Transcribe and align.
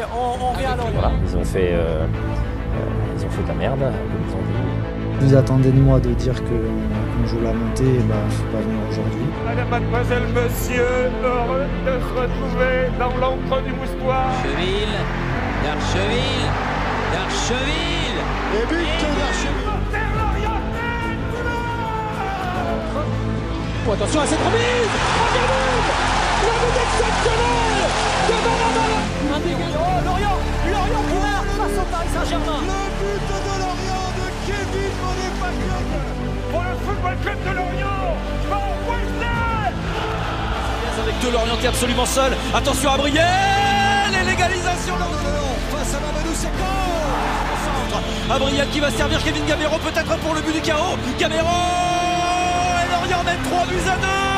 Allez, 0.00 0.08
on, 0.14 0.52
revient 0.52 0.66
à 0.66 0.76
Lorient. 0.76 1.12
ils 1.26 1.36
ont 1.36 1.44
fait, 1.44 1.70
euh, 1.72 2.04
euh, 2.04 3.16
ils 3.16 3.24
ont 3.24 3.30
fait 3.30 3.42
de 3.42 3.48
la 3.48 3.54
merde, 3.54 3.80
comme 3.80 4.22
ils 4.28 4.34
ont 4.34 4.38
dit. 4.38 5.26
Vous 5.26 5.34
attendez 5.34 5.70
de 5.70 5.80
moi 5.80 6.00
de 6.00 6.10
dire 6.14 6.34
qu'on 6.42 7.26
joue 7.26 7.40
la 7.42 7.52
montée, 7.52 7.84
et 7.84 8.02
bah, 8.08 8.14
faut 8.30 8.44
pas 8.44 8.62
venir 8.62 8.80
aujourd'hui. 8.88 9.26
Madame, 9.44 9.68
mademoiselle, 9.68 10.22
monsieur, 10.34 11.10
heureux 11.22 11.66
de 11.84 12.00
se 12.00 12.20
retrouver 12.20 12.88
dans 12.98 13.14
l'ombre 13.18 13.60
du 13.62 13.72
moustoir. 13.72 14.30
Cheville, 14.42 14.96
d'Archeville, 15.64 16.48
d'Archeville. 17.12 18.20
Et 18.54 18.66
but 18.66 18.86
d'Archeville. 19.18 19.70
Oh, 23.86 23.92
attention 23.92 24.20
à 24.20 24.26
cette 24.26 24.38
remise 24.38 25.69
but 26.60 26.74
exceptionnelle 26.84 27.82
de 28.28 28.34
Bonabala 28.44 28.98
Oh, 29.32 30.04
Lorient 30.04 30.36
Lorient 30.70 31.04
marque 31.22 31.52
face 31.58 31.76
au 31.80 31.86
Paris 31.90 32.10
Saint-Germain. 32.14 32.60
Le 32.60 32.82
but 33.00 33.22
de 33.30 33.54
Lorient 33.62 34.06
de 34.18 34.26
Kevin 34.46 34.92
Monet-Paquet 35.00 35.80
Pour 36.50 36.62
le 36.62 36.74
football 36.84 37.16
club 37.22 37.38
de 37.48 37.52
Lorient 37.56 38.02
Van 38.50 38.68
Wesley 38.88 39.72
Avec 41.02 41.16
deux 41.20 41.30
Lorientais 41.32 41.68
absolument 41.68 42.06
seuls. 42.06 42.36
Attention 42.54 42.90
à 42.92 42.96
Brielle 42.98 44.14
Et 44.20 44.24
l'égalisation 44.24 44.94
de 44.94 45.00
Lorient. 45.00 45.54
Face 45.72 45.94
à 45.94 46.00
Mamadou 46.00 46.34
Sakho 46.34 46.70
Abriel 48.32 48.68
qui 48.70 48.80
va 48.80 48.90
servir 48.90 49.22
Kevin 49.24 49.44
Gamero 49.46 49.78
peut-être 49.78 50.16
pour 50.18 50.34
le 50.34 50.40
but 50.42 50.52
du 50.52 50.60
chaos. 50.60 50.96
Gamero 51.18 51.48
Lorient 52.92 53.22
mène 53.24 53.38
3 53.50 53.66
buts 53.66 53.88
à 53.88 53.96
2 53.96 54.29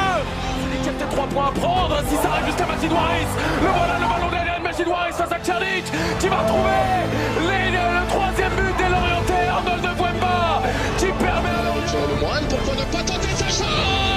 3 1.12 1.26
points 1.26 1.48
à 1.48 1.52
prendre 1.52 1.96
si 2.08 2.16
ça 2.16 2.30
arrive 2.32 2.46
jusqu'à 2.46 2.64
Waris. 2.64 3.32
Le 3.60 3.68
voilà 3.68 3.98
le 4.00 4.06
ballon 4.06 4.30
derrière 4.30 4.60
Masid 4.62 4.88
Waris 4.88 5.12
face 5.12 5.32
à 5.32 5.38
Tchalik 5.38 5.84
qui 6.18 6.28
va 6.28 6.38
retrouver 6.38 6.82
les, 7.48 7.70
le 7.70 8.06
troisième 8.08 8.52
but 8.52 8.76
des 8.78 8.88
Lorientais 8.88 9.48
Arnold 9.50 9.82
de 9.82 9.94
Bouemba 9.94 10.62
qui 10.98 11.06
permet 11.06 11.48
à 11.48 11.62
Lorient. 11.64 12.06
Le 12.08 12.20
Moine, 12.20 12.44
pourquoi 12.48 12.74
ne 12.74 12.84
pas 12.90 13.02
tenter 13.02 13.34
sa 13.36 13.48
chance? 13.48 14.11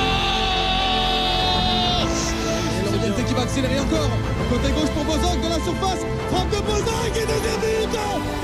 Va 3.36 3.42
accélérer 3.44 3.80
encore. 3.80 4.10
Côté 4.50 4.72
gauche 4.72 4.90
pour 4.96 5.04
Bozok 5.04 5.42
de 5.42 5.50
la 5.50 5.60
surface. 5.60 6.02
Frappe 6.32 6.50
de 6.50 6.62
Bozok 6.64 7.12
et 7.16 7.26
deuxième 7.26 7.60
but 7.60 8.00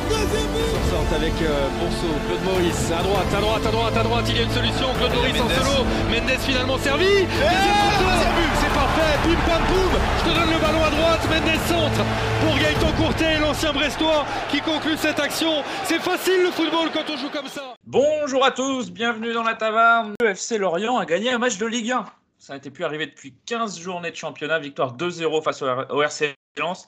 Deuxième 0.09 0.52
but. 0.52 0.72
Sorte 0.92 1.14
avec 1.16 1.33
euh, 1.42 1.67
Bonso, 1.80 2.11
Claude 2.28 2.44
Maurice, 2.44 2.92
à 2.92 3.02
droite, 3.02 3.31
à 3.36 3.42
droite, 3.42 3.66
à 3.66 3.72
droite, 3.72 3.98
à 3.98 4.03
droite, 4.03 4.25
il 4.28 4.36
y 4.36 4.39
a 4.39 4.44
une 4.44 4.52
solution, 4.52 4.88
Claude 4.98 5.14
Maurice 5.14 5.39
en 5.39 5.50
solo, 5.50 5.86
Mendes 6.11 6.39
finalement 6.39 6.78
servi, 6.78 7.06
deuxième 7.06 8.36
but, 8.36 8.52
c'est 8.59 8.73
parfait, 8.75 9.14
bim 9.23 9.39
pam 9.48 9.64
poum, 9.72 9.94
je 10.20 10.30
te 10.30 10.36
donne 10.36 10.52
le 10.52 10.59
ballon 10.59 10.83
à 10.83 10.89
droite, 10.89 11.22
Mendes 11.31 11.59
centre 11.67 12.03
pour 12.42 12.55
Gaëtan 12.59 12.92
Courtet, 13.02 13.39
l'ancien 13.39 13.72
Brestois 13.72 14.26
qui 14.52 14.59
conclut 14.59 14.98
cette 14.98 15.20
action, 15.20 15.64
c'est 15.86 16.00
facile 16.00 16.44
le 16.44 16.52
football 16.52 16.89
quand 16.94 17.09
on 17.09 17.17
joue 17.17 17.30
comme 17.30 17.48
ça. 17.48 17.76
Bonjour 17.86 18.44
à 18.44 18.52
tous, 18.52 18.92
bienvenue 18.92 19.33
dans 19.33 19.44
la 19.44 19.53
taverne, 19.53 20.14
le 20.20 20.31
FC 20.31 20.58
Lorient 20.58 20.98
a 20.98 21.05
gagné 21.05 21.31
un 21.31 21.38
match 21.38 21.58
de 21.58 21.66
Ligue 21.66 21.92
1. 21.92 22.05
Ça 22.42 22.56
n'était 22.56 22.72
plus 22.72 22.84
arrivé 22.86 23.06
depuis 23.06 23.36
15 23.45 23.80
journées 23.80 24.09
de 24.09 24.16
championnat, 24.16 24.58
victoire 24.58 24.97
2-0 24.97 25.44
face 25.44 25.61
au 25.61 26.02
RC 26.02 26.34
Lens. 26.58 26.88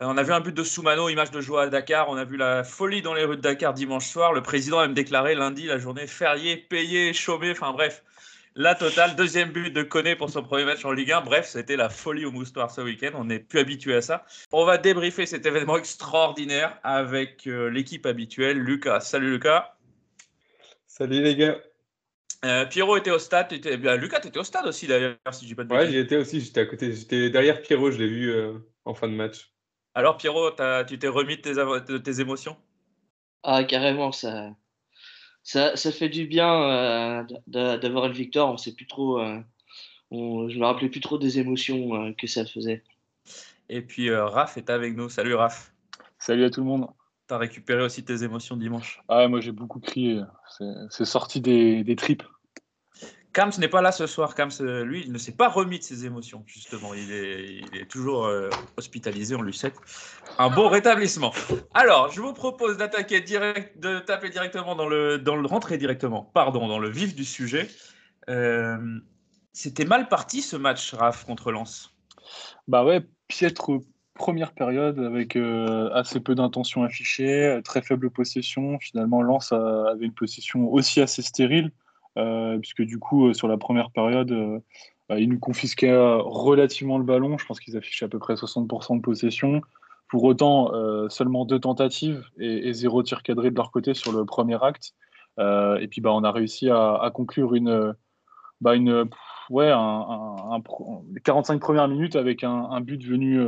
Euh, 0.00 0.04
on 0.06 0.16
a 0.16 0.22
vu 0.22 0.32
un 0.32 0.38
but 0.38 0.54
de 0.54 0.62
Soumano, 0.62 1.08
image 1.08 1.32
de 1.32 1.40
joie 1.40 1.64
à 1.64 1.66
Dakar. 1.66 2.08
On 2.10 2.16
a 2.16 2.24
vu 2.24 2.36
la 2.36 2.62
folie 2.62 3.02
dans 3.02 3.12
les 3.12 3.24
rues 3.24 3.36
de 3.36 3.40
Dakar 3.40 3.74
dimanche 3.74 4.06
soir. 4.06 4.32
Le 4.32 4.40
président 4.40 4.78
a 4.78 4.82
même 4.82 4.94
déclaré 4.94 5.34
lundi 5.34 5.66
la 5.66 5.78
journée 5.78 6.06
fériée, 6.06 6.56
payée, 6.56 7.12
chômée. 7.12 7.50
Enfin 7.50 7.72
bref, 7.72 8.04
la 8.54 8.76
totale. 8.76 9.16
Deuxième 9.16 9.50
but 9.50 9.72
de 9.72 9.82
Koné 9.82 10.14
pour 10.14 10.30
son 10.30 10.44
premier 10.44 10.64
match 10.64 10.84
en 10.84 10.92
Ligue 10.92 11.10
1. 11.10 11.22
Bref, 11.22 11.48
c'était 11.48 11.74
la 11.76 11.88
folie 11.88 12.24
au 12.24 12.30
moustoir 12.30 12.70
ce 12.70 12.80
week-end. 12.80 13.10
On 13.14 13.24
n'est 13.24 13.40
plus 13.40 13.58
habitué 13.58 13.96
à 13.96 14.00
ça. 14.00 14.24
On 14.52 14.64
va 14.64 14.78
débriefer 14.78 15.26
cet 15.26 15.44
événement 15.44 15.76
extraordinaire 15.76 16.78
avec 16.84 17.48
euh, 17.48 17.68
l'équipe 17.68 18.06
habituelle. 18.06 18.58
Lucas. 18.58 19.00
Salut 19.00 19.32
Lucas. 19.32 19.74
Salut 20.86 21.20
les 21.20 21.34
gars. 21.34 21.56
Euh, 22.44 22.66
Pierrot 22.66 22.96
était 22.96 23.10
au 23.10 23.18
stade. 23.18 23.52
Étais... 23.52 23.76
Bien, 23.76 23.96
Lucas, 23.96 24.20
tu 24.20 24.28
étais 24.28 24.38
au 24.38 24.44
stade 24.44 24.66
aussi 24.66 24.86
d'ailleurs, 24.86 25.16
si 25.32 25.44
je 25.44 25.48
dis 25.48 25.54
pas 25.54 25.64
de 25.64 25.72
Ouais, 25.72 25.88
j'y 25.88 25.96
étais 25.96 26.16
aussi. 26.16 26.40
J'étais 26.40 26.60
à 26.60 26.66
côté. 26.66 26.92
J'étais 26.92 27.30
derrière 27.30 27.62
Pierrot. 27.62 27.90
Je 27.90 27.98
l'ai 27.98 28.08
vu 28.08 28.34
en 28.84 28.94
fin 28.94 29.08
de 29.08 29.14
match. 29.14 29.54
Alors 29.94 30.16
Pierrot, 30.16 30.50
tu 30.86 30.98
t'es 30.98 31.08
remis 31.08 31.36
de 31.36 31.42
tes, 31.42 31.54
de 31.54 31.98
tes, 31.98 32.20
émotions? 32.20 32.56
Ah 33.44 33.62
carrément, 33.62 34.10
ça, 34.10 34.50
ça, 35.44 35.76
ça 35.76 35.92
fait 35.92 36.08
du 36.08 36.26
bien 36.26 37.22
euh, 37.22 37.22
d'avoir 37.46 38.06
une 38.06 38.12
victoire. 38.12 38.48
On 38.50 38.56
sait 38.56 38.74
plus 38.74 38.86
trop, 38.86 39.20
euh, 39.20 39.38
on, 40.10 40.48
je 40.48 40.58
me 40.58 40.64
rappelais 40.64 40.88
plus 40.88 41.00
trop 41.00 41.16
des 41.16 41.38
émotions 41.38 41.94
euh, 41.94 42.12
que 42.12 42.26
ça 42.26 42.44
faisait. 42.44 42.82
Et 43.68 43.82
puis 43.82 44.12
Raph 44.12 44.56
est 44.56 44.68
avec 44.68 44.96
nous. 44.96 45.08
Salut 45.08 45.34
Raph. 45.34 45.72
Salut 46.18 46.44
à 46.44 46.50
tout 46.50 46.60
le 46.60 46.66
monde. 46.66 46.88
Tu 47.28 47.34
as 47.34 47.38
récupéré 47.38 47.82
aussi 47.82 48.04
tes 48.04 48.24
émotions 48.24 48.56
dimanche? 48.56 49.00
Ah 49.08 49.28
moi 49.28 49.40
j'ai 49.40 49.52
beaucoup 49.52 49.80
crié. 49.80 50.22
C'est 50.90 51.04
sorti 51.04 51.40
des, 51.40 51.84
des 51.84 51.96
tripes. 51.96 52.24
Kams 53.34 53.50
n'est 53.58 53.68
pas 53.68 53.82
là 53.82 53.90
ce 53.90 54.06
soir. 54.06 54.34
Kams, 54.36 54.52
lui, 54.84 55.02
il 55.04 55.12
ne 55.12 55.18
s'est 55.18 55.32
pas 55.32 55.48
remis 55.48 55.80
de 55.80 55.82
ses 55.82 56.06
émotions, 56.06 56.44
justement. 56.46 56.94
Il 56.94 57.12
est, 57.12 57.90
toujours 57.90 58.26
euh, 58.26 58.48
hospitalisé, 58.76 59.34
on 59.34 59.42
lui 59.42 59.52
souhaite 59.52 59.74
un 60.38 60.50
bon 60.50 60.68
rétablissement. 60.68 61.32
Alors, 61.74 62.12
je 62.12 62.20
vous 62.20 62.32
propose 62.32 62.76
d'attaquer 62.76 63.20
direct, 63.20 63.78
de 63.80 63.98
taper 63.98 64.30
directement 64.30 64.76
dans 64.76 64.88
le, 64.88 65.18
dans 65.18 65.34
le 65.34 65.46
rentrer 65.46 65.78
directement, 65.78 66.30
pardon, 66.32 66.68
dans 66.68 66.78
le 66.78 66.88
vif 66.88 67.16
du 67.16 67.24
sujet. 67.24 67.68
Euh, 68.30 68.78
C'était 69.52 69.84
mal 69.84 70.08
parti 70.08 70.40
ce 70.40 70.56
match, 70.56 70.94
Raph, 70.94 71.24
contre 71.24 71.50
Lens? 71.50 71.92
Bah 72.68 72.84
ouais, 72.84 73.02
piètre 73.26 73.68
première 74.14 74.52
période 74.52 75.00
avec 75.00 75.34
euh, 75.34 75.90
assez 75.92 76.20
peu 76.20 76.36
d'intention 76.36 76.84
affichée, 76.84 77.60
très 77.64 77.82
faible 77.82 78.10
possession. 78.10 78.78
Finalement, 78.78 79.22
Lens 79.22 79.50
avait 79.50 80.06
une 80.06 80.14
possession 80.14 80.72
aussi 80.72 81.00
assez 81.00 81.20
stérile. 81.20 81.72
Euh, 82.16 82.58
puisque 82.58 82.82
du 82.82 82.98
coup, 82.98 83.28
euh, 83.28 83.34
sur 83.34 83.48
la 83.48 83.56
première 83.56 83.90
période, 83.90 84.30
euh, 84.30 84.60
bah, 85.08 85.18
ils 85.18 85.28
nous 85.28 85.38
confisquaient 85.38 85.94
relativement 85.96 86.98
le 86.98 87.04
ballon. 87.04 87.38
Je 87.38 87.46
pense 87.46 87.60
qu'ils 87.60 87.76
affichaient 87.76 88.06
à 88.06 88.08
peu 88.08 88.18
près 88.18 88.36
60% 88.36 88.96
de 88.96 89.02
possession. 89.02 89.60
Pour 90.08 90.24
autant, 90.24 90.70
seulement 91.08 91.44
deux 91.44 91.58
tentatives 91.58 92.24
et, 92.38 92.72
zéro 92.72 93.02
tir 93.02 93.22
cadré 93.22 93.50
de 93.50 93.56
leur 93.56 93.72
côté 93.72 93.94
sur 93.94 94.12
le 94.12 94.24
premier 94.24 94.62
acte. 94.62 94.94
et 95.38 95.88
puis, 95.90 96.00
bah, 96.00 96.12
on 96.12 96.22
a 96.22 96.30
réussi 96.30 96.70
à, 96.70 97.10
conclure 97.12 97.54
une, 97.54 97.94
bah, 98.60 98.76
une, 98.76 99.08
ouais, 99.50 99.70
un, 99.72 100.62
45 101.24 101.60
premières 101.60 101.88
minutes 101.88 102.16
avec 102.16 102.44
un, 102.44 102.80
but 102.80 103.02
venu, 103.04 103.44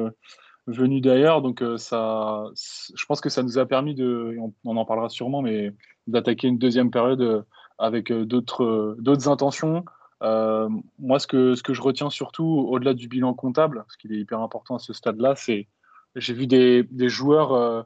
venu 0.66 1.00
d'ailleurs. 1.00 1.40
Donc, 1.40 1.62
ça, 1.76 2.44
je 2.54 3.04
pense 3.06 3.20
que 3.20 3.28
ça 3.28 3.42
nous 3.42 3.58
a 3.58 3.66
permis 3.66 3.94
de, 3.94 4.36
on, 4.40 4.52
on 4.64 4.76
en 4.76 4.84
parlera 4.84 5.08
sûrement, 5.08 5.42
mais 5.42 5.72
d'attaquer 6.06 6.48
une 6.48 6.58
deuxième 6.58 6.90
période 6.90 7.44
avec 7.78 8.10
euh, 8.10 8.24
d'autres 8.24 8.64
euh, 8.64 8.96
d'autres 8.98 9.28
intentions. 9.28 9.84
Euh, 10.22 10.68
moi, 10.98 11.18
ce 11.18 11.26
que, 11.26 11.54
ce 11.54 11.62
que 11.62 11.74
je 11.74 11.82
retiens 11.82 12.08
surtout, 12.08 12.66
au-delà 12.70 12.94
du 12.94 13.08
bilan 13.08 13.34
comptable, 13.34 13.84
ce 13.88 13.98
qui 13.98 14.12
est 14.12 14.18
hyper 14.18 14.40
important 14.40 14.76
à 14.76 14.78
ce 14.78 14.92
stade-là, 14.92 15.34
c'est 15.36 15.68
j'ai 16.14 16.32
vu 16.32 16.46
des, 16.46 16.84
des 16.84 17.10
joueurs 17.10 17.84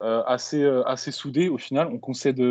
assez, 0.00 0.62
assez 0.84 1.10
soudés 1.10 1.48
au 1.48 1.56
final. 1.56 1.88
On 1.90 1.98
concède 1.98 2.42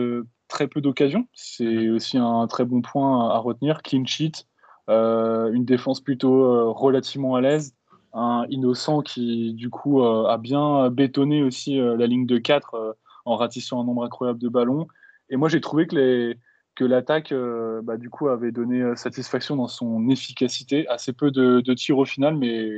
très 0.48 0.68
peu 0.68 0.82
d'occasions. 0.82 1.28
C'est 1.34 1.64
mhm. 1.66 1.96
aussi 1.96 2.18
un 2.18 2.48
très 2.48 2.66
bon 2.66 2.82
point 2.82 3.30
à 3.30 3.38
retenir. 3.38 3.84
Clean 3.84 4.04
sheet, 4.04 4.48
une 4.88 5.66
défense 5.66 6.02
plutôt 6.02 6.74
relativement 6.74 7.36
à 7.36 7.42
l'aise, 7.42 7.76
un 8.14 8.48
innocent 8.50 9.04
qui, 9.04 9.54
du 9.54 9.70
coup, 9.70 10.04
a 10.04 10.40
bien 10.40 10.90
bétonné 10.90 11.44
aussi 11.44 11.78
la 11.78 12.08
ligne 12.08 12.26
de 12.26 12.40
4 12.40 12.98
en 13.26 13.36
ratissant 13.36 13.80
un 13.80 13.84
nombre 13.84 14.04
incroyable 14.04 14.40
de 14.40 14.50
ballons. 14.50 14.88
Et 15.30 15.36
moi, 15.36 15.48
j'ai 15.48 15.62
trouvé 15.62 15.86
que 15.86 15.96
les, 15.96 16.40
que 16.82 16.86
l'attaque 16.88 17.32
euh, 17.32 17.84
bah, 17.84 17.96
du 17.96 18.10
coup 18.10 18.28
avait 18.30 18.52
donné 18.52 18.82
euh, 18.82 18.96
satisfaction 18.96 19.56
dans 19.56 19.68
son 19.68 20.10
efficacité. 20.10 20.88
Assez 20.88 21.14
peu 21.14 21.30
de, 21.30 21.62
tirs 21.76 22.00
au 22.00 22.06
final, 22.06 22.36
mais 22.36 22.72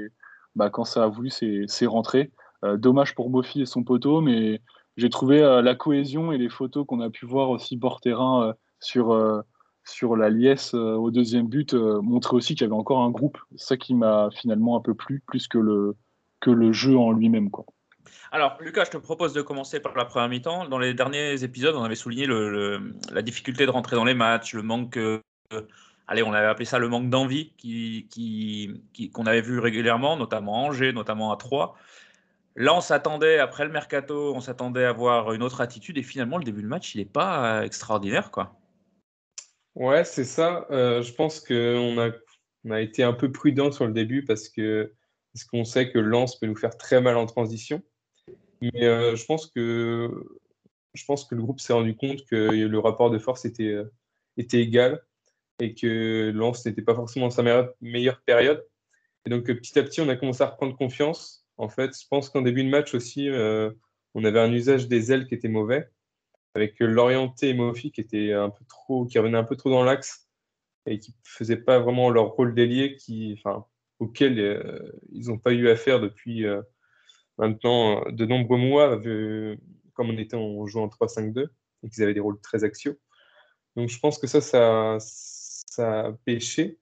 bah, 0.58 0.70
quand 0.70 0.84
ça 0.84 1.06
a 1.06 1.08
voulu, 1.08 1.30
c'est 1.30 1.86
rentré. 1.86 2.30
Euh, 2.66 2.76
dommage 2.76 3.16
pour 3.16 3.30
Mofi 3.30 3.62
et 3.62 3.66
son 3.66 3.86
poteau, 3.86 4.20
mais 4.20 4.60
j'ai 4.98 5.10
trouvé 5.10 5.40
la 5.40 5.74
cohésion 5.74 6.34
et 6.34 6.38
les 6.38 6.50
photos 6.50 6.86
qu'on 6.86 7.00
a 7.00 7.10
pu 7.10 7.26
voir 7.26 7.50
aussi 7.50 7.78
bord 7.78 8.02
terrain 8.02 8.54
sur, 8.82 9.18
sur 9.86 10.16
la 10.18 10.30
liesse 10.30 10.74
au 10.74 11.10
deuxième 11.10 11.48
but 11.48 11.74
montraient 11.74 12.36
aussi 12.36 12.54
qu'il 12.54 12.66
y 12.66 12.70
avait 12.70 12.76
encore 12.76 13.02
un 13.02 13.10
groupe. 13.10 13.40
Ça 13.56 13.76
qui 13.76 13.96
m'a 13.96 14.30
finalement 14.32 14.78
un 14.78 14.82
peu 14.82 14.94
plu, 14.94 15.24
plus 15.26 15.48
que 15.48 15.58
le, 15.58 15.96
que 16.42 16.52
le 16.52 16.74
jeu 16.74 16.96
en 16.96 17.12
lui-même. 17.12 17.50
quoi. 17.50 17.66
Alors, 18.32 18.58
Lucas, 18.62 18.86
je 18.86 18.92
te 18.92 18.98
propose 18.98 19.34
de 19.34 19.42
commencer 19.42 19.80
par 19.80 19.96
la 19.96 20.06
première 20.06 20.30
mi-temps. 20.30 20.68
Dans 20.68 20.80
les 20.80 20.94
derniers 20.94 21.44
épisodes, 21.44 21.76
on 21.76 21.84
avait 21.84 21.96
souligné 21.96 22.28
la 22.28 23.22
difficulté 23.22 23.66
de 23.66 23.72
rentrer 23.72 23.96
dans 23.96 24.06
les 24.06 24.14
matchs, 24.14 24.54
le 24.54 24.64
manque, 24.64 24.98
euh, 24.98 25.22
allez, 26.08 26.24
on 26.24 26.34
avait 26.34 26.48
appelé 26.48 26.66
ça 26.66 26.80
le 26.80 26.90
manque 26.90 27.10
d'envie 27.10 27.54
qu'on 29.14 29.26
avait 29.26 29.42
vu 29.42 29.60
régulièrement, 29.60 30.18
notamment 30.18 30.56
à 30.56 30.68
Angers, 30.70 30.94
notamment 30.94 31.32
à 31.32 31.38
Troyes. 31.38 31.76
Là, 32.56 32.76
on 32.76 32.82
s'attendait, 32.82 33.40
après 33.40 33.66
le 33.66 33.72
mercato, 33.72 34.34
on 34.36 34.40
s'attendait 34.40 34.86
à 34.86 34.94
voir 34.94 35.34
une 35.34 35.42
autre 35.42 35.62
attitude 35.62 35.98
et 35.98 36.04
finalement, 36.04 36.38
le 36.38 36.44
début 36.44 36.62
de 36.62 36.68
match, 36.68 36.94
il 36.94 37.00
n'est 37.00 37.06
pas 37.06 37.66
extraordinaire. 37.66 38.30
quoi. 38.32 38.56
Ouais, 39.76 40.04
c'est 40.04 40.24
ça. 40.24 40.68
Euh, 40.70 41.02
je 41.02 41.12
pense 41.14 41.40
qu'on 41.40 41.98
a, 42.00 42.12
on 42.64 42.72
a 42.72 42.82
été 42.82 43.04
un 43.04 43.14
peu 43.14 43.32
prudent 43.32 43.72
sur 43.72 43.88
le 43.88 43.94
début 43.94 44.24
parce 44.24 44.50
que 44.50 44.94
parce 45.34 45.46
qu'on 45.46 45.66
sait 45.66 45.92
que 45.92 45.98
Lens 45.98 46.40
peut 46.40 46.46
nous 46.46 46.56
faire 46.56 46.78
très 46.78 47.02
mal 47.02 47.18
en 47.18 47.26
transition. 47.26 47.82
Mais 48.64 48.86
euh, 48.86 49.16
je, 49.16 49.26
pense 49.26 49.48
que, 49.48 50.10
je 50.94 51.06
pense 51.06 51.26
que 51.26 51.36
le 51.36 51.42
groupe 51.42 51.60
s'est 51.60 51.74
rendu 51.74 51.96
compte 51.96 52.26
que 52.26 52.36
le 52.36 52.80
rapport 52.80 53.10
de 53.10 53.20
force 53.20 53.46
était, 53.46 53.76
était 54.38 54.62
égal 54.62 55.02
et 55.60 55.76
que 55.76 56.32
Lens 56.34 56.66
n'était 56.66 56.82
pas 56.82 56.96
forcément 56.96 57.30
sa 57.30 57.44
meilleure, 57.82 58.22
période. 58.22 58.66
Et 59.26 59.30
donc 59.30 59.46
petit 59.46 59.78
à 59.78 59.84
petit, 59.84 60.02
on 60.02 60.10
a 60.10 60.16
commencé 60.16 60.44
à 60.44 60.48
reprendre 60.48 60.76
confiance. 60.78 61.46
En 61.58 61.70
fait, 61.70 61.92
je 62.00 62.08
pense 62.10 62.30
qu'en 62.30 62.42
début 62.42 62.64
de 62.64 62.70
match 62.70 62.94
aussi, 62.94 63.30
on 64.16 64.24
avait 64.24 64.40
un 64.40 64.52
usage 64.52 64.88
des 64.88 65.12
ailes 65.12 65.28
qui 65.28 65.36
était 65.36 65.50
mauvais, 65.50 65.90
avec 66.56 66.80
l'orienté 66.80 67.50
et 67.50 67.54
Mofi 67.54 67.92
qui 67.92 68.02
était 68.02 68.34
un 68.34 68.50
peu 68.50 68.66
trop, 68.66 69.06
qui 69.06 69.18
revenait 69.20 69.38
un 69.38 69.44
peu 69.44 69.56
trop 69.56 69.70
dans 69.70 69.84
l'axe 69.84 70.28
et 70.86 71.00
qui 71.00 71.12
ne 71.12 71.16
faisaient 71.24 71.58
pas 71.58 71.80
vraiment 71.80 72.10
leur 72.10 72.30
rôle 72.32 72.54
d'ailier 72.54 72.98
enfin, 73.38 73.66
auquel 74.00 74.40
euh, 74.40 74.80
ils 75.12 75.28
n'ont 75.28 75.38
pas 75.38 75.54
eu 75.54 75.70
affaire 75.70 76.00
depuis 76.00 76.46
euh, 76.46 76.62
maintenant 77.38 78.04
de 78.10 78.26
nombreux 78.26 78.58
mois, 78.58 78.98
comme 79.94 80.10
on 80.10 80.18
était 80.18 80.36
en 80.36 80.66
jouant 80.68 80.84
en 80.84 80.88
3-5-2 80.88 81.48
et 81.84 81.90
qu'ils 81.90 82.04
avaient 82.04 82.14
des 82.14 82.20
rôles 82.20 82.40
très 82.42 82.64
axiaux. 82.64 82.96
Donc 83.76 83.90
je 83.90 84.00
pense 84.00 84.20
que 84.20 84.28
ça, 84.28 84.42
ça, 85.00 86.00
a 86.08 86.12
pêché. 86.26 86.80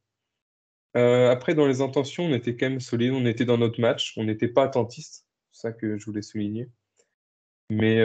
Euh, 0.98 1.32
après, 1.32 1.56
dans 1.56 1.68
les 1.68 1.82
intentions, 1.82 2.26
on 2.26 2.34
était 2.34 2.58
quand 2.58 2.70
même 2.70 2.82
solide, 2.82 3.14
on 3.14 3.26
était 3.26 3.46
dans 3.46 3.58
notre 3.58 3.80
match, 3.80 4.14
on 4.18 4.26
n'était 4.26 4.50
pas 4.50 4.64
attentiste, 4.64 5.26
c'est 5.52 5.62
ça 5.62 5.72
que 5.72 5.98
je 5.98 6.06
voulais 6.06 6.22
souligner. 6.22 6.70
Mais 7.70 8.04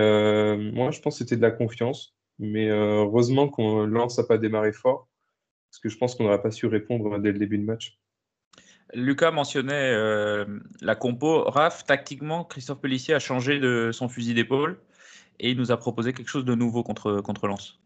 moi, 0.57 0.93
je 0.93 1.01
pense 1.01 1.15
que 1.15 1.25
c'était 1.25 1.37
de 1.37 1.43
la 1.43 1.51
confiance. 1.51 2.17
Mais 2.39 2.69
heureusement 2.69 3.49
qu'on 3.49 3.87
lance 3.87 4.19
n'a 4.19 4.25
pas 4.25 4.39
démarré 4.39 4.73
fort, 4.73 5.09
parce 5.71 5.81
que 5.81 5.89
je 5.89 5.97
pense 5.97 6.15
qu'on 6.15 6.25
n'aurait 6.25 6.43
pas 6.43 6.51
su 6.51 6.67
répondre 6.67 7.19
dès 7.19 7.33
le 7.33 7.39
début 7.39 7.59
de 7.59 7.65
match. 7.65 7.99
Lucas 8.95 9.31
mentionnait 9.31 9.93
euh, 9.93 10.45
la 10.81 10.95
compo. 10.95 11.45
Raph, 11.45 11.85
tactiquement, 11.85 12.45
Christophe 12.45 12.81
Pellissier 12.81 13.15
a 13.15 13.19
changé 13.19 13.59
de 13.59 13.91
son 13.93 14.09
fusil 14.09 14.35
d'épaule 14.35 14.79
et 15.39 15.51
il 15.51 15.59
nous 15.59 15.73
a 15.73 15.77
proposé 15.77 16.13
quelque 16.13 16.29
chose 16.29 16.45
de 16.45 16.55
nouveau 16.55 16.83
contre, 16.83 17.21
contre 17.21 17.47
Lens. 17.47 17.79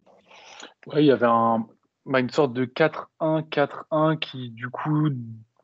Oui, 0.86 1.02
il 1.02 1.06
y 1.06 1.10
avait 1.10 1.26
un, 1.26 1.66
bah, 2.06 2.20
une 2.20 2.30
sorte 2.30 2.52
de 2.52 2.64
4-1-4-1 2.64 4.18
qui, 4.18 4.50
du 4.50 4.68
coup, 4.68 5.08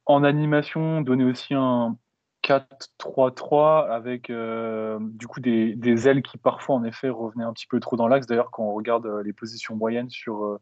en 0.06 0.24
animation, 0.24 1.00
donnait 1.00 1.24
aussi 1.24 1.54
un 1.54 1.96
4-3-3 2.42 3.90
avec 3.90 4.30
euh, 4.30 4.98
du 5.00 5.26
coup 5.26 5.40
des, 5.40 5.74
des, 5.74 6.08
ailes 6.08 6.22
qui 6.22 6.38
parfois, 6.38 6.76
en 6.76 6.84
effet, 6.84 7.08
revenaient 7.08 7.44
un 7.44 7.52
petit 7.52 7.66
peu 7.66 7.80
trop 7.80 7.96
dans 7.96 8.08
l'axe. 8.08 8.26
D'ailleurs, 8.26 8.50
quand 8.50 8.64
on 8.64 8.74
regarde 8.74 9.06
euh, 9.06 9.22
les 9.22 9.32
positions 9.32 9.76
moyennes 9.76 10.10
sur 10.10 10.58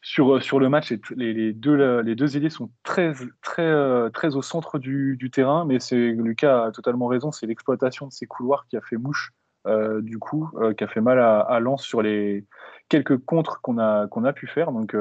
sur, 0.00 0.34
euh, 0.34 0.40
sur 0.40 0.58
le 0.58 0.68
match, 0.68 0.92
les, 1.16 1.52
deux, 1.52 2.00
les 2.00 2.14
deux 2.14 2.36
ailiers 2.36 2.50
sont 2.50 2.70
très, 2.82 3.12
très, 3.40 3.62
euh, 3.62 4.10
très 4.10 4.36
au 4.36 4.42
centre 4.42 4.78
du, 4.78 5.30
terrain, 5.32 5.64
mais 5.64 5.78
Lucas 5.92 6.66
a 6.66 6.70
totalement 6.72 7.06
raison, 7.06 7.32
c'est 7.32 7.46
l'exploitation 7.46 8.06
de 8.06 8.12
ces 8.12 8.26
couloirs 8.26 8.66
qui 8.68 8.76
a 8.76 8.80
fait 8.80 8.96
mouche, 8.96 9.32
euh, 9.66 10.00
du 10.02 10.18
coup, 10.18 10.50
qui 10.76 10.84
a 10.84 10.88
fait 10.88 11.00
mal 11.00 11.18
à, 11.20 11.40
à 11.40 11.60
Lens 11.60 11.82
sur 11.82 12.02
les 12.02 12.46
quelques 12.88 13.18
contres 13.18 13.60
qu'on 13.62 13.78
a, 13.78 14.06
qu'on 14.08 14.24
a 14.24 14.32
pu 14.32 14.46
faire. 14.46 14.72
Donc, 14.72 14.96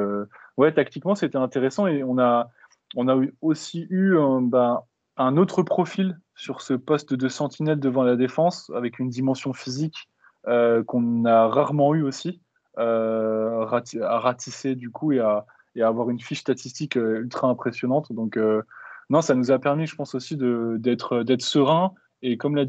ouais, 0.58 0.72
tactiquement, 0.74 1.16
c'était 1.16 1.38
intéressant 1.38 1.88
et 1.88 2.04
on 2.04 2.18
a, 2.18 2.50
on 2.96 3.08
a 3.08 3.20
aussi 3.42 3.88
eu 3.90 4.18
un, 4.18 4.42
ben, 4.42 4.82
un 5.18 5.38
autre 5.38 5.64
profil 5.64 6.20
sur 6.36 6.62
ce 6.62 6.74
poste 6.74 7.14
de 7.14 7.28
sentinelle 7.28 7.80
devant 7.80 8.04
la 8.04 8.16
défense, 8.16 8.72
avec 8.76 9.00
une 9.00 9.10
dimension 9.10 9.54
physique 9.54 10.10
qu'on 10.46 11.26
a 11.26 11.48
rarement 11.48 11.94
eu 11.94 12.04
aussi. 12.04 12.42
Euh, 12.78 13.66
à 14.02 14.20
ratisser 14.20 14.76
du 14.76 14.90
coup 14.92 15.12
et 15.12 15.20
à, 15.20 15.46
avoir 15.82 16.10
une 16.10 16.20
fiche 16.20 16.40
statistique 16.40 16.98
euh, 16.98 17.22
ultra 17.22 17.48
impressionnante. 17.48 18.14
Donc 18.14 18.38
euh, 18.38 18.62
non, 19.10 19.22
ça 19.22 19.36
nous 19.36 19.52
a 19.52 19.60
permis, 19.60 19.88
je 19.88 19.96
pense 19.96 20.16
aussi, 20.16 20.38
d'être 20.38 21.24
serein. 21.40 21.94
Et 22.22 22.38
comme 22.38 22.56
l'a 22.56 22.66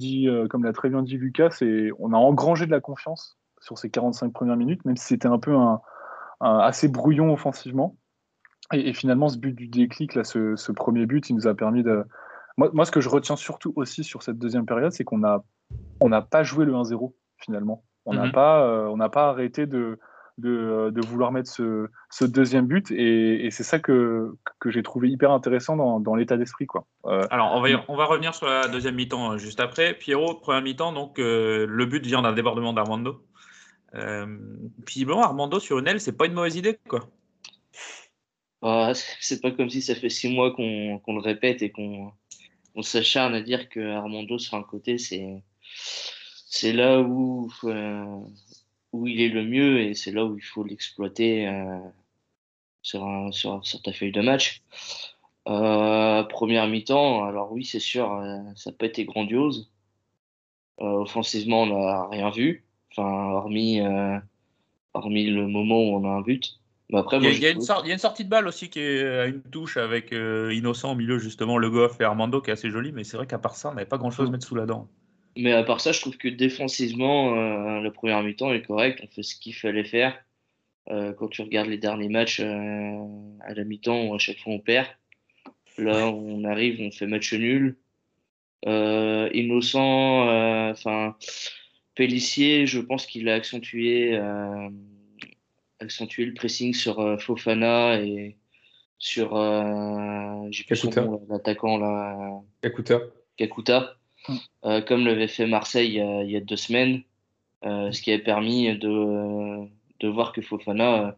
très 0.73 0.89
bien 0.89 1.03
dit 1.03 1.17
Lucas, 1.17 1.59
on 1.99 2.13
a 2.13 2.17
engrangé 2.17 2.67
de 2.67 2.71
la 2.71 2.81
confiance 2.81 3.39
sur 3.61 3.79
ces 3.79 3.91
45 3.91 4.33
premières 4.33 4.57
minutes, 4.57 4.85
même 4.85 4.97
si 4.97 5.07
c'était 5.07 5.29
un 5.29 5.39
peu 5.39 5.55
un, 5.55 5.81
assez 6.41 6.89
brouillon 6.89 7.33
offensivement. 7.33 7.97
Et, 8.73 8.95
finalement, 8.95 9.29
ce 9.29 9.37
but 9.37 9.53
du 9.53 9.69
déclic, 9.69 10.13
ce, 10.25 10.73
premier 10.73 11.07
but, 11.07 11.29
il 11.29 11.37
nous 11.37 11.47
a 11.47 11.55
permis 11.55 11.83
de. 11.83 12.05
Moi, 12.57 12.85
ce 12.85 12.91
que 12.91 13.01
je 13.01 13.09
retiens 13.09 13.37
surtout 13.37 13.73
aussi 13.77 14.03
sur 14.03 14.23
cette 14.23 14.39
deuxième 14.39 14.67
période, 14.67 14.93
c'est 14.93 15.05
qu'on 15.05 15.19
n'a 15.19 15.45
on 16.01 16.09
n'a 16.09 16.23
pas 16.23 16.43
joué 16.43 16.65
le 16.65 16.73
1-0 16.73 17.13
finalement. 17.37 17.85
On 18.05 18.15
n'a 18.15 18.31
pas, 18.31 18.65
euh, 18.65 18.87
on 18.87 18.97
n'a 18.97 19.09
pas 19.09 19.29
arrêté 19.29 19.67
de, 19.67 19.99
de, 20.39 20.91
de, 20.91 21.07
vouloir 21.07 21.31
mettre 21.31 21.51
ce, 21.51 21.87
ce 22.11 22.25
deuxième 22.25 22.67
but 22.67 22.91
et, 22.91 23.47
et 23.47 23.51
c'est 23.51 23.63
ça 23.63 23.79
que, 23.79 24.35
que 24.59 24.71
j'ai 24.71 24.83
trouvé 24.83 25.09
hyper 25.09 25.31
intéressant 25.31 25.77
dans, 25.77 26.01
dans 26.01 26.15
l'état 26.15 26.37
d'esprit. 26.37 26.67
Quoi. 26.67 26.85
Euh, 27.07 27.27
Alors, 27.31 27.55
on 27.55 27.61
va, 27.61 27.69
on 27.89 27.97
va 27.97 28.07
revenir 28.07 28.35
sur 28.35 28.47
la 28.47 28.67
deuxième 28.69 28.97
mi-temps 28.97 29.33
euh, 29.33 29.39
juste 29.39 29.61
après. 29.61 29.95
Pierrot, 29.95 30.35
première 30.35 30.63
mi-temps, 30.63 30.93
donc 30.93 31.19
le 31.19 31.85
but 31.85 32.05
vient 32.05 32.23
d'un 32.23 32.33
débordement 32.33 32.73
d'Armando. 32.73 33.25
puis 34.85 35.05
bon, 35.05 35.21
Armando 35.21 35.61
sur 35.61 35.79
une 35.79 35.87
aile, 35.87 36.01
c'est 36.01 36.17
pas 36.17 36.27
une 36.27 36.35
mauvaise 36.35 36.57
idée. 36.57 36.79
quoi. 36.89 37.09
Ah, 38.63 38.93
c'est 38.95 39.41
pas 39.41 39.51
comme 39.51 39.71
si 39.71 39.83
ça 39.83 39.95
fait 39.95 40.09
six 40.09 40.33
mois 40.33 40.53
qu'on 40.53 41.01
le 41.07 41.21
répète 41.21 41.63
et 41.63 41.71
qu'on 41.71 42.13
on 42.75 42.83
s'acharne 42.83 43.35
à 43.35 43.43
dire 43.43 43.69
que 43.69 43.81
Armando 43.81 44.39
sur 44.39 44.57
un 44.57 44.63
côté, 44.63 44.99
c'est 44.99 45.43
c'est 46.53 46.75
là 46.75 47.01
où, 47.01 47.51
euh, 47.65 48.21
où 48.93 49.07
il 49.07 49.23
est 49.23 49.31
le 49.31 49.43
mieux 49.43 49.81
et 49.81 49.95
c'est 49.95 50.13
là 50.13 50.27
où 50.27 50.37
il 50.37 50.45
faut 50.45 50.63
l'exploiter 50.63 51.49
euh, 51.49 51.79
sur, 52.83 53.03
sur, 53.33 53.63
ta 53.83 53.91
feuille 53.95 54.13
de 54.13 54.21
match. 54.21 54.63
Euh, 55.49 56.23
première 56.25 56.69
mi-temps, 56.69 57.25
alors 57.25 57.53
oui, 57.53 57.65
c'est 57.65 57.81
sûr, 57.81 58.23
ça 58.55 58.71
pas 58.71 58.85
été 58.85 59.07
grandiose. 59.07 59.73
offensivement, 60.77 61.63
on 61.63 61.67
n'a 61.69 62.07
rien 62.09 62.29
vu, 62.29 62.67
enfin, 62.91 63.33
hormis, 63.33 63.81
hormis 64.93 65.31
le 65.31 65.47
moment 65.49 65.79
où 65.79 65.97
on 65.97 66.05
a 66.05 66.19
un 66.19 66.21
but. 66.21 66.61
Après, 66.93 67.17
il, 67.17 67.39
y 67.39 67.47
a, 67.47 67.51
une 67.51 67.63
sortie, 67.63 67.87
il, 67.87 67.89
y 67.89 67.93
a 67.93 67.95
une 67.95 67.99
sortie 67.99 68.25
de 68.25 68.29
balle 68.29 68.47
aussi 68.47 68.69
qui 68.69 68.79
est 68.79 69.03
à 69.03 69.25
une 69.25 69.41
touche 69.41 69.79
avec 69.79 70.13
Innocent 70.13 70.93
au 70.93 70.97
milieu, 70.97 71.19
justement, 71.19 71.57
Le 71.57 71.71
Goff 71.71 71.99
et 71.99 72.05
Armando 72.05 72.43
qui 72.43 72.51
est 72.51 72.53
assez 72.53 72.69
joli, 72.69 72.93
mais 72.93 73.05
c'est 73.05 73.17
vrai 73.17 73.27
qu'à 73.27 73.39
part 73.39 73.57
ça, 73.57 73.71
on 73.71 73.75
n'avait 73.75 73.87
pas 73.87 73.97
grand-chose 73.97 74.29
à 74.29 74.31
mettre 74.31 74.47
sous 74.47 74.55
la 74.55 74.67
dent. 74.67 74.87
Mais 75.37 75.53
à 75.53 75.63
part 75.63 75.81
ça, 75.81 75.93
je 75.93 76.01
trouve 76.01 76.17
que 76.19 76.29
défensivement, 76.29 77.35
euh, 77.37 77.81
le 77.81 77.91
premier 77.93 78.21
mi-temps 78.23 78.53
est 78.53 78.63
correct. 78.63 79.01
On 79.03 79.07
fait 79.09 79.23
ce 79.23 79.35
qu'il 79.35 79.55
fallait 79.55 79.85
faire. 79.85 80.23
Euh, 80.91 81.13
quand 81.13 81.29
tu 81.29 81.43
regardes 81.43 81.69
les 81.69 81.79
derniers 81.79 82.09
matchs 82.09 82.41
euh, 82.41 82.99
à 83.41 83.55
la 83.55 83.65
mi-temps, 83.65 84.15
à 84.15 84.19
chaque 84.19 84.39
fois 84.39 84.53
on 84.53 84.59
perd. 84.59 84.89
Là, 85.79 86.09
on 86.09 86.45
arrive, 86.45 86.81
on 86.81 86.91
fait 86.91 87.07
match 87.07 87.33
nul. 87.33 87.77
Innocent, 88.67 90.29
enfin, 90.71 91.17
Pellissier, 91.95 92.67
je 92.67 92.79
pense 92.79 93.07
qu'il 93.07 93.29
a 93.29 93.35
accentué, 93.35 94.21
accentué 95.81 96.27
le 96.27 96.35
pressing 96.35 96.75
sur 96.75 97.19
Fofana 97.21 98.01
et 98.03 98.37
sur 98.99 99.35
l'attaquant 101.29 101.79
là. 101.79 102.43
Kakuta. 102.61 103.01
Kakuta. 103.39 103.97
Euh, 104.65 104.81
comme 104.81 105.05
l'avait 105.05 105.29
fait 105.29 105.47
Marseille 105.47 106.01
il 106.25 106.31
y 106.31 106.37
a 106.37 106.41
deux 106.41 106.57
semaines, 106.57 107.03
euh, 107.65 107.91
ce 107.93 108.03
qui 108.03 108.13
a 108.13 108.19
permis 108.19 108.77
de, 108.79 109.67
de 110.01 110.09
voir 110.09 110.33
que 110.33 110.43
Fofana, 110.43 111.17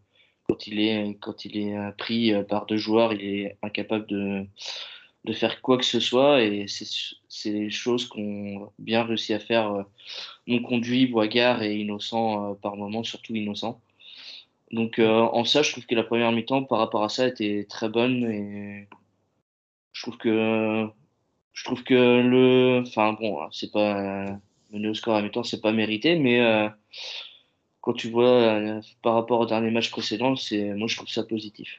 quand 0.49 0.67
il 0.67 0.81
est, 0.81 1.19
quand 1.21 1.45
il 1.45 1.57
est 1.59 1.93
pris 1.99 2.33
par 2.49 2.67
deux 2.67 2.77
joueurs, 2.77 3.13
il 3.13 3.25
est 3.25 3.59
incapable 3.63 4.07
de, 4.07 4.47
de 5.25 5.33
faire 5.33 5.63
quoi 5.63 5.79
que 5.79 5.85
ce 5.85 6.01
soit. 6.01 6.43
Et 6.43 6.67
c'est 6.69 7.53
des 7.53 7.71
choses 7.71 8.07
qu'ont 8.09 8.71
bien 8.79 9.05
réussi 9.05 9.33
à 9.35 9.39
faire 9.39 9.85
mon 10.47 10.63
conduit, 10.63 11.07
Boigard 11.07 11.63
et 11.63 11.77
Innocent 11.77 12.55
par 12.57 12.77
moment, 12.77 13.05
surtout 13.05 13.35
Innocent. 13.35 13.81
Donc 14.71 14.99
en 14.99 15.45
ça, 15.45 15.63
je 15.63 15.73
trouve 15.73 15.87
que 15.87 15.95
la 15.95 16.05
première 16.05 16.33
mi-temps 16.33 16.65
par 16.65 16.79
rapport 16.79 17.05
à 17.05 17.09
ça 17.09 17.27
était 17.27 17.67
très 17.69 17.89
bonne 17.89 18.25
et 18.25 18.89
je 19.93 20.03
trouve 20.03 20.19
que 20.19 20.89
je 21.55 21.65
trouve 21.65 21.83
que 21.85 21.95
le. 21.95 22.83
Enfin, 22.87 23.15
bon, 23.15 23.39
c'est 23.51 23.73
pas. 23.73 24.37
Mener 24.73 24.89
au 24.89 24.95
score 24.95 25.15
à 25.15 25.23
mi-temps, 25.23 25.45
c'est 25.45 25.61
pas 25.61 25.73
mérité, 25.73 26.17
mais 26.17 26.41
euh, 26.41 26.69
quand 27.81 27.93
tu 27.93 28.11
vois 28.11 28.29
euh, 28.29 28.81
par 29.03 29.15
rapport 29.15 29.39
au 29.39 29.47
dernier 29.47 29.71
match 29.71 29.91
précédent, 29.91 30.35
c'est 30.35 30.75
moi 30.75 30.89
je 30.89 30.97
trouve 30.97 31.09
ça 31.09 31.23
positif. 31.23 31.79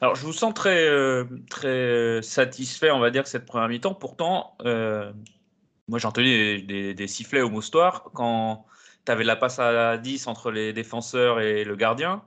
Alors, 0.00 0.16
je 0.16 0.26
vous 0.26 0.32
sens 0.32 0.52
très, 0.52 0.88
euh, 0.88 1.24
très 1.48 2.20
satisfait, 2.22 2.90
on 2.90 2.98
va 2.98 3.10
dire, 3.10 3.28
cette 3.28 3.46
première 3.46 3.68
mi-temps. 3.68 3.94
Pourtant, 3.94 4.56
moi 4.64 5.98
j'ai 5.98 6.06
entendu 6.06 6.62
des, 6.62 6.92
des, 6.92 7.06
sifflets 7.06 7.40
au 7.40 7.50
moustoir 7.50 8.10
quand 8.14 8.66
tu 9.06 9.12
avais 9.12 9.22
la 9.22 9.36
passe 9.36 9.60
à 9.60 9.96
10 9.96 10.26
entre 10.26 10.50
les 10.50 10.72
défenseurs 10.72 11.40
et 11.40 11.62
le 11.62 11.76
gardien. 11.76 12.24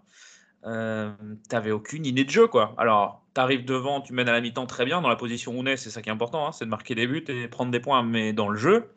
Euh, 0.65 1.11
tu 1.49 1.55
n'avais 1.55 1.71
aucune 1.71 2.05
idée 2.05 2.23
de 2.23 2.29
jeu. 2.29 2.47
quoi. 2.47 2.75
Alors, 2.77 3.23
tu 3.33 3.41
arrives 3.41 3.65
devant, 3.65 4.01
tu 4.01 4.13
mènes 4.13 4.29
à 4.29 4.33
la 4.33 4.41
mi-temps 4.41 4.65
très 4.65 4.85
bien. 4.85 5.01
Dans 5.01 5.09
la 5.09 5.15
position 5.15 5.53
où 5.53 5.59
on 5.59 5.65
est, 5.65 5.77
c'est 5.77 5.89
ça 5.89 6.01
qui 6.01 6.09
est 6.09 6.11
important, 6.11 6.47
hein, 6.47 6.51
c'est 6.51 6.65
de 6.65 6.69
marquer 6.69 6.95
des 6.95 7.07
buts 7.07 7.23
et 7.27 7.47
prendre 7.47 7.71
des 7.71 7.79
points. 7.79 8.03
Mais 8.03 8.33
dans 8.33 8.49
le 8.49 8.57
jeu, 8.57 8.91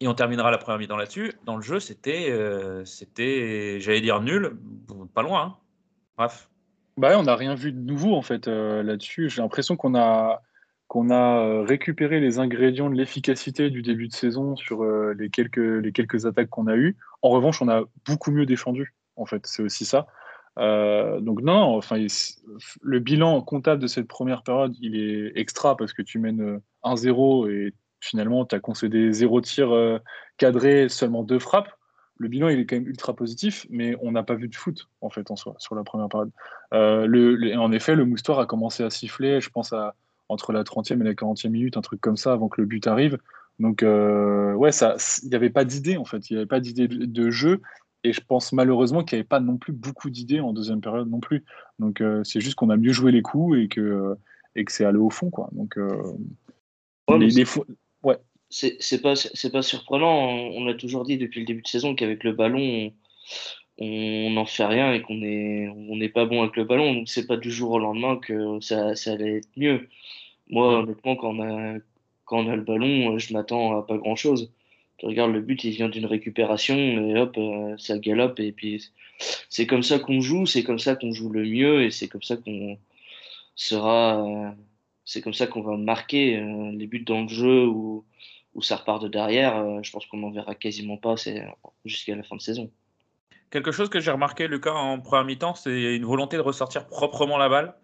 et 0.00 0.08
on 0.08 0.14
terminera 0.14 0.50
la 0.50 0.58
première 0.58 0.78
mi-temps 0.78 0.96
là-dessus, 0.96 1.32
dans 1.44 1.56
le 1.56 1.62
jeu, 1.62 1.80
c'était, 1.80 2.30
euh, 2.30 2.84
j'allais 2.84 4.00
dire 4.00 4.20
nul, 4.20 4.56
pas 5.14 5.22
loin. 5.22 5.42
Hein. 5.42 5.56
Bref. 6.16 6.48
Bah 6.98 7.18
on 7.18 7.22
n'a 7.22 7.36
rien 7.36 7.54
vu 7.54 7.72
de 7.72 7.80
nouveau 7.80 8.14
en 8.14 8.20
fait 8.20 8.48
euh, 8.48 8.82
là-dessus. 8.82 9.30
J'ai 9.30 9.40
l'impression 9.40 9.76
qu'on 9.76 9.94
a 9.94 10.42
qu'on 10.88 11.08
a 11.08 11.64
récupéré 11.64 12.20
les 12.20 12.38
ingrédients 12.38 12.90
de 12.90 12.96
l'efficacité 12.96 13.70
du 13.70 13.80
début 13.80 14.08
de 14.08 14.12
saison 14.12 14.56
sur 14.56 14.84
les, 14.84 15.30
quelques, 15.30 15.56
les 15.56 15.90
quelques 15.90 16.26
attaques 16.26 16.50
qu'on 16.50 16.66
a 16.66 16.76
eues. 16.76 16.98
En 17.22 17.30
revanche, 17.30 17.62
on 17.62 17.68
a 17.70 17.84
beaucoup 18.04 18.30
mieux 18.30 18.44
défendu, 18.44 18.92
en 19.16 19.24
fait, 19.24 19.46
c'est 19.46 19.62
aussi 19.62 19.86
ça. 19.86 20.06
Donc 20.56 21.42
non, 21.42 21.76
enfin, 21.76 22.04
le 22.82 22.98
bilan 22.98 23.40
comptable 23.42 23.80
de 23.80 23.86
cette 23.86 24.08
première 24.08 24.42
période, 24.42 24.74
il 24.80 24.96
est 24.96 25.32
extra 25.36 25.76
parce 25.76 25.92
que 25.92 26.02
tu 26.02 26.18
mènes 26.18 26.60
1-0 26.84 27.50
et 27.50 27.74
finalement, 28.00 28.44
tu 28.44 28.54
as 28.54 28.60
concédé 28.60 29.12
zéro 29.12 29.40
tir 29.40 29.70
cadré, 30.36 30.88
seulement 30.88 31.22
deux 31.22 31.38
frappes 31.38 31.70
le 32.22 32.28
bilan 32.28 32.48
il 32.48 32.60
est 32.60 32.66
quand 32.66 32.76
même 32.76 32.86
ultra 32.86 33.14
positif, 33.14 33.66
mais 33.68 33.96
on 34.00 34.12
n'a 34.12 34.22
pas 34.22 34.34
vu 34.34 34.48
de 34.48 34.54
foot 34.54 34.88
en 35.00 35.10
fait 35.10 35.30
en 35.30 35.36
soi 35.36 35.54
sur 35.58 35.74
la 35.74 35.82
première 35.82 36.08
période. 36.08 36.30
Euh, 36.72 37.56
en 37.56 37.72
effet, 37.72 37.94
le 37.94 38.04
moustoir 38.04 38.38
a 38.38 38.46
commencé 38.46 38.82
à 38.82 38.90
siffler, 38.90 39.40
je 39.40 39.50
pense 39.50 39.72
à 39.72 39.94
entre 40.28 40.52
la 40.52 40.62
30e 40.62 41.00
et 41.00 41.04
la 41.04 41.14
40e 41.14 41.50
minute, 41.50 41.76
un 41.76 41.82
truc 41.82 42.00
comme 42.00 42.16
ça, 42.16 42.32
avant 42.32 42.48
que 42.48 42.60
le 42.60 42.66
but 42.66 42.86
arrive. 42.86 43.18
Donc 43.58 43.82
euh, 43.82 44.54
ouais, 44.54 44.70
il 45.22 45.28
n'y 45.28 45.34
avait 45.34 45.50
pas 45.50 45.64
d'idée 45.64 45.96
en 45.98 46.04
fait, 46.04 46.30
il 46.30 46.34
n'y 46.34 46.38
avait 46.38 46.46
pas 46.46 46.60
d'idée 46.60 46.88
de, 46.88 47.30
jeu, 47.30 47.60
et 48.04 48.12
je 48.12 48.20
pense 48.20 48.52
malheureusement 48.52 49.04
qu'il 49.04 49.16
n'y 49.16 49.20
avait 49.20 49.28
pas 49.28 49.40
non 49.40 49.56
plus 49.56 49.72
beaucoup 49.72 50.10
d'idées 50.10 50.40
en 50.40 50.52
deuxième 50.52 50.80
période 50.80 51.08
non 51.08 51.20
plus. 51.20 51.44
Donc 51.78 52.00
euh, 52.00 52.24
c'est 52.24 52.40
juste 52.40 52.56
qu'on 52.56 52.70
a 52.70 52.76
mieux 52.76 52.92
joué 52.92 53.12
les 53.12 53.22
coups 53.22 53.58
et 53.58 53.68
que 53.68 54.16
et 54.54 54.64
que 54.64 54.72
c'est 54.72 54.84
allé 54.84 54.98
au 54.98 55.10
fond 55.10 55.30
quoi. 55.30 55.48
Donc 55.52 55.76
les, 57.08 57.28
les, 57.28 57.44
ouais 58.02 58.18
c'est 58.52 59.00
pas 59.00 59.16
c'est 59.16 59.50
pas 59.50 59.62
surprenant. 59.62 60.28
On 60.28 60.66
a 60.68 60.74
toujours 60.74 61.04
dit 61.04 61.18
depuis 61.18 61.40
le 61.40 61.46
début 61.46 61.62
de 61.62 61.68
saison 61.68 61.94
qu'avec 61.94 62.22
le 62.22 62.32
ballon, 62.32 62.92
on 63.78 64.30
n'en 64.30 64.44
fait 64.44 64.66
rien 64.66 64.92
et 64.92 65.02
qu'on 65.02 65.22
est 65.22 65.68
on 65.68 65.96
n'est 65.96 66.10
pas 66.10 66.26
bon 66.26 66.42
avec 66.42 66.56
le 66.56 66.64
ballon. 66.64 66.94
Donc 66.94 67.08
c'est 67.08 67.26
pas 67.26 67.38
du 67.38 67.50
jour 67.50 67.72
au 67.72 67.78
lendemain 67.78 68.18
que 68.18 68.60
ça, 68.60 68.94
ça 68.94 69.12
allait 69.12 69.38
être 69.38 69.48
mieux. 69.56 69.88
Moi, 70.50 70.80
honnêtement, 70.80 71.16
quand 71.16 71.30
on 71.30 71.42
a 71.42 71.78
quand 72.26 72.38
on 72.40 72.50
a 72.50 72.56
le 72.56 72.62
ballon, 72.62 73.18
je 73.18 73.32
m'attends 73.32 73.78
à 73.78 73.86
pas 73.86 73.96
grand 73.96 74.16
chose. 74.16 74.52
Tu 75.02 75.08
regardes 75.08 75.32
le 75.32 75.40
but, 75.40 75.64
il 75.64 75.72
vient 75.72 75.88
d'une 75.88 76.06
récupération 76.06 76.76
et 76.76 77.18
hop, 77.18 77.36
euh, 77.36 77.74
ça 77.76 77.98
galope 77.98 78.38
et 78.38 78.52
puis 78.52 78.88
c'est 79.48 79.66
comme 79.66 79.82
ça 79.82 79.98
qu'on 79.98 80.20
joue, 80.20 80.46
c'est 80.46 80.62
comme 80.62 80.78
ça 80.78 80.94
qu'on 80.94 81.12
joue 81.12 81.28
le 81.28 81.42
mieux 81.42 81.82
et 81.82 81.90
c'est 81.90 82.06
comme 82.06 82.22
ça 82.22 82.36
qu'on 82.36 82.78
sera, 83.56 84.24
euh, 84.24 84.50
c'est 85.04 85.20
comme 85.20 85.34
ça 85.34 85.48
qu'on 85.48 85.62
va 85.62 85.76
marquer 85.76 86.38
euh, 86.38 86.70
les 86.70 86.86
buts 86.86 87.00
dans 87.00 87.22
le 87.22 87.28
jeu 87.28 87.66
ou 87.66 88.04
où 88.54 88.62
ça 88.62 88.76
repart 88.76 89.02
de 89.02 89.08
derrière, 89.08 89.82
je 89.82 89.90
pense 89.90 90.06
qu'on 90.06 90.18
n'en 90.18 90.30
verra 90.30 90.54
quasiment 90.54 90.98
pas 90.98 91.14
jusqu'à 91.84 92.14
la 92.14 92.22
fin 92.22 92.36
de 92.36 92.40
saison. 92.42 92.70
Quelque 93.50 93.72
chose 93.72 93.88
que 93.88 93.98
j'ai 93.98 94.10
remarqué, 94.10 94.46
Lucas, 94.46 94.74
en 94.74 95.00
première 95.00 95.24
mi-temps, 95.24 95.54
c'est 95.54 95.96
une 95.96 96.04
volonté 96.04 96.36
de 96.36 96.42
ressortir 96.42 96.86
proprement 96.86 97.38
la 97.38 97.48
balle. 97.48 97.74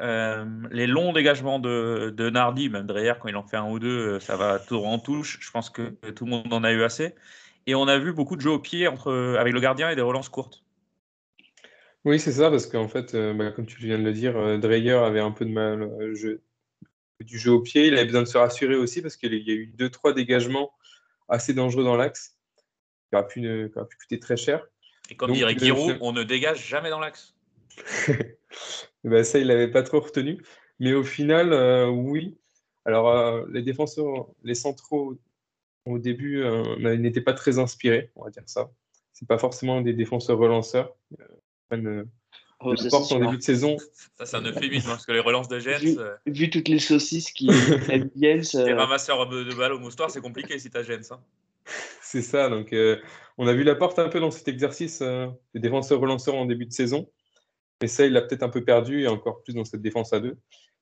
Euh, 0.00 0.44
les 0.70 0.86
longs 0.86 1.12
dégagements 1.12 1.58
de, 1.58 2.12
de, 2.16 2.30
Nardi, 2.30 2.68
même 2.68 2.86
derrière, 2.86 3.18
quand 3.18 3.28
il 3.28 3.36
en 3.36 3.42
fait 3.42 3.56
un 3.56 3.68
ou 3.68 3.78
deux, 3.78 4.14
euh, 4.14 4.20
ça 4.20 4.36
va 4.36 4.58
tout 4.58 4.76
en 4.76 4.98
touche. 4.98 5.38
Je 5.40 5.50
pense 5.50 5.70
que 5.70 5.90
tout 6.10 6.24
le 6.24 6.30
monde 6.30 6.52
en 6.52 6.64
a 6.64 6.72
eu 6.72 6.82
assez. 6.82 7.14
Et 7.66 7.74
on 7.74 7.86
a 7.86 7.98
vu 7.98 8.12
beaucoup 8.12 8.36
de 8.36 8.40
jeux 8.40 8.50
au 8.50 8.58
pied 8.58 8.88
entre, 8.88 9.36
avec 9.38 9.52
le 9.52 9.60
gardien 9.60 9.90
et 9.90 9.96
des 9.96 10.02
relances 10.02 10.28
courtes. 10.28 10.64
Oui, 12.04 12.18
c'est 12.18 12.32
ça, 12.32 12.50
parce 12.50 12.66
qu'en 12.66 12.88
fait, 12.88 13.14
bah, 13.34 13.52
comme 13.52 13.66
tu 13.66 13.78
viens 13.78 13.98
de 13.98 14.02
le 14.02 14.12
dire, 14.12 14.58
Dreyer 14.58 14.94
avait 14.94 15.20
un 15.20 15.30
peu 15.30 15.44
de 15.44 15.52
mal. 15.52 15.88
Du 17.20 17.38
jeu 17.38 17.52
au 17.52 17.60
pied. 17.60 17.86
Il 17.86 17.94
avait 17.94 18.06
besoin 18.06 18.22
de 18.22 18.26
se 18.26 18.38
rassurer 18.38 18.74
aussi 18.74 19.00
parce 19.00 19.16
qu'il 19.16 19.32
y 19.32 19.50
a 19.52 19.54
eu 19.54 19.66
deux, 19.66 19.90
trois 19.90 20.12
dégagements 20.12 20.72
assez 21.28 21.54
dangereux 21.54 21.84
dans 21.84 21.96
l'axe 21.96 22.36
qui 23.08 23.16
auraient 23.16 23.28
pu, 23.28 23.40
pu, 23.40 23.96
coûter 23.98 24.18
très 24.18 24.36
cher. 24.36 24.66
Et 25.10 25.14
comme 25.14 25.32
dirait 25.32 25.56
Giroud, 25.56 25.98
on 26.00 26.12
ne 26.12 26.24
dégage 26.24 26.66
jamais 26.66 26.90
dans 26.90 26.98
l'axe. 26.98 27.36
ben 29.08 29.24
ça, 29.24 29.38
il 29.38 29.46
l'avait 29.46 29.70
pas 29.70 29.82
trop 29.82 30.00
retenu. 30.00 30.42
Mais 30.78 30.94
au 30.94 31.04
final, 31.04 31.52
euh, 31.52 31.88
oui. 31.88 32.36
Alors, 32.84 33.08
euh, 33.10 33.44
les 33.50 33.62
défenseurs, 33.62 34.28
les 34.42 34.54
centraux, 34.54 35.16
au 35.86 35.98
début, 35.98 36.42
euh, 36.42 36.76
n'étaient 36.96 37.20
pas 37.20 37.34
très 37.34 37.58
inspirés, 37.58 38.10
on 38.16 38.24
va 38.24 38.30
dire 38.30 38.42
ça. 38.46 38.70
C'est 39.12 39.28
pas 39.28 39.38
forcément 39.38 39.80
des 39.80 39.92
défenseurs 39.92 40.38
relanceurs. 40.38 40.96
Ils 41.70 42.06
Oh, 42.64 42.74
en 43.10 43.18
début 43.18 43.38
de 43.38 43.42
saison. 43.42 43.76
Ça, 44.16 44.24
c'est 44.24 44.36
un 44.36 44.42
euphémisme, 44.42 44.88
hein, 44.88 44.92
parce 44.92 45.06
que 45.06 45.12
les 45.12 45.20
relances 45.20 45.48
de 45.48 45.58
Jens. 45.58 45.80
Vu, 45.80 45.98
euh, 45.98 46.14
vu 46.26 46.50
toutes 46.50 46.68
les 46.68 46.78
saucisses 46.78 47.32
qui 47.32 47.48
viennent. 48.14 48.42
Euh... 48.54 48.64
T'es 48.64 48.72
ramasseur 48.72 49.28
de 49.28 49.54
balles 49.54 49.72
au 49.72 49.78
moustoir, 49.78 50.10
c'est 50.10 50.20
compliqué 50.20 50.58
si 50.58 50.70
t'as 50.70 50.82
Jens. 50.82 51.10
Hein. 51.10 51.20
C'est 52.02 52.22
ça, 52.22 52.48
donc 52.48 52.72
euh, 52.72 53.00
on 53.38 53.46
a 53.46 53.52
vu 53.52 53.64
la 53.64 53.74
porte 53.74 53.98
un 53.98 54.08
peu 54.08 54.20
dans 54.20 54.30
cet 54.30 54.48
exercice 54.48 55.00
euh, 55.02 55.28
des 55.54 55.60
défenseurs 55.60 56.00
relanceurs 56.00 56.34
en 56.34 56.46
début 56.46 56.66
de 56.66 56.72
saison. 56.72 57.08
Et 57.82 57.88
ça, 57.88 58.06
il 58.06 58.12
l'a 58.12 58.22
peut-être 58.22 58.42
un 58.42 58.48
peu 58.48 58.64
perdu, 58.64 59.02
et 59.02 59.08
encore 59.08 59.42
plus 59.42 59.54
dans 59.54 59.64
cette 59.64 59.82
défense 59.82 60.12
à 60.12 60.20
deux. 60.20 60.38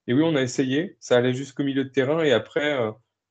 Et 0.06 0.14
oui, 0.14 0.22
on 0.24 0.36
a 0.36 0.42
essayé, 0.42 0.96
ça 1.00 1.16
allait 1.16 1.34
jusqu'au 1.34 1.64
milieu 1.64 1.84
de 1.84 1.90
terrain, 1.90 2.22
et 2.22 2.32
après, 2.32 2.76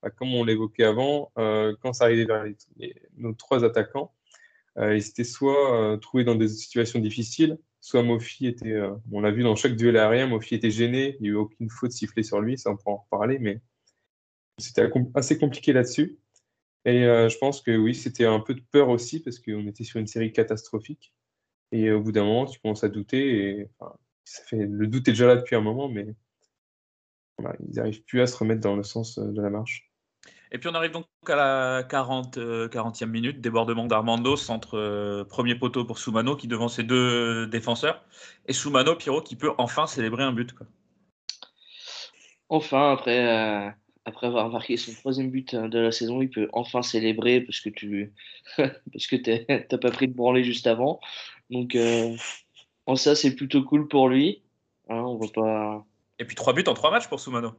bah, 0.02 0.10
comme 0.10 0.34
on 0.34 0.44
l'évoquait 0.44 0.84
avant, 0.84 1.32
quand 1.36 1.94
ça 1.94 2.06
arrivait 2.06 2.26
vers 2.26 2.46
nos 3.18 3.34
trois 3.34 3.64
attaquants, 3.64 4.14
ils 4.78 5.08
étaient 5.08 5.24
soit 5.24 5.98
trouvés 6.02 6.24
dans 6.24 6.36
des 6.36 6.48
situations 6.48 7.00
difficiles, 7.00 7.58
soit 7.82 8.04
Mofi 8.04 8.48
était, 8.48 8.74
euh, 8.74 8.96
on 9.12 9.22
l'a 9.22 9.32
vu 9.32 9.44
dans 9.44 9.56
chaque 9.56 9.76
duel 9.76 9.98
aérien, 9.98 10.28
Mofi 10.28 10.56
était 10.56 10.72
gêné, 10.72 11.16
il 11.20 11.24
n'y 11.24 11.30
a 11.30 11.32
eu 11.32 11.36
aucune 11.36 11.70
faute 11.70 11.92
sifflée 11.92 12.24
sur 12.24 12.42
lui, 12.42 12.58
ça 12.58 12.72
on 12.72 12.78
pourra 12.78 12.96
en 12.96 12.98
reparler, 12.98 13.40
mais 13.40 13.62
c'était 14.58 14.90
assez 15.16 15.38
compliqué 15.38 15.74
là-dessus. 15.74 16.20
Et 16.86 17.06
euh, 17.06 17.30
je 17.30 17.38
pense 17.38 17.62
que 17.62 17.76
oui, 17.76 17.96
c'était 17.96 18.26
un 18.26 18.40
peu 18.40 18.54
de 18.54 18.62
peur 18.72 18.90
aussi, 18.90 19.22
parce 19.22 19.40
qu'on 19.40 19.68
était 19.68 19.84
sur 19.84 20.00
une 20.00 20.08
série 20.08 20.32
catastrophique. 20.34 21.14
Et 21.72 21.92
au 21.92 22.02
bout 22.02 22.12
d'un 22.12 22.24
moment, 22.24 22.46
tu 22.46 22.60
commences 22.60 22.84
à 22.84 22.90
douter, 22.90 23.50
et 23.50 23.70
ça 24.24 24.44
fait, 24.44 24.66
le 24.66 24.88
doute 24.88 25.08
est 25.08 25.12
déjà 25.12 25.28
là 25.28 25.36
depuis 25.36 25.56
un 25.56 25.62
moment, 25.62 25.88
mais 25.88 26.16
ils 27.40 27.76
n'arrivent 27.76 28.04
plus 28.04 28.22
à 28.22 28.28
se 28.28 28.38
remettre 28.38 28.62
dans 28.62 28.76
le 28.76 28.84
sens 28.84 29.18
euh, 29.18 29.32
de 29.32 29.42
la 29.42 29.50
marche. 29.50 29.90
Et 30.52 30.58
puis 30.58 30.68
on 30.68 30.74
arrive 30.74 30.92
donc 30.92 31.06
à 31.28 31.36
la 31.36 31.84
40, 31.84 32.38
40e 32.38 33.04
euh, 33.04 33.08
minute, 33.08 33.42
débordement 33.42 33.86
d'Armando, 33.86 34.36
centre 34.36 34.78
euh, 34.78 35.24
premier 35.24 35.56
poteau 35.56 35.86
pour 35.86 36.00
Soumano 36.00 36.36
qui 36.36 36.48
devant 36.48 36.70
ses 36.70 36.84
deux 36.84 37.46
défenseurs. 37.48 38.04
Et 38.48 38.54
Soumano, 38.54 38.96
Pierrot, 38.96 39.22
qui 39.22 39.36
peut 39.36 39.52
enfin 39.60 39.86
célébrer 39.86 40.24
un 40.24 40.34
but. 40.34 40.54
Quoi. 40.54 40.66
Enfin, 42.50 42.94
après, 42.94 43.28
euh, 43.28 43.70
après 44.06 44.26
avoir 44.26 44.50
marqué 44.50 44.76
son 44.76 44.92
troisième 44.94 45.30
but 45.30 45.56
de 45.56 45.80
la 45.80 45.92
saison, 45.92 46.20
il 46.20 46.32
peut 46.32 46.50
enfin 46.52 46.82
célébrer 46.82 47.42
parce 47.42 47.62
que 47.62 47.70
tu 47.70 48.12
parce 48.58 49.06
que 49.08 49.16
t'as 49.16 49.78
pas 49.78 49.92
pris 49.92 50.08
de 50.08 50.14
branlée 50.14 50.44
juste 50.44 50.66
avant. 50.66 51.00
Donc 51.50 51.78
en 52.86 52.96
ça, 52.96 53.16
c'est 53.16 53.36
plutôt 53.36 53.64
cool 53.64 53.88
pour 53.88 54.10
lui. 54.10 54.42
Hein, 54.90 55.02
on 55.02 55.18
va 55.18 55.28
pas... 55.34 55.86
Et 56.20 56.26
puis 56.26 56.36
trois 56.36 56.54
buts 56.54 56.64
en 56.68 56.74
trois 56.74 56.92
matchs 56.92 57.08
pour 57.08 57.20
Soumano. 57.20 57.54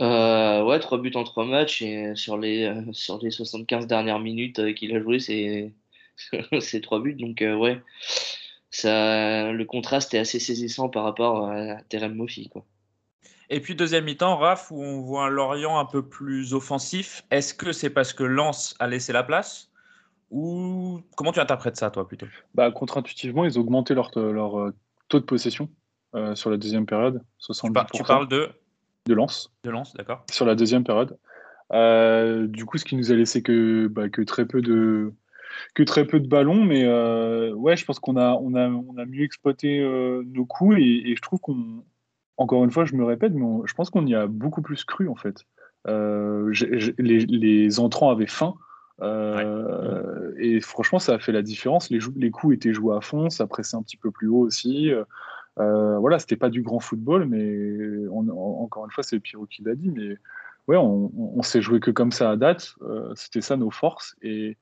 Euh, 0.00 0.64
ouais, 0.64 0.80
3 0.80 0.98
buts 0.98 1.12
en 1.14 1.22
3 1.22 1.44
matchs 1.44 1.82
et 1.82 2.16
sur 2.16 2.36
les, 2.36 2.64
euh, 2.64 2.92
sur 2.92 3.18
les 3.22 3.30
75 3.30 3.86
dernières 3.86 4.18
minutes 4.18 4.58
euh, 4.58 4.72
qu'il 4.72 4.94
a 4.96 5.00
joué, 5.00 5.20
c'est 5.20 5.72
c'est 6.60 6.80
3 6.80 7.00
buts. 7.00 7.14
Donc, 7.14 7.38
ouais, 7.40 7.80
ça, 8.70 9.52
le 9.52 9.64
contraste 9.64 10.14
est 10.14 10.18
assez 10.18 10.40
saisissant 10.40 10.88
par 10.88 11.04
rapport 11.04 11.48
à 11.48 11.76
Terem 11.88 12.14
Mofi. 12.14 12.48
Quoi. 12.48 12.64
Et 13.50 13.60
puis, 13.60 13.74
deuxième 13.76 14.04
mi-temps, 14.04 14.36
Raph, 14.38 14.70
où 14.70 14.82
on 14.82 15.02
voit 15.02 15.26
un 15.26 15.28
Lorient 15.28 15.78
un 15.78 15.84
peu 15.84 16.08
plus 16.08 16.54
offensif. 16.54 17.22
Est-ce 17.30 17.54
que 17.54 17.72
c'est 17.72 17.90
parce 17.90 18.12
que 18.12 18.24
Lens 18.24 18.74
a 18.80 18.88
laissé 18.88 19.12
la 19.12 19.22
place? 19.22 19.71
Ou 20.32 21.00
comment 21.16 21.30
tu 21.30 21.38
interprètes 21.38 21.76
ça, 21.76 21.90
toi, 21.90 22.08
plutôt? 22.08 22.26
Bah, 22.54 22.70
Contre-intuitivement, 22.72 23.44
ils 23.44 23.58
ont 23.58 23.62
augmenté 23.62 23.94
leur, 23.94 24.10
leur 24.16 24.72
taux 25.08 25.20
de 25.20 25.24
possession 25.24 25.68
sur 26.34 26.50
la 26.50 26.56
deuxième 26.56 26.86
période. 26.86 27.22
70%. 27.40 27.86
Tu 27.92 28.02
parles 28.02 28.28
de? 28.28 28.48
De 29.06 29.14
lance. 29.14 29.52
De 29.64 29.70
lance, 29.70 29.94
d'accord. 29.94 30.24
Sur 30.30 30.46
la 30.46 30.54
deuxième 30.54 30.84
période. 30.84 31.16
Euh, 31.72 32.46
du 32.46 32.64
coup, 32.64 32.78
ce 32.78 32.84
qui 32.84 32.96
nous 32.96 33.12
a 33.12 33.14
laissé 33.14 33.42
que, 33.42 33.86
bah, 33.88 34.08
que 34.08 34.22
très 34.22 34.46
peu 34.46 34.60
de 34.60 35.12
que 35.74 35.82
très 35.82 36.06
peu 36.06 36.18
de 36.18 36.28
ballons, 36.28 36.64
mais 36.64 36.84
euh, 36.84 37.52
ouais, 37.52 37.76
je 37.76 37.84
pense 37.84 37.98
qu'on 37.98 38.16
a, 38.16 38.34
on 38.40 38.54
a, 38.54 38.68
on 38.68 38.96
a 38.96 39.04
mieux 39.04 39.22
exploité 39.22 39.80
euh, 39.80 40.22
nos 40.26 40.46
coups 40.46 40.78
et, 40.78 41.14
je 41.14 41.20
trouve 41.20 41.40
qu'on, 41.40 41.84
encore 42.38 42.64
une 42.64 42.70
fois, 42.70 42.86
je 42.86 42.94
me 42.94 43.04
répète, 43.04 43.32
mais 43.34 43.44
je 43.66 43.74
pense 43.74 43.90
qu'on 43.90 44.06
y 44.06 44.14
a 44.14 44.26
beaucoup 44.26 44.62
plus 44.62 44.84
cru 44.84 45.08
en 45.08 45.14
fait. 45.14 45.44
les, 45.86 47.20
les, 47.26 47.80
entrants 47.80 48.10
avaient 48.10 48.26
faim. 48.26 48.54
Et 49.00 50.60
franchement, 50.60 50.98
ça 50.98 51.14
a 51.14 51.18
fait 51.18 51.32
la 51.32 51.42
différence. 51.42 51.90
Les, 51.90 52.30
coups 52.30 52.54
étaient 52.54 52.72
joués 52.72 52.96
à 52.96 53.00
fond, 53.00 53.30
ça 53.30 53.46
pressait 53.46 53.76
un 53.76 53.82
petit 53.82 53.96
peu 53.96 54.10
plus 54.10 54.28
haut 54.28 54.40
aussi. 54.40 54.92
Euh, 55.58 55.98
voilà, 55.98 56.18
c'était 56.18 56.36
pas 56.36 56.50
du 56.50 56.62
grand 56.62 56.80
football, 56.80 57.26
mais 57.26 58.08
encore 58.08 58.84
une 58.84 58.90
fois, 58.90 59.04
c'est 59.04 59.20
Pierrot 59.20 59.46
qui 59.46 59.62
l'a 59.62 59.74
dit, 59.74 59.90
mais 59.90 60.16
ouais, 60.68 60.76
on, 60.76 61.42
s'est 61.42 61.62
joué 61.62 61.80
que 61.80 61.90
comme 61.90 62.12
ça 62.12 62.30
à 62.30 62.36
date. 62.36 62.74
Euh, 62.82 63.12
c'était 63.14 63.40
ça 63.40 63.56
nos 63.56 63.70
forces. 63.70 64.16
Et 64.22 64.56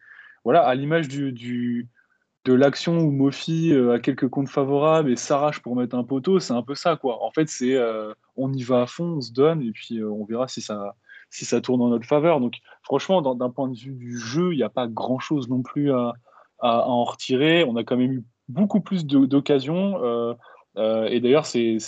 voilà, 0.44 0.62
à 0.62 0.74
l'image 0.74 1.08
de 1.08 2.52
l'action 2.52 2.98
où 2.98 3.10
Mofi 3.10 3.72
euh, 3.72 3.94
a 3.94 4.00
quelques 4.00 4.28
comptes 4.28 4.48
favorables 4.48 5.10
et 5.10 5.16
s'arrache 5.16 5.60
pour 5.60 5.76
mettre 5.76 5.96
un 5.96 6.04
poteau, 6.04 6.40
c'est 6.40 6.54
un 6.54 6.62
peu 6.62 6.74
ça, 6.74 6.96
quoi. 6.96 7.22
En 7.22 7.30
fait, 7.30 7.48
c'est 7.48 7.78
on 8.36 8.52
y 8.52 8.62
va 8.62 8.82
à 8.82 8.86
fond, 8.86 9.16
on 9.16 9.20
se 9.20 9.32
donne, 9.32 9.62
et 9.62 9.70
puis 9.70 10.02
on 10.02 10.24
verra 10.24 10.48
si 10.48 10.60
ça, 10.60 10.96
si 11.30 11.44
ça 11.44 11.60
tourne 11.60 11.80
en 11.80 11.88
notre 11.88 12.06
faveur. 12.06 12.40
Donc, 12.40 12.58
franchement, 12.82 13.22
d'un 13.22 13.50
point 13.50 13.68
de 13.68 13.76
vue 13.76 13.94
du 13.94 14.18
jeu, 14.18 14.52
il 14.52 14.56
n'y 14.56 14.62
a 14.62 14.68
pas 14.68 14.86
grand 14.86 15.18
chose 15.18 15.48
non 15.48 15.62
plus 15.62 15.92
à, 15.92 16.12
en 16.60 17.04
retirer. 17.04 17.64
On 17.64 17.76
a 17.76 17.84
quand 17.84 17.96
même 17.96 18.12
eu 18.12 18.24
beaucoup 18.48 18.80
plus 18.80 19.06
d'occasions. 19.06 20.02
Euh, 20.76 21.04
et 21.06 21.20
d'ailleurs, 21.20 21.46
c'est 21.46 21.78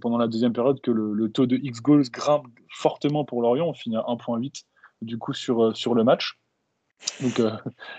pendant 0.00 0.18
la 0.18 0.28
deuxième 0.28 0.52
période 0.52 0.80
que 0.80 0.90
le, 0.90 1.30
taux 1.32 1.46
de 1.46 1.56
X 1.56 1.80
goals 1.80 2.10
grimpe 2.10 2.46
fortement 2.68 3.24
pour 3.24 3.42
Lorient. 3.42 3.68
On 3.68 3.74
finit 3.74 3.96
à 3.96 4.00
1.8 4.00 4.64
du 5.02 5.16
coup 5.16 5.32
sur, 5.32 5.74
sur 5.76 5.94
le 5.94 6.04
match. 6.04 6.38
Donc, 7.22 7.40
euh, 7.40 7.50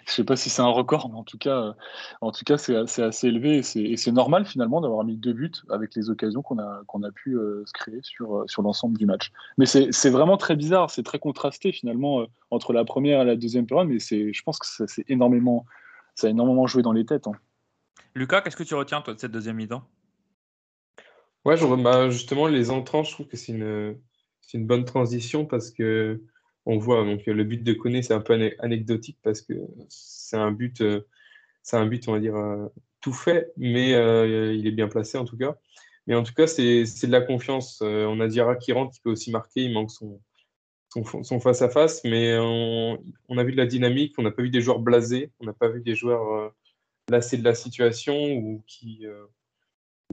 je 0.05 0.11
ne 0.11 0.15
sais 0.15 0.23
pas 0.23 0.35
si 0.35 0.49
c'est 0.49 0.61
un 0.61 0.67
record, 0.67 1.09
mais 1.09 1.17
en 1.17 1.23
tout 1.23 1.37
cas, 1.37 1.57
euh, 1.57 1.73
en 2.21 2.31
tout 2.31 2.43
cas, 2.45 2.57
c'est 2.57 2.75
assez 2.75 3.27
élevé 3.27 3.57
et 3.57 3.97
c'est 3.97 4.11
normal 4.11 4.45
finalement 4.45 4.81
d'avoir 4.81 5.03
mis 5.03 5.17
deux 5.17 5.33
buts 5.33 5.51
avec 5.69 5.95
les 5.95 6.09
occasions 6.09 6.41
qu'on 6.41 6.59
a, 6.59 6.81
qu'on 6.87 7.03
a 7.03 7.11
pu 7.11 7.35
euh, 7.35 7.63
se 7.65 7.73
créer 7.73 7.99
sur, 8.03 8.43
sur 8.47 8.61
l'ensemble 8.61 8.97
du 8.97 9.05
match. 9.05 9.31
Mais 9.57 9.65
c'est 9.65 10.09
vraiment 10.09 10.37
très 10.37 10.55
bizarre, 10.55 10.89
c'est 10.91 11.03
très 11.03 11.19
contrasté 11.19 11.71
finalement 11.71 12.25
entre 12.51 12.73
la 12.73 12.85
première 12.85 13.21
et 13.21 13.25
la 13.25 13.35
deuxième 13.35 13.65
période, 13.65 13.87
mais 13.87 13.99
je 13.99 14.43
pense 14.43 14.59
que 14.59 14.67
ça, 14.67 14.85
énormément, 15.07 15.65
ça 16.15 16.27
a 16.27 16.29
énormément 16.29 16.67
joué 16.67 16.83
dans 16.83 16.93
les 16.93 17.05
têtes. 17.05 17.27
Hein. 17.27 17.33
Lucas, 18.13 18.41
qu'est-ce 18.41 18.57
que 18.57 18.63
tu 18.63 18.75
retiens 18.75 19.01
toi 19.01 19.13
de 19.13 19.19
cette 19.19 19.31
deuxième 19.31 19.55
mi-temps? 19.55 19.83
Ouais, 21.43 21.55
bah, 21.77 22.09
justement, 22.09 22.47
les 22.47 22.69
entrants, 22.69 23.03
je 23.03 23.11
trouve 23.11 23.27
que 23.27 23.37
c'est 23.37 23.53
une, 23.53 23.95
une 24.53 24.67
bonne 24.67 24.85
transition 24.85 25.45
parce 25.45 25.71
que 25.71 26.21
on 26.65 26.77
voit 26.77 27.03
donc 27.03 27.25
le 27.25 27.43
but 27.43 27.63
de 27.63 27.73
Koné, 27.73 28.01
c'est 28.01 28.13
un 28.13 28.21
peu 28.21 28.51
anecdotique 28.59 29.17
parce 29.23 29.41
que 29.41 29.53
c'est 29.89 30.37
un 30.37 30.51
but, 30.51 30.81
euh, 30.81 31.01
c'est 31.63 31.77
un 31.77 31.85
but, 31.85 32.07
on 32.07 32.13
va 32.13 32.19
dire, 32.19 32.35
euh, 32.35 32.67
tout 33.01 33.13
fait, 33.13 33.51
mais 33.57 33.93
euh, 33.95 34.53
il 34.53 34.67
est 34.67 34.71
bien 34.71 34.87
placé 34.87 35.17
en 35.17 35.25
tout 35.25 35.37
cas. 35.37 35.57
Mais 36.07 36.15
en 36.15 36.23
tout 36.23 36.33
cas, 36.33 36.47
c'est 36.47 36.83
de 36.83 37.11
la 37.11 37.21
confiance. 37.21 37.81
on 37.81 38.19
a 38.19 38.27
Diarra 38.27 38.55
qui 38.55 38.73
rentre, 38.73 38.93
qui 38.93 39.01
peut 39.01 39.11
aussi 39.11 39.31
marquer, 39.31 39.63
il 39.63 39.73
manque 39.73 39.91
son, 39.91 40.19
face 41.39 41.61
à 41.61 41.69
face, 41.69 42.03
mais 42.03 42.37
on, 42.39 42.97
a 43.37 43.43
vu 43.43 43.51
de 43.51 43.57
la 43.57 43.67
dynamique, 43.67 44.15
on 44.17 44.23
n'a 44.23 44.31
pas 44.31 44.41
vu 44.41 44.49
des 44.49 44.61
joueurs 44.61 44.79
blasés, 44.79 45.31
on 45.39 45.45
n'a 45.45 45.53
pas 45.53 45.69
vu 45.69 45.81
des 45.81 45.95
joueurs 45.95 46.53
lassés 47.09 47.37
de 47.37 47.43
la 47.43 47.53
situation 47.53 48.33
ou 48.33 48.63
qui, 48.65 49.05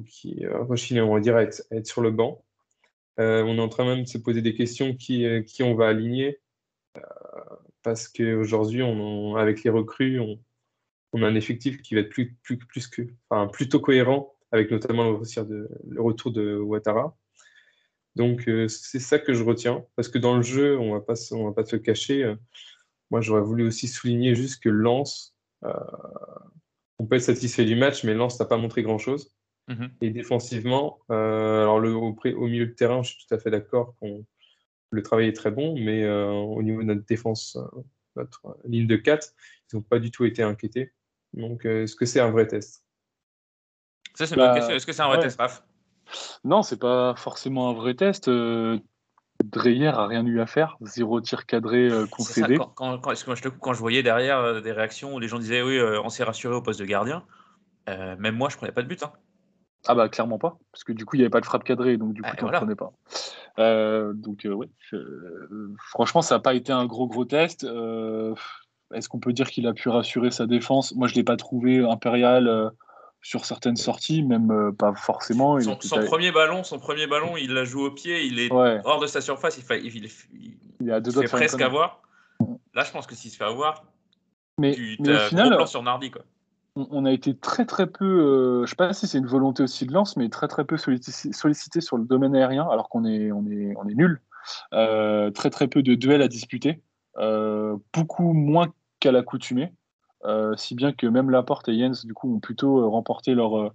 qui 0.06 0.44
on 0.46 1.14
va 1.14 1.20
dire, 1.20 1.38
être 1.38 1.86
sur 1.86 2.02
le 2.02 2.10
banc. 2.10 2.44
Euh, 3.18 3.42
on 3.42 3.56
est 3.56 3.60
en 3.60 3.68
train 3.68 3.84
même 3.84 4.04
de 4.04 4.08
se 4.08 4.18
poser 4.18 4.42
des 4.42 4.54
questions 4.54 4.94
qui, 4.94 5.24
euh, 5.26 5.42
on 5.60 5.74
va 5.74 5.88
aligner. 5.88 6.38
Euh, 6.96 7.00
parce 7.82 8.08
qu'aujourd'hui, 8.08 8.82
avec 9.36 9.64
les 9.64 9.70
recrues, 9.70 10.20
on, 10.20 11.22
a 11.22 11.26
un 11.26 11.34
effectif 11.34 11.82
qui 11.82 11.94
va 11.94 12.02
être 12.02 12.10
plus, 12.10 12.36
plus, 12.42 12.58
plutôt 13.52 13.80
cohérent, 13.80 14.34
avec 14.52 14.70
notamment 14.70 15.10
le, 15.10 16.00
retour 16.00 16.32
de 16.32 16.58
Ouattara. 16.58 17.16
Donc, 18.14 18.50
c'est 18.68 18.98
ça 18.98 19.18
que 19.18 19.32
je 19.32 19.42
retiens. 19.42 19.84
Parce 19.96 20.08
que 20.08 20.18
dans 20.18 20.36
le 20.36 20.42
jeu, 20.42 20.78
on 20.78 20.94
ne 20.94 20.98
va 20.98 21.00
pas 21.00 21.16
se 21.16 21.76
cacher. 21.76 22.34
moi, 23.10 23.20
j'aurais 23.20 23.42
voulu 23.42 23.66
aussi 23.66 23.88
souligner 23.88 24.34
juste 24.34 24.62
que 24.62 24.68
Lens, 24.68 25.34
on 25.62 27.06
peut 27.06 27.16
être 27.16 27.22
satisfait 27.22 27.64
du 27.64 27.76
match, 27.76 28.04
mais 28.04 28.14
Lens 28.14 28.38
n'a 28.38 28.46
pas 28.46 28.58
montré 28.58 28.82
grand-chose. 28.82 29.37
Mhm. 29.68 29.90
Et 30.00 30.10
défensivement, 30.10 30.98
euh, 31.10 31.62
alors 31.62 31.78
le, 31.78 31.94
au, 31.94 32.16
au, 32.16 32.46
milieu 32.46 32.66
de 32.66 32.72
terrain, 32.72 33.02
je 33.02 33.10
suis 33.10 33.26
tout 33.26 33.34
à 33.34 33.38
fait 33.38 33.50
d'accord 33.50 33.94
qu'on 34.00 34.24
le 34.90 35.02
travail 35.02 35.28
est 35.28 35.34
très 35.34 35.50
bon, 35.50 35.78
mais 35.78 36.04
euh, 36.04 36.30
au 36.30 36.62
niveau 36.62 36.80
de 36.80 36.86
notre 36.86 37.04
défense, 37.04 37.56
euh, 37.56 37.82
notre 38.16 38.56
ligne 38.64 38.86
de 38.86 38.96
4, 38.96 39.34
ils 39.70 39.76
n'ont 39.76 39.82
pas 39.82 39.98
du 39.98 40.10
tout 40.10 40.24
été 40.24 40.42
inquiétés. 40.42 40.92
Donc, 41.34 41.66
est-ce 41.66 41.94
que 41.94 42.06
c'est 42.06 42.20
un 42.20 42.30
vrai 42.30 42.46
test? 42.46 42.86
Ça, 44.14 44.26
c'est 44.26 44.34
une 44.34 44.40
bonne 44.40 44.48
bah, 44.48 44.54
question. 44.54 44.74
Est-ce 44.74 44.86
que 44.86 44.92
c'est 44.92 45.02
un 45.02 45.08
vrai 45.08 45.20
test, 45.20 45.38
Raph? 45.38 45.62
Non, 46.42 46.62
c'est 46.62 46.78
pas 46.78 47.14
forcément 47.16 47.68
un 47.68 47.74
vrai 47.74 47.92
test. 47.92 48.30
Dreyer 49.44 49.88
a 49.88 50.06
rien 50.06 50.24
eu 50.24 50.40
à 50.40 50.46
faire, 50.46 50.78
zéro 50.80 51.20
tir 51.20 51.44
cadré 51.44 51.90
concédé. 52.10 52.56
quand, 52.56 52.68
quand, 52.68 52.98
quand, 52.98 53.14
je, 53.14 53.48
quand, 53.50 53.72
je 53.74 53.78
voyais 53.78 54.02
derrière 54.02 54.62
des 54.62 54.72
réactions 54.72 55.14
où 55.14 55.18
les 55.20 55.28
gens 55.28 55.38
disaient 55.38 55.62
oui, 55.62 55.78
on 56.02 56.08
s'est 56.08 56.24
rassuré 56.24 56.54
au 56.54 56.62
poste 56.62 56.80
de 56.80 56.86
gardien, 56.86 57.24
même 57.86 58.34
moi 58.34 58.48
je 58.48 58.56
prenais 58.56 58.72
pas 58.72 58.82
de 58.82 58.88
but. 58.88 59.02
Hein. 59.02 59.12
Ah 59.86 59.94
bah 59.94 60.08
clairement 60.08 60.38
pas, 60.38 60.58
parce 60.72 60.84
que 60.84 60.92
du 60.92 61.04
coup 61.04 61.16
il 61.16 61.20
n'y 61.20 61.24
avait 61.24 61.30
pas 61.30 61.40
de 61.40 61.46
frappe 61.46 61.64
cadrée, 61.64 61.96
donc 61.96 62.12
du 62.12 62.22
coup 62.22 62.30
tu 62.36 62.44
ne 62.44 62.74
pas. 62.74 62.92
Euh, 63.58 64.12
donc 64.12 64.44
euh, 64.44 64.52
ouais, 64.52 64.68
franchement 65.90 66.20
ça 66.20 66.36
n'a 66.36 66.40
pas 66.40 66.54
été 66.54 66.72
un 66.72 66.86
gros 66.86 67.06
gros 67.06 67.24
test. 67.24 67.64
Euh, 67.64 68.34
est-ce 68.92 69.08
qu'on 69.08 69.20
peut 69.20 69.32
dire 69.32 69.48
qu'il 69.48 69.66
a 69.66 69.72
pu 69.72 69.88
rassurer 69.88 70.30
sa 70.30 70.46
défense? 70.46 70.94
Moi 70.94 71.06
je 71.06 71.14
l'ai 71.14 71.22
pas 71.22 71.36
trouvé 71.36 71.78
impérial 71.78 72.72
sur 73.22 73.44
certaines 73.44 73.76
sorties, 73.76 74.22
même 74.22 74.72
pas 74.76 74.94
forcément. 74.94 75.58
Son, 75.60 75.76
premier 76.04 76.32
ballon, 76.32 76.64
son 76.64 76.78
premier 76.78 77.06
ballon, 77.06 77.36
il 77.36 77.52
l'a 77.52 77.64
joué 77.64 77.84
au 77.84 77.90
pied, 77.90 78.24
il 78.24 78.40
est 78.40 78.50
hors 78.52 79.00
de 79.00 79.06
sa 79.06 79.20
surface, 79.20 79.58
il, 79.58 79.64
fait, 79.64 79.80
il, 79.82 80.10
il, 80.80 80.90
a 80.90 81.00
deux 81.00 81.12
fait 81.12 81.28
presque 81.28 81.60
avoir. 81.60 82.02
Là 82.74 82.84
je 82.84 82.90
pense 82.90 83.06
que 83.06 83.14
s'il 83.14 83.30
se 83.30 83.36
fait 83.36 83.44
avoir, 83.44 83.84
mais, 84.58 84.74
tu 84.74 84.96
mais 85.00 85.14
au 85.14 85.18
final, 85.20 85.66
sur 85.68 85.82
Nardi 85.82 86.10
quoi 86.10 86.22
on 86.90 87.04
a 87.04 87.12
été 87.12 87.36
très 87.36 87.64
très 87.64 87.86
peu, 87.86 88.04
euh, 88.04 88.64
je 88.64 88.70
sais 88.70 88.76
pas 88.76 88.92
si 88.92 89.06
c'est 89.06 89.18
une 89.18 89.26
volonté 89.26 89.62
aussi 89.62 89.86
de 89.86 89.92
lance, 89.92 90.16
mais 90.16 90.28
très 90.28 90.48
très 90.48 90.64
peu 90.64 90.76
sollicité 90.76 91.80
sur 91.80 91.96
le 91.96 92.04
domaine 92.04 92.34
aérien, 92.36 92.68
alors 92.70 92.88
qu'on 92.88 93.04
est, 93.04 93.32
on 93.32 93.46
est, 93.46 93.74
on 93.76 93.88
est 93.88 93.94
nul. 93.94 94.20
Euh, 94.72 95.30
très 95.30 95.50
très 95.50 95.68
peu 95.68 95.82
de 95.82 95.94
duels 95.94 96.22
à 96.22 96.28
disputer, 96.28 96.80
euh, 97.18 97.76
beaucoup 97.92 98.32
moins 98.32 98.68
qu'à 99.00 99.12
l'accoutumée, 99.12 99.72
si 100.56 100.74
bien 100.74 100.92
que 100.92 101.06
même 101.06 101.30
Laporte 101.30 101.68
et 101.68 101.78
Jens 101.78 102.04
du 102.04 102.14
coup 102.14 102.34
ont 102.34 102.40
plutôt 102.40 102.90
remporté 102.90 103.34
leur, 103.34 103.72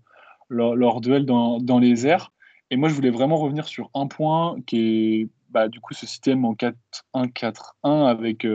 leur, 0.50 1.02
duel 1.02 1.26
dans, 1.26 1.60
dans, 1.60 1.80
les 1.80 2.06
airs. 2.08 2.32
Et 2.70 2.78
moi 2.78 2.90
je 2.90 2.96
voulais 2.96 3.12
vraiment 3.12 3.38
revenir 3.38 3.68
sur 3.68 3.90
un 3.94 4.08
point 4.08 4.58
qui 4.66 4.78
est 4.78 5.30
bah, 5.50 5.68
du 5.68 5.80
coup 5.80 5.94
ce 5.94 6.06
système 6.06 6.44
en 6.46 6.54
4-1-4-1 6.54 7.62
avec 7.84 8.48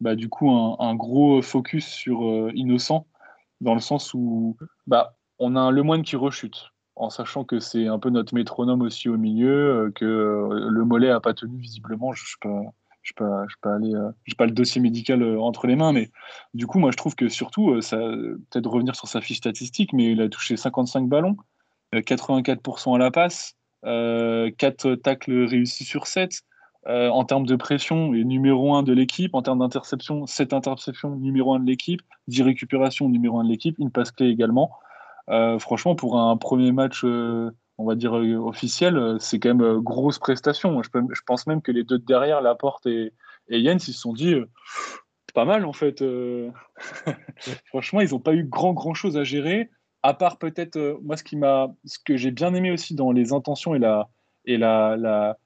bah, 0.00 0.14
du 0.14 0.28
coup 0.28 0.50
un, 0.50 0.76
un, 0.78 0.94
gros 0.94 1.42
focus 1.42 1.86
sur 1.86 2.50
Innocent 2.54 3.06
dans 3.60 3.74
le 3.74 3.80
sens 3.80 4.14
où 4.14 4.56
bah, 4.86 5.16
on 5.38 5.56
a 5.56 5.60
un 5.60 5.70
Lemoine 5.70 6.02
qui 6.02 6.16
rechute, 6.16 6.70
en 6.96 7.10
sachant 7.10 7.44
que 7.44 7.60
c'est 7.60 7.86
un 7.86 7.98
peu 7.98 8.10
notre 8.10 8.34
métronome 8.34 8.82
aussi 8.82 9.08
au 9.08 9.16
milieu, 9.16 9.86
euh, 9.86 9.90
que 9.92 10.04
euh, 10.04 10.68
le 10.68 10.84
mollet 10.84 11.10
a 11.10 11.20
pas 11.20 11.34
tenu 11.34 11.58
visiblement. 11.58 12.12
Je 12.12 12.24
ne 12.44 12.50
pas, 12.50 12.72
je 13.02 13.12
pas, 13.14 13.44
je 13.48 13.96
euh, 13.96 14.12
pas 14.36 14.46
le 14.46 14.52
dossier 14.52 14.80
médical 14.80 15.22
entre 15.38 15.66
les 15.66 15.76
mains, 15.76 15.92
mais 15.92 16.10
du 16.54 16.66
coup, 16.66 16.78
moi, 16.78 16.90
je 16.90 16.96
trouve 16.96 17.14
que 17.14 17.28
surtout, 17.28 17.80
ça, 17.80 17.96
peut-être 17.96 18.68
revenir 18.68 18.96
sur 18.96 19.08
sa 19.08 19.20
fiche 19.20 19.38
statistique, 19.38 19.92
mais 19.92 20.12
il 20.12 20.20
a 20.20 20.28
touché 20.28 20.56
55 20.56 21.08
ballons, 21.08 21.36
84% 21.92 22.96
à 22.96 22.98
la 22.98 23.10
passe, 23.10 23.56
4 23.82 24.94
tacles 24.96 25.44
réussis 25.44 25.84
sur 25.84 26.06
7. 26.06 26.42
Euh, 26.86 27.08
en 27.08 27.24
termes 27.24 27.46
de 27.46 27.56
pression, 27.56 28.14
est 28.14 28.24
numéro 28.24 28.74
1 28.74 28.82
de 28.82 28.92
l'équipe. 28.92 29.34
En 29.34 29.42
termes 29.42 29.58
d'interception, 29.58 30.26
7 30.26 30.52
interceptions, 30.52 31.10
numéro 31.16 31.54
1 31.54 31.60
de 31.60 31.66
l'équipe. 31.66 32.00
10 32.28 32.42
récupérations, 32.42 33.08
numéro 33.08 33.38
1 33.40 33.44
de 33.44 33.48
l'équipe. 33.48 33.78
Une 33.78 33.90
passe 33.90 34.10
clé 34.10 34.28
également. 34.28 34.72
Euh, 35.28 35.58
franchement, 35.58 35.94
pour 35.94 36.18
un 36.18 36.36
premier 36.36 36.72
match, 36.72 37.04
euh, 37.04 37.50
on 37.76 37.84
va 37.84 37.94
dire 37.94 38.12
officiel, 38.12 39.16
c'est 39.20 39.38
quand 39.38 39.54
même 39.54 39.80
grosse 39.80 40.18
prestation. 40.18 40.82
Je, 40.82 41.20
pense 41.26 41.46
même 41.46 41.62
que 41.62 41.72
les 41.72 41.84
deux 41.84 41.98
de 41.98 42.04
derrière, 42.04 42.40
Laporte 42.40 42.86
et, 42.86 43.12
et 43.48 43.62
Jens, 43.62 43.86
ils 43.88 43.92
se 43.92 44.00
sont 44.00 44.12
dit 44.12 44.34
pas 45.34 45.44
mal 45.44 45.64
en 45.64 45.72
fait. 45.72 46.02
franchement, 47.66 48.00
ils 48.00 48.10
n'ont 48.10 48.18
pas 48.18 48.34
eu 48.34 48.44
grand 48.44 48.72
grand 48.72 48.94
chose 48.94 49.16
à 49.16 49.22
gérer. 49.22 49.70
À 50.02 50.14
part 50.14 50.38
peut-être, 50.38 50.98
moi, 51.02 51.16
ce, 51.16 51.22
qui 51.22 51.36
m'a, 51.36 51.68
ce 51.84 51.98
que 52.04 52.16
j'ai 52.16 52.30
bien 52.30 52.54
aimé 52.54 52.72
aussi 52.72 52.94
dans 52.94 53.12
les 53.12 53.32
intentions 53.32 53.74
et 53.74 53.78
la, 53.78 54.08
et 54.44 54.56
la, 54.56 54.96
la 54.96 55.36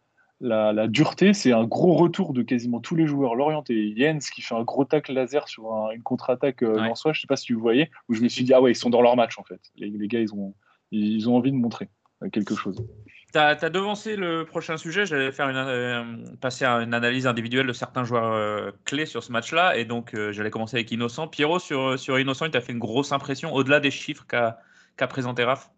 la, 0.42 0.88
dureté, 0.88 1.32
c'est 1.32 1.52
un 1.52 1.64
gros 1.64 1.94
retour 1.94 2.32
de 2.32 2.42
quasiment 2.42 2.80
tous 2.80 2.96
les 2.96 3.06
joueurs. 3.06 3.34
L'orienté, 3.34 3.94
Jens 3.96 4.30
qui 4.30 4.42
fait 4.42 4.54
un 4.54 4.64
gros 4.64 4.84
tacle 4.84 5.12
laser 5.12 5.48
sur 5.48 5.70
une 5.94 6.02
contre-attaque 6.02 6.62
euh, 6.62 6.78
en 6.80 6.94
soi, 6.94 7.12
je 7.12 7.18
ne 7.18 7.20
sais 7.22 7.26
pas 7.26 7.36
si 7.36 7.52
vous 7.52 7.60
voyez, 7.60 7.90
où 8.08 8.14
je 8.14 8.22
me 8.22 8.28
suis 8.28 8.44
dit, 8.44 8.52
ah 8.52 8.60
ouais, 8.60 8.72
ils 8.72 8.76
sont 8.76 8.90
dans 8.90 9.02
leur 9.02 9.16
match 9.16 9.38
en 9.38 9.44
fait. 9.44 9.60
Les, 9.76 10.08
gars, 10.08 10.20
ils 10.20 10.34
ont, 10.34 10.54
ils 10.90 11.28
ont 11.28 11.36
envie 11.36 11.52
de 11.52 11.56
montrer 11.56 11.88
euh, 12.22 12.28
quelque 12.28 12.54
chose. 12.54 12.84
Tu 13.32 13.38
as, 13.38 13.54
devancé 13.70 14.16
le 14.16 14.44
prochain 14.44 14.76
sujet, 14.76 15.06
j'allais 15.06 15.32
faire 15.32 15.48
une, 15.48 15.56
euh, 15.56 16.04
passer 16.40 16.64
à 16.64 16.74
une 16.78 16.92
analyse 16.92 17.26
individuelle 17.26 17.66
de 17.66 17.72
certains 17.72 18.04
joueurs 18.04 18.74
clés 18.84 19.06
sur 19.06 19.22
ce 19.22 19.32
match-là, 19.32 19.76
et 19.78 19.84
donc 19.86 20.14
j'allais 20.32 20.50
commencer 20.50 20.76
avec 20.76 20.90
Innocent. 20.90 21.28
Pierrot, 21.28 21.60
sur, 21.60 21.98
sur 21.98 22.18
Innocent, 22.18 22.46
il 22.46 22.50
t'a 22.50 22.60
fait 22.60 22.72
une 22.72 22.78
grosse 22.78 23.12
impression, 23.12 23.54
au-delà 23.54 23.80
des 23.80 23.90
chiffres 23.90 24.26
qu'a 24.26 25.06
présenté 25.06 25.44
Raph? 25.44 25.70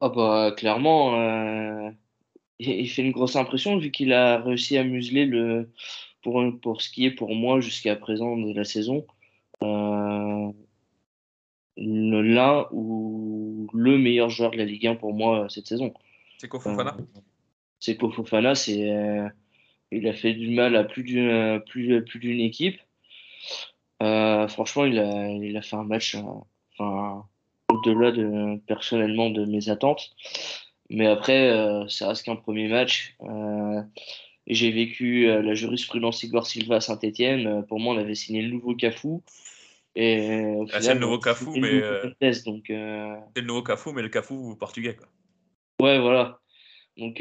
Ah 0.00 0.08
bah 0.08 0.52
clairement, 0.56 1.92
il 2.58 2.88
fait 2.88 3.02
une 3.02 3.12
grosse 3.12 3.36
impression 3.36 3.76
vu 3.78 3.90
qu'il 3.90 4.12
a 4.12 4.40
réussi 4.40 4.76
à 4.78 4.84
museler 4.84 5.26
le, 5.26 5.70
pour, 6.22 6.42
pour 6.62 6.82
ce 6.82 6.90
qui 6.90 7.04
est 7.04 7.10
pour 7.10 7.34
moi 7.34 7.60
jusqu'à 7.60 7.96
présent 7.96 8.36
de 8.36 8.52
la 8.52 8.64
saison, 8.64 9.06
euh, 9.62 10.50
l'un 11.76 12.66
ou 12.72 13.68
le 13.72 13.98
meilleur 13.98 14.30
joueur 14.30 14.50
de 14.50 14.56
la 14.56 14.64
Ligue 14.64 14.86
1 14.86 14.96
pour 14.96 15.12
moi 15.12 15.46
cette 15.48 15.66
saison. 15.66 15.92
C'est 16.38 16.48
Kofofana? 16.48 16.96
Euh, 16.98 17.20
C'est 17.80 17.96
Kofofana, 17.96 18.54
c'est, 18.54 18.90
euh, 18.90 19.28
il 19.90 20.08
a 20.08 20.12
fait 20.14 20.32
du 20.32 20.50
mal 20.50 20.76
à 20.76 20.84
plus 20.84 21.02
d'une, 21.02 21.60
plus, 21.66 22.02
plus 22.04 22.18
d'une 22.18 22.40
équipe. 22.40 22.80
Euh, 24.02 24.48
franchement, 24.48 24.84
il 24.84 24.98
a, 24.98 25.28
il 25.28 25.56
a 25.56 25.62
fait 25.62 25.76
un 25.76 25.84
match 25.84 26.16
enfin, 26.72 27.24
au-delà 27.68 28.12
de, 28.12 28.58
personnellement 28.66 29.30
de 29.30 29.44
mes 29.44 29.68
attentes. 29.68 30.14
Mais 30.90 31.06
après, 31.06 31.50
euh, 31.50 31.88
ça 31.88 32.08
reste 32.08 32.24
qu'un 32.24 32.36
premier 32.36 32.68
match. 32.68 33.16
Euh, 33.22 33.82
j'ai 34.46 34.70
vécu 34.70 35.28
euh, 35.28 35.42
la 35.42 35.54
jurisprudence 35.54 36.22
Igor 36.22 36.46
Silva 36.46 36.76
à 36.76 36.80
Saint-Etienne. 36.80 37.64
pour 37.66 37.80
moi, 37.80 37.94
on 37.94 37.98
avait 37.98 38.14
signé 38.14 38.42
le 38.42 38.50
nouveau 38.50 38.74
Cafou. 38.74 39.22
Et 39.96 40.56
ah, 40.72 40.80
c'est 40.80 40.94
le 40.94 41.00
nouveau 41.00 41.18
Cafou, 41.18 41.56
mais. 41.56 41.82
C'est 42.20 42.46
le 42.46 43.42
nouveau 43.42 43.62
Cafou, 43.62 43.92
mais 43.92 44.02
le 44.02 44.08
Cafou 44.08 44.56
portugais. 44.56 44.96
Quoi. 44.96 45.06
Ouais, 45.80 45.98
voilà. 46.00 46.40
Donc, 46.96 47.18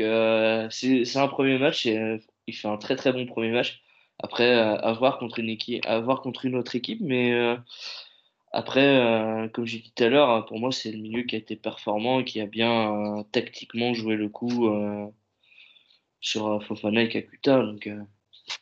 c'est 0.72 1.18
un 1.18 1.28
premier 1.28 1.58
match. 1.58 1.86
Et, 1.86 2.20
il 2.46 2.54
fait 2.54 2.68
un 2.68 2.78
très 2.78 2.98
très 2.98 3.14
bon 3.14 3.26
premier 3.26 3.52
match. 3.52 3.82
Après, 4.22 4.52
à 4.54 4.92
voir 4.94 5.18
contre 5.18 5.40
une, 5.40 5.50
équipe, 5.50 5.86
à 5.86 6.00
voir 6.00 6.22
contre 6.22 6.46
une 6.46 6.56
autre 6.56 6.76
équipe, 6.76 7.00
mais 7.02 7.56
après, 8.54 9.50
comme 9.54 9.66
j'ai 9.66 9.80
dit 9.80 9.92
tout 9.96 10.04
à 10.04 10.10
l'heure, 10.10 10.46
pour 10.46 10.60
moi, 10.60 10.72
c'est 10.72 10.92
le 10.92 11.00
milieu 11.00 11.24
qui 11.24 11.36
a 11.36 11.40
été 11.40 11.56
performant 11.56 12.20
et 12.20 12.24
qui 12.24 12.40
a 12.40 12.46
bien 12.46 13.26
tactiquement 13.32 13.94
joué 13.94 14.16
le 14.16 14.30
coup 14.30 14.70
sur 16.22 16.64
Fofana 16.64 17.02
et 17.02 17.10
Kakuta. 17.10 17.64
Donc, 17.64 17.90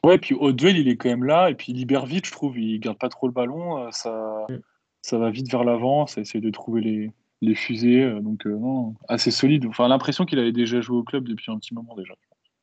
Ouais, 0.03 0.17
puis 0.17 0.35
au 0.35 0.51
duel, 0.51 0.77
il 0.77 0.87
est 0.87 0.97
quand 0.97 1.09
même 1.09 1.23
là. 1.23 1.49
Et 1.49 1.55
puis 1.55 1.71
il 1.71 1.77
libère 1.77 2.05
vite, 2.05 2.25
je 2.25 2.31
trouve. 2.31 2.57
Il 2.57 2.79
garde 2.79 2.97
pas 2.97 3.09
trop 3.09 3.27
le 3.27 3.33
ballon. 3.33 3.85
Euh, 3.85 3.91
ça, 3.91 4.45
mm. 4.49 4.59
ça 5.01 5.17
va 5.17 5.29
vite 5.29 5.49
vers 5.49 5.63
l'avant. 5.63 6.07
Ça 6.07 6.21
essaie 6.21 6.39
de 6.39 6.49
trouver 6.49 6.81
les, 6.81 7.11
les 7.41 7.55
fusées. 7.55 8.03
Euh, 8.03 8.19
donc, 8.19 8.45
euh, 8.45 8.57
non, 8.57 8.95
assez 9.07 9.31
solide. 9.31 9.65
Enfin, 9.65 9.87
l'impression 9.87 10.25
qu'il 10.25 10.39
avait 10.39 10.51
déjà 10.51 10.81
joué 10.81 10.97
au 10.97 11.03
club 11.03 11.27
depuis 11.27 11.51
un 11.51 11.57
petit 11.57 11.73
moment 11.73 11.95
déjà. 11.95 12.13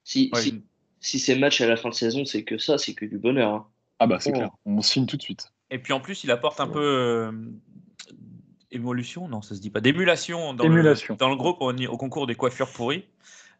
Si, 0.04 0.30
si, 0.34 0.62
si 1.00 1.18
ces 1.18 1.38
matchs 1.38 1.60
à 1.60 1.66
la 1.66 1.76
fin 1.76 1.90
de 1.90 1.94
saison, 1.94 2.24
c'est 2.24 2.44
que 2.44 2.58
ça, 2.58 2.78
c'est 2.78 2.94
que 2.94 3.04
du 3.04 3.18
bonheur. 3.18 3.52
Hein. 3.52 3.66
Ah, 3.98 4.06
bah, 4.06 4.18
c'est 4.20 4.32
clair. 4.32 4.50
On 4.64 4.80
signe 4.80 5.06
tout 5.06 5.16
de 5.16 5.22
suite. 5.22 5.52
Et 5.70 5.78
puis 5.78 5.92
en 5.92 6.00
plus, 6.00 6.24
il 6.24 6.30
apporte 6.30 6.60
un 6.60 6.68
peu. 6.68 7.30
émolution 8.70 9.28
Non, 9.28 9.42
ça 9.42 9.54
se 9.54 9.60
dit 9.60 9.70
pas. 9.70 9.80
D'émulation 9.80 10.54
dans, 10.54 10.66
Le, 10.66 11.16
dans 11.16 11.28
le 11.28 11.36
groupe 11.36 11.58
au, 11.60 11.72
au 11.72 11.96
concours 11.96 12.26
des 12.26 12.34
coiffures 12.34 12.70
pourries. 12.70 13.04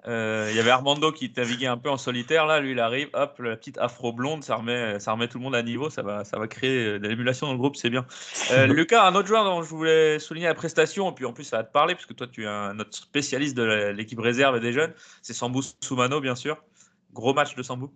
Euh, 0.06 0.46
il 0.50 0.56
y 0.56 0.60
avait 0.60 0.70
Armando 0.70 1.10
qui 1.10 1.32
naviguait 1.36 1.66
un 1.66 1.76
peu 1.76 1.90
en 1.90 1.96
solitaire. 1.96 2.46
Là, 2.46 2.60
lui, 2.60 2.72
il 2.72 2.80
arrive, 2.80 3.08
hop, 3.14 3.40
la 3.40 3.56
petite 3.56 3.78
afro 3.78 4.12
blonde, 4.12 4.44
ça 4.44 4.56
remet, 4.56 5.00
ça 5.00 5.12
remet 5.12 5.26
tout 5.26 5.38
le 5.38 5.44
monde 5.44 5.56
à 5.56 5.62
niveau. 5.62 5.90
Ça 5.90 6.02
va, 6.02 6.24
ça 6.24 6.38
va 6.38 6.46
créer 6.46 6.86
euh, 6.86 6.98
de 6.98 7.08
l'émulation 7.08 7.46
dans 7.46 7.52
le 7.52 7.58
groupe, 7.58 7.76
c'est 7.76 7.90
bien. 7.90 8.06
Euh, 8.52 8.66
Lucas, 8.72 9.06
un 9.06 9.14
autre 9.14 9.26
joueur 9.26 9.44
dont 9.44 9.62
je 9.62 9.68
voulais 9.68 10.18
souligner 10.18 10.46
la 10.46 10.54
prestation, 10.54 11.10
et 11.10 11.14
puis 11.14 11.24
en 11.24 11.32
plus, 11.32 11.44
ça 11.44 11.58
va 11.58 11.64
te 11.64 11.72
parler, 11.72 11.94
puisque 11.94 12.14
toi, 12.14 12.26
tu 12.26 12.44
es 12.44 12.46
un, 12.46 12.74
notre 12.74 12.96
spécialiste 12.96 13.56
de 13.56 13.90
l'équipe 13.90 14.20
réserve 14.20 14.56
et 14.56 14.60
des 14.60 14.72
jeunes. 14.72 14.92
C'est 15.20 15.34
Sambou 15.34 15.62
Soumano, 15.80 16.20
bien 16.20 16.36
sûr. 16.36 16.56
Gros 17.12 17.34
match 17.34 17.54
de 17.56 17.62
Sambou. 17.62 17.92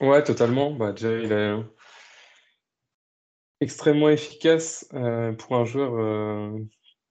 Ouais, 0.00 0.22
totalement. 0.24 0.72
Bah, 0.72 0.92
déjà, 0.92 1.12
il 1.12 1.30
est 1.30 1.54
extrêmement 3.60 4.08
efficace 4.08 4.88
pour 5.38 5.56
un 5.56 5.64
joueur 5.64 6.50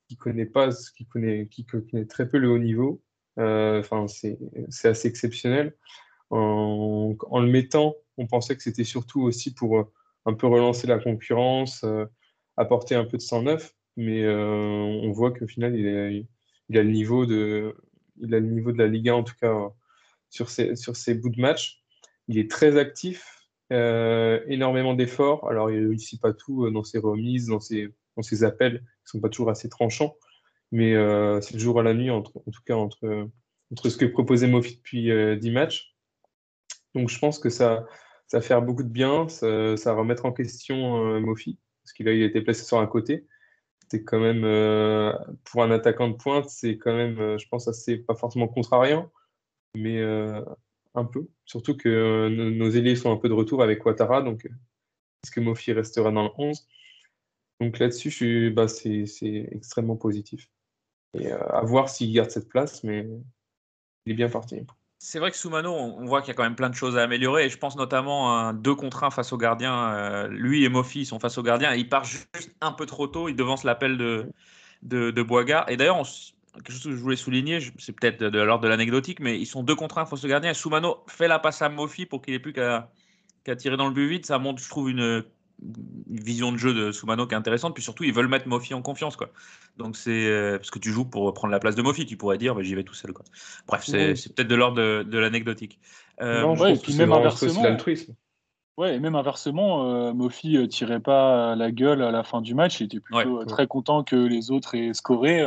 qui 0.09 0.17
connaît 0.17 0.45
pas, 0.45 0.69
qui 0.97 1.05
connaît, 1.05 1.47
qui 1.47 1.65
connaît 1.65 2.05
très 2.05 2.27
peu 2.27 2.37
le 2.37 2.49
haut 2.49 2.57
niveau. 2.57 3.01
Euh, 3.37 3.79
enfin, 3.79 4.07
c'est 4.07 4.37
assez 4.87 5.07
exceptionnel. 5.07 5.75
En, 6.31 7.15
le 7.31 7.47
mettant, 7.47 7.95
on 8.17 8.27
pensait 8.27 8.55
que 8.55 8.63
c'était 8.63 8.83
surtout 8.83 9.21
aussi 9.21 9.53
pour 9.53 9.79
euh, 9.79 9.83
un 10.25 10.33
peu 10.33 10.47
relancer 10.47 10.87
la 10.87 10.99
concurrence, 10.99 11.83
euh, 11.83 12.05
apporter 12.57 12.95
un 12.95 13.05
peu 13.05 13.17
de 13.17 13.21
sang 13.21 13.43
neuf, 13.43 13.73
mais 13.97 14.27
on 14.27 15.11
voit 15.11 15.31
qu'au 15.31 15.47
final, 15.47 15.75
il, 15.75 16.77
a 16.77 16.83
le 16.83 16.89
niveau 16.89 17.25
de, 17.25 17.75
il 18.17 18.33
a 18.33 18.39
le 18.39 18.47
niveau 18.47 18.71
de 18.71 18.77
la 18.77 18.87
Ligue 18.87 19.09
1, 19.09 19.13
en 19.13 19.23
tout 19.23 19.35
cas, 19.39 19.69
sur 20.29 20.49
ses, 20.49 20.75
sur 20.75 20.95
ses 20.95 21.15
bouts 21.15 21.29
de 21.29 21.41
match. 21.41 21.83
Il 22.27 22.37
est 22.37 22.49
très 22.49 22.77
actif, 22.77 23.38
énormément 23.71 24.93
d'efforts. 24.93 25.49
Alors, 25.49 25.71
il 25.71 25.81
ne 25.83 25.87
réussit 25.89 26.21
pas 26.21 26.33
tout 26.33 26.69
dans 26.71 26.83
ses 26.83 26.99
remises, 26.99 27.47
dans 27.47 27.59
ses, 27.59 27.89
dans 28.15 28.23
ses 28.23 28.43
appels, 28.43 28.79
qui 28.79 29.15
ne 29.15 29.19
sont 29.19 29.21
pas 29.21 29.29
toujours 29.29 29.49
assez 29.49 29.69
tranchants 29.69 30.15
mais 30.71 30.93
euh, 30.95 31.41
c'est 31.41 31.53
le 31.53 31.59
jour 31.59 31.79
à 31.79 31.83
la 31.83 31.93
nuit, 31.93 32.09
en 32.09 32.21
tout 32.21 32.41
cas 32.65 32.75
entre, 32.75 33.29
entre 33.71 33.89
ce 33.89 33.97
que 33.97 34.05
proposait 34.05 34.47
Mofi 34.47 34.75
depuis 34.75 35.03
10 35.03 35.09
euh, 35.09 35.51
matchs. 35.51 35.95
Donc 36.95 37.09
je 37.09 37.19
pense 37.19 37.39
que 37.39 37.49
ça, 37.49 37.85
va 38.31 38.41
faire 38.41 38.61
beaucoup 38.61 38.83
de 38.83 38.89
bien, 38.89 39.27
ça, 39.27 39.75
va 39.75 39.93
remettre 39.93 40.25
en 40.25 40.31
question 40.31 41.05
euh, 41.05 41.19
Mofi, 41.19 41.59
parce 41.83 41.93
qu'il 41.93 42.07
a, 42.07 42.11
a 42.11 42.13
été 42.13 42.41
placé 42.41 42.63
sur 42.63 42.79
un 42.79 42.87
côté. 42.87 43.27
C'est 43.91 44.03
quand 44.03 44.19
même, 44.19 44.41
pour 45.45 45.63
un 45.63 45.71
attaquant 45.71 46.09
de 46.09 46.13
pointe, 46.13 46.47
c'est 46.47 46.77
quand 46.77 46.95
même, 46.95 47.39
je 47.39 47.47
pense, 47.49 47.67
assez, 47.67 47.97
pas 47.97 48.13
forcément 48.13 48.47
contrariant, 48.47 49.11
mais 49.73 49.99
peu. 51.05 51.27
Surtout 51.45 51.75
que 51.75 52.29
nos, 52.29 52.69
ailiers 52.69 52.95
sont 52.95 53.11
un 53.11 53.17
peu 53.17 53.29
de 53.29 53.33
retour 53.33 53.63
avec 53.63 53.85
Ouattara, 53.85 54.21
donc 54.21 54.45
est-ce 54.45 55.31
que 55.31 55.39
Mofi 55.39 55.73
restera 55.73 56.11
dans 56.11 56.23
le 56.23 56.29
11 56.37 56.67
Donc 57.59 57.79
là-dessus, 57.79 58.51
bah, 58.51 58.67
c'est 58.67 59.05
extrêmement 59.51 59.97
positif. 59.97 60.49
Et 61.13 61.31
euh, 61.31 61.39
à 61.49 61.61
voir 61.61 61.89
s'il 61.89 62.13
garde 62.13 62.29
cette 62.29 62.49
place, 62.49 62.83
mais 62.83 63.07
il 64.05 64.11
est 64.13 64.15
bien 64.15 64.29
parti. 64.29 64.65
C'est 64.99 65.19
vrai 65.19 65.31
que 65.31 65.37
Soumano, 65.37 65.73
on 65.73 66.05
voit 66.05 66.21
qu'il 66.21 66.27
y 66.27 66.31
a 66.31 66.33
quand 66.33 66.43
même 66.43 66.57
plein 66.57 66.69
de 66.69 66.75
choses 66.75 66.97
à 66.97 67.03
améliorer. 67.03 67.45
Et 67.45 67.49
je 67.49 67.57
pense 67.57 67.77
notamment 67.77 68.37
à 68.37 68.41
un 68.41 68.53
2 68.53 68.75
contre 68.75 69.03
1 69.05 69.11
face 69.11 69.31
au 69.31 69.37
gardien. 69.37 69.93
Euh, 69.93 70.27
lui 70.27 70.65
et 70.65 70.69
Mofi 70.69 71.05
sont 71.05 71.19
face 71.19 71.37
au 71.37 71.43
gardien. 71.43 71.73
il 71.73 71.87
part 71.87 72.03
juste 72.03 72.53
un 72.59 72.73
peu 72.73 72.85
trop 72.85 73.07
tôt. 73.07 73.29
Il 73.29 73.35
devance 73.35 73.63
l'appel 73.63 73.97
de, 73.97 74.29
de, 74.81 75.11
de. 75.11 75.71
Et 75.71 75.77
d'ailleurs, 75.77 76.05
quelque 76.53 76.71
chose 76.71 76.83
que 76.83 76.91
je 76.91 77.01
voulais 77.01 77.15
souligner, 77.15 77.59
c'est 77.77 77.93
peut-être 77.93 78.23
de, 78.23 78.39
l'ordre 78.39 78.63
de 78.63 78.69
l'anecdotique, 78.69 79.19
mais 79.19 79.39
ils 79.39 79.45
sont 79.45 79.63
2 79.63 79.75
contre 79.75 79.97
1 79.97 80.05
face 80.05 80.23
au 80.23 80.27
gardien. 80.27 80.51
Et 80.51 80.53
Soumano 80.53 81.03
fait 81.07 81.27
la 81.27 81.39
passe 81.39 81.61
à 81.61 81.69
Mofi 81.69 82.05
pour 82.05 82.21
qu'il 82.21 82.33
ait 82.33 82.39
plus 82.39 82.53
qu'à 82.53 82.89
tirer 83.57 83.77
dans 83.77 83.87
le 83.87 83.93
but 83.93 84.07
vide. 84.07 84.25
Ça 84.25 84.39
montre, 84.39 84.61
je 84.61 84.69
trouve, 84.69 84.89
une 84.89 85.23
une 85.61 86.19
vision 86.19 86.51
de 86.51 86.57
jeu 86.57 86.73
de 86.73 86.91
Soumano 86.91 87.27
qui 87.27 87.33
est 87.33 87.37
intéressante. 87.37 87.73
Puis 87.73 87.83
surtout, 87.83 88.03
ils 88.03 88.13
veulent 88.13 88.27
mettre 88.27 88.47
Mofi 88.47 88.73
en 88.73 88.81
confiance. 88.81 89.15
Quoi. 89.15 89.29
Donc, 89.77 89.95
c'est 89.95 90.27
euh, 90.27 90.57
parce 90.57 90.71
que 90.71 90.79
tu 90.79 90.91
joues 90.91 91.05
pour 91.05 91.33
prendre 91.33 91.51
la 91.51 91.59
place 91.59 91.75
de 91.75 91.81
Mofi. 91.81 92.05
Tu 92.05 92.17
pourrais 92.17 92.37
dire, 92.37 92.55
bah, 92.55 92.61
j'y 92.63 92.75
vais 92.75 92.83
tout 92.83 92.93
seul. 92.93 93.13
Quoi. 93.13 93.25
Bref, 93.67 93.83
c'est 93.83 94.33
peut-être 94.33 94.47
de 94.47 94.55
l'ordre 94.55 95.03
de, 95.03 95.17
l'anecdotique. 95.17 95.79
Euh, 96.21 96.45
ouais, 96.55 96.75
et 96.75 96.77
puis 96.77 96.95
même 96.95 97.11
inversement. 97.11 97.63
Ouais, 98.77 98.95
et 98.95 98.99
même 98.99 99.15
inversement, 99.15 99.91
euh, 99.91 100.13
Mofi 100.13 100.55
euh, 100.55 100.65
tirait 100.65 101.01
pas 101.01 101.53
la 101.55 101.69
gueule 101.69 102.01
à 102.01 102.11
la 102.11 102.23
fin 102.23 102.41
du 102.41 102.55
match. 102.55 102.79
Il 102.79 102.85
était 102.85 103.01
plutôt 103.01 103.43
très 103.45 103.67
content 103.67 104.03
que 104.03 104.15
les 104.15 104.51
autres 104.51 104.75
aient 104.75 104.93
scoré. 104.93 105.45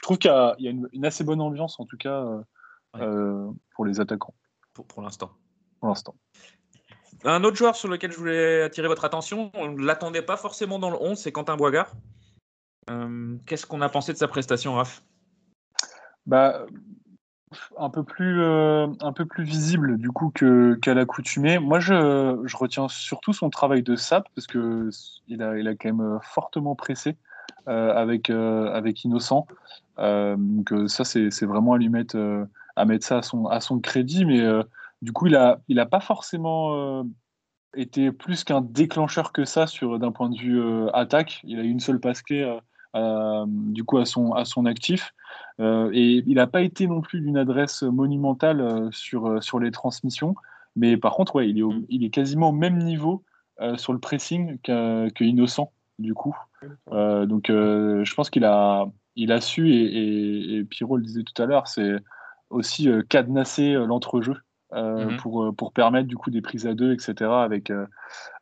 Je 0.00 0.02
trouve 0.02 0.18
qu'il 0.18 0.30
y 0.30 0.68
a, 0.68 0.70
une, 0.70 1.04
assez 1.04 1.24
bonne 1.24 1.42
ambiance, 1.42 1.78
en 1.78 1.84
tout 1.84 1.98
cas, 1.98 2.24
pour 2.94 3.84
les 3.84 4.00
attaquants. 4.00 4.34
Pour, 4.72 4.86
pour 4.86 5.02
l'instant. 5.02 5.30
Pour 5.78 5.88
l'instant. 5.88 6.14
Un 7.24 7.44
autre 7.44 7.56
joueur 7.56 7.76
sur 7.76 7.88
lequel 7.88 8.12
je 8.12 8.16
voulais 8.16 8.62
attirer 8.62 8.88
votre 8.88 9.04
attention, 9.04 9.50
on 9.54 9.72
ne 9.72 9.84
l'attendait 9.84 10.22
pas 10.22 10.36
forcément 10.36 10.78
dans 10.78 10.90
le 10.90 10.96
11, 11.00 11.18
c'est 11.18 11.32
Quentin 11.32 11.56
Boigard. 11.56 11.92
Euh, 12.88 13.36
qu'est-ce 13.46 13.66
qu'on 13.66 13.82
a 13.82 13.88
pensé 13.88 14.12
de 14.12 14.18
sa 14.18 14.26
prestation, 14.26 14.74
Raph? 14.74 15.02
Bah, 16.24 16.64
un 17.76 17.90
peu 17.90 18.04
plus 18.04 18.40
euh, 18.40 18.86
un 19.00 19.12
peu 19.12 19.26
plus 19.26 19.44
visible 19.44 19.98
du 19.98 20.10
coup 20.10 20.30
qu'à 20.30 20.94
l'accoutumée. 20.94 21.58
Moi, 21.58 21.80
je, 21.80 22.40
je, 22.44 22.56
retiens 22.56 22.88
surtout 22.88 23.32
son 23.32 23.50
travail 23.50 23.82
de 23.82 23.96
sap 23.96 24.28
parce 24.34 24.46
que 24.46 24.88
il 25.26 25.42
a 25.42 25.58
il 25.58 25.66
a 25.66 25.74
quand 25.74 25.88
même 25.88 26.00
euh, 26.00 26.20
fortement 26.20 26.74
pressé 26.74 27.16
avec 27.66 28.30
avec 28.30 29.04
Innocent. 29.04 29.46
donc 29.98 30.72
ça 30.86 31.04
c'est 31.04 31.46
vraiment 31.46 31.74
à 31.74 31.78
lui 31.78 31.88
mettre 31.88 32.16
à 32.76 32.84
mettre 32.84 33.06
ça 33.06 33.18
à 33.18 33.22
son 33.22 33.46
à 33.46 33.60
son 33.60 33.80
crédit, 33.80 34.24
mais 34.24 34.42
du 35.02 35.12
coup, 35.12 35.26
il 35.26 35.32
n'a 35.32 35.60
il 35.68 35.78
a 35.80 35.86
pas 35.86 36.00
forcément 36.00 36.74
euh, 36.74 37.02
été 37.74 38.12
plus 38.12 38.44
qu'un 38.44 38.60
déclencheur 38.60 39.32
que 39.32 39.44
ça 39.44 39.66
d'un 39.82 40.12
point 40.12 40.28
de 40.28 40.38
vue 40.38 40.60
euh, 40.60 40.90
attaque. 40.92 41.40
Il 41.44 41.58
a 41.58 41.62
eu 41.62 41.68
une 41.68 41.80
seule 41.80 42.00
passe 42.00 42.22
clé 42.22 42.58
euh, 42.96 43.44
du 43.46 43.84
coup 43.84 43.98
à 43.98 44.04
son, 44.04 44.32
à 44.32 44.44
son 44.44 44.66
actif. 44.66 45.14
et 45.58 46.22
il 46.26 46.34
n'a 46.34 46.46
pas 46.46 46.62
été 46.62 46.86
non 46.86 47.00
plus 47.00 47.20
d'une 47.20 47.36
adresse 47.36 47.82
monumentale 47.82 48.88
sur, 48.92 49.42
sur 49.42 49.58
les 49.58 49.70
transmissions. 49.70 50.34
Mais 50.76 50.96
par 50.96 51.14
contre, 51.14 51.36
ouais, 51.36 51.48
il, 51.48 51.58
est 51.58 51.64
il 51.88 52.04
est 52.04 52.10
quasiment 52.10 52.50
au 52.50 52.52
même 52.52 52.78
niveau 52.78 53.24
sur 53.76 53.92
le 53.92 53.98
pressing 53.98 54.58
que 54.60 55.24
Innocent, 55.24 55.72
du 56.00 56.14
coup. 56.14 56.36
donc 56.90 57.46
je 57.48 58.14
pense 58.14 58.30
qu'il 58.30 58.44
a, 58.44 58.86
il 59.16 59.32
a 59.32 59.40
su, 59.40 59.70
et, 59.70 59.84
et, 59.84 60.56
et 60.58 60.64
Pierrot 60.64 60.96
le 60.96 61.02
disait 61.02 61.22
tout 61.22 61.40
à 61.42 61.46
l'heure, 61.46 61.68
c'est 61.68 61.96
aussi 62.50 62.88
cadenasser 63.08 63.74
l'entrejeu. 63.74 64.36
Euh, 64.72 65.06
mmh 65.06 65.16
pour, 65.16 65.42
euh, 65.42 65.52
pour 65.52 65.72
permettre 65.72 66.06
du 66.06 66.16
coup 66.16 66.30
des 66.30 66.40
prises 66.40 66.66
à 66.66 66.74
deux, 66.74 66.92
etc. 66.92 67.28
avec, 67.42 67.70
euh, 67.70 67.86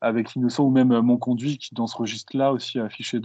avec 0.03 0.37
Innocent 0.37 0.65
ou 0.65 0.71
même 0.71 0.89
Mon 1.01 1.17
Conduit 1.17 1.57
qui 1.57 1.75
dans 1.75 1.87
ce 1.87 1.97
registre-là 1.97 2.53
aussi 2.53 2.79
a 2.79 2.85
affiché 2.85 3.19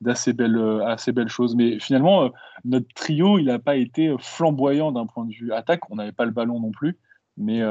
d'assez 0.00 0.32
belles, 0.32 0.60
assez 0.84 1.12
belles 1.12 1.28
choses. 1.28 1.54
Mais 1.54 1.78
finalement, 1.78 2.30
notre 2.64 2.88
trio, 2.94 3.38
il 3.38 3.44
n'a 3.44 3.60
pas 3.60 3.76
été 3.76 4.12
flamboyant 4.18 4.90
d'un 4.90 5.06
point 5.06 5.24
de 5.24 5.32
vue 5.32 5.52
attaque. 5.52 5.88
On 5.90 5.96
n'avait 5.96 6.12
pas 6.12 6.24
le 6.24 6.32
ballon 6.32 6.58
non 6.58 6.72
plus. 6.72 6.98
Mais, 7.40 7.62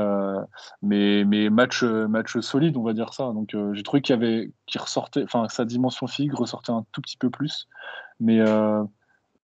mais, 0.81 1.23
mais 1.25 1.49
match, 1.49 1.83
match 1.83 2.39
solide, 2.39 2.75
on 2.75 2.83
va 2.83 2.93
dire 2.93 3.13
ça. 3.13 3.31
Donc 3.33 3.55
j'ai 3.73 3.83
trouvé 3.83 4.01
qu'il 4.01 4.13
avait, 4.13 4.51
qu'il 4.65 4.81
ressortait, 4.81 5.23
enfin 5.23 5.47
sa 5.47 5.63
dimension 5.63 6.07
fig 6.07 6.33
ressortait 6.33 6.71
un 6.71 6.85
tout 6.91 7.01
petit 7.01 7.17
peu 7.17 7.29
plus, 7.29 7.67
mais 8.19 8.43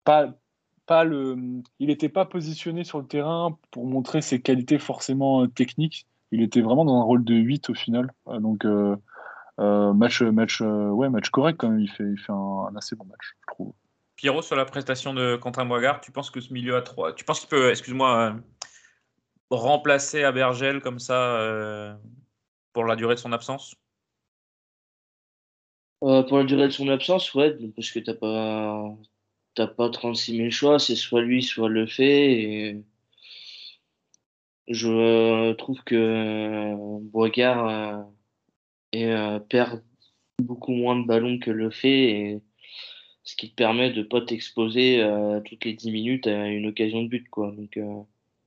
pas, 0.04 0.34
il 1.06 1.64
n'était 1.80 2.10
pas 2.10 2.26
positionné 2.26 2.84
sur 2.84 3.00
le 3.00 3.06
terrain 3.06 3.58
pour 3.72 3.86
montrer 3.86 4.22
ses 4.22 4.42
qualités 4.42 4.80
forcément 4.80 5.44
euh, 5.44 5.48
techniques. 5.48 6.08
Il 6.32 6.42
était 6.42 6.62
vraiment 6.62 6.86
dans 6.86 7.00
un 7.00 7.04
rôle 7.04 7.24
de 7.24 7.36
8 7.36 7.70
au 7.70 7.74
final. 7.74 8.12
Euh, 8.28 8.40
donc, 8.40 8.66
euh, 8.66 8.96
match, 9.94 10.22
match, 10.22 10.62
ouais, 10.62 11.10
match 11.10 11.30
correct 11.30 11.58
quand 11.60 11.70
même. 11.70 11.80
Il 11.80 11.90
fait, 11.90 12.06
il 12.06 12.18
fait 12.18 12.32
un, 12.32 12.76
assez 12.76 12.96
bon 12.96 13.06
match, 13.06 13.36
je 13.42 13.54
trouve. 13.54 13.74
Pierrot, 14.16 14.42
sur 14.42 14.56
la 14.56 14.66
prestation 14.66 15.14
de 15.14 15.38
Quentin 15.38 15.66
Boigard, 15.66 16.02
tu 16.02 16.12
penses 16.12 16.30
que 16.30 16.42
ce 16.42 16.52
milieu 16.52 16.76
à 16.76 16.82
3, 16.82 17.14
tu 17.14 17.24
penses 17.24 17.40
qu'il 17.40 17.50
peut, 17.50 17.70
excuse-moi, 17.70 18.36
remplacer 19.50 20.24
Abergel 20.24 20.82
comme 20.82 21.00
ça 21.00 21.98
pour 22.74 22.86
la 22.86 22.96
durée 22.96 23.16
de 23.16 23.20
son 23.20 23.32
absence? 23.32 23.76
Euh, 26.04 26.24
pour 26.24 26.38
la 26.38 26.46
durée 26.46 26.68
de 26.68 26.72
son 26.72 26.88
absence, 26.88 27.34
ouais, 27.34 27.54
parce 27.76 27.92
que 27.92 28.00
t'as 28.00 28.14
pas, 28.14 28.96
t'as 29.56 29.68
pas 29.68 29.90
36 29.90 30.38
000 30.38 30.50
choix, 30.50 30.80
c'est 30.80 30.96
soit 30.96 31.22
lui, 31.22 31.44
soit 31.44 31.68
le 31.68 31.88
fait. 31.88 32.82
Je 34.70 35.54
trouve 35.54 35.84
que 35.84 36.76
Boigard 37.02 38.06
euh, 38.96 39.40
perd 39.40 39.84
beaucoup 40.42 40.72
moins 40.72 40.96
de 41.00 41.06
ballons 41.06 41.40
que 41.40 41.52
le 41.52 41.70
fait, 41.70 42.42
ce 43.24 43.36
qui 43.36 43.50
te 43.50 43.56
permet 43.56 43.92
de 43.92 44.04
pas 44.04 44.22
t'exposer 44.22 45.02
euh, 45.02 45.42
toutes 45.42 45.66
les 45.66 45.74
10 45.74 45.92
minutes 45.92 46.28
à 46.28 46.48
une 46.48 46.68
occasion 46.68 47.04
de 47.04 47.10
but. 47.10 47.30
Quoi. 47.30 47.54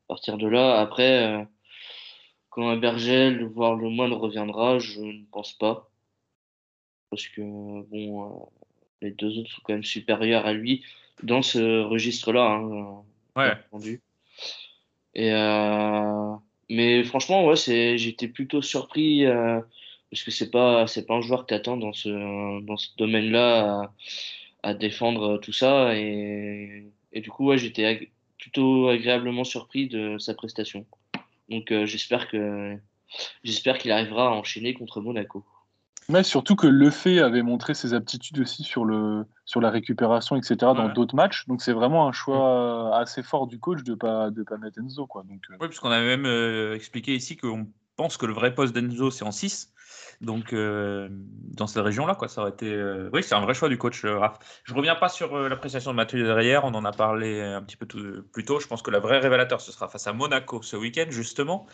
À 0.04 0.14
partir 0.14 0.38
de 0.38 0.46
là, 0.46 0.80
après, 0.80 1.46
quand 2.50 2.68
un 2.68 2.76
Bergel, 2.76 3.44
voire 3.44 3.74
le 3.76 3.88
moine 3.88 4.12
reviendra, 4.12 4.78
je 4.78 5.00
ne 5.00 5.24
pense 5.30 5.52
pas 5.52 5.92
parce 7.12 7.28
que 7.28 7.42
bon, 7.42 8.24
euh, 8.24 8.44
les 9.02 9.10
deux 9.10 9.38
autres 9.38 9.50
sont 9.50 9.60
quand 9.64 9.74
même 9.74 9.84
supérieurs 9.84 10.46
à 10.46 10.54
lui 10.54 10.82
dans 11.22 11.42
ce 11.42 11.82
registre-là. 11.82 12.52
Hein, 12.52 13.02
ouais. 13.36 13.52
Entendu. 13.70 14.00
Et 15.14 15.30
euh, 15.30 16.34
mais 16.70 17.04
franchement, 17.04 17.46
ouais, 17.46 17.56
c'est, 17.56 17.98
j'étais 17.98 18.28
plutôt 18.28 18.62
surpris 18.62 19.26
euh, 19.26 19.60
parce 20.10 20.22
que 20.22 20.30
c'est 20.30 20.50
pas, 20.50 20.86
c'est 20.86 21.04
pas 21.04 21.14
un 21.14 21.20
joueur 21.20 21.44
que 21.44 21.54
attends 21.54 21.76
dans 21.76 21.92
ce, 21.92 22.08
dans 22.62 22.78
ce 22.78 22.88
domaine-là 22.96 23.92
à, 24.62 24.70
à, 24.70 24.74
défendre 24.74 25.36
tout 25.36 25.52
ça 25.52 25.94
et, 25.94 26.86
et 27.12 27.20
du 27.20 27.28
coup, 27.28 27.48
ouais, 27.48 27.58
j'étais 27.58 28.10
plutôt 28.42 28.88
agréablement 28.88 29.44
surpris 29.44 29.86
de 29.88 30.18
sa 30.18 30.34
prestation. 30.34 30.84
Donc, 31.48 31.72
j'espère 31.84 32.28
que, 32.28 32.76
j'espère 33.44 33.78
qu'il 33.78 33.92
arrivera 33.92 34.26
à 34.26 34.30
enchaîner 34.30 34.74
contre 34.74 35.00
Monaco. 35.00 35.44
Mais 36.08 36.22
surtout 36.24 36.56
que 36.56 36.66
Lefebvre 36.66 37.24
avait 37.24 37.42
montré 37.42 37.74
ses 37.74 37.94
aptitudes 37.94 38.40
aussi 38.40 38.64
sur, 38.64 38.84
le, 38.84 39.24
sur 39.44 39.60
la 39.60 39.70
récupération, 39.70 40.36
etc. 40.36 40.56
dans 40.58 40.88
d'autres 40.88 41.14
matchs. 41.14 41.46
Donc 41.46 41.62
c'est 41.62 41.72
vraiment 41.72 42.08
un 42.08 42.12
choix 42.12 42.90
mm. 42.90 43.02
assez 43.02 43.22
fort 43.22 43.46
du 43.46 43.58
coach 43.58 43.82
de 43.84 43.92
ne 43.92 43.96
pas, 43.96 44.30
de 44.30 44.42
pas 44.42 44.56
mettre 44.56 44.80
Enzo. 44.80 45.06
Quoi. 45.06 45.22
Donc, 45.22 45.40
euh. 45.50 45.56
Oui, 45.60 45.68
puisqu'on 45.68 45.90
avait 45.90 46.06
même 46.06 46.26
euh, 46.26 46.74
expliqué 46.74 47.14
ici 47.14 47.36
qu'on 47.36 47.68
pense 47.96 48.16
que 48.16 48.26
le 48.26 48.32
vrai 48.32 48.54
poste 48.54 48.74
d'Enzo, 48.74 49.10
c'est 49.10 49.24
en 49.24 49.30
6. 49.30 49.71
Donc 50.22 50.52
euh, 50.52 51.08
dans 51.10 51.66
cette 51.66 51.82
région-là, 51.82 52.14
quoi, 52.14 52.28
ça 52.28 52.40
aurait 52.40 52.50
été. 52.50 52.74
Oui, 53.12 53.22
c'est 53.22 53.34
un 53.34 53.40
vrai 53.40 53.54
choix 53.54 53.68
du 53.68 53.76
coach, 53.76 54.04
Raph. 54.04 54.38
Je 54.64 54.72
reviens 54.72 54.94
pas 54.94 55.08
sur 55.08 55.36
l'appréciation 55.36 55.90
de 55.90 55.96
Mathieu 55.96 56.22
derrière, 56.22 56.64
on 56.64 56.74
en 56.74 56.84
a 56.84 56.92
parlé 56.92 57.42
un 57.42 57.62
petit 57.62 57.76
peu 57.76 57.86
plus 57.86 58.44
tôt. 58.44 58.60
Je 58.60 58.66
pense 58.68 58.82
que 58.82 58.90
la 58.90 59.00
vraie 59.00 59.18
révélateur, 59.18 59.60
ce 59.60 59.72
sera 59.72 59.88
face 59.88 60.06
à 60.06 60.12
Monaco 60.12 60.62
ce 60.62 60.76
week-end, 60.76 61.06
justement. 61.10 61.66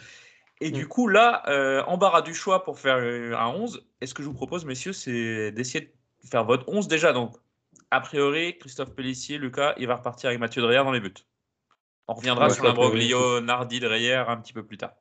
Et 0.61 0.71
du 0.71 0.85
mm. 0.85 0.89
coup, 0.89 1.09
là, 1.09 1.43
euh, 1.49 1.83
embarras 1.85 2.23
du 2.23 2.35
choix 2.35 2.65
pour 2.65 2.79
faire 2.79 2.97
euh, 2.97 3.35
un 3.37 3.49
11. 3.49 3.87
Et 4.01 4.07
ce 4.07 4.15
que 4.15 4.23
je 4.23 4.29
vous 4.29 4.35
propose, 4.35 4.65
messieurs, 4.65 4.93
c'est 4.93 5.53
d'essayer 5.53 5.87
de 5.87 6.29
faire 6.29 6.45
votre 6.45 6.69
11 6.69 6.89
déjà? 6.89 7.13
Donc, 7.13 7.37
a 7.91 8.01
priori, 8.01 8.59
Christophe 8.59 8.95
Pellissier, 8.95 9.39
Lucas, 9.39 9.75
il 9.79 9.87
va 9.87 9.97
repartir 9.97 10.29
avec 10.29 10.41
Mathieu 10.41 10.63
Dreyer 10.63 10.79
dans 10.85 10.93
les 10.93 11.01
buts. 11.01 11.15
On 12.09 12.15
reviendra 12.15 12.51
sur 12.51 12.65
l'imbroglio 12.65 13.41
Nardi 13.41 13.81
Dreyer 13.81 14.25
un 14.27 14.37
petit 14.39 14.53
peu 14.53 14.65
plus 14.65 14.79
tard. 14.79 14.95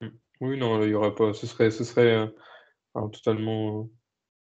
Mm. 0.00 0.08
Oui, 0.40 0.58
non, 0.58 0.82
il 0.82 0.90
y 0.90 0.94
aura 0.94 1.14
pas. 1.14 1.32
Ce 1.32 1.46
serait, 1.46 1.70
ce 1.70 1.82
serait 1.82 2.30
euh, 2.96 3.08
totalement. 3.08 3.88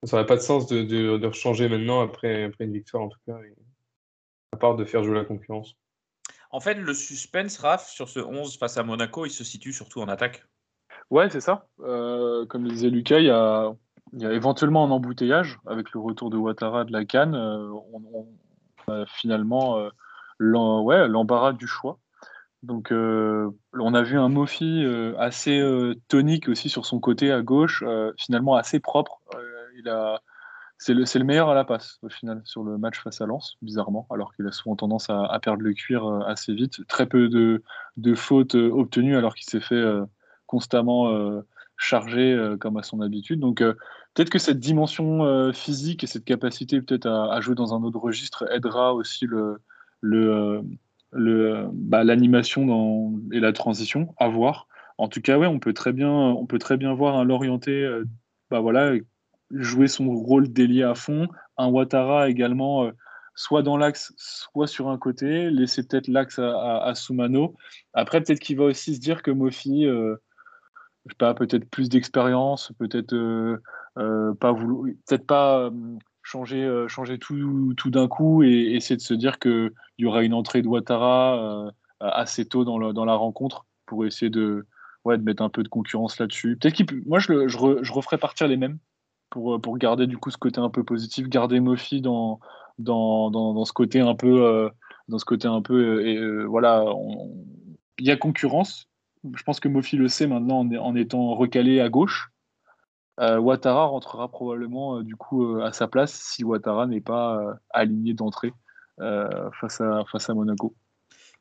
Ça 0.04 0.18
n'aurait 0.18 0.28
pas 0.28 0.36
de 0.36 0.42
sens 0.42 0.68
de, 0.68 0.84
de, 0.84 1.18
de 1.18 1.28
rechanger 1.28 1.70
maintenant 1.70 2.02
après, 2.02 2.44
après 2.44 2.66
une 2.66 2.74
victoire, 2.74 3.04
en 3.04 3.10
tout 3.10 3.20
cas, 3.26 3.38
à 4.52 4.58
part 4.58 4.76
de 4.76 4.84
faire 4.84 5.04
jouer 5.04 5.16
la 5.16 5.26
concurrence. 5.26 5.78
En 6.54 6.60
fait, 6.60 6.76
le 6.76 6.94
suspense, 6.94 7.58
Raph, 7.58 7.89
sur 7.89 8.10
ce 8.10 8.20
11 8.20 8.58
face 8.58 8.78
à 8.78 8.84
Monaco, 8.84 9.26
il 9.26 9.32
se 9.32 9.44
situe 9.44 9.74
surtout 9.74 10.02
en 10.02 10.08
attaque. 10.08 10.46
Ouais, 11.10 11.30
c'est 11.30 11.42
ça. 11.42 11.68
Euh, 11.80 12.46
comme 12.46 12.63
le 12.63 12.70
disait 12.70 12.89
Lucas, 12.89 13.20
il 13.20 13.26
y, 13.26 13.32
a, 13.32 13.74
éventuellement 14.13 14.86
un 14.86 14.92
embouteillage 14.92 15.60
avec 15.66 15.92
le 15.94 16.00
retour 16.00 16.30
de 16.30 16.38
Ouattara 16.38 16.86
de 16.86 16.92
la 16.92 17.06
Cannes. 17.06 17.34
Euh, 17.34 17.72
on, 17.92 18.28
a 18.88 19.06
finalement 19.08 19.80
euh, 19.80 19.89
l'embarras 20.38 21.54
du 21.54 21.68
choix. 21.68 22.00
Donc, 22.63 22.91
on 22.91 23.93
a 23.93 24.02
vu 24.02 24.17
un 24.17 24.30
Mofi 24.30 24.84
assez 25.17 25.62
tonique 26.08 26.47
aussi 26.49 26.69
sur 26.69 26.86
son 26.86 26.99
côté 26.99 27.32
à 27.32 27.41
gauche, 27.41 27.84
finalement 28.17 28.56
assez 28.56 28.80
propre. 28.80 29.21
il 29.78 29.89
a 29.89 30.21
c'est 30.84 30.93
le, 30.93 31.04
le, 31.04 31.23
meilleur 31.23 31.49
à 31.49 31.56
la 31.56 31.63
passe 31.63 31.97
au 32.02 32.10
final 32.10 32.41
sur 32.43 32.63
le 32.63 32.78
match 32.78 32.99
face 32.99 33.21
à 33.21 33.26
Lens, 33.26 33.58
bizarrement, 33.62 34.06
alors 34.10 34.36
qu'il 34.36 34.45
a 34.47 34.52
souvent 34.52 34.76
tendance 34.76 35.10
à, 35.10 35.39
perdre 35.41 35.62
le 35.62 35.73
cuir 35.73 36.06
euh, 36.06 36.19
assez 36.26 36.54
vite. 36.54 36.86
Très 36.88 37.06
peu 37.06 37.30
de, 37.30 37.63
de 37.95 38.15
fautes 38.15 38.56
euh, 38.56 38.69
obtenues 38.69 39.15
alors 39.15 39.34
qu'il 39.34 39.45
s'est 39.45 39.62
fait 39.62 39.76
euh, 39.76 40.04
constamment 40.45 41.10
charger 41.78 42.56
comme 42.60 42.78
à 42.78 42.84
son 42.84 43.02
habitude. 43.02 43.39
Donc 43.39 43.58
peut-être 43.58 44.30
que 44.30 44.38
cette 44.38 44.60
dimension 44.60 45.52
physique 45.52 46.04
et 46.04 46.08
cette 46.08 46.26
capacité 46.26 46.80
peut-être 46.80 47.08
à, 47.08 47.41
jouer 47.41 47.56
dans 47.56 47.73
un 47.73 47.82
autre 47.82 47.97
registre 47.97 48.45
aidera 48.52 48.93
aussi 48.93 49.26
le, 49.26 49.58
le, 49.99 50.62
bah, 51.15 52.04
l'animation 52.04 53.13
et 53.32 53.39
la 53.39 53.54
transition 53.54 54.13
à 54.17 54.28
voir. 54.28 54.67
En 54.97 55.08
tout 55.08 55.21
cas, 55.21 55.38
ouais, 55.38 55.47
on 55.47 55.60
peut 55.60 55.73
très 55.73 55.93
bien, 55.93 56.12
on 56.12 56.45
peut 56.45 56.60
très 56.60 56.78
bien 56.78 56.93
voir 56.93 57.15
un 57.17 57.23
l'orienté, 57.23 57.89
bah 58.49 58.60
voilà, 58.60 58.93
jouer 59.54 59.88
son 59.88 60.10
rôle 60.10 60.52
d'ailier 60.52 60.84
à 60.84 60.95
fond. 60.95 61.28
Un 61.58 61.67
Ouattara 61.67 62.30
également, 62.30 62.86
euh, 62.86 62.91
soit 63.36 63.63
dans 63.63 63.78
l'axe, 63.78 64.13
soit 64.17 64.67
sur 64.67 64.89
un 64.89 64.97
côté, 64.97 65.49
laisser 65.49 65.84
peut-être 65.84 66.08
l'axe 66.08 66.39
à, 66.39 66.84
à, 66.84 66.95
Soumano. 66.95 67.56
Après, 67.93 68.21
peut-être 68.21 68.39
qu'il 68.39 68.58
va 68.58 68.65
aussi 68.65 68.95
se 68.95 68.99
dire 68.99 69.21
que 69.21 69.32
Mofi, 69.32 69.86
euh, 69.86 70.15
pas, 71.17 71.34
peut-être 71.34 71.69
plus 71.69 71.89
d'expérience, 71.89 72.71
peut-être 72.80 73.13
euh, 73.13 73.60
pas 74.39 74.54
peut-être 74.54 75.28
pas 75.28 75.71
changer, 76.24 76.86
changer 76.88 77.20
tout, 77.20 77.76
d'un 77.86 78.08
coup 78.08 78.44
et, 78.44 78.74
essayer 78.76 78.96
de 78.96 79.02
se 79.02 79.14
dire 79.14 79.40
qu'il 79.40 79.72
y 79.98 80.06
aura 80.06 80.24
une 80.24 80.34
entrée 80.34 80.62
de 80.62 80.68
Ouattara 80.68 81.72
assez 82.00 82.46
tôt 82.46 82.66
dans, 82.66 83.06
la 83.06 83.16
rencontre 83.16 83.66
pour 83.86 84.06
essayer 84.06 84.30
de, 84.30 84.66
mettre 85.06 85.44
un 85.44 85.50
peu 85.50 85.64
de 85.64 85.68
concurrence 85.68 86.20
là-dessus. 86.20 86.58
Peut-être 86.58 86.74
qu'il, 86.74 86.88
moi, 87.06 87.20
je, 87.20 87.48
je 87.48 87.94
referais 87.94 88.18
partir 88.18 88.48
les 88.48 88.58
mêmes 88.58 88.80
pour, 89.34 89.56
euh, 89.56 89.60
pour 89.60 89.78
garder 89.80 90.06
du 90.06 90.18
coup 90.18 90.30
ce 90.30 90.38
côté 90.38 90.60
un 90.60 90.70
peu 90.70 90.84
positif, 90.84 91.28
garder 91.28 91.60
Mofi 91.60 92.02
dans, 92.02 92.40
dans, 92.78 93.32
dans, 93.32 93.66
ce 93.66 93.74
côté 93.74 94.00
un 94.00 94.14
peu, 94.14 94.46
euh, 94.46 94.70
dans 95.08 95.18
ce 95.18 95.26
côté 95.26 95.48
un 95.48 95.62
peu, 95.62 96.08
et, 96.08 96.18
euh, 96.18 96.44
voilà, 96.46 96.86
il 97.98 98.06
y 98.06 98.12
a 98.12 98.16
concurrence. 98.16 98.88
Je 99.34 99.42
pense 99.44 99.60
que 99.60 99.68
Mofi 99.68 99.98
le 99.98 100.08
sait 100.08 100.28
maintenant 100.28 100.60
en, 100.60 100.76
en 100.76 100.96
étant 100.96 101.34
recalé 101.34 101.80
à 101.80 101.90
gauche. 101.90 102.30
Ouattara 103.19 103.86
rentrera 103.86 104.28
probablement 104.28 105.02
du 105.02 105.15
coup 105.15 105.60
à 105.62 105.71
sa 105.71 105.88
place 105.88 106.13
si 106.13 106.43
Ouattara 106.43 106.88
n'est 106.88 107.02
pas 107.02 107.60
aligné 107.69 108.13
d'entrée 108.13 108.54
face, 108.97 109.82
à, 109.82 110.04
face 110.12 110.30
à 110.30 110.34
Monaco. 110.34 110.76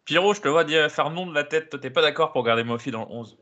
Pierrot, 0.04 0.34
je 0.34 0.40
te 0.40 0.48
vois 0.48 0.64
dire, 0.64 0.90
faire 0.90 1.10
nom 1.10 1.26
de 1.26 1.34
la 1.34 1.44
tête. 1.44 1.80
T'es 1.80 1.90
pas 1.90 2.02
d'accord 2.02 2.32
pour 2.32 2.42
garder 2.44 2.64
Mofi 2.64 2.90
dans 2.90 3.06
le 3.06 3.12
11 3.12 3.38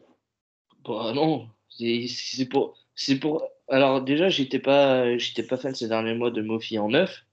Bah 0.87 1.13
non, 1.15 1.49
c'est 1.69 2.49
pour, 2.49 2.77
pour 3.21 3.49
alors 3.69 4.03
déjà, 4.03 4.29
j'étais 4.29 4.59
pas, 4.59 5.17
j'étais 5.17 5.45
pas 5.45 5.57
fan 5.57 5.75
ces 5.75 5.89
derniers 5.89 6.15
mois 6.15 6.31
de 6.31 6.43
Mofi 6.43 6.79
en 6.79 6.89
neuf. 6.89 7.25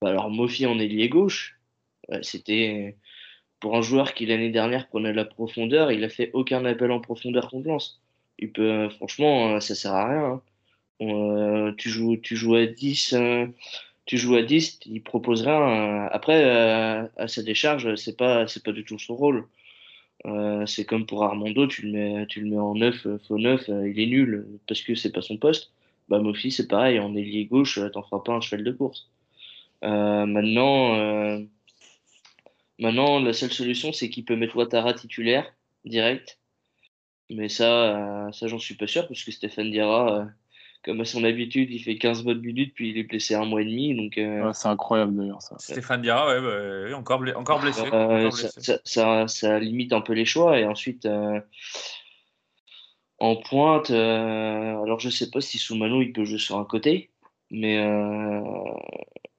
Bah, 0.00 0.10
alors 0.10 0.30
Mofi 0.30 0.66
en 0.66 0.78
ailier 0.78 1.08
gauche, 1.08 1.58
c'était 2.22 2.96
pour 3.60 3.76
un 3.76 3.80
joueur 3.80 4.12
qui 4.12 4.26
l'année 4.26 4.50
dernière 4.50 4.88
prenait 4.88 5.14
la 5.14 5.24
profondeur, 5.24 5.90
il 5.90 6.04
a 6.04 6.08
fait 6.10 6.30
aucun 6.34 6.64
appel 6.66 6.90
en 6.92 7.00
profondeur 7.00 7.48
contre 7.48 7.68
Lance. 7.68 8.02
Il 8.38 8.52
peut, 8.52 8.88
franchement, 8.90 9.60
ça 9.60 9.74
sert 9.74 9.92
à 9.94 10.08
rien. 10.08 10.24
Hein. 10.24 10.42
Euh, 11.02 11.72
tu 11.76 11.90
joues, 11.90 12.16
tu 12.16 12.36
joues 12.36 12.54
à 12.54 12.66
10, 12.66 13.14
euh, 13.14 13.46
tu 14.06 14.18
joues 14.18 14.36
à 14.36 14.42
10, 14.42 14.80
il 14.86 15.02
propose 15.02 15.42
rien. 15.42 16.06
Après, 16.12 16.44
euh, 16.44 17.06
à 17.16 17.28
sa 17.28 17.42
décharge, 17.42 17.94
c'est 17.96 18.16
pas, 18.16 18.46
c'est 18.48 18.64
pas 18.64 18.72
du 18.72 18.84
tout 18.84 18.98
son 18.98 19.16
rôle. 19.16 19.46
Euh, 20.26 20.64
c'est 20.66 20.84
comme 20.86 21.06
pour 21.06 21.22
Armando, 21.24 21.66
tu 21.66 21.82
le 21.82 21.92
mets, 21.92 22.26
tu 22.26 22.40
le 22.40 22.50
mets 22.50 22.58
en 22.58 22.74
neuf, 22.74 23.06
euh, 23.06 23.18
faux 23.28 23.38
neuf, 23.38 23.68
euh, 23.68 23.88
il 23.88 24.00
est 24.00 24.06
nul 24.06 24.46
parce 24.66 24.80
que 24.82 24.94
c'est 24.94 25.12
pas 25.12 25.20
son 25.22 25.36
poste. 25.36 25.70
Bah, 26.08 26.18
Mofi, 26.18 26.50
c'est 26.50 26.68
pareil, 26.68 26.98
en 26.98 27.14
ailier 27.14 27.44
gauche, 27.46 27.78
t'en 27.92 28.02
feras 28.02 28.20
pas 28.22 28.32
un 28.32 28.40
cheval 28.40 28.64
de 28.64 28.72
course. 28.72 29.08
maintenant, 29.82 30.96
maintenant, 32.78 33.20
la 33.20 33.32
seule 33.32 33.52
solution, 33.52 33.92
c'est 33.92 34.10
qu'il 34.10 34.24
peut 34.24 34.36
mettre 34.36 34.56
Ouattara 34.56 34.94
titulaire 34.94 35.52
direct. 35.84 36.38
Mais 37.30 37.48
ça, 37.48 38.28
ça 38.32 38.48
j'en 38.48 38.58
suis 38.58 38.74
pas 38.74 38.86
sûr 38.86 39.08
parce 39.08 39.24
que 39.24 39.32
Stéphane 39.32 39.70
Dira, 39.70 40.28
comme 40.84 41.00
à 41.00 41.04
son 41.04 41.24
habitude, 41.24 41.70
il 41.70 41.82
fait 41.82 41.96
15 41.96 42.24
bonnes 42.24 42.42
minutes, 42.42 42.74
puis 42.74 42.90
il 42.90 42.98
est 42.98 43.04
blessé 43.04 43.34
un 43.34 43.46
mois 43.46 43.62
et 43.62 43.64
demi. 43.64 43.94
Donc, 43.94 44.18
euh, 44.18 44.52
c'est 44.52 44.68
incroyable 44.68 45.16
d'ailleurs 45.16 45.40
ça. 45.40 45.56
Stéphane 45.58 46.02
Dira, 46.02 46.28
ouais, 46.28 46.40
bah, 46.40 46.96
encore, 46.96 47.18
blessé. 47.18 47.36
Encore 47.36 47.60
blessé. 47.60 47.82
Euh, 47.92 48.30
ça, 48.84 49.26
ça, 49.26 49.58
limite 49.58 49.92
un 49.92 50.02
peu 50.02 50.12
les 50.12 50.26
choix. 50.26 50.58
Et 50.58 50.66
ensuite, 50.66 51.06
euh, 51.06 51.40
en 53.18 53.36
pointe, 53.36 53.90
alors 53.90 55.00
je 55.00 55.08
sais 55.08 55.30
pas 55.30 55.40
si 55.40 55.58
Soumano 55.58 56.02
il 56.02 56.12
peut 56.12 56.24
jouer 56.24 56.38
sur 56.38 56.58
un 56.58 56.64
côté, 56.64 57.10
mais. 57.50 57.76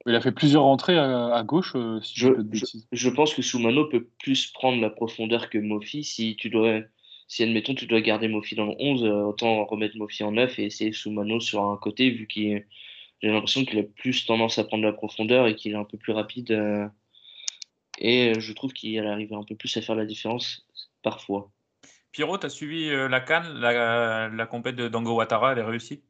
Il 0.07 0.13
a 0.13 0.21
fait 0.21 0.31
plusieurs 0.31 0.65
entrées 0.65 0.97
à, 0.99 1.43
gauche, 1.43 1.75
si 2.03 2.13
je, 2.15 2.29
je, 2.51 2.65
je, 2.91 3.09
pense 3.09 3.33
que 3.33 3.41
Soumano 3.41 3.85
peut 3.85 4.07
plus 4.19 4.51
prendre 4.51 4.79
la 4.79 4.91
profondeur 4.91 5.49
que 5.49 5.57
Mofi 5.57 6.03
si 6.03 6.35
tu 6.35 6.51
dois 6.51 6.81
si 7.27 7.43
admettons 7.43 7.75
tu 7.75 7.87
dois 7.87 8.01
garder 8.01 8.27
Mofi 8.27 8.55
dans 8.55 8.65
le 8.65 8.75
11, 8.77 9.03
euh, 9.03 9.23
autant 9.23 9.65
remettre 9.65 9.97
Mofi 9.97 10.23
en 10.23 10.31
9 10.31 10.59
et 10.59 10.65
essayer 10.65 10.91
Soumano 10.91 11.39
sur 11.39 11.63
un 11.63 11.77
côté 11.77 12.09
vu 12.09 12.27
qu'il 12.27 12.65
j'ai 13.21 13.29
l'impression 13.29 13.65
qu'il 13.65 13.79
a 13.79 13.83
plus 13.83 14.25
tendance 14.25 14.59
à 14.59 14.65
prendre 14.65 14.83
la 14.83 14.93
profondeur 14.93 15.47
et 15.47 15.55
qu'il 15.55 15.71
est 15.71 15.77
un 15.77 15.85
peu 15.85 15.97
plus 15.97 16.13
rapide. 16.13 16.51
euh, 16.51 16.87
et 17.97 18.33
je 18.39 18.53
trouve 18.53 18.73
qu'il 18.73 19.05
arrive 19.05 19.33
un 19.33 19.43
peu 19.43 19.55
plus 19.55 19.75
à 19.77 19.81
faire 19.81 19.95
la 19.95 20.05
différence 20.05 20.67
parfois. 21.01 21.49
Pierrot, 22.11 22.37
tu 22.37 22.45
as 22.45 22.49
suivi 22.49 22.89
euh, 22.89 23.07
la 23.07 23.21
Cannes, 23.21 23.59
la, 23.59 24.29
la 24.29 24.45
compète 24.45 24.75
de 24.75 24.87
Dango 24.87 25.15
Ouattara, 25.15 25.53
elle 25.53 25.59
est 25.59 25.63
réussie? 25.63 26.03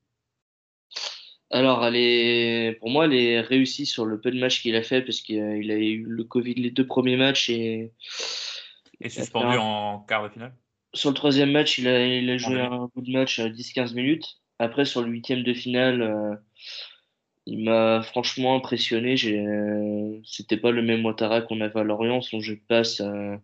Alors, 1.52 1.86
elle 1.86 1.96
est, 1.96 2.78
pour 2.80 2.90
moi, 2.90 3.06
elle 3.06 3.14
est 3.14 3.40
réussie 3.40 3.86
sur 3.86 4.06
le 4.06 4.20
peu 4.20 4.32
de 4.32 4.40
matchs 4.40 4.62
qu'il 4.62 4.76
a 4.76 4.84
fait 4.84 5.02
parce 5.02 5.22
qu'il 5.22 5.42
a, 5.42 5.56
il 5.56 5.72
a 5.72 5.76
eu 5.76 6.04
le 6.04 6.24
Covid 6.24 6.56
les 6.56 6.72
deux 6.72 6.88
premiers 6.88 7.18
matchs 7.18 7.50
et. 7.50 7.92
Et 9.00 9.10
suspendu 9.10 9.58
en 9.58 10.00
quart 10.08 10.24
de 10.24 10.30
finale? 10.30 10.56
Sur 10.96 11.10
le 11.12 11.16
troisième 11.16 11.52
match, 11.52 11.78
il 11.78 11.88
a, 11.88 12.06
il 12.08 12.30
a 12.30 12.38
joué 12.38 12.56
Ouais. 12.56 12.62
un 12.62 12.90
bout 12.96 13.02
de 13.02 13.12
match 13.12 13.38
à 13.40 13.50
10-15 13.50 13.94
minutes. 13.94 14.40
Après, 14.60 14.86
sur 14.86 15.02
le 15.04 15.10
huitième 15.12 15.44
de 15.44 15.54
finale, 15.54 16.02
euh, 16.02 16.36
il 17.46 17.64
m'a 17.64 18.02
franchement 18.02 18.56
impressionné. 18.56 19.16
Euh, 19.26 20.20
c'était 20.26 20.58
pas 20.58 20.72
le 20.72 20.82
même 20.82 21.06
Ouattara 21.06 21.42
qu'on 21.42 21.62
avait 21.62 21.80
à 21.80 21.84
Lorient. 21.84 22.22
Son 22.22 22.40
jeu 22.40 22.56
de 22.56 22.62
passe, 22.68 23.02
euh, 23.02 23.36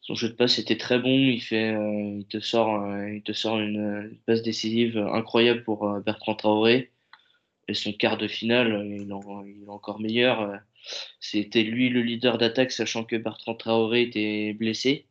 son 0.00 0.14
jeu 0.14 0.28
de 0.30 0.34
passe 0.34 0.58
était 0.58 0.76
très 0.78 0.98
bon. 0.98 1.10
Il 1.10 1.40
fait, 1.42 1.72
il 2.18 2.26
te 2.28 2.40
sort, 2.40 2.82
euh, 2.82 3.10
il 3.14 3.22
te 3.22 3.32
sort 3.32 3.58
une, 3.60 3.76
une 4.10 4.18
passe 4.26 4.42
décisive 4.42 4.98
incroyable 4.98 5.62
pour 5.64 5.88
Bertrand 6.00 6.34
Traoré. 6.34 6.90
Et 7.68 7.74
son 7.74 7.92
quart 7.92 8.18
de 8.18 8.26
finale, 8.28 8.84
il, 8.90 9.12
en- 9.12 9.44
il 9.44 9.64
est 9.64 9.68
encore 9.68 10.00
meilleur. 10.00 10.58
C'était 11.20 11.62
lui 11.62 11.88
le 11.90 12.02
leader 12.02 12.38
d'attaque, 12.38 12.72
sachant 12.72 13.04
que 13.04 13.16
Bertrand 13.16 13.54
Traoré 13.54 14.02
était 14.02 14.54
blessé. 14.54 15.06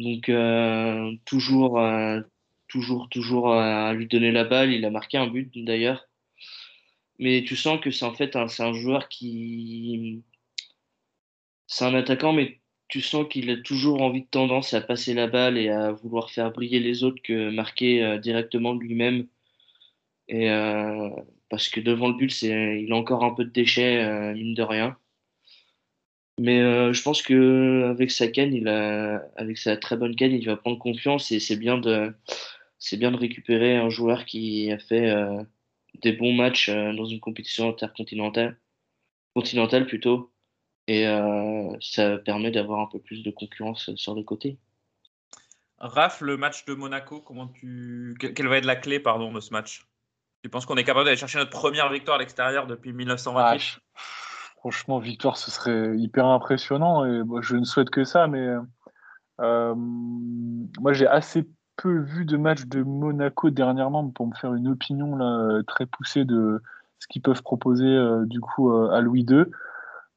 Donc 0.00 0.30
euh, 0.30 1.14
toujours, 1.26 1.78
euh, 1.78 2.22
toujours, 2.68 3.08
toujours 3.10 3.52
à 3.52 3.92
lui 3.92 4.06
donner 4.06 4.32
la 4.32 4.44
balle. 4.44 4.72
Il 4.72 4.84
a 4.86 4.90
marqué 4.90 5.18
un 5.18 5.26
but 5.26 5.52
d'ailleurs. 5.62 6.08
Mais 7.18 7.44
tu 7.44 7.54
sens 7.54 7.80
que 7.80 7.90
c'est 7.90 8.06
en 8.06 8.14
fait 8.14 8.34
un, 8.34 8.46
joueur 8.72 9.08
qui, 9.10 10.22
c'est 11.66 11.84
un 11.84 11.94
attaquant, 11.94 12.32
mais 12.32 12.60
tu 12.88 13.02
sens 13.02 13.26
qu'il 13.28 13.50
a 13.50 13.58
toujours 13.58 14.00
envie 14.00 14.22
de 14.22 14.26
tendance 14.26 14.72
à 14.72 14.80
passer 14.80 15.12
la 15.12 15.26
balle 15.26 15.58
et 15.58 15.68
à 15.68 15.92
vouloir 15.92 16.30
faire 16.30 16.50
briller 16.50 16.80
les 16.80 17.04
autres 17.04 17.20
que 17.22 17.50
marquer 17.50 18.02
euh, 18.02 18.18
directement 18.18 18.72
lui-même. 18.74 19.26
Et 20.28 20.48
parce 21.48 21.68
que 21.68 21.80
devant 21.80 22.08
le 22.08 22.14
but, 22.14 22.42
il 22.42 22.92
a 22.92 22.96
encore 22.96 23.24
un 23.24 23.34
peu 23.34 23.44
de 23.44 23.50
déchets, 23.50 24.32
mine 24.34 24.54
de 24.54 24.62
rien. 24.62 24.96
Mais 26.42 26.62
euh, 26.62 26.94
je 26.94 27.02
pense 27.02 27.20
que 27.20 27.84
avec 27.90 28.10
sa 28.10 28.26
canne, 28.28 28.54
il 28.54 28.66
a, 28.66 29.22
avec 29.36 29.58
sa 29.58 29.76
très 29.76 29.98
bonne 29.98 30.16
canne, 30.16 30.32
il 30.32 30.46
va 30.46 30.56
prendre 30.56 30.78
confiance 30.78 31.30
et 31.32 31.38
c'est 31.38 31.56
bien 31.56 31.76
de, 31.76 32.14
c'est 32.78 32.96
bien 32.96 33.10
de 33.10 33.18
récupérer 33.18 33.76
un 33.76 33.90
joueur 33.90 34.24
qui 34.24 34.72
a 34.72 34.78
fait 34.78 35.10
euh, 35.10 35.42
des 36.00 36.12
bons 36.12 36.32
matchs 36.32 36.70
euh, 36.70 36.94
dans 36.94 37.04
une 37.04 37.20
compétition 37.20 37.68
intercontinentale, 37.68 38.58
continentale 39.34 39.84
plutôt, 39.86 40.32
et 40.86 41.06
euh, 41.06 41.76
ça 41.82 42.16
permet 42.16 42.50
d'avoir 42.50 42.80
un 42.80 42.86
peu 42.86 43.00
plus 43.00 43.22
de 43.22 43.30
concurrence 43.30 43.94
sur 43.96 44.14
les 44.14 44.24
côtés. 44.24 44.56
Raph, 45.76 46.22
le 46.22 46.38
match 46.38 46.64
de 46.64 46.72
Monaco, 46.72 47.20
comment 47.20 47.48
tu... 47.48 48.14
que- 48.18 48.28
quelle 48.28 48.48
va 48.48 48.56
être 48.56 48.64
la 48.64 48.76
clé 48.76 48.98
pardon, 48.98 49.30
de 49.30 49.40
ce 49.40 49.52
match? 49.52 49.86
Tu 50.42 50.48
penses 50.48 50.64
qu'on 50.64 50.76
est 50.78 50.84
capable 50.84 51.04
d'aller 51.04 51.18
chercher 51.18 51.36
notre 51.36 51.50
première 51.50 51.92
victoire 51.92 52.16
à 52.16 52.20
l'extérieur 52.20 52.66
depuis 52.66 52.94
1928 52.94 53.44
Ah, 53.44 53.58
je- 53.58 53.78
Franchement, 54.60 54.98
victoire, 54.98 55.38
ce 55.38 55.50
serait 55.50 55.96
hyper 55.96 56.26
impressionnant 56.26 57.04
et 57.06 57.22
je 57.40 57.56
ne 57.56 57.64
souhaite 57.64 57.88
que 57.90 58.04
ça, 58.04 58.26
mais 58.26 58.46
euh, 59.40 59.74
moi 59.74 60.92
j'ai 60.92 61.06
assez 61.06 61.48
peu 61.76 61.98
vu 62.00 62.26
de 62.26 62.36
matchs 62.36 62.66
de 62.66 62.82
Monaco 62.82 63.48
dernièrement 63.50 64.08
pour 64.10 64.26
me 64.26 64.34
faire 64.34 64.54
une 64.54 64.68
opinion 64.68 65.16
là, 65.16 65.62
très 65.66 65.86
poussée 65.86 66.26
de 66.26 66.62
ce 66.98 67.06
qu'ils 67.08 67.22
peuvent 67.22 67.42
proposer 67.42 67.86
euh, 67.86 68.26
du 68.26 68.40
coup 68.40 68.70
euh, 68.70 68.90
à 68.90 69.00
Louis 69.00 69.24
II. 69.24 69.46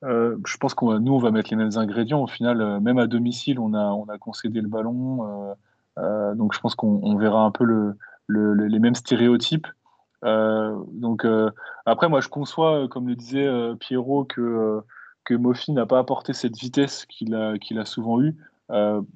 Je 0.04 0.58
pense 0.58 0.74
qu'on 0.74 1.00
nous, 1.00 1.14
on 1.14 1.20
va 1.20 1.32
mettre 1.32 1.50
les 1.50 1.56
mêmes 1.56 1.78
ingrédients. 1.78 2.22
Au 2.22 2.28
final, 2.28 2.82
même 2.82 2.98
à 2.98 3.08
domicile, 3.08 3.60
on 3.60 3.74
a, 3.74 3.86
on 3.86 4.06
a 4.10 4.18
concédé 4.18 4.60
le 4.60 4.68
ballon. 4.68 5.56
donc, 6.36 6.54
je 6.54 6.60
pense 6.60 6.76
qu'on 6.76 7.00
on 7.04 7.16
verra 7.18 7.46
un 7.46 7.52
peu 7.52 7.64
le, 7.64 7.96
le- 8.28 8.54
le- 8.54 8.68
les 8.68 8.80
mêmes 8.80 8.96
stéréotypes. 8.96 9.68
Euh, 10.24 10.76
donc, 10.92 11.26
euh, 11.26 11.50
après, 11.86 12.10
moi, 12.10 12.22
je 12.22 12.30
conçois, 12.30 12.84
euh, 12.84 12.88
comme 12.88 13.08
le 13.08 13.16
disait 13.16 13.50
Pierrot, 13.80 14.26
que, 14.26 14.82
que 15.26 15.34
Mofi 15.34 15.72
n'a 15.72 15.86
pas 15.86 16.00
apporté 16.00 16.34
cette 16.34 16.58
vitesse 16.58 17.06
qu'il 17.06 17.36
a, 17.36 17.58
qu'il 17.58 17.80
a 17.80 17.86
souvent 17.86 18.22
eue. 18.22 18.36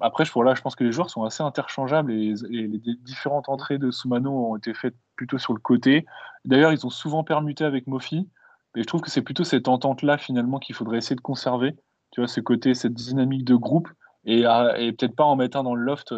Après, 0.00 0.24
je, 0.24 0.32
voilà, 0.32 0.54
je 0.54 0.62
pense 0.62 0.76
que 0.76 0.84
les 0.84 0.92
joueurs 0.92 1.10
sont 1.10 1.24
assez 1.24 1.42
interchangeables 1.42 2.12
et, 2.12 2.34
les 2.48 2.96
différentes 3.02 3.48
entrées 3.48 3.78
de 3.78 3.90
Soumano 3.90 4.30
ont 4.30 4.56
été 4.56 4.72
faites 4.72 4.94
plutôt 5.16 5.38
sur 5.38 5.52
le 5.52 5.58
côté. 5.58 6.06
D'ailleurs, 6.44 6.72
ils 6.72 6.86
ont 6.86 6.90
souvent 6.90 7.24
permuté 7.24 7.64
avec 7.64 7.86
Mofi. 7.88 8.28
Et 8.76 8.82
je 8.82 8.86
trouve 8.86 9.00
que 9.00 9.10
c'est 9.10 9.22
plutôt 9.22 9.42
cette 9.42 9.66
entente-là, 9.66 10.16
finalement, 10.18 10.60
qu'il 10.60 10.76
faudrait 10.76 10.98
essayer 10.98 11.16
de 11.16 11.20
conserver. 11.20 11.74
Tu 12.12 12.20
vois, 12.20 12.28
ce 12.28 12.40
côté, 12.40 12.74
cette 12.74 12.94
dynamique 12.94 13.44
de 13.44 13.56
groupe, 13.56 13.88
et, 14.24 14.42
peut-être 14.42 15.16
pas 15.16 15.24
en 15.24 15.34
mettant 15.34 15.64
dans 15.64 15.74
le 15.74 15.82
loft 15.82 16.12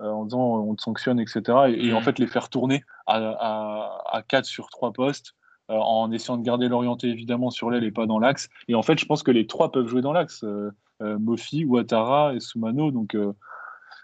en 0.00 0.24
disant 0.24 0.58
on 0.58 0.74
te 0.74 0.82
sanctionne, 0.82 1.20
etc. 1.20 1.42
Et, 1.68 1.86
et 1.86 1.92
en 1.94 2.00
fait, 2.00 2.18
les 2.18 2.26
faire 2.26 2.48
tourner 2.48 2.84
à, 3.06 3.16
à, 3.18 4.02
à 4.16 4.22
4 4.22 4.44
sur 4.44 4.68
3 4.68 4.92
postes, 4.92 5.34
euh, 5.70 5.74
en 5.74 6.10
essayant 6.12 6.36
de 6.36 6.42
garder 6.42 6.68
l'orienté, 6.68 7.08
évidemment, 7.08 7.50
sur 7.50 7.70
l'aile 7.70 7.84
et 7.84 7.92
pas 7.92 8.06
dans 8.06 8.18
l'axe. 8.18 8.48
Et 8.68 8.74
en 8.74 8.82
fait, 8.82 8.98
je 8.98 9.06
pense 9.06 9.22
que 9.22 9.30
les 9.30 9.46
trois 9.46 9.72
peuvent 9.72 9.86
jouer 9.86 10.02
dans 10.02 10.12
l'axe. 10.12 10.44
Euh, 10.44 10.70
euh, 11.02 11.18
Mofi, 11.18 11.64
Ouattara 11.64 12.34
et 12.34 12.40
Soumano. 12.40 12.90
Donc, 12.90 13.14
euh, 13.14 13.32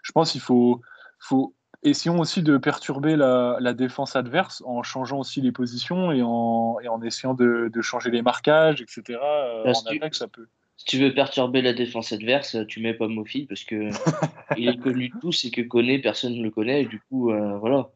je 0.02 0.12
pense 0.12 0.32
qu'il 0.32 0.40
faut, 0.40 0.80
faut 1.18 1.54
essayons 1.82 2.18
aussi 2.18 2.42
de 2.42 2.56
perturber 2.56 3.14
la, 3.16 3.56
la 3.60 3.74
défense 3.74 4.16
adverse 4.16 4.62
en 4.66 4.82
changeant 4.82 5.18
aussi 5.18 5.40
les 5.40 5.52
positions 5.52 6.12
et 6.12 6.22
en, 6.22 6.78
et 6.82 6.88
en 6.88 7.00
essayant 7.02 7.34
de, 7.34 7.70
de 7.72 7.80
changer 7.82 8.10
les 8.10 8.22
marquages, 8.22 8.80
etc. 8.82 9.18
Euh, 9.22 9.64
en 9.68 9.72
que- 9.90 9.96
attaque, 9.96 10.14
ça 10.14 10.28
peut. 10.28 10.48
Si 10.80 10.86
tu 10.86 10.98
veux 10.98 11.12
perturber 11.12 11.60
la 11.60 11.74
défense 11.74 12.10
adverse, 12.10 12.56
tu 12.66 12.80
mets 12.80 12.94
pas 12.94 13.06
Mofi 13.06 13.44
parce 13.44 13.64
que 13.64 13.90
il 14.56 14.66
est 14.66 14.78
connu 14.78 15.10
de 15.10 15.14
tous 15.20 15.44
et 15.44 15.50
que 15.50 15.60
connaît, 15.60 15.98
personne 15.98 16.34
ne 16.34 16.42
le 16.42 16.50
connaît. 16.50 16.84
Et 16.84 16.86
du 16.86 16.98
coup, 17.02 17.30
euh, 17.30 17.58
voilà. 17.58 17.90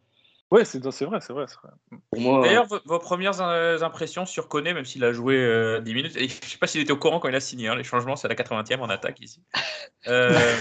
Ouais, 0.51 0.67
c'est 0.67 0.79
vrai, 0.85 1.19
c'est 1.23 1.33
vrai, 1.33 1.47
D'ailleurs, 2.13 2.67
vos, 2.67 2.81
vos 2.85 2.99
premières 2.99 3.41
euh, 3.41 3.81
impressions 3.81 4.27
sur 4.27 4.49
Koné, 4.49 4.75
même 4.75 4.85
s'il 4.85 5.03
a 5.03 5.15
joué 5.15 5.35
euh, 5.35 5.81
10 5.81 5.95
minutes, 5.95 6.17
et 6.17 6.29
je 6.29 6.37
ne 6.37 6.45
sais 6.47 6.59
pas 6.59 6.67
s'il 6.67 6.83
était 6.83 6.93
au 6.93 6.99
courant 6.99 7.21
quand 7.21 7.31
il 7.31 7.35
a 7.35 7.41
signé, 7.41 7.69
hein, 7.69 7.75
les 7.75 7.85
changements, 7.85 8.17
c'est 8.17 8.27
à 8.27 8.29
la 8.29 8.35
80e 8.35 8.81
en 8.81 8.91
attaque 8.91 9.21
ici. 9.21 9.43
Euh, 10.07 10.59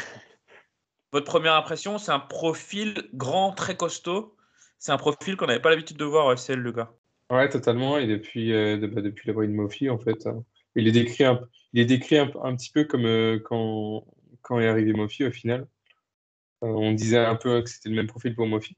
votre 1.12 1.25
première 1.25 1.55
impression, 1.55 1.97
c'est 1.97 2.13
un 2.13 2.19
profil 2.19 3.09
grand, 3.13 3.51
très 3.51 3.75
costaud. 3.75 4.38
C'est 4.79 4.93
un 4.93 4.97
profil 4.97 5.36
qu'on 5.36 5.47
n'avait 5.47 5.59
pas 5.59 5.69
l'habitude 5.69 5.97
de 5.97 6.05
voir 6.05 6.27
au 6.27 6.31
FCL, 6.31 6.59
le 6.59 6.71
gars. 6.71 6.93
Ouais, 7.29 7.49
totalement. 7.49 7.97
Et 7.97 8.07
depuis, 8.07 8.53
euh, 8.53 8.77
de- 8.77 8.88
bah, 8.88 9.01
depuis 9.01 9.27
la 9.27 9.33
voix 9.33 9.45
de 9.45 9.51
Mofi, 9.51 9.89
en 9.89 9.97
fait, 9.97 10.25
hein, 10.27 10.45
il 10.75 10.88
est 10.88 10.91
décrit 10.91 11.23
un, 11.23 11.41
il 11.73 11.81
est 11.81 11.86
décrit 11.86 12.17
un, 12.17 12.27
petit 12.55 12.71
peu 12.71 12.86
comme 12.86 13.05
euh, 13.05 13.39
quand, 13.39 14.05
quand 14.41 14.59
est 14.59 14.67
arrivé 14.67 14.93
Mofi 14.93 15.25
au 15.25 15.31
final. 15.31 15.67
Euh, 16.63 16.67
on 16.67 16.93
disait 16.93 17.17
un 17.17 17.36
peu 17.36 17.62
que 17.62 17.69
c'était 17.69 17.89
le 17.89 17.95
même 17.95 18.07
profil 18.07 18.36
pour 18.36 18.47
Mofi. 18.47 18.77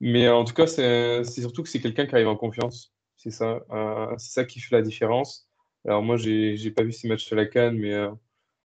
Mais 0.00 0.26
euh, 0.26 0.34
en 0.34 0.44
tout 0.44 0.54
cas, 0.54 0.66
c'est 0.66 1.24
surtout 1.24 1.62
que 1.62 1.68
c'est 1.68 1.80
quelqu'un 1.80 2.06
qui 2.06 2.14
arrive 2.14 2.28
en 2.28 2.36
confiance. 2.36 2.94
C'est 3.16 3.30
ça. 3.30 3.60
C'est 4.18 4.32
ça 4.32 4.44
qui 4.44 4.60
fait 4.60 4.74
la 4.76 4.82
différence. 4.82 5.48
Alors 5.86 6.02
moi, 6.02 6.16
j'ai 6.16 6.56
j'ai 6.56 6.70
pas 6.70 6.82
vu 6.82 6.92
ces 6.92 7.08
matchs 7.08 7.30
à 7.32 7.36
la 7.36 7.46
Cannes, 7.46 7.76
mais 7.78 7.94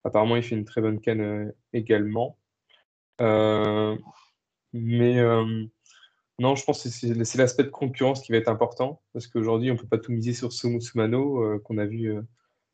apparemment, 0.05 0.37
il 0.37 0.43
fait 0.43 0.57
une 0.57 0.65
très 0.65 0.81
bonne 0.81 1.01
Cannes 1.01 1.53
également. 1.75 2.39
Mais 4.73 5.21
non, 6.41 6.57
je 6.57 6.65
pense 6.65 6.83
que 6.83 6.89
c'est 6.89 7.37
l'aspect 7.37 7.65
de 7.65 7.69
concurrence 7.69 8.23
qui 8.23 8.33
va 8.33 8.39
être 8.39 8.49
important 8.49 9.03
parce 9.13 9.27
qu'aujourd'hui, 9.27 9.71
on 9.71 9.77
peut 9.77 9.87
pas 9.87 9.99
tout 9.99 10.11
miser 10.11 10.33
sur 10.33 10.55
Soumano 10.55 11.43
euh, 11.45 11.59
qu'on 11.59 11.77
a 11.77 11.85
vu. 11.85 12.17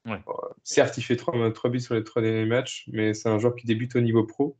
Ouais. 0.06 0.22
euh, 0.28 0.32
certes, 0.62 0.96
il 0.98 1.02
fait 1.02 1.16
trois, 1.16 1.52
trois 1.52 1.68
buts 1.70 1.80
sur 1.80 1.94
les 1.94 2.04
trois 2.04 2.22
derniers 2.22 2.46
matchs, 2.46 2.84
mais 2.92 3.12
c'est 3.12 3.28
un 3.28 3.38
joueur 3.38 3.54
qui 3.56 3.66
débute 3.66 3.94
au 3.96 4.00
niveau 4.00 4.24
pro. 4.24 4.56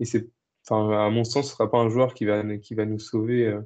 Et 0.00 0.04
c'est, 0.04 0.28
enfin, 0.68 0.90
à 1.06 1.10
mon 1.10 1.24
sens, 1.24 1.46
ce 1.48 1.52
sera 1.52 1.70
pas 1.70 1.78
un 1.78 1.88
joueur 1.88 2.12
qui 2.14 2.24
va, 2.24 2.42
qui 2.58 2.74
va 2.74 2.84
nous 2.86 2.98
sauver, 2.98 3.46
euh, 3.46 3.62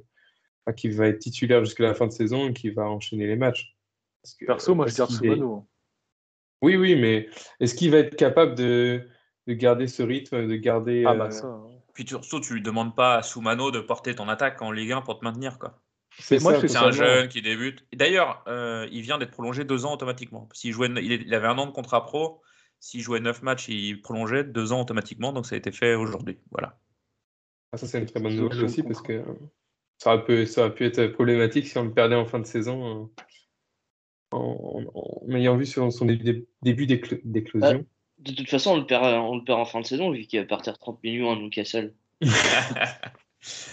qui 0.75 0.89
va 0.89 1.07
être 1.07 1.19
titulaire 1.19 1.63
jusqu'à 1.63 1.83
la 1.83 1.93
fin 1.95 2.07
de 2.07 2.11
saison 2.11 2.49
et 2.49 2.53
qui 2.53 2.69
va 2.69 2.83
enchaîner 2.89 3.27
les 3.27 3.35
matchs. 3.35 3.75
Parce 4.21 4.35
que, 4.35 4.45
Perso, 4.45 4.75
moi, 4.75 4.87
je 4.87 4.95
parce 4.97 5.11
garde 5.11 5.25
est- 5.25 5.27
Soumano. 5.35 5.67
Oui, 6.61 6.75
oui, 6.77 6.95
mais 6.95 7.29
est-ce 7.59 7.75
qu'il 7.75 7.91
va 7.91 7.97
être 7.97 8.15
capable 8.15 8.55
de, 8.55 9.07
de 9.47 9.53
garder 9.53 9.87
ce 9.87 10.01
rythme, 10.03 10.47
de 10.47 10.55
garder. 10.55 11.03
Ah, 11.05 11.11
euh, 11.11 11.15
bah 11.17 11.31
ça. 11.31 11.47
hein. 11.47 11.69
Puis 11.93 12.07
surtout, 12.07 12.39
tu 12.41 12.53
lui 12.55 12.61
demandes 12.61 12.95
pas 12.95 13.15
à 13.15 13.21
Soumano 13.23 13.71
de 13.71 13.79
porter 13.79 14.15
ton 14.15 14.27
attaque 14.27 14.61
en 14.61 14.71
Ligue 14.71 14.91
1 14.93 15.01
pour 15.01 15.19
te 15.19 15.23
maintenir. 15.23 15.59
quoi. 15.59 15.81
C'est 16.19 16.41
moi, 16.41 16.53
un 16.53 16.91
jeune 16.91 17.27
qui 17.27 17.41
débute. 17.41 17.85
D'ailleurs, 17.93 18.43
euh, 18.47 18.87
il 18.91 19.01
vient 19.01 19.17
d'être 19.17 19.31
prolongé 19.31 19.63
deux 19.63 19.85
ans 19.85 19.93
automatiquement. 19.93 20.47
S'il 20.53 20.71
jouait, 20.73 20.89
il, 21.01 21.33
avait 21.33 21.47
un 21.47 21.57
an 21.57 21.67
de 21.67 21.71
contrat 21.71 22.03
pro. 22.05 22.41
S'il 22.79 23.01
jouait 23.01 23.19
neuf 23.19 23.41
matchs, 23.41 23.67
il 23.69 24.01
prolongeait 24.01 24.43
deux 24.43 24.71
ans 24.71 24.81
automatiquement. 24.81 25.33
Donc 25.33 25.45
ça 25.45 25.55
a 25.55 25.57
été 25.57 25.71
fait 25.71 25.95
aujourd'hui. 25.95 26.37
Voilà. 26.51 26.77
Ah, 27.71 27.77
ça, 27.77 27.87
c'est 27.87 27.99
une 27.99 28.05
très 28.05 28.19
bonne 28.19 28.35
nouvelle 28.35 28.63
aussi 28.63 28.83
parce 28.83 29.01
que 29.01 29.13
euh, 29.13 29.23
ça 29.97 30.13
aurait 30.13 30.23
pu, 30.25 30.45
ça 30.45 30.61
aurait 30.61 30.75
pu 30.75 30.85
être 30.85 31.07
problématique 31.07 31.67
si 31.67 31.77
on 31.77 31.83
le 31.85 31.93
perdait 31.93 32.15
en 32.15 32.25
fin 32.25 32.39
de 32.39 32.45
saison 32.45 33.03
euh, 33.03 33.21
en, 34.31 34.83
en- 34.93 35.25
en 35.27 35.35
ayant 35.35 35.57
vu 35.57 35.65
son, 35.65 35.89
son 35.91 36.05
début, 36.05 36.45
début 36.61 36.85
d'éclo- 36.85 37.19
d'éclosion. 37.23 37.85
de 38.19 38.31
toute 38.31 38.49
façon, 38.49 38.71
on 38.71 38.77
le 38.77 38.85
perd, 38.85 39.03
on 39.05 39.37
le 39.37 39.43
perd 39.43 39.59
en 39.59 39.65
fin 39.65 39.81
de 39.81 39.85
saison 39.85 40.11
vu 40.11 40.25
qu'il 40.25 40.39
va 40.39 40.45
partir 40.45 40.77
30 40.77 41.01
millions 41.03 41.31
à 41.31 41.35
Newcastle. 41.35 41.93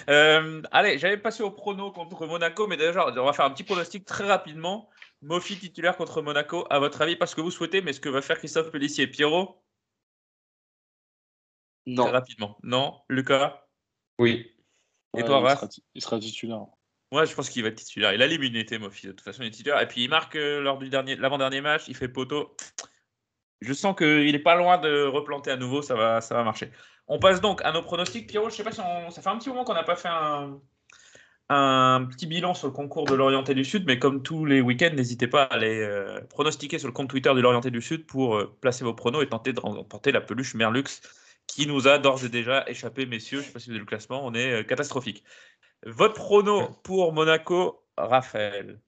Euh, 0.08 0.62
allez, 0.70 0.98
j'avais 0.98 1.16
passé 1.16 1.42
au 1.42 1.50
prono 1.50 1.92
contre 1.92 2.26
Monaco, 2.26 2.66
mais 2.66 2.76
déjà, 2.76 3.06
on 3.06 3.24
va 3.24 3.32
faire 3.32 3.44
un 3.44 3.50
petit 3.50 3.64
pronostic 3.64 4.04
très 4.04 4.26
rapidement. 4.26 4.88
Mofi 5.22 5.58
titulaire 5.58 5.96
contre 5.96 6.20
Monaco, 6.20 6.66
à 6.70 6.78
votre 6.78 7.00
avis, 7.02 7.16
parce 7.16 7.34
que 7.34 7.40
vous 7.40 7.50
souhaitez, 7.50 7.80
mais 7.80 7.92
ce 7.92 8.00
que 8.00 8.08
va 8.08 8.22
faire 8.22 8.38
Christophe 8.38 8.70
Pellissier? 8.70 9.06
Pierrot? 9.06 9.62
Non. 11.86 12.04
Très 12.04 12.12
rapidement. 12.12 12.58
Non? 12.62 13.00
Lucas? 13.08 13.66
Oui. 14.18 14.52
Et 15.16 15.18
Ouais, 15.18 15.24
toi, 15.24 15.38
il 15.40 15.46
Raph 15.46 15.60
sera, 15.60 15.68
il 15.94 16.02
sera 16.02 16.18
titulaire. 16.18 16.66
Ouais, 17.12 17.26
je 17.26 17.34
pense 17.34 17.50
qu'il 17.50 17.62
va 17.62 17.68
être 17.68 17.76
titulaire. 17.76 18.14
Il 18.14 18.22
a 18.22 18.26
l'immunité, 18.26 18.78
Mofi. 18.78 19.06
De 19.06 19.12
toute 19.12 19.20
façon, 19.20 19.42
il 19.42 19.48
est 19.48 19.50
titulaire. 19.50 19.80
Et 19.80 19.86
puis, 19.86 20.02
il 20.02 20.08
marque 20.08 20.36
euh, 20.36 20.60
lors 20.60 20.78
du 20.78 20.88
dernier, 20.88 21.16
l'avant-dernier 21.16 21.60
match. 21.60 21.84
Il 21.88 21.94
fait 21.94 22.08
poteau. 22.08 22.56
Je 23.60 23.72
sens 23.74 23.94
qu'il 23.94 24.34
est 24.34 24.42
pas 24.42 24.56
loin 24.56 24.78
de 24.78 25.04
replanter 25.04 25.50
à 25.50 25.56
nouveau. 25.56 25.82
Ça 25.82 25.94
va, 25.94 26.20
ça 26.20 26.34
va 26.34 26.42
marcher. 26.42 26.70
On 27.08 27.18
passe 27.18 27.40
donc 27.40 27.62
à 27.64 27.72
nos 27.72 27.82
pronostics. 27.82 28.28
Pierrot, 28.28 28.50
je 28.50 28.56
sais 28.56 28.64
pas 28.64 28.72
si 28.72 28.80
on... 28.80 29.10
ça 29.10 29.22
fait 29.22 29.28
un 29.28 29.38
petit 29.38 29.48
moment 29.48 29.64
qu'on 29.64 29.74
n'a 29.74 29.82
pas 29.82 29.96
fait 29.96 30.08
un... 30.08 30.60
un 31.48 32.06
petit 32.10 32.26
bilan 32.26 32.54
sur 32.54 32.68
le 32.68 32.72
concours 32.72 33.04
de 33.04 33.14
l'Orienté 33.14 33.54
du 33.54 33.64
Sud, 33.64 33.84
mais 33.86 33.98
comme 33.98 34.22
tous 34.22 34.44
les 34.44 34.60
week-ends, 34.60 34.94
n'hésitez 34.94 35.26
pas 35.26 35.42
à 35.44 35.54
aller 35.54 35.80
euh, 35.80 36.20
pronostiquer 36.30 36.78
sur 36.78 36.88
le 36.88 36.92
compte 36.92 37.10
Twitter 37.10 37.32
de 37.34 37.40
l'Orienté 37.40 37.70
du 37.70 37.82
Sud 37.82 38.06
pour 38.06 38.36
euh, 38.36 38.56
placer 38.60 38.84
vos 38.84 38.94
pronos 38.94 39.22
et 39.22 39.28
tenter 39.28 39.52
de 39.52 39.60
remporter 39.60 40.12
la 40.12 40.20
peluche 40.20 40.54
Merlux 40.54 41.02
qui 41.46 41.66
nous 41.66 41.88
a 41.88 41.98
d'ores 41.98 42.24
et 42.24 42.28
déjà 42.28 42.68
échappé, 42.68 43.06
messieurs. 43.06 43.38
Je 43.38 43.44
ne 43.44 43.46
sais 43.48 43.52
pas 43.52 43.58
si 43.58 43.66
vous 43.66 43.72
avez 43.72 43.80
le 43.80 43.86
classement, 43.86 44.24
on 44.24 44.34
est 44.34 44.60
euh, 44.60 44.62
catastrophique. 44.62 45.24
Votre 45.84 46.14
prono 46.14 46.68
pour 46.84 47.12
Monaco, 47.12 47.84
Raphaël 47.96 48.80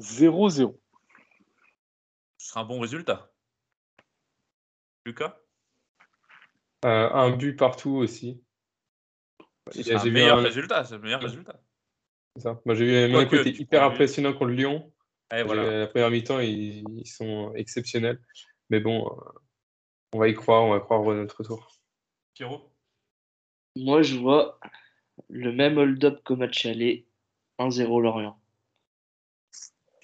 0-0. 0.00 0.78
Ce 2.38 2.48
sera 2.48 2.60
un 2.60 2.64
bon 2.64 2.80
résultat. 2.80 3.30
Lucas? 5.04 5.36
Euh, 6.84 7.10
un 7.10 7.30
but 7.36 7.56
partout 7.56 7.90
aussi. 7.96 8.42
Ce 9.72 9.80
Et 9.80 9.82
sera 9.82 10.00
un 10.02 10.10
meilleur 10.10 10.38
un- 10.38 10.42
résultat. 10.42 10.84
C'est 10.84 10.94
le 10.94 11.00
meilleur 11.02 11.20
résultat. 11.20 11.60
C'est 12.36 12.42
ça. 12.42 12.60
Moi, 12.64 12.74
j'ai 12.74 12.84
vu 13.06 13.12
Monaco 13.12 13.36
était 13.36 13.50
hyper 13.50 13.82
impressionnant 13.84 14.32
contre 14.32 14.50
Lyon. 14.52 14.92
Et 15.34 15.42
voilà. 15.42 15.80
La 15.80 15.86
première 15.88 16.10
mi-temps, 16.10 16.40
ils, 16.40 16.84
ils 16.88 17.06
sont 17.06 17.52
exceptionnels. 17.54 18.20
Mais 18.70 18.80
bon, 18.80 19.06
euh, 19.06 19.38
on 20.14 20.18
va 20.18 20.28
y 20.28 20.34
croire, 20.34 20.62
on 20.64 20.70
va 20.70 20.80
croire 20.80 21.00
à 21.10 21.14
notre 21.14 21.42
tour. 21.42 21.70
Pierrot? 22.34 22.72
Moi, 23.76 24.02
je 24.02 24.16
vois 24.16 24.58
le 25.28 25.52
même 25.52 25.76
hold-up 25.78 26.22
qu'au 26.24 26.36
match 26.36 26.64
aller, 26.64 27.06
1-0 27.58 28.00
Lorient. 28.00 28.40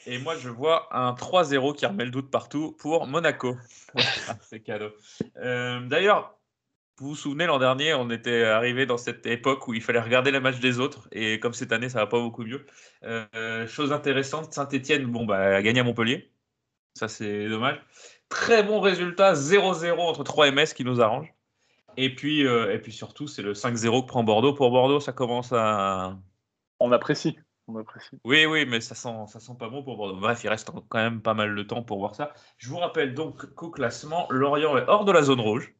Et 0.06 0.18
moi, 0.18 0.36
je 0.36 0.50
vois 0.50 0.94
un 0.94 1.14
3-0 1.14 1.74
qui 1.74 1.86
remet 1.86 2.04
le 2.04 2.10
doute 2.10 2.30
partout 2.30 2.72
pour 2.72 3.06
Monaco. 3.06 3.56
Ah, 4.28 4.36
C'est 4.42 4.60
cadeau. 4.60 4.90
Euh, 5.36 5.80
D'ailleurs, 5.86 6.36
vous 6.98 7.08
vous 7.08 7.16
souvenez, 7.16 7.46
l'an 7.46 7.58
dernier, 7.58 7.92
on 7.94 8.08
était 8.10 8.44
arrivé 8.44 8.86
dans 8.86 8.98
cette 8.98 9.26
époque 9.26 9.66
où 9.66 9.74
il 9.74 9.82
fallait 9.82 10.00
regarder 10.00 10.30
les 10.30 10.38
matchs 10.38 10.60
des 10.60 10.78
autres. 10.78 11.08
Et 11.10 11.40
comme 11.40 11.52
cette 11.52 11.72
année, 11.72 11.88
ça 11.88 11.98
va 11.98 12.06
pas 12.06 12.20
beaucoup 12.20 12.44
mieux. 12.44 12.64
Euh, 13.02 13.66
chose 13.66 13.92
intéressante, 13.92 14.52
Saint-Etienne 14.52 15.06
bon, 15.06 15.24
bah, 15.24 15.56
a 15.56 15.62
gagné 15.62 15.80
à 15.80 15.84
Montpellier. 15.84 16.30
Ça, 16.94 17.08
c'est 17.08 17.48
dommage. 17.48 17.80
Très 18.28 18.62
bon 18.62 18.80
résultat, 18.80 19.34
0-0 19.34 19.98
entre 19.98 20.22
3 20.22 20.52
MS 20.52 20.66
qui 20.74 20.84
nous 20.84 21.00
arrange. 21.00 21.34
Et 21.96 22.14
puis, 22.14 22.46
euh, 22.46 22.72
et 22.72 22.78
puis 22.78 22.92
surtout, 22.92 23.26
c'est 23.26 23.42
le 23.42 23.54
5-0 23.54 24.02
que 24.02 24.06
prend 24.06 24.22
Bordeaux. 24.22 24.54
Pour 24.54 24.70
Bordeaux, 24.70 25.00
ça 25.00 25.12
commence 25.12 25.52
à, 25.52 26.16
On 26.78 26.92
apprécie. 26.92 27.36
On 27.66 27.76
apprécie. 27.76 28.18
oui, 28.24 28.46
oui, 28.46 28.66
mais 28.66 28.80
ça 28.80 28.94
sent, 28.94 29.14
ça 29.26 29.40
sent 29.40 29.54
pas 29.58 29.68
bon 29.68 29.82
pour 29.82 29.96
Bordeaux. 29.96 30.20
Bref, 30.20 30.44
il 30.44 30.48
reste 30.48 30.70
quand 30.88 30.98
même 30.98 31.22
pas 31.22 31.34
mal 31.34 31.56
de 31.56 31.62
temps 31.64 31.82
pour 31.82 31.98
voir 31.98 32.14
ça. 32.14 32.32
Je 32.58 32.68
vous 32.68 32.76
rappelle 32.76 33.14
donc 33.14 33.52
qu'au 33.54 33.70
classement, 33.70 34.28
Lorient 34.30 34.76
est 34.76 34.84
hors 34.86 35.04
de 35.04 35.12
la 35.12 35.22
zone 35.22 35.40
rouge. 35.40 35.74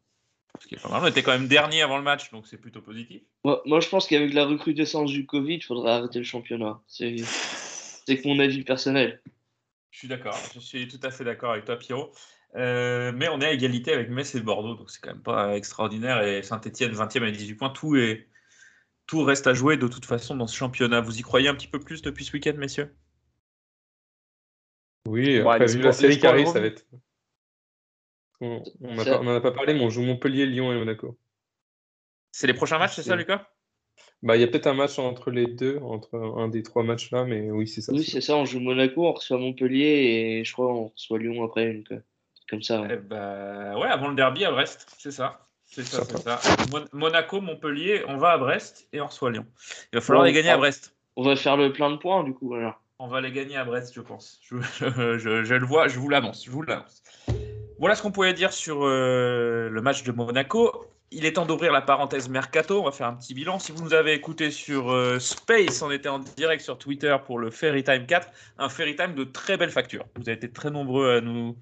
Ce 0.61 0.67
qui 0.67 0.77
est 0.77 0.83
pas 0.83 0.89
mal. 0.89 1.03
On 1.03 1.07
était 1.07 1.23
quand 1.23 1.33
même 1.33 1.49
dernier 1.49 1.83
avant 1.83 1.97
le 1.97 2.03
match, 2.03 2.31
donc 2.31 2.47
c'est 2.47 2.59
plutôt 2.59 2.81
positif. 2.81 3.23
Moi, 3.45 3.61
moi, 3.67 3.81
je 3.81 3.89
pense 3.89 4.07
qu'avec 4.07 4.33
la 4.33 4.45
recrudescence 4.45 5.11
du 5.11 5.27
Covid, 5.27 5.57
il 5.57 5.63
faudrait 5.63 5.93
arrêter 5.93 6.19
le 6.19 6.25
championnat. 6.25 6.81
C'est 6.87 7.17
que 7.17 8.29
mon 8.29 8.39
avis 8.39 8.63
personnel. 8.63 9.21
Je 9.91 9.99
suis 9.99 10.09
d'accord, 10.09 10.37
je 10.55 10.61
suis 10.61 10.89
tout 10.89 11.01
à 11.03 11.11
fait 11.11 11.25
d'accord 11.25 11.53
avec 11.53 11.65
toi, 11.65 11.77
Pierrot. 11.77 12.13
Euh, 12.57 13.13
mais 13.15 13.29
on 13.29 13.41
est 13.41 13.47
à 13.47 13.53
égalité 13.53 13.93
avec 13.93 14.11
Metz 14.11 14.35
et 14.35 14.41
Bordeaux, 14.41 14.75
donc 14.75 14.91
c'est 14.91 15.01
quand 15.01 15.11
même 15.11 15.23
pas 15.23 15.57
extraordinaire. 15.57 16.23
Et 16.23 16.43
Saint-Etienne, 16.43 16.93
20e 16.93 17.23
avec 17.23 17.37
18 17.37 17.55
points, 17.55 17.71
tout, 17.71 17.97
est, 17.97 18.29
tout 19.07 19.23
reste 19.23 19.47
à 19.47 19.55
jouer 19.55 19.77
de 19.77 19.89
toute 19.89 20.05
façon 20.05 20.37
dans 20.37 20.47
ce 20.47 20.57
championnat. 20.57 21.01
Vous 21.01 21.19
y 21.19 21.23
croyez 21.23 21.49
un 21.49 21.55
petit 21.55 21.69
peu 21.69 21.81
plus 21.81 22.03
depuis 22.03 22.25
ce 22.25 22.33
week-end, 22.33 22.55
messieurs? 22.57 22.95
Oui, 25.07 25.41
Ouais, 25.43 25.55
après, 25.55 25.67
vu 25.67 25.83
la 25.83 25.93
série 25.93 26.19
qui 26.19 26.27
arrive, 26.27 26.47
ça 26.47 26.61
va 26.61 26.67
être. 26.67 26.87
On 28.41 28.63
on 28.81 28.95
n'a 28.95 29.05
Ça- 29.05 29.11
pas- 29.13 29.21
on 29.21 29.27
en 29.27 29.35
a 29.35 29.41
pas 29.41 29.53
parlé, 29.53 29.75
mais 29.75 29.81
on 29.81 29.91
joue 29.91 30.03
Montpellier, 30.03 30.47
Lyon 30.47 30.73
et 30.73 30.77
Monaco. 30.77 31.17
C'est 32.33 32.47
les 32.47 32.55
prochains 32.55 32.79
matchs, 32.79 32.95
c'est 32.97 33.03
ça, 33.03 33.17
Lucas? 33.17 33.49
Bah, 34.23 34.37
il 34.37 34.41
y 34.41 34.45
a 34.45 34.49
peut-être 34.49 34.67
un 34.67 34.75
match 34.75 34.99
entre 34.99 35.31
les 35.31 35.47
deux, 35.47 35.79
entre 35.79 36.17
un 36.19 36.49
des 36.49 36.63
trois 36.63 36.83
matchs 36.83 37.11
là, 37.11 37.25
mais 37.25 37.51
oui, 37.51 37.69
c'est 37.69 37.81
ça. 37.81 37.93
Oui, 37.93 38.03
c'est- 38.03 38.21
ça, 38.21 38.37
on 38.37 38.45
joue 38.45 38.59
Monaco, 38.61 39.07
on 39.07 39.13
reçoit 39.13 39.39
Montpellier 39.39 39.87
et 40.41 40.45
je 40.45 40.53
crois 40.53 40.67
on 40.73 40.89
reçoit 40.89 41.19
Lyon 41.19 41.45
après. 41.45 41.73
Donc, 41.75 41.93
euh, 41.93 42.01
comme 42.49 42.63
ça. 42.63 42.83
Eh 42.91 42.97
ben, 42.97 43.77
ouais, 43.79 43.87
avant 43.89 44.09
le 44.09 44.15
derby 44.15 44.45
à 44.45 44.51
Brest, 44.51 44.87
c'est 44.99 45.11
ça. 45.13 45.47
C'est 45.67 45.85
ça, 45.85 46.05
c'est 46.05 46.19
ça. 46.19 46.41
Mon- 46.73 46.85
Monaco, 46.93 47.41
Montpellier, 47.41 48.03
on 48.09 48.17
va 48.17 48.33
à 48.33 48.39
Brest 48.39 48.89
et 48.93 49.01
on 49.01 49.07
reçoit 49.07 49.31
Lyon. 49.31 49.47
Il 49.93 49.97
va 49.97 50.01
falloir 50.01 50.23
Ouais, 50.25 50.31
les 50.31 50.35
gagner 50.35 50.51
à 50.51 50.57
Brest. 50.57 50.95
On 51.17 51.23
va 51.23 51.37
faire 51.37 51.57
le 51.57 51.73
plein 51.73 51.91
de 51.91 51.97
points 51.97 52.25
du 52.25 52.33
coup. 52.35 52.49
Voilà. 52.49 52.79
On 52.99 53.09
va 53.09 53.21
les 53.21 53.33
gagner 53.33 53.57
à 53.57 53.65
Brest, 53.65 53.93
je 53.95 54.01
pense. 54.01 54.41
Je, 54.43 54.57
je- 54.79 55.19
je- 55.19 55.45
je 55.45 55.55
le 55.55 55.67
vois, 55.67 55.89
je 55.89 55.99
vous 55.99 56.09
l'annonce. 56.09 56.45
Je 56.45 56.51
vous 56.51 56.63
l'annonce. 56.63 57.03
Voilà 57.79 57.97
ce 57.97 58.03
qu'on 58.03 58.13
pouvait 58.13 58.35
dire 58.35 58.53
sur 58.53 58.85
euh, 58.85 59.69
le 59.69 59.83
match 59.83 60.05
de 60.05 60.13
Monaco. 60.13 60.87
Il 61.11 61.27
est 61.27 61.35
temps 61.35 61.47
d'ouvrir 61.47 61.73
la 61.73 61.83
parenthèse 61.83 62.29
mercato. 62.29 62.81
On 62.81 62.85
va 62.85 62.93
faire 62.93 63.09
un 63.09 63.15
petit 63.15 63.35
bilan. 63.35 63.59
Si 63.59 63.73
vous 63.73 63.83
nous 63.83 63.95
avez 63.95 64.13
écouté 64.13 64.51
sur 64.51 64.93
euh, 64.93 65.19
Space, 65.19 65.83
on 65.83 65.91
était 65.91 66.09
en 66.09 66.21
direct 66.21 66.63
sur 66.63 66.79
Twitter 66.79 67.17
pour 67.27 67.39
le 67.39 67.51
Ferry 67.51 67.83
Time 67.83 68.07
4, 68.07 68.29
un 68.59 68.69
Ferry 68.69 68.95
Time 68.95 69.15
de 69.15 69.25
très 69.25 69.57
belle 69.57 69.71
facture. 69.71 70.07
Vous 70.17 70.23
avez 70.23 70.37
été 70.37 70.51
très 70.51 70.71
nombreux 70.71 71.17
à 71.17 71.21
nous 71.21 71.57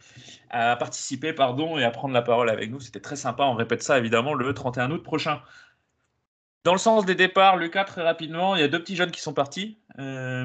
à 0.50 0.76
participer, 0.76 1.32
pardon, 1.32 1.78
et 1.78 1.84
à 1.84 1.90
prendre 1.90 2.12
la 2.12 2.22
parole 2.22 2.50
avec 2.50 2.70
nous. 2.70 2.80
C'était 2.80 3.00
très 3.00 3.16
sympa. 3.16 3.44
On 3.44 3.54
répète 3.54 3.82
ça 3.82 3.98
évidemment 3.98 4.34
le 4.34 4.52
31 4.52 4.90
août 4.90 5.02
prochain. 5.02 5.40
Dans 6.64 6.72
le 6.72 6.78
sens 6.78 7.06
des 7.06 7.14
départs, 7.14 7.56
Lucas, 7.56 7.84
très 7.84 8.02
rapidement, 8.02 8.54
il 8.54 8.60
y 8.60 8.64
a 8.64 8.68
deux 8.68 8.80
petits 8.80 8.96
jeunes 8.96 9.10
qui 9.10 9.20
sont 9.20 9.32
partis. 9.32 9.78
Euh, 9.98 10.44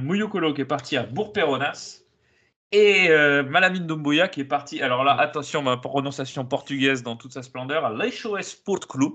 qui 0.53 0.61
est 0.61 0.65
parti 0.65 0.97
à 0.97 1.03
Bourg-Péronas 1.03 2.06
et 2.71 3.09
euh, 3.09 3.43
Malamine 3.43 3.87
Doumbouya 3.87 4.27
qui 4.27 4.41
est 4.41 4.45
parti, 4.45 4.81
alors 4.81 5.03
là, 5.03 5.13
attention, 5.13 5.61
ma 5.61 5.77
prononciation 5.77 6.45
portugaise 6.45 7.03
dans 7.03 7.15
toute 7.15 7.33
sa 7.33 7.43
splendeur, 7.43 7.85
à 7.85 7.93
l'Eixoes 7.93 8.41
Sport 8.41 8.87
Club. 8.87 9.13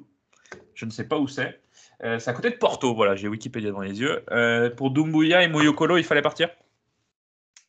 Je 0.74 0.84
ne 0.86 0.90
sais 0.90 1.06
pas 1.06 1.18
où 1.18 1.28
c'est. 1.28 1.60
Euh, 2.02 2.18
c'est 2.18 2.30
à 2.30 2.32
côté 2.32 2.50
de 2.50 2.56
Porto, 2.56 2.94
voilà, 2.94 3.14
j'ai 3.14 3.28
Wikipédia 3.28 3.68
devant 3.68 3.82
les 3.82 4.00
yeux. 4.00 4.24
Euh, 4.30 4.70
pour 4.70 4.90
Doumbouya 4.90 5.42
et 5.42 5.48
Mouyokolo, 5.48 5.98
il 5.98 6.04
fallait 6.04 6.22
partir? 6.22 6.48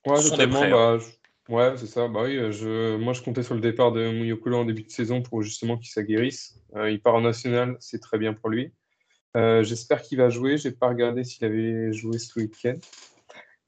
Ouais, 0.06 0.22
totalement. 0.22 0.60
prêts, 0.60 0.72
bah, 0.72 0.98
je- 1.00 1.54
Ouais, 1.54 1.74
c'est 1.76 1.88
ça. 1.88 2.08
Bah 2.08 2.22
oui, 2.24 2.38
je... 2.54 2.96
moi, 2.96 3.12
je 3.12 3.22
comptais 3.22 3.44
sur 3.44 3.54
le 3.54 3.60
départ 3.60 3.92
de 3.92 4.10
Mouyokolo 4.10 4.60
en 4.60 4.66
début 4.66 4.84
de 4.84 4.90
saison 4.90 5.22
pour 5.22 5.42
justement 5.42 5.78
qu'il 5.78 5.90
s'aguerrisse. 5.90 6.56
Euh, 6.78 6.90
il 6.90 7.02
part 7.02 7.16
en 7.16 7.22
national, 7.22 7.76
c'est 7.82 8.00
très 8.00 8.18
bien 8.18 8.34
pour 8.34 8.50
lui. 8.50 8.72
J'espère 9.36 10.02
qu'il 10.04 10.20
va 10.20 10.30
jouer. 10.30 10.58
J'ai 10.58 10.72
pas 10.72 10.88
regardé 10.88 11.26
s'il 11.26 11.44
avait 11.44 11.92
joué 11.92 12.18
ce 12.18 12.40
week-end. 12.40 12.76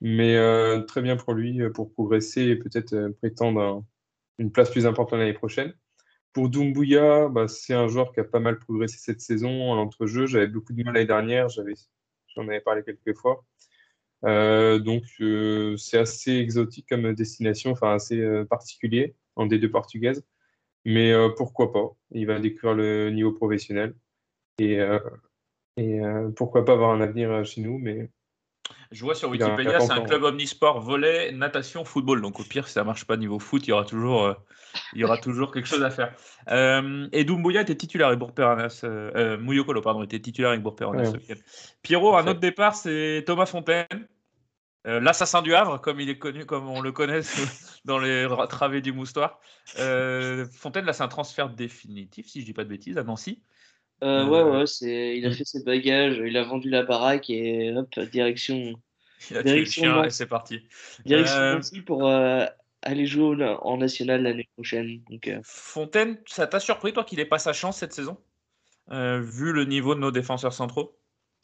Mais 0.07 0.35
euh, 0.37 0.81
très 0.81 1.01
bien 1.01 1.15
pour 1.17 1.33
lui, 1.33 1.63
euh, 1.63 1.71
pour 1.71 1.91
progresser 1.91 2.43
et 2.43 2.55
peut-être 2.57 2.93
euh, 2.93 3.09
prétendre 3.21 3.83
une 4.37 4.51
place 4.51 4.69
plus 4.69 4.85
importante 4.85 5.17
l'année 5.17 5.33
prochaine. 5.33 5.73
Pour 6.31 6.49
Doumbouya, 6.49 7.27
bah, 7.29 7.47
c'est 7.47 7.73
un 7.73 7.87
joueur 7.87 8.13
qui 8.13 8.19
a 8.19 8.23
pas 8.23 8.39
mal 8.39 8.59
progressé 8.59 8.97
cette 8.99 9.21
saison 9.21 9.71
en 9.71 9.77
entrejeu. 9.79 10.27
J'avais 10.27 10.45
beaucoup 10.45 10.73
de 10.73 10.83
mal 10.83 10.93
l'année 10.93 11.07
dernière, 11.07 11.49
j'en 11.49 12.47
avais 12.47 12.61
parlé 12.61 12.83
quelques 12.83 13.17
fois. 13.17 13.43
Donc, 14.23 15.03
c'est 15.79 15.97
assez 15.97 16.33
exotique 16.33 16.87
comme 16.89 17.13
destination, 17.13 17.71
enfin 17.71 17.95
assez 17.95 18.43
particulier 18.49 19.15
en 19.35 19.47
D2 19.47 19.69
portugaise. 19.71 20.23
Mais 20.85 21.13
pourquoi 21.37 21.73
pas? 21.73 21.95
Il 22.11 22.27
va 22.27 22.39
découvrir 22.39 22.75
le 22.75 23.09
niveau 23.11 23.31
professionnel. 23.31 23.95
Et, 24.59 24.77
et 25.77 25.99
pourquoi 26.35 26.65
pas 26.65 26.73
avoir 26.73 26.91
un 26.91 27.01
avenir 27.01 27.45
chez 27.45 27.61
nous. 27.61 27.79
Mais 27.79 28.09
Je 28.91 29.01
vois 29.03 29.15
sur 29.15 29.29
Wikipédia, 29.29 29.79
c'est 29.79 29.91
un 29.91 29.95
club 30.05 30.23
omnisport, 30.23 30.79
volet, 30.79 31.31
natation, 31.31 31.83
football. 31.85 32.21
Donc 32.21 32.39
au 32.39 32.43
pire, 32.43 32.67
si 32.67 32.73
ça 32.73 32.83
marche 32.83 33.05
pas 33.05 33.17
niveau 33.17 33.39
foot, 33.39 33.65
il 33.67 33.71
y 33.71 33.73
aura 33.73 33.83
toujours, 33.83 34.23
euh, 34.23 34.33
il 34.93 35.01
y 35.01 35.03
aura 35.03 35.17
toujours 35.17 35.51
quelque 35.51 35.67
chose 35.67 35.83
à 35.83 35.89
faire. 35.89 36.13
Euh, 36.49 37.07
et 37.11 37.23
Doumbouya 37.23 37.61
était 37.61 37.75
titulaire 37.75 38.07
avec 38.07 38.19
Bourg-Péronas. 38.19 38.81
Euh, 38.83 39.11
euh, 39.15 39.37
Mouyokolo, 39.37 39.81
pardon, 39.81 40.03
était 40.03 40.19
titulaire 40.19 40.51
avec 40.51 40.61
Bourg-Péronas. 40.61 41.11
Ouais. 41.11 41.35
Pierrot, 41.81 42.15
un 42.15 42.25
autre 42.27 42.39
départ, 42.39 42.75
c'est 42.75 43.23
Thomas 43.25 43.45
Fontaine. 43.45 43.87
L'assassin 44.87 45.41
du 45.41 45.55
Havre, 45.55 45.81
comme 45.81 45.99
il 45.99 46.11
est 46.11 46.19
connu, 46.19 46.45
comme 46.45 46.69
on 46.69 46.79
le 46.79 46.91
connaît 46.91 47.21
dans 47.85 47.97
les 47.97 48.27
ra- 48.27 48.45
travées 48.45 48.81
du 48.81 48.91
moustoir. 48.93 49.39
Fontaine, 49.75 50.85
là, 50.85 50.93
c'est 50.93 51.03
un 51.03 51.07
transfert 51.07 51.49
définitif, 51.49 52.27
si 52.27 52.41
je 52.41 52.45
dis 52.45 52.53
pas 52.53 52.63
de 52.63 52.69
bêtises, 52.69 52.97
à 52.97 53.03
Nancy. 53.03 53.41
Euh, 54.03 54.25
Euh, 54.25 54.27
ouais, 54.27 54.57
ouais, 54.59 54.67
c'est... 54.67 55.17
il 55.17 55.25
a 55.25 55.31
fait 55.31 55.45
ses 55.45 55.63
bagages, 55.63 56.21
il 56.23 56.35
a 56.37 56.43
vendu 56.43 56.69
la 56.69 56.83
baraque 56.83 57.29
et 57.29 57.71
hop, 57.75 57.99
direction, 58.11 58.73
Il 59.31 59.37
a 59.37 59.43
tué 59.43 59.49
le 59.49 59.55
Direction 59.55 59.83
chien 59.83 60.03
et 60.03 60.09
c'est 60.09 60.27
parti. 60.27 60.61
direction 61.05 61.39
Euh, 61.41 61.61
pour 61.85 62.07
euh, 62.07 62.45
aller 62.81 63.05
jouer 63.05 63.55
en 63.61 63.77
national 63.77 64.23
l'année 64.23 64.47
prochaine. 64.55 65.01
Donc, 65.09 65.31
Fontaine, 65.43 66.19
ça 66.27 66.45
t'a 66.47 66.59
surpris, 66.59 66.93
toi, 66.93 67.03
qu'il 67.03 67.19
ait 67.19 67.25
pas 67.25 67.39
sa 67.39 67.53
chance 67.53 67.77
cette 67.77 67.93
saison? 67.93 68.17
Vu 68.89 69.51
le 69.53 69.65
niveau 69.65 69.95
de 69.95 69.99
nos 69.99 70.11
défenseurs 70.11 70.53
centraux? 70.53 70.97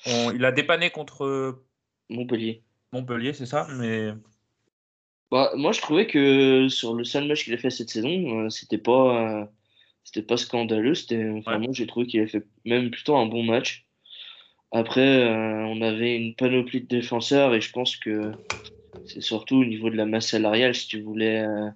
On- 0.06 0.32
il 0.32 0.44
a 0.46 0.52
dépanné 0.52 0.90
contre 0.90 1.64
Montpellier. 2.10 2.64
Montpellier, 2.92 3.34
c'est 3.34 3.46
ça, 3.46 3.68
mais 3.72 4.14
Bah, 5.32 5.52
moi, 5.56 5.72
je 5.72 5.80
trouvais 5.80 6.08
que 6.08 6.68
sur 6.68 6.94
le 6.94 7.04
seul 7.04 7.28
match 7.28 7.46
qu'il 7.46 7.54
a 7.54 7.58
fait 7.58 7.70
cette 7.70 7.90
saison, 7.90 8.50
c'était 8.50 8.78
pas, 8.78 9.50
c'était 10.04 10.22
pas 10.26 10.38
scandaleux. 10.38 10.96
C'était, 10.96 11.30
enfin, 11.30 11.60
moi, 11.60 11.70
j'ai 11.74 11.88
trouvé 11.88 12.08
qu'il 12.08 12.22
a 12.22 12.28
fait 12.28 12.46
même 12.66 12.92
plutôt 12.92 13.16
un 13.18 13.26
bon 13.26 13.44
match. 13.44 13.86
Après, 14.72 15.02
euh, 15.02 15.66
on 15.66 15.82
avait 15.82 16.16
une 16.16 16.36
panoplie 16.36 16.82
de 16.82 16.88
défenseurs 16.88 17.54
et 17.54 17.62
je 17.62 17.72
pense 17.72 17.98
que 17.98 18.32
c'est 19.06 19.22
surtout 19.22 19.58
au 19.58 19.66
niveau 19.66 19.90
de 19.90 19.98
la 19.98 20.06
masse 20.06 20.30
salariale. 20.30 20.76
Si 20.76 20.88
tu 20.88 21.02
voulais, 21.02 21.42
euh, 21.42 21.70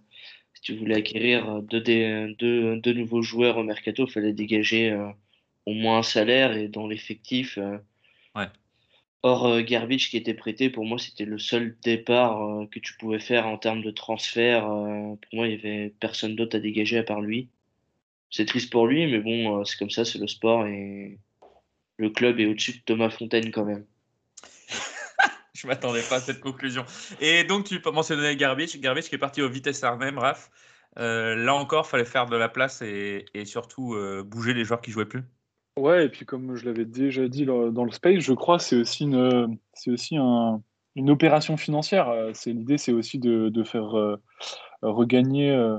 si 0.54 0.62
tu 0.62 0.76
voulais 0.78 0.96
acquérir 0.96 1.62
deux, 1.64 1.82
dé- 1.82 2.36
deux, 2.40 2.78
deux 2.78 2.94
nouveaux 2.94 3.22
joueurs 3.22 3.58
au 3.58 3.64
mercato, 3.64 4.06
il 4.08 4.12
fallait 4.12 4.34
dégager 4.34 4.92
euh, 4.92 5.10
au 5.66 5.74
moins 5.74 6.00
un 6.00 6.04
salaire 6.04 6.56
et 6.58 6.68
dans 6.70 6.88
l'effectif. 6.88 7.58
Ouais. 8.36 8.48
Or, 9.24 9.62
Garbage 9.64 10.10
qui 10.10 10.18
était 10.18 10.34
prêté, 10.36 10.70
pour 10.70 10.86
moi, 10.86 11.00
c'était 11.00 11.26
le 11.26 11.40
seul 11.40 11.78
départ 11.84 12.68
que 12.72 12.80
tu 12.80 12.96
pouvais 12.98 13.20
faire 13.20 13.48
en 13.48 13.58
termes 13.58 13.82
de 13.82 13.92
transfert. 13.92 14.66
pour 14.66 15.34
moi, 15.34 15.48
il 15.48 15.56
n'y 15.58 15.60
avait 15.60 15.90
personne 16.00 16.36
d'autre 16.36 16.58
à 16.58 16.60
dégager 16.60 16.98
à 17.00 17.04
part 17.04 17.22
lui. 17.22 17.50
C'est 18.30 18.46
triste 18.46 18.72
pour 18.72 18.88
lui, 18.88 19.10
mais 19.10 19.20
bon, 19.20 19.60
euh, 19.60 19.64
c'est 19.64 19.78
comme 19.78 19.90
ça, 19.90 20.04
c'est 20.06 20.20
le 20.20 20.28
sport 20.28 20.66
et 20.66 21.20
le 21.98 22.10
club 22.10 22.40
est 22.40 22.46
au-dessus 22.48 22.74
de 22.74 22.82
Thomas 22.86 23.10
Fontaine 23.10 23.52
quand 23.52 23.66
même. 23.66 23.86
je 25.54 25.68
m'attendais 25.68 26.02
pas 26.10 26.16
à 26.16 26.20
cette 26.20 26.42
conclusion. 26.42 26.84
Et 27.22 27.44
donc, 27.44 27.66
tu 27.66 27.82
peux 27.82 27.92
mentionner 27.92 28.36
Garbage, 28.36 28.78
Garbage 28.80 29.06
qui 29.10 29.16
est 29.16 29.20
parti 29.20 29.42
au 29.42 29.50
Vitesse 29.50 29.84
Arnhem, 29.84 30.18
Raph. 30.18 30.50
Euh, 30.98 31.36
là 31.36 31.54
encore, 31.56 31.88
fallait 31.88 32.06
faire 32.06 32.26
de 32.26 32.38
la 32.38 32.48
place 32.48 32.82
et, 32.82 33.26
et 33.34 33.44
surtout 33.46 33.96
euh, 33.96 34.24
bouger 34.24 34.54
les 34.54 34.64
joueurs 34.64 34.80
qui 34.82 34.92
jouaient 34.92 35.06
plus. 35.06 35.24
Ouais, 35.78 36.06
et 36.06 36.10
puis 36.10 36.26
comme 36.26 36.56
je 36.56 36.64
l'avais 36.66 36.86
déjà 36.86 37.28
dit 37.28 37.46
dans 37.46 37.84
le 37.84 37.92
space, 37.92 38.20
je 38.20 38.32
crois 38.32 38.58
que 38.58 38.64
c'est 38.64 38.78
aussi 38.78 39.04
une, 39.04 39.58
c'est 39.74 39.92
aussi 39.92 40.16
un- 40.16 40.62
une 40.96 41.10
opération 41.10 41.58
financière. 41.58 42.10
C'est 42.34 42.54
l'idée, 42.54 42.78
c'est 42.78 42.94
aussi 42.94 43.20
de, 43.20 43.50
de 43.50 43.64
faire 43.66 43.98
euh, 43.98 44.16
regagner, 44.82 45.52
euh, 45.52 45.78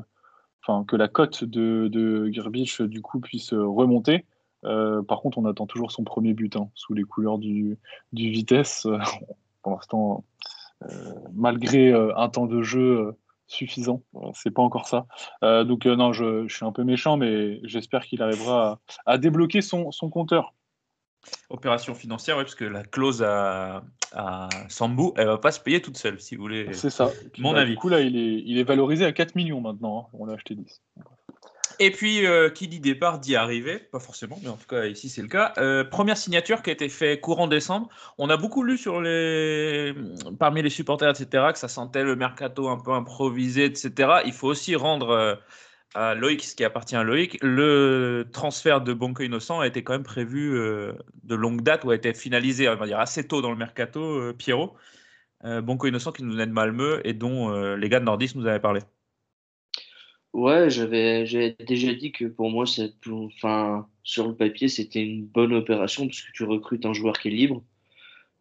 que 0.86 0.96
la 0.96 1.08
cote 1.08 1.44
de, 1.44 1.88
de 1.88 2.28
Girbich 2.28 2.82
du 2.82 3.02
coup 3.02 3.20
puisse 3.20 3.52
euh, 3.52 3.66
remonter. 3.66 4.24
Euh, 4.64 5.02
par 5.02 5.20
contre, 5.20 5.38
on 5.38 5.44
attend 5.44 5.66
toujours 5.66 5.92
son 5.92 6.02
premier 6.04 6.34
but 6.34 6.56
hein, 6.56 6.70
sous 6.74 6.94
les 6.94 7.04
couleurs 7.04 7.38
du, 7.38 7.78
Vitesse. 8.12 8.86
Pour 9.62 9.72
l'instant, 9.72 10.24
euh, 10.82 11.14
malgré 11.34 11.92
un 11.92 12.28
temps 12.28 12.46
de 12.46 12.62
jeu 12.62 13.14
suffisant, 13.48 14.02
c'est 14.34 14.50
pas 14.50 14.62
encore 14.62 14.88
ça. 14.88 15.06
Donc 15.42 15.86
non, 15.86 16.12
je, 16.12 16.46
suis 16.48 16.64
un 16.64 16.72
peu 16.72 16.84
méchant, 16.84 17.16
mais 17.16 17.60
j'espère 17.64 18.04
qu'il 18.06 18.22
arrivera 18.22 18.80
à, 19.06 19.18
débloquer 19.18 19.60
son 19.62 19.90
compteur. 20.10 20.52
Opération 21.50 21.94
financière, 21.94 22.36
oui, 22.36 22.44
parce 22.44 22.54
que 22.54 22.64
la 22.64 22.82
clause 22.84 23.22
à, 23.22 23.82
à 24.12 24.48
Sambou, 24.68 25.12
elle 25.16 25.26
va 25.26 25.38
pas 25.38 25.50
se 25.52 25.60
payer 25.60 25.80
toute 25.80 25.96
seule, 25.96 26.20
si 26.20 26.36
vous 26.36 26.42
voulez. 26.42 26.72
C'est 26.72 26.90
ça. 26.90 27.10
Puis, 27.32 27.42
Mon 27.42 27.52
bah, 27.52 27.60
avis. 27.60 27.72
Du 27.72 27.78
coup, 27.78 27.88
là, 27.88 28.00
il 28.00 28.16
est, 28.16 28.42
il 28.46 28.58
est 28.58 28.64
valorisé 28.64 29.04
à 29.04 29.12
4 29.12 29.34
millions 29.34 29.60
maintenant. 29.60 30.08
hein. 30.12 30.16
On 30.18 30.26
l'a 30.26 30.34
acheté 30.34 30.54
10. 30.54 30.82
Et 31.78 31.90
puis, 31.90 32.24
euh, 32.26 32.48
qui 32.48 32.68
dit 32.68 32.80
départ 32.80 33.18
dit 33.18 33.36
arrivée, 33.36 33.78
pas 33.78 33.98
forcément, 34.00 34.38
mais 34.42 34.48
en 34.48 34.56
tout 34.56 34.66
cas 34.66 34.86
ici 34.86 35.10
c'est 35.10 35.20
le 35.20 35.28
cas. 35.28 35.52
Euh, 35.58 35.84
première 35.84 36.16
signature 36.16 36.62
qui 36.62 36.70
a 36.70 36.72
été 36.72 36.88
faite 36.88 37.20
courant 37.20 37.48
décembre. 37.48 37.90
On 38.16 38.30
a 38.30 38.38
beaucoup 38.38 38.62
lu 38.62 38.78
sur 38.78 39.02
les, 39.02 39.92
parmi 40.38 40.62
les 40.62 40.70
supporters, 40.70 41.10
etc., 41.10 41.48
que 41.52 41.58
ça 41.58 41.68
sentait 41.68 42.02
le 42.02 42.16
mercato 42.16 42.68
un 42.68 42.78
peu 42.78 42.92
improvisé, 42.92 43.66
etc. 43.66 44.20
Il 44.24 44.32
faut 44.32 44.48
aussi 44.48 44.74
rendre 44.74 45.10
euh, 45.10 45.34
Loïc 45.96 46.44
ce 46.44 46.54
qui 46.54 46.64
appartient 46.64 46.96
à 46.96 47.02
Loïc. 47.02 47.38
Le 47.42 48.26
transfert 48.32 48.82
de 48.82 48.92
Bonco 48.92 49.22
Innocent 49.22 49.60
a 49.60 49.66
été 49.66 49.82
quand 49.82 49.94
même 49.94 50.02
prévu 50.02 50.54
euh, 50.54 50.92
de 51.24 51.34
longue 51.34 51.62
date 51.62 51.84
ou 51.84 51.90
a 51.90 51.94
été 51.94 52.12
finalisé, 52.12 52.68
on 52.68 52.76
va 52.76 52.86
dire 52.86 52.98
assez 53.00 53.26
tôt 53.26 53.40
dans 53.40 53.50
le 53.50 53.56
mercato, 53.56 54.00
euh, 54.00 54.32
Pierrot. 54.32 54.74
Euh, 55.44 55.60
Bonco 55.62 55.86
Innocent 55.86 56.12
qui 56.12 56.22
nous 56.22 56.32
venait 56.32 56.46
de 56.46 56.52
Malmö 56.52 57.00
et 57.04 57.14
dont 57.14 57.50
euh, 57.50 57.76
les 57.76 57.88
gars 57.88 58.00
de 58.00 58.04
Nordis 58.04 58.32
nous 58.34 58.46
avaient 58.46 58.60
parlé. 58.60 58.80
Ouais, 60.32 60.68
j'avais 60.68 61.24
déjà 61.66 61.94
dit 61.94 62.12
que 62.12 62.26
pour 62.26 62.50
moi, 62.50 62.66
enfin, 63.08 63.88
sur 64.02 64.28
le 64.28 64.34
papier, 64.34 64.68
c'était 64.68 65.02
une 65.02 65.24
bonne 65.24 65.54
opération 65.54 66.06
parce 66.06 66.20
que 66.20 66.32
tu 66.32 66.44
recrutes 66.44 66.84
un 66.84 66.92
joueur 66.92 67.18
qui 67.18 67.28
est 67.28 67.30
libre, 67.30 67.62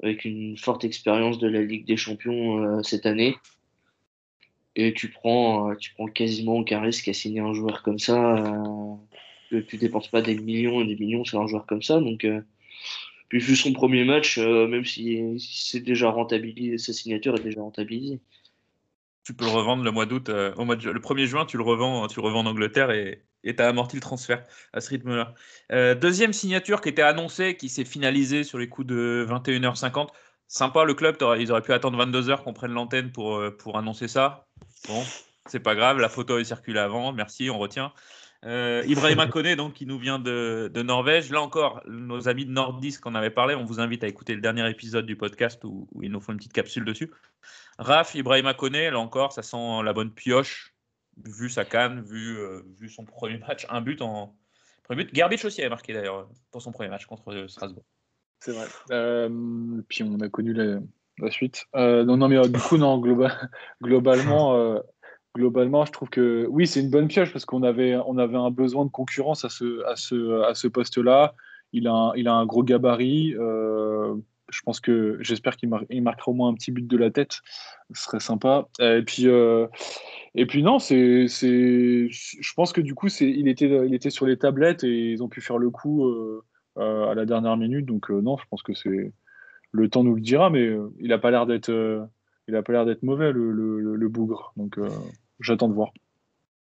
avec 0.03 0.25
une 0.25 0.57
forte 0.57 0.83
expérience 0.83 1.39
de 1.39 1.47
la 1.47 1.61
Ligue 1.61 1.85
des 1.85 1.95
Champions 1.95 2.83
cette 2.83 3.05
année. 3.05 3.37
Et 4.76 4.93
tu 4.93 5.09
prends, 5.09 5.71
euh, 5.71 5.76
tu 5.76 5.93
prends 5.93 6.07
quasiment 6.07 6.57
aucun 6.57 6.82
risque 6.82 7.07
à 7.07 7.13
signer 7.13 7.39
un 7.39 7.53
joueur 7.53 7.82
comme 7.84 7.99
ça. 7.99 8.38
euh, 8.38 8.95
que 9.51 9.57
tu 9.57 9.78
dépenses 9.78 10.09
pas 10.09 10.21
des 10.21 10.36
millions 10.36 10.82
et 10.82 10.86
des 10.86 10.95
millions 10.95 11.23
sur 11.23 11.39
un 11.39 11.47
joueur 11.47 11.65
comme 11.65 11.84
ça. 11.84 11.99
Donc, 11.99 12.26
euh, 12.26 12.41
puis 13.30 13.39
vu 13.39 13.55
son 13.55 13.73
premier 13.73 14.03
match, 14.03 14.38
même 14.39 14.84
si, 14.86 15.38
c'est 15.39 15.80
déjà 15.80 16.09
rentabilisé, 16.09 16.78
sa 16.78 16.93
signature 16.93 17.36
est 17.36 17.43
déjà 17.43 17.61
rentabilisée. 17.61 18.19
tu 19.23 19.34
peux 19.34 19.45
le 19.45 19.51
revendre 19.51 19.84
le 19.84 19.91
mois 19.91 20.05
d'août, 20.05 20.30
au 20.30 20.65
mois 20.65 20.76
de 20.76 20.89
le 20.89 20.99
1er 20.99 21.26
juin, 21.26 21.45
tu 21.45 21.57
le 21.57 21.63
revends, 21.63 22.07
tu 22.07 22.19
le 22.19 22.26
revends 22.26 22.41
en 22.41 22.45
Angleterre 22.47 22.91
et 22.91 23.23
tu 23.43 23.55
as 23.61 23.67
amorti 23.67 23.95
le 23.95 24.01
transfert 24.01 24.43
à 24.73 24.82
ce 24.82 24.89
rythme-là. 24.89 25.34
Deuxième 25.95 26.34
signature 26.34 26.82
qui 26.82 26.89
était 26.89 27.01
annoncée, 27.01 27.55
qui 27.55 27.69
s'est 27.69 27.86
finalisée 27.86 28.43
sur 28.43 28.57
les 28.57 28.67
coups 28.67 28.88
de 28.88 29.26
21h50. 29.30 30.09
Sympa 30.47 30.84
le 30.84 30.93
club, 30.93 31.17
ils 31.39 31.51
auraient 31.51 31.61
pu 31.61 31.73
attendre 31.73 32.03
22h 32.03 32.43
qu'on 32.43 32.53
prenne 32.53 32.73
l'antenne 32.73 33.11
pour, 33.11 33.41
pour 33.57 33.78
annoncer 33.78 34.07
ça. 34.07 34.47
Bon, 34.88 35.03
c'est 35.45 35.59
pas 35.59 35.75
grave, 35.75 35.99
la 35.99 36.09
photo 36.09 36.38
est 36.38 36.43
circulée 36.43 36.79
avant, 36.79 37.11
merci, 37.11 37.49
on 37.49 37.57
retient. 37.57 37.93
Euh, 38.43 38.83
Ibrahima 38.86 39.27
Koné, 39.27 39.55
donc, 39.55 39.73
qui 39.73 39.86
nous 39.86 39.97
vient 39.97 40.19
de, 40.19 40.69
de 40.71 40.81
Norvège. 40.83 41.31
Là 41.31 41.41
encore, 41.41 41.81
nos 41.88 42.27
amis 42.27 42.45
de 42.45 42.51
Nordisk 42.51 43.01
qu'on 43.01 43.15
avait 43.15 43.31
parlé, 43.31 43.55
on 43.55 43.65
vous 43.65 43.79
invite 43.79 44.03
à 44.03 44.07
écouter 44.07 44.36
le 44.36 44.41
dernier 44.41 44.69
épisode 44.69 45.05
du 45.05 45.15
podcast 45.15 45.63
où, 45.63 45.88
où 45.93 46.03
ils 46.03 46.11
nous 46.11 46.21
font 46.21 46.33
une 46.33 46.38
petite 46.38 46.53
capsule 46.53 46.86
dessus. 46.86 47.11
Raph, 47.79 48.15
Ibrahima 48.15 48.53
Koné, 48.53 48.91
là 48.91 48.99
encore, 48.99 49.33
ça 49.33 49.41
sent 49.41 49.83
la 49.83 49.93
bonne 49.93 50.11
pioche, 50.11 50.75
vu 51.23 51.49
sa 51.49 51.65
canne, 51.65 52.01
vu, 52.01 52.38
euh, 52.38 52.61
vu 52.77 52.89
son 52.89 53.05
premier 53.05 53.38
match, 53.38 53.65
un 53.69 53.81
but 53.81 54.01
en 54.01 54.36
premier 54.83 55.05
but. 55.05 55.15
Gerbich 55.15 55.45
aussi 55.45 55.63
a 55.63 55.69
marqué 55.69 55.93
d'ailleurs 55.93 56.29
pour 56.51 56.61
son 56.61 56.71
premier 56.71 56.89
match 56.89 57.05
contre 57.05 57.33
euh, 57.33 57.47
Strasbourg. 57.47 57.86
C'est 58.39 58.51
vrai. 58.51 58.67
Euh, 58.91 59.81
puis 59.88 60.03
on 60.03 60.19
a 60.19 60.29
connu 60.29 60.53
la, 60.53 60.79
la 61.20 61.32
suite. 61.32 61.66
Euh, 61.76 62.03
non, 62.03 62.18
non, 62.18 62.28
mais 62.28 62.38
euh, 62.38 62.47
du 62.47 62.59
coup, 62.59 62.78
non, 62.78 62.99
globa- 62.99 63.49
globalement, 63.82 64.55
euh, 64.55 64.80
globalement, 65.36 65.86
je 65.86 65.91
trouve 65.91 66.09
que 66.09 66.45
oui, 66.49 66.68
c'est 66.68 66.82
une 66.82 66.89
bonne 66.89 67.07
pioche 67.07 67.32
parce 67.32 67.45
qu'on 67.45 67.63
avait, 67.63 67.95
on 67.95 68.18
avait 68.18 68.38
un 68.38 68.51
besoin 68.51 68.86
de 68.86 68.91
concurrence 68.91 69.45
à 69.45 69.49
ce, 69.49 69.84
à 69.86 69.95
ce, 69.95 70.43
à 70.43 70.53
ce 70.53 70.68
poste-là. 70.68 71.36
Il 71.74 71.88
a, 71.88 71.93
un, 71.93 72.16
il 72.16 72.28
a 72.28 72.34
un 72.34 72.45
gros 72.45 72.63
gabarit. 72.63 73.32
je 73.34 74.61
pense 74.63 74.80
que 74.80 75.18
j'espère 75.20 75.57
qu'il 75.57 75.70
mar- 75.70 75.84
marquera 75.89 76.32
au 76.32 76.34
moins 76.34 76.49
un 76.49 76.53
petit 76.53 76.72
but 76.72 76.88
de 76.88 76.97
la 76.97 77.11
tête. 77.11 77.39
Ce 77.93 78.03
serait 78.03 78.20
sympa. 78.22 78.68
Et 78.80 79.01
puis, 79.01 79.26
et 80.36 80.45
puis 80.45 80.63
non, 80.63 80.80
c'est, 80.80 81.28
je 81.28 82.53
pense 82.55 82.72
que 82.72 82.82
du 82.82 82.95
coup, 82.95 83.07
il 83.20 83.47
était, 83.49 83.68
il 83.86 83.93
était 83.93 84.09
sur 84.09 84.26
les 84.26 84.38
tablettes 84.38 84.86
et 84.86 85.11
ils 85.11 85.22
ont 85.24 85.28
pu 85.28 85.41
faire 85.41 85.57
le 85.57 85.70
coup 85.70 86.09
à 86.78 87.13
la 87.13 87.26
dernière 87.26 87.57
minute. 87.57 87.86
Donc 87.86 88.09
non, 88.09 88.38
je 88.38 88.45
pense 88.49 88.63
que 88.63 88.74
c'est 88.74 89.11
le 89.76 89.89
temps 89.89 90.03
nous 90.03 90.15
le 90.15 90.21
dira, 90.21 90.49
mais 90.49 90.65
euh, 90.65 90.93
il 90.99 91.11
a 91.13 91.17
pas 91.17 91.32
l'air 91.32 91.45
d'être, 91.45 91.69
euh, 91.69 92.03
il 92.47 92.55
a 92.55 92.63
pas 92.63 92.73
l'air 92.73 92.86
d'être 92.86 93.03
mauvais 93.03 93.32
le, 93.32 93.51
le, 93.51 93.80
le- 93.80 93.95
le 93.95 94.09
bougre. 94.09 94.53
Donc 94.57 94.78
euh, 94.78 94.89
j'attends 95.39 95.67
de 95.69 95.73
voir. 95.73 95.91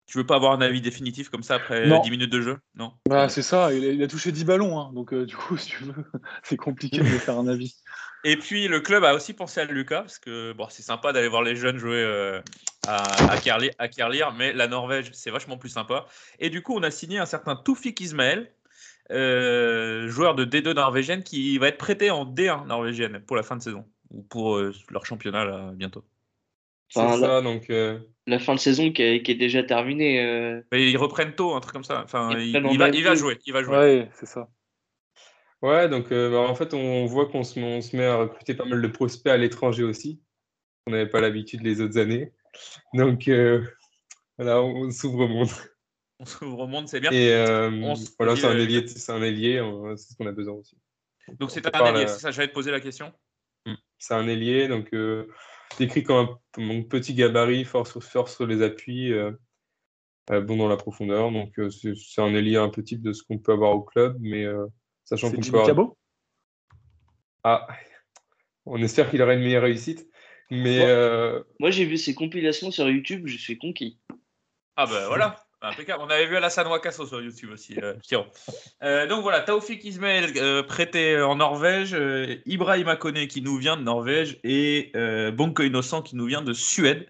Tu 0.06 0.18
veux 0.18 0.26
pas 0.26 0.36
avoir 0.36 0.52
un 0.52 0.60
avis 0.60 0.80
définitif 0.80 1.28
comme 1.30 1.42
ça 1.42 1.54
après 1.54 1.88
Non. 1.88 2.00
10 2.00 2.10
minutes 2.10 2.32
de 2.32 2.40
jeu? 2.40 2.58
Non? 2.74 2.92
Bah, 3.08 3.28
c'est 3.28 3.42
ça. 3.42 3.72
Il 3.72 3.84
a, 3.84 3.88
il 3.92 4.02
a 4.02 4.08
touché 4.08 4.30
10 4.32 4.44
ballons, 4.44 4.78
hein, 4.78 4.90
donc 4.92 5.12
euh, 5.14 5.24
du 5.24 5.36
coup, 5.36 5.56
si 5.58 5.70
tu 5.70 5.84
veux, 5.84 6.04
c'est 6.42 6.56
compliqué 6.56 6.98
de 6.98 7.04
faire 7.04 7.38
un 7.38 7.46
avis. 7.46 7.74
Et 8.24 8.36
puis 8.36 8.68
le 8.68 8.78
club 8.80 9.02
a 9.04 9.14
aussi 9.14 9.32
pensé 9.32 9.60
à 9.60 9.64
Lucas, 9.64 10.02
parce 10.02 10.18
que 10.20 10.52
bon, 10.52 10.66
c'est 10.70 10.82
sympa 10.82 11.12
d'aller 11.12 11.26
voir 11.28 11.42
les 11.42 11.56
jeunes 11.56 11.78
jouer 11.78 12.02
euh, 12.02 12.40
à, 12.86 13.32
à, 13.32 13.36
Kerli- 13.38 13.72
à 13.78 13.88
Kerlir, 13.88 14.32
mais 14.32 14.52
la 14.52 14.68
Norvège, 14.68 15.10
c'est 15.12 15.30
vachement 15.30 15.56
plus 15.56 15.70
sympa. 15.70 16.06
Et 16.38 16.48
du 16.48 16.62
coup, 16.62 16.74
on 16.76 16.82
a 16.84 16.90
signé 16.92 17.18
un 17.18 17.26
certain 17.26 17.56
Toufik 17.56 18.00
Ismaël, 18.00 18.52
euh, 19.12 20.08
joueur 20.08 20.34
de 20.34 20.44
D2 20.44 20.74
norvégienne, 20.74 21.22
qui 21.22 21.58
va 21.58 21.68
être 21.68 21.78
prêté 21.78 22.10
en 22.10 22.24
D1 22.24 22.66
norvégienne 22.66 23.20
pour 23.26 23.36
la 23.36 23.42
fin 23.42 23.56
de 23.56 23.62
saison, 23.62 23.84
ou 24.10 24.22
pour 24.22 24.56
euh, 24.56 24.72
leur 24.90 25.06
championnat 25.06 25.44
là, 25.44 25.70
bientôt. 25.74 26.04
Enfin, 26.94 27.14
C'est 27.14 27.20
la, 27.20 27.26
ça, 27.28 27.42
donc. 27.42 27.70
euh, 27.70 27.98
la 28.26 28.38
fin 28.38 28.54
de 28.54 28.60
saison 28.60 28.92
qui 28.92 29.02
est, 29.02 29.22
qui 29.22 29.32
est 29.32 29.36
déjà 29.36 29.62
terminée. 29.62 30.24
euh, 30.24 30.60
Mais 30.72 30.90
ils 30.90 30.96
reprennent 30.96 31.34
tôt, 31.34 31.54
un 31.54 31.60
truc 31.60 31.72
comme 31.72 31.84
ça. 31.84 32.02
Enfin, 32.04 32.38
il, 32.38 32.52
va, 32.78 32.88
il 32.90 33.16
jouer. 33.16 33.38
Il 33.46 33.52
va 33.52 33.62
jouer. 33.62 33.76
Ouais, 33.76 34.10
c'est 34.14 34.26
ça. 34.26 34.48
Ouais, 35.62 35.88
donc 35.88 36.10
euh, 36.10 36.30
bah, 36.30 36.40
en 36.40 36.54
fait, 36.54 36.74
on 36.74 37.06
voit 37.06 37.26
qu'on 37.26 37.44
se, 37.44 37.58
on 37.60 37.80
se 37.80 37.96
met 37.96 38.04
à 38.04 38.16
recruter 38.16 38.54
pas 38.54 38.64
mal 38.64 38.82
de 38.82 38.88
prospects 38.88 39.32
à 39.32 39.36
l'étranger 39.36 39.84
aussi. 39.84 40.20
On 40.86 40.90
n'avait 40.90 41.08
pas 41.08 41.20
l'habitude 41.20 41.62
les 41.62 41.80
autres 41.80 41.98
années. 41.98 42.32
Donc 42.94 43.28
euh, 43.28 43.62
voilà, 44.36 44.60
on 44.60 44.90
s'ouvre 44.90 45.20
au 45.24 45.28
monde. 45.28 45.48
On 46.22 46.24
s'ouvre 46.24 46.60
au 46.60 46.66
monde, 46.68 46.86
c'est 46.86 47.00
bien. 47.00 47.10
Et 47.10 47.32
euh, 47.32 47.68
On 47.82 47.96
se 47.96 48.10
voilà, 48.16 48.36
c'est 48.36 48.46
un 48.46 48.54
euh, 48.54 48.62
ailier, 48.62 48.86
c'est 48.86 49.10
un 49.10 49.20
ailier, 49.22 49.60
on- 49.60 49.96
c'est 49.96 50.12
ce 50.12 50.16
qu'on 50.16 50.26
a 50.26 50.32
besoin 50.32 50.54
aussi. 50.54 50.76
Donc 51.40 51.50
c'est 51.50 51.66
un 51.74 51.86
ailier, 51.86 52.04
euh, 52.04 52.06
c'est 52.06 52.20
ça, 52.20 52.30
j'allais 52.30 52.46
te 52.46 52.54
poser 52.54 52.70
la 52.70 52.78
question. 52.78 53.12
C'est 53.98 54.14
un 54.14 54.28
ailier, 54.28 54.68
donc 54.68 54.94
euh, 54.94 55.26
décrit 55.78 56.04
comme 56.04 56.28
un 56.58 56.64
donc, 56.64 56.88
petit 56.88 57.14
gabarit, 57.14 57.64
fort 57.64 57.88
sur, 57.88 58.46
les 58.46 58.62
appuis. 58.62 59.12
euh, 59.12 59.32
bon 60.28 60.56
dans 60.56 60.68
la 60.68 60.76
profondeur. 60.76 61.32
Donc 61.32 61.58
c'est 61.70 62.22
un 62.22 62.34
ailier 62.34 62.56
un 62.56 62.68
peu 62.68 62.84
type 62.84 63.02
de 63.02 63.12
ce 63.12 63.24
qu'on 63.24 63.38
peut 63.38 63.52
avoir 63.52 63.72
au 63.72 63.82
club, 63.82 64.16
mais 64.20 64.46
sachant 65.04 65.32
qu'on 65.32 65.40
peut 65.40 65.58
avoir... 65.58 65.90
Ah, 67.42 67.66
on 68.64 68.80
espère 68.80 69.10
qu'il 69.10 69.20
aura 69.22 69.34
une 69.34 69.42
meilleure 69.42 69.64
réussite. 69.64 70.08
Mais 70.52 70.78
Moi, 71.58 71.70
j'ai 71.72 71.84
vu 71.84 71.96
ses 71.96 72.14
compilations 72.14 72.70
sur 72.70 72.88
YouTube, 72.88 73.26
je 73.26 73.36
suis 73.36 73.58
conquis. 73.58 73.98
Ah 74.76 74.86
ben 74.86 75.06
voilà, 75.06 75.44
impeccable. 75.62 76.02
On 76.02 76.10
avait 76.10 76.26
vu 76.26 76.36
Alassane 76.36 76.66
Wakasso 76.66 77.06
sur 77.06 77.20
YouTube 77.20 77.50
aussi, 77.52 77.76
euh, 77.82 77.94
euh, 78.82 79.06
donc 79.06 79.22
voilà, 79.22 79.40
Taoufik 79.40 79.84
Ismail 79.84 80.32
euh, 80.36 80.62
prêté 80.62 81.20
en 81.20 81.36
Norvège, 81.36 81.96
Ibrahim 82.46 82.88
Akone 82.88 83.26
qui 83.26 83.42
nous 83.42 83.56
vient 83.56 83.76
de 83.76 83.82
Norvège 83.82 84.38
et 84.44 84.92
Bonko 85.32 85.62
Innocent 85.62 86.02
qui 86.02 86.16
nous 86.16 86.26
vient 86.26 86.42
de 86.42 86.52
Suède. 86.52 87.08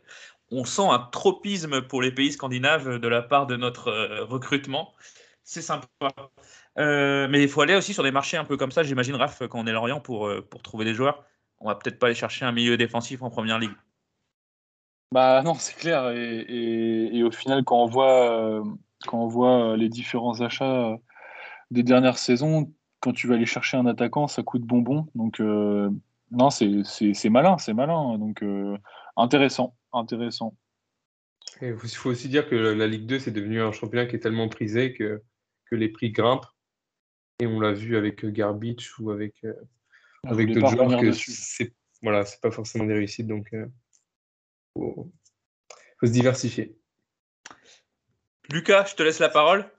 On 0.50 0.64
sent 0.64 0.86
un 0.86 0.98
tropisme 0.98 1.80
pour 1.82 2.02
les 2.02 2.12
pays 2.12 2.32
scandinaves 2.32 2.98
de 2.98 3.08
la 3.08 3.22
part 3.22 3.46
de 3.46 3.56
notre 3.56 4.20
recrutement. 4.22 4.92
C'est 5.44 5.62
sympa. 5.62 5.86
mais 6.76 7.42
il 7.42 7.48
faut 7.48 7.62
aller 7.62 7.74
aussi 7.74 7.94
sur 7.94 8.02
des 8.02 8.12
marchés 8.12 8.36
un 8.36 8.44
peu 8.44 8.56
comme 8.56 8.70
ça, 8.70 8.82
j'imagine, 8.82 9.14
Raph, 9.14 9.42
quand 9.48 9.60
on 9.60 9.66
est 9.66 9.72
Lorient, 9.72 10.00
pour, 10.00 10.30
pour 10.50 10.62
trouver 10.62 10.84
des 10.84 10.94
joueurs. 10.94 11.24
On 11.60 11.68
va 11.68 11.76
peut-être 11.76 11.98
pas 11.98 12.06
aller 12.06 12.14
chercher 12.14 12.44
un 12.44 12.52
milieu 12.52 12.76
défensif 12.76 13.22
en 13.22 13.30
première 13.30 13.58
ligue. 13.58 13.72
Bah 15.12 15.42
non, 15.42 15.52
c'est 15.52 15.76
clair. 15.76 16.10
Et, 16.10 17.22
au 17.22 17.30
final, 17.30 17.64
quand 17.64 17.82
on 17.82 17.86
voit, 17.86 18.32
euh, 18.32 18.64
quand 19.06 19.22
on 19.22 19.28
voit 19.28 19.72
euh, 19.72 19.76
les 19.76 19.90
différents 19.90 20.40
achats 20.40 20.92
euh, 20.92 20.96
des 21.70 21.82
dernières 21.82 22.16
saisons, 22.16 22.72
quand 23.00 23.12
tu 23.12 23.26
vas 23.26 23.34
aller 23.34 23.44
chercher 23.44 23.76
un 23.76 23.84
attaquant, 23.84 24.26
ça 24.26 24.42
coûte 24.42 24.62
bonbon. 24.62 25.06
Donc 25.14 25.38
non, 25.40 26.48
c'est 26.48 27.28
malin, 27.28 27.58
c'est 27.58 27.74
malin. 27.74 28.16
Donc 28.16 28.42
intéressant, 29.16 29.76
intéressant. 29.92 30.56
Il 31.60 31.76
faut 31.76 32.08
aussi 32.08 32.28
dire 32.28 32.48
que 32.48 32.54
la 32.54 32.86
Ligue 32.86 33.04
2, 33.04 33.18
c'est 33.18 33.32
devenu 33.32 33.60
un 33.60 33.72
championnat 33.72 34.06
qui 34.06 34.16
est 34.16 34.20
tellement 34.20 34.48
prisé 34.48 34.94
que, 34.94 35.22
que 35.66 35.76
les 35.76 35.90
prix 35.90 36.10
grimpent. 36.10 36.46
Et 37.40 37.46
on 37.46 37.60
l'a 37.60 37.72
vu 37.72 37.96
avec 37.96 38.24
Garbage 38.24 38.98
ou 38.98 39.10
avec, 39.10 39.44
avec 40.24 40.54
d'autres 40.54 40.68
joueurs 40.68 41.00
que 41.00 41.12
c'est 41.12 41.74
voilà, 42.02 42.24
pas 42.40 42.50
forcément 42.50 42.84
des 42.84 42.94
réussites. 42.94 43.26
Donc 43.26 43.52
faut, 44.74 45.12
faut 46.00 46.06
se 46.06 46.12
diversifier. 46.12 46.76
Lucas, 48.50 48.86
je 48.90 48.94
te 48.94 49.02
laisse 49.02 49.18
la 49.18 49.28
parole. 49.28 49.70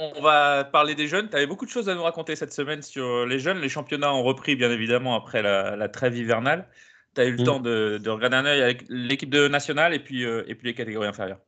On 0.00 0.20
va 0.20 0.62
parler 0.64 0.94
des 0.94 1.08
jeunes. 1.08 1.28
Tu 1.28 1.34
avais 1.34 1.48
beaucoup 1.48 1.66
de 1.66 1.70
choses 1.70 1.88
à 1.88 1.94
nous 1.94 2.04
raconter 2.04 2.36
cette 2.36 2.52
semaine 2.52 2.82
sur 2.82 3.26
les 3.26 3.40
jeunes. 3.40 3.58
Les 3.58 3.68
championnats 3.68 4.14
ont 4.14 4.22
repris, 4.22 4.54
bien 4.54 4.70
évidemment, 4.70 5.16
après 5.16 5.42
la, 5.42 5.88
trêve 5.88 6.16
hivernale. 6.16 6.68
Tu 7.16 7.20
as 7.20 7.24
eu 7.24 7.32
le 7.32 7.42
mm. 7.42 7.44
temps 7.44 7.58
de, 7.58 8.08
regarder 8.08 8.36
un 8.36 8.46
œil 8.46 8.62
avec 8.62 8.84
l'équipe 8.88 9.28
de 9.28 9.48
nationale 9.48 9.92
et 9.94 9.98
puis, 9.98 10.24
euh, 10.24 10.44
et 10.46 10.54
puis 10.54 10.68
les 10.68 10.74
catégories 10.74 11.08
inférieures. 11.08 11.40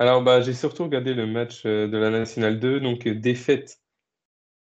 Alors, 0.00 0.22
bah, 0.22 0.40
j'ai 0.40 0.54
surtout 0.54 0.82
regardé 0.82 1.14
le 1.14 1.26
match 1.28 1.62
euh, 1.64 1.86
de 1.86 1.96
la 1.96 2.10
Nationale 2.10 2.58
2, 2.58 2.80
donc 2.80 3.06
euh, 3.06 3.14
défaite 3.14 3.78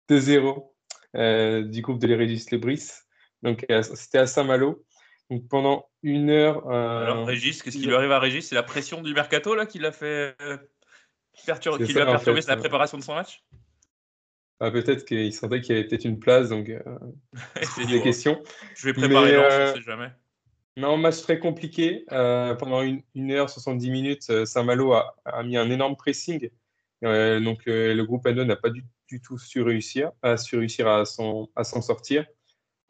de 0.09 0.19
0 0.19 0.75
du 1.15 1.83
groupe 1.83 2.01
de 2.01 2.07
l'Érégis 2.09 2.51
Lebris. 2.51 2.89
Donc, 3.43 3.65
c'était 3.83 4.19
à 4.19 4.27
Saint-Malo. 4.27 4.85
Donc 5.33 5.49
pendant 5.49 5.89
une 6.03 6.29
heure. 6.29 6.69
Euh, 6.71 7.05
Alors 7.05 7.27
Régis, 7.27 7.63
qu'est-ce 7.63 7.79
qui 7.79 7.87
lui 7.87 7.95
arrive 7.95 8.13
à 8.13 8.19
Régis? 8.19 8.47
C'est 8.47 8.55
la 8.55 8.63
pression 8.63 9.01
du 9.01 9.15
mercato 9.15 9.55
là 9.55 9.65
qui 9.65 9.79
l'a 9.79 9.91
fait 9.91 10.37
euh, 10.43 10.59
perturber, 11.47 11.87
qui 11.87 11.95
l'a 11.95 12.05
perturbé 12.05 12.43
la 12.47 12.59
préparation 12.59 12.99
de 12.99 13.03
son 13.03 13.15
match? 13.15 13.43
Ah, 14.61 14.71
Peut-être 14.71 15.07
qu'il 15.07 15.33
sentait 15.33 15.63
qu'il 15.63 15.75
y 15.75 15.79
avait 15.79 15.89
peut-être 15.89 16.05
une 16.05 16.19
place, 16.19 16.51
donc 16.51 16.69
euh, 16.69 16.83
c'est 17.63 17.87
des 17.87 18.03
questions. 18.03 18.43
Je 18.77 18.89
vais 18.89 18.93
préparer 18.93 19.37
Lens, 19.37 19.55
on 19.55 19.69
ne 19.69 19.75
sait 19.75 19.81
jamais. 19.81 20.11
Non, 20.77 20.99
match 20.99 21.23
très 21.23 21.39
compliqué. 21.39 22.05
pendant 22.11 22.83
une, 22.83 23.31
heure, 23.31 23.49
70 23.49 23.91
minutes, 23.91 24.45
Saint-Malo 24.45 24.93
a, 24.93 25.43
mis 25.45 25.57
un 25.57 25.71
énorme 25.71 25.97
pressing. 25.97 26.51
donc 27.01 27.63
le 27.65 28.03
groupe 28.03 28.27
N2 28.27 28.43
n'a 28.43 28.57
pas 28.57 28.69
du, 28.69 28.85
tout 29.23 29.39
su 29.39 29.63
réussir, 29.63 30.13
à, 30.21 30.37
su 30.37 30.59
réussir 30.59 30.89
à 30.89 31.05
s'en 31.07 31.49
sortir 31.81 32.27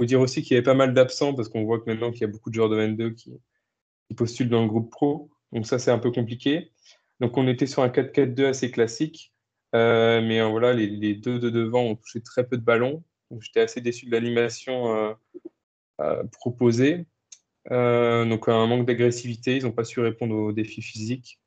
dire 0.06 0.20
aussi 0.20 0.42
qu'il 0.42 0.54
y 0.54 0.56
avait 0.56 0.64
pas 0.64 0.74
mal 0.74 0.94
d'absents 0.94 1.34
parce 1.34 1.48
qu'on 1.48 1.64
voit 1.64 1.80
que 1.80 1.84
maintenant 1.86 2.10
qu'il 2.10 2.22
y 2.22 2.24
a 2.24 2.28
beaucoup 2.28 2.50
de 2.50 2.54
joueurs 2.54 2.68
de 2.68 2.76
22 2.76 3.10
qui, 3.10 3.32
postulent 4.16 4.50
dans 4.50 4.62
le 4.62 4.68
groupe 4.68 4.90
pro. 4.90 5.30
Donc 5.52 5.66
ça, 5.66 5.78
c'est 5.78 5.90
un 5.90 5.98
peu 5.98 6.10
compliqué. 6.10 6.70
Donc 7.20 7.38
on 7.38 7.48
était 7.48 7.66
sur 7.66 7.82
un 7.82 7.88
4-4-2 7.88 8.46
assez 8.46 8.70
classique. 8.70 9.32
Euh, 9.74 10.20
mais 10.20 10.40
euh, 10.40 10.48
voilà, 10.48 10.74
les, 10.74 11.14
deux 11.14 11.38
de 11.38 11.48
devant 11.50 11.82
ont 11.82 11.96
touché 11.96 12.20
très 12.20 12.46
peu 12.46 12.56
de 12.58 12.62
ballons. 12.62 13.02
J'étais 13.40 13.60
assez 13.60 13.80
déçu 13.80 14.06
de 14.06 14.12
l'animation 14.12 15.16
euh, 16.00 16.22
proposée. 16.32 17.06
donc 17.70 18.48
un 18.48 18.66
manque 18.66 18.86
d'agressivité, 18.86 19.56
ils 19.56 19.64
n'ont 19.64 19.72
pas 19.72 19.84
su 19.84 20.00
répondre 20.00 20.34
aux 20.34 20.52
défis 20.52 20.82
physiques. 20.82 21.40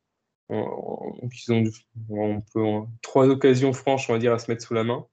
Donc 0.50 1.32
ils 1.48 1.72
ont 2.10 2.88
trois 3.02 3.28
occasions 3.28 3.74
franches, 3.74 4.10
on 4.10 4.14
va 4.14 4.20
dire, 4.20 4.34
à 4.34 4.40
se 4.40 4.50
mettre 4.50 4.66
sous 4.66 4.74
la 4.74 4.84
main. 4.84 5.06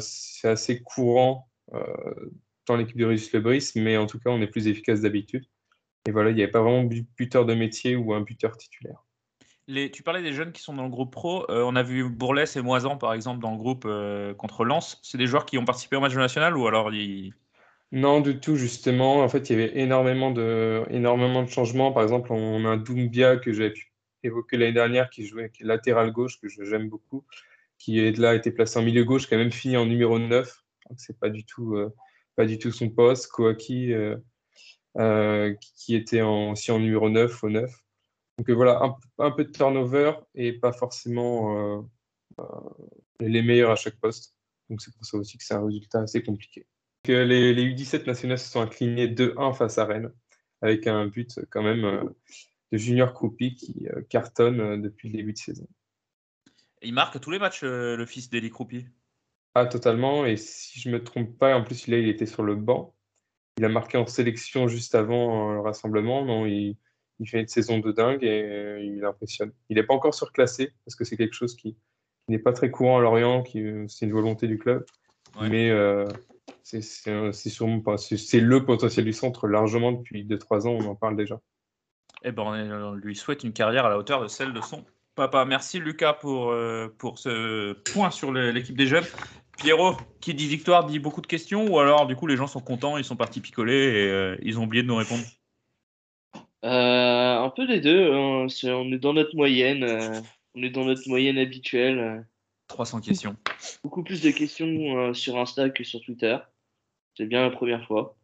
c'est 0.00 0.48
assez 0.48 0.82
courant 0.82 1.49
dans 2.66 2.76
l'équipe 2.76 2.96
de 2.96 3.04
Régis 3.04 3.32
Lebris, 3.32 3.72
mais 3.76 3.96
en 3.96 4.06
tout 4.06 4.18
cas, 4.18 4.30
on 4.30 4.40
est 4.40 4.46
plus 4.46 4.68
efficace 4.68 5.00
d'habitude. 5.00 5.44
Et 6.06 6.12
voilà, 6.12 6.30
il 6.30 6.36
n'y 6.36 6.42
avait 6.42 6.50
pas 6.50 6.62
vraiment 6.62 6.88
buteur 7.16 7.44
de 7.44 7.54
métier 7.54 7.96
ou 7.96 8.14
un 8.14 8.22
buteur 8.22 8.56
titulaire. 8.56 9.04
Les, 9.66 9.90
tu 9.90 10.02
parlais 10.02 10.22
des 10.22 10.32
jeunes 10.32 10.52
qui 10.52 10.62
sont 10.62 10.74
dans 10.74 10.84
le 10.84 10.88
groupe 10.88 11.12
pro. 11.12 11.48
Euh, 11.50 11.62
on 11.64 11.76
a 11.76 11.82
vu 11.82 12.08
Bourles 12.08 12.44
et 12.56 12.62
Moisan, 12.62 12.96
par 12.96 13.12
exemple, 13.12 13.40
dans 13.40 13.52
le 13.52 13.58
groupe 13.58 13.84
euh, 13.86 14.34
contre 14.34 14.64
Lens. 14.64 14.98
C'est 15.02 15.18
des 15.18 15.26
joueurs 15.26 15.46
qui 15.46 15.58
ont 15.58 15.64
participé 15.64 15.96
au 15.96 16.00
match 16.00 16.14
national 16.14 16.56
ou 16.56 16.66
alors 16.66 16.92
ils... 16.92 17.32
Non, 17.92 18.20
du 18.20 18.40
tout, 18.40 18.56
justement. 18.56 19.22
En 19.22 19.28
fait, 19.28 19.50
il 19.50 19.58
y 19.58 19.62
avait 19.62 19.78
énormément 19.78 20.30
de, 20.30 20.84
énormément 20.90 21.42
de 21.42 21.48
changements. 21.48 21.92
Par 21.92 22.02
exemple, 22.02 22.32
on 22.32 22.64
a 22.64 22.68
un 22.68 22.76
Doumbia 22.78 23.36
que 23.36 23.52
j'avais 23.52 23.72
pu 23.72 23.92
évoquer 24.22 24.56
l'année 24.56 24.72
dernière 24.72 25.10
qui 25.10 25.26
jouait 25.26 25.50
qui 25.50 25.62
est 25.62 25.66
latéral 25.66 26.12
gauche, 26.12 26.40
que 26.40 26.48
j'aime 26.48 26.88
beaucoup, 26.88 27.24
qui 27.78 28.00
est 28.00 28.16
là, 28.16 28.30
a 28.30 28.34
été 28.34 28.50
placé 28.50 28.78
en 28.78 28.82
milieu 28.82 29.04
gauche, 29.04 29.26
qui 29.26 29.34
a 29.34 29.38
même 29.38 29.52
fini 29.52 29.76
en 29.76 29.86
numéro 29.86 30.18
9 30.18 30.59
c'est 30.96 31.18
pas 31.18 31.30
du 31.30 31.44
tout 31.44 31.76
euh, 31.76 31.94
pas 32.36 32.46
du 32.46 32.58
tout 32.58 32.70
son 32.70 32.90
poste. 32.90 33.28
Koaki 33.28 33.92
euh, 33.92 34.16
euh, 34.98 35.54
qui 35.76 35.94
était 35.94 36.22
aussi 36.22 36.70
en 36.70 36.78
numéro 36.80 37.08
9 37.08 37.44
au 37.44 37.50
9. 37.50 37.70
Donc 38.38 38.50
voilà, 38.50 38.80
un, 39.18 39.30
peu 39.32 39.44
de 39.44 39.50
turnover 39.50 40.12
et 40.34 40.54
pas 40.54 40.72
forcément 40.72 41.86
les 43.20 43.42
meilleurs 43.42 43.70
à 43.70 43.76
chaque 43.76 44.00
poste. 44.00 44.34
Donc 44.70 44.80
c'est 44.80 44.94
pour 44.94 45.04
ça 45.04 45.18
aussi 45.18 45.36
que 45.36 45.44
c'est 45.44 45.54
un 45.54 45.64
résultat 45.64 46.00
assez 46.00 46.22
compliqué. 46.22 46.66
les, 47.06 47.52
les, 47.52 47.74
U17 47.74 48.06
nationales 48.06 48.38
se 48.38 48.48
sont 48.48 48.62
inclinés 48.62 49.08
2-1 49.08 49.54
face 49.54 49.76
à 49.76 49.84
Rennes, 49.84 50.10
avec 50.62 50.86
un 50.86 51.06
but 51.06 51.38
quand 51.50 51.62
même 51.62 52.14
de 52.72 52.78
Junior 52.78 53.12
Kroupi 53.12 53.54
qui 53.54 53.86
cartonne 54.08 54.80
depuis 54.80 55.10
le 55.10 55.18
début 55.18 55.34
de 55.34 55.38
saison. 55.38 55.68
Il 56.80 56.94
marque 56.94 57.20
tous 57.20 57.30
les 57.30 57.38
matchs, 57.38 57.62
le 57.62 58.06
fils 58.06 58.30
d'Eli 58.30 58.48
Kroupi 58.48 58.86
ah, 59.54 59.66
totalement. 59.66 60.26
Et 60.26 60.36
si 60.36 60.80
je 60.80 60.90
me 60.90 61.02
trompe 61.02 61.36
pas, 61.36 61.56
en 61.56 61.64
plus, 61.64 61.86
là, 61.88 61.98
il 61.98 62.08
était 62.08 62.26
sur 62.26 62.42
le 62.42 62.54
banc. 62.54 62.94
Il 63.58 63.64
a 63.64 63.68
marqué 63.68 63.98
en 63.98 64.06
sélection 64.06 64.68
juste 64.68 64.94
avant 64.94 65.50
euh, 65.50 65.54
le 65.54 65.60
rassemblement. 65.60 66.24
Non, 66.24 66.46
il, 66.46 66.76
fait 67.26 67.40
une 67.40 67.48
saison 67.48 67.78
de 67.78 67.92
dingue 67.92 68.24
et 68.24 68.42
euh, 68.42 68.80
il 68.80 69.04
impressionne. 69.04 69.52
Il 69.68 69.76
n'est 69.76 69.82
pas 69.82 69.94
encore 69.94 70.14
surclassé 70.14 70.72
parce 70.84 70.94
que 70.94 71.04
c'est 71.04 71.16
quelque 71.16 71.34
chose 71.34 71.54
qui, 71.56 71.76
n'est 72.28 72.38
pas 72.38 72.52
très 72.52 72.70
courant 72.70 72.98
à 72.98 73.00
Lorient, 73.00 73.42
qui, 73.42 73.60
euh, 73.60 73.86
c'est 73.88 74.06
une 74.06 74.12
volonté 74.12 74.46
du 74.46 74.56
club. 74.56 74.86
Mais 75.40 75.70
c'est, 76.62 76.80
sûrement 76.80 77.80
pas. 77.80 77.96
C'est, 77.98 78.40
le 78.40 78.64
potentiel 78.64 79.04
du 79.04 79.12
centre 79.12 79.48
largement 79.48 79.92
depuis 79.92 80.24
2-3 80.24 80.66
ans, 80.66 80.78
on 80.80 80.86
en 80.86 80.94
parle 80.94 81.16
déjà. 81.16 81.40
Eh 82.22 82.32
ben, 82.32 82.42
on 82.42 82.94
lui 82.94 83.16
souhaite 83.16 83.44
une 83.44 83.52
carrière 83.52 83.86
à 83.86 83.88
la 83.88 83.98
hauteur 83.98 84.22
de 84.22 84.28
celle 84.28 84.52
de 84.52 84.60
son 84.60 84.84
papa. 85.14 85.44
Merci 85.44 85.78
Lucas 85.78 86.14
pour, 86.14 86.54
pour 86.98 87.18
ce 87.18 87.72
point 87.92 88.10
sur 88.10 88.32
l'équipe 88.32 88.76
des 88.76 88.86
jeunes. 88.86 89.04
Pierrot, 89.60 89.96
qui 90.20 90.32
dit 90.32 90.48
victoire, 90.48 90.86
dit 90.86 90.98
beaucoup 90.98 91.20
de 91.20 91.26
questions 91.26 91.66
ou 91.66 91.78
alors 91.78 92.06
du 92.06 92.16
coup 92.16 92.26
les 92.26 92.36
gens 92.36 92.46
sont 92.46 92.60
contents, 92.60 92.96
ils 92.96 93.04
sont 93.04 93.16
partis 93.16 93.40
picoler 93.40 93.74
et 93.74 94.08
euh, 94.08 94.36
ils 94.40 94.58
ont 94.58 94.64
oublié 94.64 94.82
de 94.82 94.88
nous 94.88 94.96
répondre? 94.96 95.22
Euh, 96.64 97.38
Un 97.38 97.50
peu 97.50 97.66
les 97.66 97.80
deux. 97.80 98.10
Hein. 98.10 98.46
on 98.64 98.92
est 98.92 98.98
dans 98.98 99.12
notre 99.12 99.36
moyenne. 99.36 99.84
Euh, 99.84 100.20
on 100.54 100.62
est 100.62 100.70
dans 100.70 100.84
notre 100.84 101.06
moyenne 101.08 101.36
habituelle. 101.36 102.26
300 102.68 103.02
questions. 103.02 103.36
Beaucoup 103.82 104.02
plus 104.02 104.22
de 104.22 104.30
questions 104.30 105.12
sur 105.12 105.36
Insta 105.38 105.68
que 105.68 105.84
sur 105.84 106.00
Twitter. 106.00 106.38
C'est 107.16 107.26
bien 107.26 107.42
la 107.42 107.50
première 107.50 107.86
fois. 107.86 108.16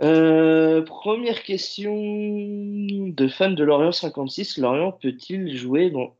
Première 0.00 1.42
question 1.42 1.94
de 1.94 3.28
fan 3.28 3.54
de 3.54 3.64
Lorient 3.64 3.92
56. 3.92 4.58
Lorient 4.58 4.92
peut-il 4.92 5.56
jouer 5.56 5.90
dans 5.90 6.14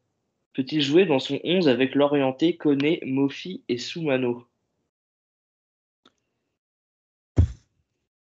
Peut-il 0.53 0.81
jouer 0.81 1.07
dans 1.07 1.21
son 1.21 1.39
11 1.45 1.69
avec 1.69 1.95
l'orienté 1.95 2.57
Kone, 2.57 2.97
Mofi 3.07 3.63
et 3.69 3.79
Soumano? 3.79 4.47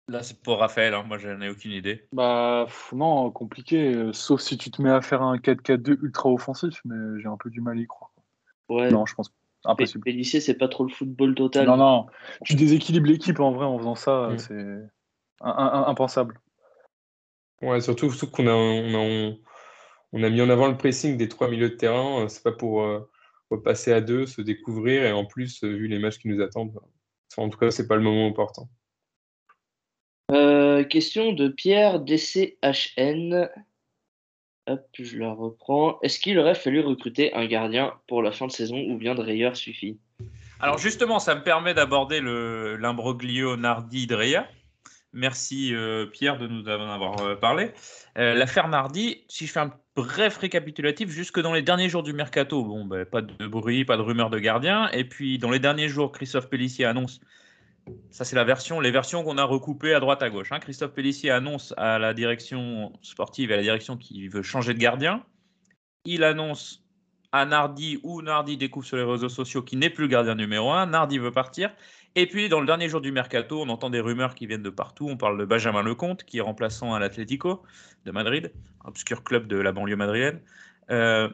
Là, 0.09 0.23
c'est 0.23 0.41
pour 0.41 0.57
Raphaël, 0.57 0.93
hein. 0.95 1.03
moi, 1.07 1.17
je 1.17 1.29
n'en 1.29 1.39
ai 1.41 1.49
aucune 1.49 1.71
idée. 1.71 2.07
Bah, 2.11 2.67
non, 2.93 3.29
compliqué, 3.29 3.93
euh, 3.93 4.11
sauf 4.11 4.41
si 4.41 4.57
tu 4.57 4.71
te 4.71 4.81
mets 4.81 4.89
à 4.89 5.01
faire 5.01 5.21
un 5.21 5.37
4-4-2 5.37 5.99
ultra 6.01 6.29
offensif, 6.29 6.81
mais 6.83 7.21
j'ai 7.21 7.27
un 7.27 7.37
peu 7.37 7.51
du 7.51 7.61
mal 7.61 7.77
à 7.77 7.81
y 7.81 7.85
croire. 7.85 8.11
Ouais. 8.69 8.89
Non, 8.89 9.05
je 9.05 9.13
pense 9.13 9.31
impossible. 9.63 10.09
lycée, 10.09 10.41
c'est 10.41 10.57
pas 10.57 10.67
trop 10.67 10.83
le 10.83 10.89
football 10.89 11.35
total. 11.35 11.67
Non, 11.67 11.77
non, 11.77 12.07
tu 12.43 12.55
déséquilibres 12.55 13.07
l'équipe 13.07 13.39
en 13.39 13.51
vrai 13.51 13.65
en 13.65 13.77
faisant 13.77 13.95
ça, 13.95 14.29
mm. 14.31 14.37
c'est 14.39 14.89
impensable. 15.41 16.39
Ouais, 17.61 17.81
surtout, 17.81 18.11
surtout 18.11 18.31
qu'on 18.31 18.47
a, 18.47 18.53
on 18.53 18.93
a, 18.93 19.35
on, 20.13 20.23
a 20.23 20.29
mis 20.29 20.41
en 20.41 20.49
avant 20.49 20.67
le 20.67 20.77
pressing 20.77 21.17
des 21.17 21.27
trois 21.27 21.49
milieux 21.49 21.69
de 21.69 21.75
terrain. 21.75 22.27
C'est 22.29 22.43
pas 22.43 22.51
pour 22.51 22.85
passer 23.63 23.91
à 23.91 24.01
deux, 24.01 24.25
se 24.25 24.41
découvrir 24.41 25.03
et 25.03 25.11
en 25.11 25.25
plus, 25.25 25.63
vu 25.63 25.87
les 25.87 25.99
matchs 25.99 26.19
qui 26.19 26.29
nous 26.29 26.41
attendent, 26.41 26.79
en 27.37 27.49
tout 27.49 27.57
cas, 27.57 27.71
c'est 27.71 27.87
pas 27.87 27.95
le 27.95 28.01
moment 28.01 28.27
important. 28.27 28.69
question 30.89 31.33
de 31.33 31.47
Pierre 31.49 31.99
DCHN. 31.99 33.49
Hop, 34.67 34.87
je 34.99 35.17
la 35.17 35.33
reprends. 35.33 35.99
Est-ce 36.01 36.19
qu'il 36.19 36.37
aurait 36.37 36.53
fallu 36.53 36.79
recruter 36.81 37.33
un 37.33 37.47
gardien 37.47 37.93
pour 38.07 38.21
la 38.21 38.31
fin 38.31 38.45
de 38.45 38.51
saison 38.51 38.77
ou 38.77 38.97
bien 38.97 39.15
Dreyer 39.15 39.55
suffit? 39.55 39.97
Alors 40.59 40.77
justement, 40.77 41.19
ça 41.19 41.33
me 41.33 41.41
permet 41.41 41.73
d'aborder 41.73 42.21
l'imbroglio 42.21 43.55
Nardi-Dreyer. 43.55 44.41
Merci 45.11 45.73
euh, 45.73 46.05
Pierre 46.05 46.37
de 46.37 46.47
nous 46.47 46.63
en 46.67 46.89
avoir 46.89 47.21
euh, 47.21 47.35
parlé. 47.35 47.71
Euh, 48.17 48.35
l'affaire 48.35 48.67
Nardi, 48.67 49.23
si 49.27 49.47
je 49.47 49.51
fais 49.51 49.59
un 49.59 49.73
bref 49.95 50.37
récapitulatif, 50.37 51.09
jusque 51.09 51.39
dans 51.39 51.53
les 51.53 51.63
derniers 51.63 51.89
jours 51.89 52.03
du 52.03 52.13
mercato, 52.13 52.63
bon, 52.63 52.85
ben, 52.85 53.05
pas 53.05 53.21
de 53.21 53.47
bruit, 53.47 53.85
pas 53.85 53.97
de 53.97 54.03
rumeur 54.03 54.29
de 54.29 54.37
gardien. 54.37 54.87
Et 54.91 55.03
puis 55.03 55.39
dans 55.39 55.49
les 55.49 55.59
derniers 55.59 55.89
jours, 55.89 56.11
Christophe 56.11 56.49
Pellissier 56.49 56.85
annonce 56.85 57.19
ça, 58.11 58.23
c'est 58.23 58.35
la 58.35 58.43
version, 58.43 58.79
les 58.79 58.91
versions 58.91 59.23
qu'on 59.23 59.37
a 59.39 59.43
recoupées 59.43 59.95
à 59.95 59.99
droite 59.99 60.21
à 60.21 60.29
gauche. 60.29 60.51
Hein. 60.51 60.59
Christophe 60.59 60.93
Pellissier 60.93 61.31
annonce 61.31 61.73
à 61.77 61.97
la 61.97 62.13
direction 62.13 62.93
sportive 63.01 63.49
et 63.49 63.55
à 63.55 63.57
la 63.57 63.63
direction 63.63 63.97
qu'il 63.97 64.29
veut 64.29 64.43
changer 64.43 64.75
de 64.75 64.79
gardien. 64.79 65.23
Il 66.05 66.23
annonce 66.23 66.83
à 67.31 67.45
Nardi 67.45 67.99
ou 68.03 68.21
Nardi 68.21 68.57
découvre 68.57 68.85
sur 68.85 68.97
les 68.97 69.03
réseaux 69.03 69.29
sociaux 69.29 69.61
qu'il 69.61 69.79
n'est 69.79 69.89
plus 69.89 70.07
gardien 70.07 70.35
numéro 70.35 70.71
1. 70.71 70.87
Nardi 70.87 71.17
veut 71.17 71.31
partir. 71.31 71.71
Et 72.15 72.27
puis, 72.27 72.49
dans 72.49 72.59
le 72.59 72.65
dernier 72.65 72.89
jour 72.89 73.01
du 73.01 73.11
mercato, 73.11 73.61
on 73.61 73.69
entend 73.69 73.89
des 73.89 73.99
rumeurs 73.99 74.35
qui 74.35 74.47
viennent 74.47 74.63
de 74.63 74.69
partout. 74.69 75.07
On 75.09 75.17
parle 75.17 75.37
de 75.37 75.45
Benjamin 75.45 75.83
Lecomte, 75.83 76.23
qui 76.23 76.39
est 76.39 76.41
remplaçant 76.41 76.93
à 76.93 76.99
l'Atlético 76.99 77.61
de 78.05 78.11
Madrid, 78.11 78.51
obscur 78.83 79.23
club 79.23 79.47
de 79.47 79.57
la 79.57 79.71
banlieue 79.71 79.95
madrienne. 79.95 80.41
Euh, 80.89 81.29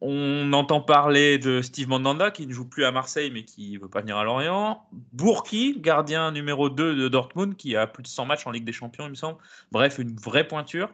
on 0.00 0.52
entend 0.52 0.80
parler 0.80 1.38
de 1.38 1.62
Steve 1.62 1.88
Mandanda 1.88 2.30
qui 2.30 2.46
ne 2.46 2.52
joue 2.52 2.68
plus 2.68 2.84
à 2.84 2.92
Marseille 2.92 3.30
mais 3.30 3.44
qui 3.44 3.72
ne 3.72 3.78
veut 3.78 3.88
pas 3.88 4.02
venir 4.02 4.18
à 4.18 4.24
Lorient. 4.24 4.86
Bourki, 5.12 5.78
gardien 5.78 6.32
numéro 6.32 6.68
2 6.68 6.96
de 6.96 7.08
Dortmund 7.08 7.56
qui 7.56 7.76
a 7.76 7.86
plus 7.86 8.02
de 8.02 8.08
100 8.08 8.26
matchs 8.26 8.46
en 8.46 8.50
Ligue 8.50 8.64
des 8.64 8.72
Champions, 8.72 9.06
il 9.06 9.10
me 9.10 9.14
semble. 9.14 9.38
Bref, 9.72 9.98
une 9.98 10.14
vraie 10.16 10.46
pointure 10.46 10.90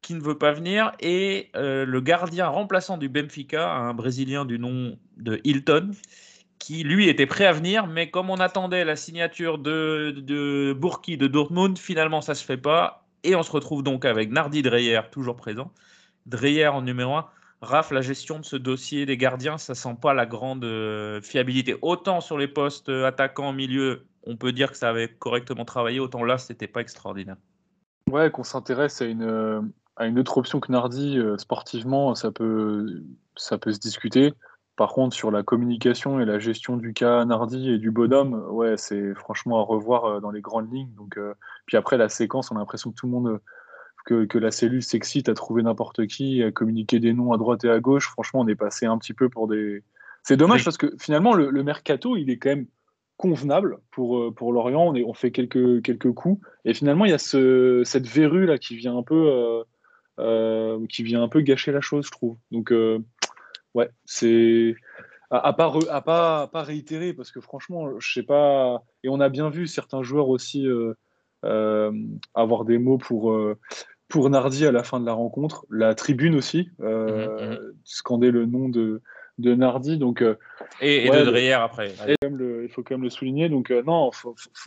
qui 0.00 0.14
ne 0.14 0.20
veut 0.20 0.38
pas 0.38 0.52
venir. 0.52 0.92
Et 1.00 1.50
euh, 1.56 1.84
le 1.84 2.00
gardien 2.00 2.46
remplaçant 2.46 2.96
du 2.96 3.08
Benfica, 3.08 3.70
un 3.72 3.94
Brésilien 3.94 4.44
du 4.44 4.58
nom 4.58 4.98
de 5.16 5.40
Hilton, 5.44 5.90
qui 6.58 6.82
lui 6.82 7.08
était 7.08 7.26
prêt 7.26 7.46
à 7.46 7.52
venir, 7.52 7.86
mais 7.86 8.10
comme 8.10 8.30
on 8.30 8.36
attendait 8.36 8.84
la 8.84 8.96
signature 8.96 9.58
de, 9.58 10.14
de 10.16 10.72
Bourki 10.72 11.16
de 11.16 11.26
Dortmund, 11.26 11.78
finalement 11.78 12.20
ça 12.20 12.34
se 12.34 12.44
fait 12.44 12.56
pas. 12.56 13.04
Et 13.22 13.34
on 13.34 13.42
se 13.42 13.50
retrouve 13.50 13.82
donc 13.82 14.04
avec 14.04 14.30
Nardi 14.30 14.62
Dreyer, 14.62 15.00
toujours 15.10 15.36
présent. 15.36 15.70
Dreyer 16.26 16.68
en 16.68 16.82
numéro 16.82 17.14
1 17.14 17.26
Raph, 17.64 17.90
la 17.90 18.02
gestion 18.02 18.38
de 18.38 18.44
ce 18.44 18.56
dossier 18.56 19.06
des 19.06 19.16
gardiens, 19.16 19.58
ça 19.58 19.74
sent 19.74 19.96
pas 20.00 20.12
la 20.12 20.26
grande 20.26 20.64
euh, 20.64 21.20
fiabilité. 21.22 21.76
Autant 21.82 22.20
sur 22.20 22.36
les 22.36 22.48
postes 22.48 22.90
euh, 22.90 23.06
attaquants 23.06 23.52
milieu, 23.52 24.04
on 24.24 24.36
peut 24.36 24.52
dire 24.52 24.70
que 24.70 24.76
ça 24.76 24.90
avait 24.90 25.08
correctement 25.08 25.64
travaillé, 25.64 25.98
autant 25.98 26.24
là, 26.24 26.36
c'était 26.36 26.66
pas 26.66 26.80
extraordinaire. 26.80 27.36
Ouais, 28.10 28.30
qu'on 28.30 28.42
s'intéresse 28.42 29.00
à 29.00 29.06
une, 29.06 29.22
euh, 29.22 29.62
à 29.96 30.06
une 30.06 30.18
autre 30.18 30.36
option 30.36 30.60
que 30.60 30.70
Nardi 30.70 31.18
sportivement, 31.38 32.14
ça 32.14 32.30
peut, 32.30 33.02
ça 33.36 33.56
peut 33.56 33.72
se 33.72 33.80
discuter. 33.80 34.34
Par 34.76 34.92
contre, 34.92 35.14
sur 35.14 35.30
la 35.30 35.42
communication 35.42 36.18
et 36.18 36.24
la 36.24 36.38
gestion 36.38 36.76
du 36.76 36.92
cas 36.92 37.24
Nardi 37.24 37.70
et 37.70 37.78
du 37.78 37.90
Bodum, 37.90 38.34
ouais, 38.50 38.76
c'est 38.76 39.14
franchement 39.14 39.60
à 39.60 39.62
revoir 39.62 40.20
dans 40.20 40.30
les 40.30 40.40
grandes 40.40 40.72
lignes. 40.72 40.92
Donc, 40.96 41.18
puis 41.66 41.76
après, 41.76 41.96
la 41.96 42.08
séquence, 42.08 42.50
on 42.50 42.56
a 42.56 42.58
l'impression 42.58 42.90
que 42.90 42.96
tout 42.96 43.06
le 43.06 43.12
monde 43.12 43.40
que, 44.04 44.38
la 44.38 44.50
cellule 44.50 44.82
s'excite 44.82 45.28
à 45.28 45.34
trouver 45.34 45.62
n'importe 45.62 46.06
qui, 46.06 46.42
à 46.42 46.52
communiquer 46.52 47.00
des 47.00 47.12
noms 47.12 47.32
à 47.32 47.38
droite 47.38 47.64
et 47.64 47.70
à 47.70 47.80
gauche. 47.80 48.08
Franchement, 48.08 48.40
on 48.40 48.48
est 48.48 48.54
passé 48.54 48.86
un 48.86 48.98
petit 48.98 49.14
peu 49.14 49.28
pour 49.28 49.48
des. 49.48 49.82
C'est 50.22 50.36
dommage 50.36 50.64
parce 50.64 50.76
que 50.76 50.94
finalement, 50.98 51.34
le, 51.34 51.62
mercato, 51.62 52.16
il 52.16 52.30
est 52.30 52.38
quand 52.38 52.50
même 52.50 52.66
convenable 53.16 53.78
pour, 53.90 54.18
euh, 54.18 54.30
pour 54.32 54.52
Lorient. 54.52 54.88
On, 54.88 54.94
est, 54.94 55.04
on 55.04 55.14
fait 55.14 55.30
quelques, 55.30 55.82
quelques 55.82 56.12
coups. 56.12 56.40
Et 56.64 56.74
finalement, 56.74 57.04
il 57.04 57.10
y 57.10 57.14
a 57.14 57.18
ce, 57.18 57.82
cette 57.84 58.06
verrue 58.06 58.46
là 58.46 58.58
qui 58.58 58.76
vient 58.76 58.96
un 58.96 59.02
peu. 59.02 59.28
Euh, 59.28 59.62
euh, 60.20 60.86
qui 60.86 61.02
vient 61.02 61.24
un 61.24 61.28
peu 61.28 61.40
gâcher 61.40 61.72
la 61.72 61.80
chose, 61.80 62.06
je 62.06 62.12
trouve. 62.12 62.36
Donc, 62.52 62.72
ouais, 63.74 63.90
c'est 64.04 64.74
à, 65.30 65.52
pas, 65.52 65.72
à 65.90 66.00
pas, 66.00 66.46
pas 66.48 66.62
réitérer 66.62 67.12
parce 67.12 67.30
que 67.30 67.40
franchement, 67.40 67.98
je 67.98 68.12
sais 68.12 68.22
pas. 68.22 68.82
Et 69.02 69.08
on 69.08 69.20
a 69.20 69.28
bien 69.28 69.50
vu 69.50 69.66
certains 69.66 70.02
joueurs 70.02 70.28
aussi 70.28 70.66
avoir 71.42 72.64
des 72.64 72.78
mots 72.78 72.98
pour 72.98 73.36
pour 74.08 74.30
Nardi 74.30 74.64
à 74.66 74.72
la 74.72 74.84
fin 74.84 75.00
de 75.00 75.06
la 75.06 75.12
rencontre. 75.12 75.66
La 75.70 75.94
tribune 75.94 76.36
aussi, 76.36 76.68
euh, 76.80 77.56
mhm. 77.56 77.74
scander 77.84 78.30
le 78.30 78.46
nom 78.46 78.68
de, 78.68 79.02
de 79.38 79.54
Nardi. 79.54 79.98
Donc, 79.98 80.22
euh, 80.22 80.36
et, 80.80 81.08
de 81.08 81.24
Dreyer 81.24 81.54
après. 81.54 81.94
il 82.22 82.68
faut 82.70 82.82
quand 82.82 82.94
même 82.94 83.02
le 83.02 83.10
souligner. 83.10 83.48
Donc, 83.48 83.70
euh, 83.70 83.82
non, 83.82 84.10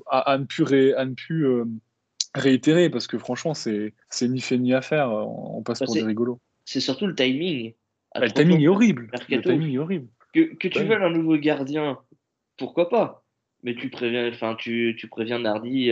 à, 0.10 0.38
ne 0.38 0.44
plus, 0.44 0.94
à 0.96 1.06
ne 1.06 1.14
plus 1.14 1.48
réitérer, 2.36 2.90
parce 2.90 3.08
que 3.08 3.18
franchement, 3.18 3.54
c'est 3.54 3.94
ni 4.22 4.42
fait 4.42 4.58
ni 4.58 4.74
à 4.74 4.82
faire. 4.82 5.12
On, 5.12 5.62
passe 5.64 5.80
pour 5.80 5.94
des 5.94 6.04
rigolos. 6.04 6.40
C'est 6.66 6.82
surtout 6.82 7.08
le 7.08 7.16
timing. 7.16 7.74
Bah, 8.20 8.26
le 8.26 8.32
timing 8.32 8.62
est 8.62 8.68
horrible. 8.68 9.10
Le 9.30 9.42
timing 9.42 9.74
est 9.74 9.78
horrible. 9.78 10.08
Que, 10.34 10.56
que 10.56 10.68
tu 10.68 10.84
veux 10.84 11.02
un 11.02 11.10
nouveau 11.10 11.38
gardien, 11.38 12.00
pourquoi 12.58 12.90
pas? 12.90 13.24
Mais 13.64 13.76
tu 13.76 13.90
préviens, 13.90 14.30
enfin, 14.30 14.56
tu, 14.56 14.96
tu 14.98 15.08
préviens 15.08 15.40
Nardi 15.40 15.92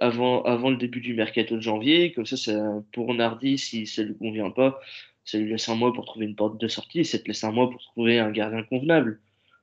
avant, 0.00 0.42
avant 0.42 0.70
le 0.70 0.76
début 0.76 1.00
du 1.00 1.14
mercato 1.14 1.56
de 1.56 1.60
janvier. 1.60 2.12
Comme 2.12 2.26
ça, 2.26 2.36
ça 2.36 2.82
pour 2.92 3.12
Nardi, 3.14 3.58
si 3.58 3.86
ça 3.86 4.02
ne 4.02 4.08
lui 4.08 4.18
convient 4.18 4.50
pas, 4.50 4.80
ça 5.24 5.38
lui 5.38 5.50
laisse 5.50 5.68
un 5.68 5.74
mois 5.74 5.92
pour 5.92 6.04
trouver 6.04 6.26
une 6.26 6.36
porte 6.36 6.60
de 6.60 6.68
sortie 6.68 7.00
et 7.00 7.04
ça 7.04 7.18
te 7.18 7.26
laisse 7.26 7.44
un 7.44 7.52
mois 7.52 7.70
pour 7.70 7.80
trouver 7.82 8.18
un 8.18 8.30
gardien 8.30 8.62
convenable. 8.62 9.20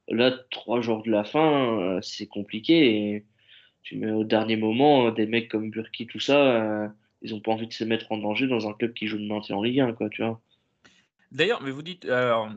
Là, 0.08 0.32
trois 0.50 0.82
jours 0.82 1.04
de 1.04 1.12
la 1.12 1.24
fin, 1.24 1.80
euh, 1.80 2.00
c'est 2.02 2.28
compliqué. 2.28 3.14
Et 3.14 3.26
tu 3.84 3.98
mets 3.98 4.12
au 4.12 4.24
dernier 4.24 4.56
moment 4.56 5.08
euh, 5.08 5.12
des 5.12 5.26
mecs 5.26 5.50
comme 5.50 5.70
Burki, 5.70 6.08
tout 6.08 6.20
ça, 6.20 6.38
euh, 6.38 6.88
ils 7.22 7.32
n'ont 7.32 7.40
pas 7.40 7.52
envie 7.52 7.68
de 7.68 7.74
se 7.74 7.84
mettre 7.84 8.12
en 8.12 8.18
danger 8.18 8.48
dans 8.48 8.68
un 8.68 8.74
club 8.74 8.94
qui 8.94 9.08
joue 9.08 9.18
le 9.18 9.26
maintien 9.28 9.56
en 9.56 9.64
Ligue 9.64 9.80
1, 9.80 9.94
quoi, 9.94 10.10
tu 10.10 10.24
vois. 10.24 10.42
D'ailleurs, 11.32 11.62
mais 11.62 11.72
vous 11.72 11.82
dites, 11.82 12.08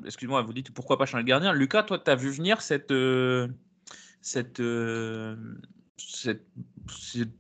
excuse-moi, 0.05 0.43
vous 0.43 0.53
dites 0.53 0.73
pourquoi 0.73 0.99
pas 0.99 1.07
changer 1.07 1.23
le 1.23 1.29
gardien. 1.29 1.53
Lucas, 1.53 1.85
toi, 1.85 1.99
tu 1.99 2.11
as 2.11 2.17
vu 2.17 2.31
venir 2.31 2.61
cette, 2.61 2.93
cette, 4.21 4.63
cette, 5.97 6.47
cette 6.89 7.35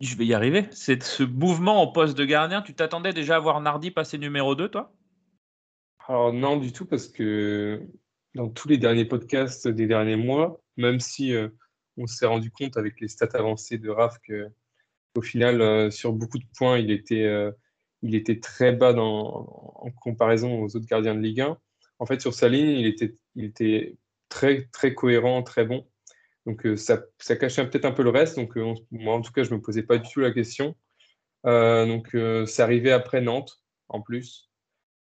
je 0.00 0.16
vais 0.16 0.26
y 0.26 0.34
arriver. 0.34 0.68
C'est 0.70 1.02
ce 1.02 1.22
mouvement 1.22 1.82
en 1.82 1.88
poste 1.88 2.16
de 2.16 2.24
gardien. 2.24 2.62
Tu 2.62 2.74
t'attendais 2.74 3.12
déjà 3.12 3.36
à 3.36 3.38
voir 3.38 3.60
Nardi 3.60 3.90
passer 3.90 4.18
numéro 4.18 4.54
2, 4.54 4.68
toi? 4.68 4.92
Alors 6.06 6.32
non, 6.32 6.56
du 6.56 6.72
tout, 6.72 6.86
parce 6.86 7.08
que 7.08 7.82
dans 8.34 8.48
tous 8.48 8.68
les 8.68 8.78
derniers 8.78 9.04
podcasts 9.04 9.68
des 9.68 9.86
derniers 9.86 10.16
mois, 10.16 10.60
même 10.76 11.00
si 11.00 11.34
euh, 11.34 11.48
on 11.96 12.06
s'est 12.06 12.26
rendu 12.26 12.50
compte 12.50 12.76
avec 12.76 13.00
les 13.00 13.08
stats 13.08 13.28
avancées 13.34 13.78
de 13.78 13.90
Raf 13.90 14.18
que 14.20 14.46
au 15.16 15.22
final, 15.22 15.60
euh, 15.60 15.90
sur 15.90 16.12
beaucoup 16.12 16.38
de 16.38 16.46
points, 16.56 16.78
il 16.78 16.90
était, 16.90 17.24
euh, 17.24 17.50
il 18.02 18.14
était 18.14 18.40
très 18.40 18.72
bas 18.72 18.94
en 18.96 19.90
comparaison 20.00 20.62
aux 20.62 20.76
autres 20.76 20.86
gardiens 20.86 21.14
de 21.14 21.20
Ligue 21.20 21.40
1. 21.40 21.58
En 21.98 22.06
fait, 22.06 22.20
sur 22.20 22.34
sa 22.34 22.48
ligne, 22.48 22.78
il 23.34 23.44
était, 23.44 23.96
très, 24.28 24.94
cohérent, 24.94 25.42
très 25.42 25.64
bon. 25.64 25.86
Donc 26.46 26.64
euh, 26.64 26.76
ça, 26.76 27.02
cachait 27.36 27.68
peut-être 27.68 27.84
un 27.84 27.92
peu 27.92 28.02
le 28.02 28.10
reste. 28.10 28.36
Donc 28.36 28.56
euh, 28.56 28.74
moi, 28.90 29.14
en 29.14 29.20
tout 29.20 29.32
cas, 29.32 29.42
je 29.42 29.50
ne 29.50 29.56
me 29.56 29.60
posais 29.60 29.82
pas 29.82 29.98
du 29.98 30.08
tout 30.08 30.20
la 30.20 30.30
question. 30.30 30.76
Euh, 31.46 31.86
donc 31.86 32.16
c'est 32.48 32.62
arrivé 32.62 32.92
après 32.92 33.20
Nantes, 33.20 33.62
en 33.88 34.00
plus. 34.00 34.50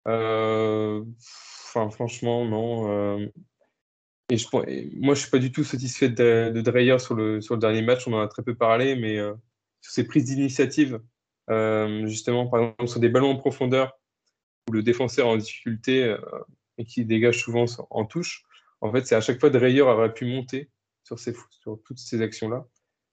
Enfin, 0.06 1.90
franchement, 1.90 2.44
non. 2.44 3.28
Et, 4.30 4.38
je, 4.38 4.46
moi, 5.00 5.14
je 5.14 5.20
suis 5.20 5.30
pas 5.30 5.38
du 5.38 5.52
tout 5.52 5.64
satisfait 5.64 6.08
de, 6.08 6.60
Dreyer 6.60 6.98
sur 6.98 7.14
le 7.14 7.56
dernier 7.56 7.82
match. 7.82 8.06
On 8.06 8.12
en 8.12 8.20
a 8.20 8.28
très 8.28 8.42
peu 8.42 8.54
parlé, 8.54 8.94
mais 8.94 9.16
sur 9.80 9.92
ses 9.92 10.06
prises 10.06 10.26
d'initiative, 10.26 11.00
justement, 11.48 12.46
par 12.46 12.60
exemple, 12.60 12.88
sur 12.88 13.00
des 13.00 13.08
ballons 13.08 13.30
en 13.30 13.36
profondeur 13.36 13.98
où 14.68 14.72
le 14.72 14.82
défenseur 14.82 15.26
est 15.26 15.30
en 15.30 15.36
difficulté 15.36 16.16
et 16.78 16.84
qui 16.84 17.04
dégage 17.04 17.38
souvent 17.38 17.66
en 17.90 18.04
touche, 18.04 18.44
en 18.80 18.92
fait, 18.92 19.06
c'est 19.06 19.14
à 19.14 19.20
chaque 19.20 19.40
fois 19.40 19.50
Dreyer 19.50 19.80
aurait 19.80 20.12
pu 20.12 20.26
monter 20.26 20.68
sur, 21.04 21.18
sur 21.18 21.80
toutes 21.84 21.98
ces 21.98 22.20
actions-là. 22.20 22.66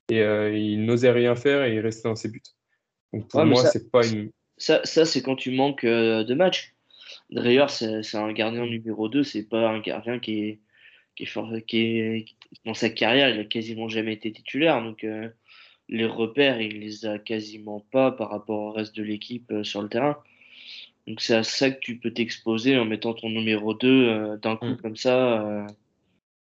Et 0.09 0.21
euh, 0.21 0.53
il 0.53 0.83
n'osait 0.83 1.11
rien 1.11 1.35
faire 1.35 1.63
et 1.63 1.75
il 1.75 1.79
restait 1.79 2.09
dans 2.09 2.15
ses 2.15 2.29
buts. 2.29 2.41
Donc 3.13 3.29
pour 3.29 3.45
moi, 3.45 3.65
c'est 3.65 3.89
pas 3.89 4.05
une. 4.05 4.31
Ça, 4.57 4.81
ça 4.83 5.05
c'est 5.05 5.21
quand 5.21 5.37
tu 5.37 5.51
manques 5.51 5.85
euh, 5.85 6.25
de 6.25 6.33
matchs. 6.33 6.75
D'ailleurs, 7.29 7.69
c'est 7.69 8.15
un 8.15 8.33
gardien 8.33 8.65
numéro 8.65 9.07
2, 9.07 9.23
c'est 9.23 9.43
pas 9.43 9.69
un 9.69 9.79
gardien 9.79 10.19
qui 10.19 10.43
est, 10.43 10.59
qui 11.15 11.23
est, 11.23 11.27
fort, 11.27 11.49
qui 11.65 11.77
est, 11.77 12.25
dans 12.65 12.73
sa 12.73 12.89
carrière, 12.89 13.29
il 13.29 13.39
a 13.39 13.45
quasiment 13.45 13.87
jamais 13.87 14.13
été 14.13 14.31
titulaire. 14.33 14.81
Donc 14.81 15.05
euh, 15.05 15.29
les 15.91 16.05
repères, 16.05 16.61
il 16.61 16.79
les 16.79 17.05
a 17.05 17.19
quasiment 17.19 17.85
pas 17.91 18.11
par 18.11 18.29
rapport 18.29 18.59
au 18.59 18.71
reste 18.71 18.95
de 18.95 19.03
l'équipe 19.03 19.53
sur 19.63 19.81
le 19.81 19.89
terrain. 19.89 20.17
Donc 21.07 21.21
c'est 21.21 21.35
à 21.35 21.43
ça 21.43 21.71
que 21.71 21.79
tu 21.79 21.97
peux 21.97 22.11
t'exposer 22.11 22.77
en 22.77 22.85
mettant 22.85 23.13
ton 23.13 23.29
numéro 23.29 23.73
2 23.73 24.37
d'un 24.37 24.55
coup 24.55 24.65
mm. 24.65 24.77
comme 24.77 24.95
ça 24.95 25.67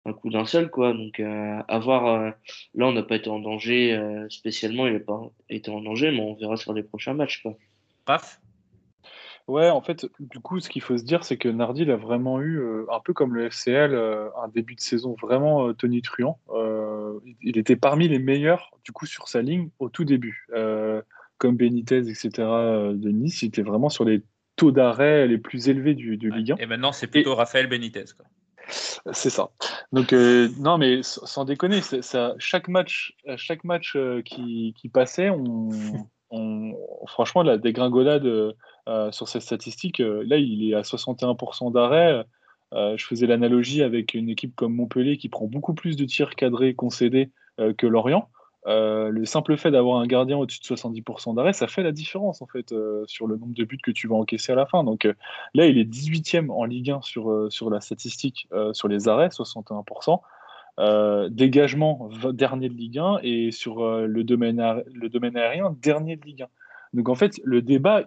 un 0.08 0.14
coup 0.14 0.30
d'un 0.30 0.46
seul, 0.46 0.70
quoi. 0.70 0.94
Donc, 0.94 1.20
euh, 1.20 1.62
à 1.68 1.80
voir. 1.80 2.06
euh, 2.06 2.32
là, 2.76 2.88
on 2.88 2.94
n'a 2.94 3.04
pas 3.04 3.18
été 3.18 3.30
en 3.30 3.40
danger 3.40 3.94
euh, 3.94 4.28
spécialement, 4.30 4.88
il 4.88 4.94
n'a 4.94 5.00
pas 5.00 5.30
été 5.50 5.70
en 5.70 5.82
danger, 5.82 6.12
mais 6.12 6.22
on 6.22 6.34
verra 6.34 6.58
sur 6.58 6.74
les 6.74 6.84
prochains 6.84 7.14
matchs, 7.14 7.42
quoi. 7.42 7.58
Paf. 8.06 8.40
Ouais, 9.48 9.70
en 9.70 9.82
fait, 9.82 10.06
du 10.20 10.40
coup, 10.40 10.60
ce 10.60 10.68
qu'il 10.68 10.82
faut 10.82 10.98
se 10.98 11.04
dire, 11.04 11.24
c'est 11.24 11.38
que 11.38 11.48
Nardi, 11.48 11.84
il 11.84 11.92
a 11.92 11.96
vraiment 11.96 12.42
eu, 12.42 12.60
euh, 12.60 12.86
un 12.92 13.00
peu 13.00 13.14
comme 13.14 13.34
le 13.34 13.46
FCL, 13.50 13.94
euh, 13.94 14.28
un 14.44 14.50
début 14.50 14.76
de 14.76 14.82
saison 14.82 15.16
vraiment 15.22 15.70
euh, 15.70 15.74
tonitruant. 15.74 16.40
Il- 17.42 17.58
était 17.58 17.78
parmi 17.78 18.08
les 18.08 18.20
meilleurs, 18.20 18.72
du 18.84 18.92
coup, 18.92 19.06
sur 19.06 19.28
sa 19.28 19.42
ligne 19.42 19.70
au 19.80 19.90
tout 19.90 20.04
début. 20.04 20.48
Comme 21.38 21.56
Benitez, 21.56 22.10
etc., 22.10 22.30
de 22.38 23.10
Nice, 23.10 23.42
il 23.44 23.48
était 23.48 23.62
vraiment 23.62 23.90
sur 23.90 24.04
les 24.06 24.22
taux 24.56 24.72
d'arrêt 24.72 25.28
les 25.28 25.38
plus 25.38 25.70
élevés 25.70 25.94
du, 25.94 26.18
de 26.18 26.30
Ligue 26.30 26.54
1. 26.54 26.56
Et 26.58 26.66
maintenant, 26.66 26.92
c'est 26.92 27.08
plutôt 27.08 27.36
Raphaël 27.36 27.68
Benitez. 27.68 28.06
Quoi. 28.18 28.26
C'est 29.14 29.30
ça. 29.30 29.50
Donc 29.92 30.14
euh, 30.14 30.50
non, 30.60 30.78
mais 30.78 31.02
sans 31.04 31.46
déconner, 31.46 31.82
ça, 31.82 32.36
chaque 32.38 32.68
match, 32.68 33.16
à 33.28 33.38
chaque 33.38 33.64
match 33.64 33.94
euh, 33.96 34.22
qui, 34.22 34.74
qui 34.78 34.90
passait, 34.90 35.30
on, 35.30 35.70
on- 36.30 36.74
franchement 37.08 37.44
la 37.44 37.58
dégringolade 37.58 38.26
euh, 38.26 38.54
euh, 38.88 39.12
sur 39.12 39.28
ces 39.28 39.40
statistiques, 39.40 40.00
euh, 40.00 40.24
là 40.26 40.38
il 40.38 40.70
est 40.70 40.74
à 40.74 40.84
61% 40.84 41.72
d'arrêt. 41.72 42.24
Je 42.74 43.06
faisais 43.06 43.28
l'analogie 43.28 43.82
avec 43.82 44.14
une 44.14 44.28
équipe 44.28 44.54
comme 44.54 44.76
Montpellier 44.76 45.18
qui 45.18 45.30
prend 45.30 45.46
beaucoup 45.46 45.74
plus 45.74 45.96
de 45.96 46.04
tirs 46.04 46.36
cadrés 46.36 46.74
concédés 46.74 47.32
que 47.78 47.88
Lorient. 47.88 48.30
Le 48.66 49.24
simple 49.24 49.56
fait 49.56 49.72
d'avoir 49.72 50.00
un 50.02 50.06
gardien 50.06 50.38
au-dessus 50.38 50.60
de 50.60 50.66
70% 50.66 51.34
d'arrêt, 51.34 51.54
ça 51.54 51.68
fait 51.68 51.82
la 51.82 51.94
différence 51.94 52.42
en 52.42 52.46
fait 52.46 52.76
sur 53.06 53.26
le 53.26 53.38
nombre 53.38 53.54
de 53.54 53.64
buts 53.64 53.80
que 53.82 53.92
tu 53.92 54.10
vas 54.10 54.16
encaisser 54.16 54.52
à 54.52 54.56
la 54.56 54.66
fin. 54.66 54.84
Donc 54.84 55.06
là, 55.54 55.66
il 55.66 55.78
est 55.78 55.86
18e 55.86 56.50
en 56.52 56.66
Ligue 56.66 56.92
1 56.92 57.02
sur, 57.04 57.48
sur 57.50 57.70
la 57.70 57.80
statistique, 57.80 58.50
sur 58.74 58.90
les 58.90 59.08
arrêts, 59.08 59.30
61%. 59.30 60.20
Euh, 60.80 61.28
dégagement, 61.30 62.10
dernier 62.34 62.70
de 62.70 62.76
Ligue 62.76 63.00
1, 63.00 63.20
et 63.24 63.52
sur 63.52 63.84
euh, 63.84 64.06
le, 64.06 64.24
domaine 64.24 64.84
le 64.94 65.10
domaine 65.10 65.36
aérien, 65.36 65.76
dernier 65.82 66.18
de 66.18 66.26
Ligue 66.26 66.44
1. 66.44 66.48
Donc 66.94 67.10
en 67.10 67.16
fait, 67.16 67.42
le 67.44 67.64
débat, 67.64 68.04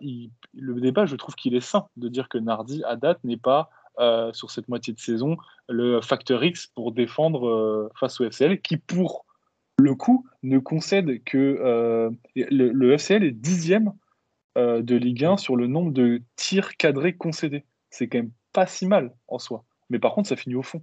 le 0.55 0.81
débat 0.81 1.05
je 1.05 1.17
trouve 1.17 1.35
qu'il 1.35 1.57
est 1.57 1.61
sain 1.61 1.89
de 1.97 2.09
dire 2.09 2.29
que 2.29 2.39
Nardi, 2.39 2.85
à 2.85 2.95
date, 2.95 3.19
n'est 3.25 3.37
pas 3.37 3.71
euh, 3.99 4.33
sur 4.33 4.53
cette 4.53 4.69
moitié 4.69 4.93
de 4.95 5.01
saison 5.01 5.37
le 5.69 6.01
facteur 6.01 6.45
X 6.45 6.69
pour 6.69 6.93
défendre 6.93 7.91
face 7.99 8.21
au 8.21 8.31
FCL, 8.31 8.61
qui 8.61 8.77
pour 8.77 9.27
le 9.81 9.97
coup 9.97 10.27
ne 10.45 10.59
concède 10.59 11.25
que 11.25 12.09
le, 12.37 12.71
le 12.73 12.99
FCL 12.99 13.25
est 13.25 13.33
dixième 13.33 13.93
de 14.57 14.97
Ligue 14.97 15.25
1 15.25 15.37
sur 15.39 15.57
le 15.57 15.67
nombre 15.67 15.93
de 15.93 16.23
tirs 16.37 16.77
cadrés 16.77 17.17
concédés. 17.17 17.65
C'est 17.91 18.09
quand 18.09 18.19
même 18.19 18.33
pas 18.53 18.67
si 18.67 18.87
mal 18.87 19.13
en 19.27 19.39
soi. 19.39 19.65
Mais 19.91 19.99
par 19.99 20.15
contre, 20.15 20.29
ça 20.29 20.37
finit 20.37 20.57
au 20.57 20.63
fond. 20.63 20.83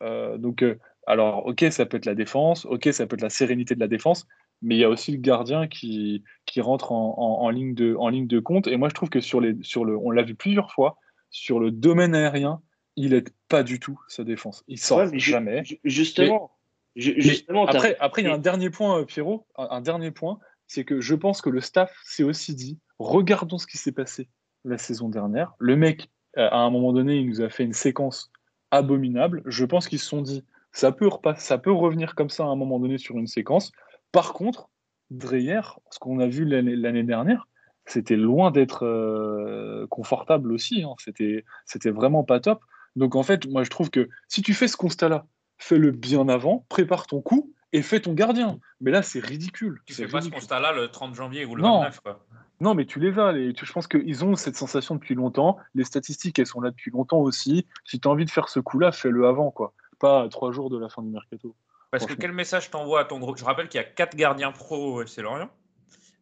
Donc, 0.00 0.64
alors, 1.06 1.46
ok, 1.46 1.66
ça 1.70 1.86
peut 1.86 1.96
être 1.96 2.06
la 2.06 2.14
défense, 2.14 2.64
ok, 2.66 2.88
ça 2.92 3.06
peut 3.06 3.14
être 3.14 3.22
la 3.22 3.30
sérénité 3.30 3.74
de 3.74 3.80
la 3.80 3.88
défense, 3.88 4.26
mais 4.62 4.76
il 4.76 4.78
y 4.78 4.84
a 4.84 4.88
aussi 4.88 5.12
le 5.12 5.18
gardien 5.18 5.66
qui, 5.68 6.22
qui 6.46 6.60
rentre 6.60 6.92
en, 6.92 7.14
en- 7.18 7.44
en 7.44 7.50
ligne 7.50 7.74
de, 7.74 7.94
en 7.96 8.08
ligne 8.08 8.26
de 8.26 8.40
compte. 8.40 8.66
Et 8.66 8.76
moi, 8.76 8.88
je 8.88 8.94
trouve 8.94 9.10
que 9.10 9.20
sur, 9.20 9.40
les, 9.40 9.56
sur 9.62 9.84
le, 9.84 9.96
on 9.96 10.10
l'a 10.10 10.22
vu 10.22 10.34
plusieurs 10.34 10.72
fois, 10.72 10.96
sur 11.30 11.58
le 11.60 11.70
domaine 11.70 12.14
aérien, 12.14 12.62
il 12.96 13.10
n'aide 13.10 13.30
pas 13.48 13.62
du 13.62 13.80
tout 13.80 14.00
sa 14.08 14.24
défense. 14.24 14.64
Il 14.68 14.78
sort 14.78 14.98
Ouais, 14.98 15.18
jamais. 15.18 15.64
ju- 15.64 15.80
justement, 15.84 16.52
justement, 16.96 17.66
après, 17.66 17.96
après, 18.00 18.22
il 18.22 18.26
y 18.26 18.28
a 18.28 18.34
un 18.34 18.38
dernier 18.38 18.70
point, 18.70 19.00
euh, 19.00 19.04
Pierrot, 19.04 19.46
un, 19.58 19.68
un 19.70 19.80
dernier 19.80 20.10
point, 20.12 20.38
c'est 20.66 20.84
que 20.84 21.00
je 21.00 21.14
pense 21.14 21.42
que 21.42 21.50
le 21.50 21.60
staff 21.60 21.92
s'est 22.04 22.22
aussi 22.22 22.54
dit, 22.54 22.78
regardons 22.98 23.58
ce 23.58 23.66
qui 23.66 23.76
s'est 23.78 23.92
passé 23.92 24.28
la 24.64 24.78
saison 24.78 25.08
dernière. 25.08 25.52
Le 25.58 25.76
mec, 25.76 26.08
euh, 26.38 26.48
à 26.50 26.58
un 26.58 26.70
moment 26.70 26.92
donné, 26.92 27.16
il 27.16 27.28
nous 27.28 27.42
a 27.42 27.50
fait 27.50 27.64
une 27.64 27.72
séquence 27.74 28.30
abominable. 28.70 29.42
Je 29.44 29.64
pense 29.64 29.88
qu'ils 29.88 29.98
se 29.98 30.06
sont 30.06 30.22
dit, 30.22 30.42
ça 30.74 30.92
peut, 30.92 31.06
repas- 31.08 31.36
ça 31.36 31.56
peut 31.56 31.72
revenir 31.72 32.14
comme 32.14 32.28
ça 32.28 32.42
à 32.44 32.48
un 32.48 32.56
moment 32.56 32.78
donné 32.78 32.98
sur 32.98 33.16
une 33.16 33.26
séquence. 33.26 33.72
Par 34.12 34.34
contre, 34.34 34.68
Dreyer, 35.10 35.60
ce 35.90 35.98
qu'on 35.98 36.18
a 36.18 36.26
vu 36.26 36.44
l'année 36.44 37.02
dernière, 37.04 37.46
c'était 37.86 38.16
loin 38.16 38.50
d'être 38.50 38.84
euh, 38.84 39.86
confortable 39.88 40.52
aussi. 40.52 40.82
hein. 40.82 40.94
C'était 40.98 41.44
c'était 41.66 41.90
vraiment 41.90 42.24
pas 42.24 42.40
top. 42.40 42.60
Donc 42.96 43.14
en 43.16 43.22
fait, 43.22 43.46
moi 43.46 43.64
je 43.64 43.70
trouve 43.70 43.90
que 43.90 44.08
si 44.28 44.42
tu 44.42 44.54
fais 44.54 44.68
ce 44.68 44.76
constat-là, 44.76 45.26
fais-le 45.58 45.90
bien 45.90 46.28
avant, 46.28 46.64
prépare 46.68 47.06
ton 47.06 47.20
coup 47.20 47.52
et 47.72 47.82
fais 47.82 48.00
ton 48.00 48.12
gardien. 48.14 48.58
Mais 48.80 48.90
là, 48.90 49.02
c'est 49.02 49.20
ridicule. 49.20 49.80
Tu 49.86 49.94
fais 49.94 50.06
pas 50.08 50.20
ce 50.22 50.28
constat-là 50.30 50.72
le 50.72 50.88
30 50.88 51.14
janvier 51.14 51.44
ou 51.44 51.54
le 51.56 51.62
Non. 51.62 51.78
29. 51.80 52.00
Quoi. 52.00 52.24
Non, 52.60 52.74
mais 52.74 52.86
tu 52.86 53.00
les 53.00 53.18
as. 53.18 53.32
les- 53.32 53.52
tu- 53.52 53.66
je 53.66 53.72
pense 53.72 53.86
qu'ils 53.88 54.24
ont 54.24 54.36
cette 54.36 54.56
sensation 54.56 54.94
depuis 54.94 55.14
longtemps. 55.16 55.58
Les 55.74 55.84
statistiques, 55.84 56.38
elles 56.38 56.46
sont 56.46 56.60
là 56.60 56.70
depuis 56.70 56.90
longtemps 56.92 57.18
aussi. 57.18 57.66
Si 57.84 57.98
tu 58.00 58.06
as 58.08 58.10
envie 58.10 58.24
de 58.24 58.30
faire 58.30 58.48
ce 58.48 58.60
coup-là, 58.60 58.92
fais-le 58.92 59.26
avant, 59.26 59.50
quoi. 59.50 59.74
Pas 60.04 60.22
à 60.22 60.28
trois 60.28 60.52
jours 60.52 60.68
de 60.70 60.78
la 60.78 60.88
fin 60.88 61.02
du 61.02 61.08
mercato. 61.10 61.54
Parce 61.90 62.04
que 62.06 62.14
quel 62.14 62.32
message 62.32 62.70
t'envoie 62.70 63.00
à 63.00 63.04
ton 63.04 63.18
groupe 63.20 63.38
Je 63.38 63.44
rappelle 63.44 63.68
qu'il 63.68 63.78
y 63.80 63.84
a 63.84 63.86
quatre 63.86 64.16
gardiens 64.16 64.52
pro 64.52 64.96
au 64.96 65.02
FC 65.02 65.22
Lorient. 65.22 65.48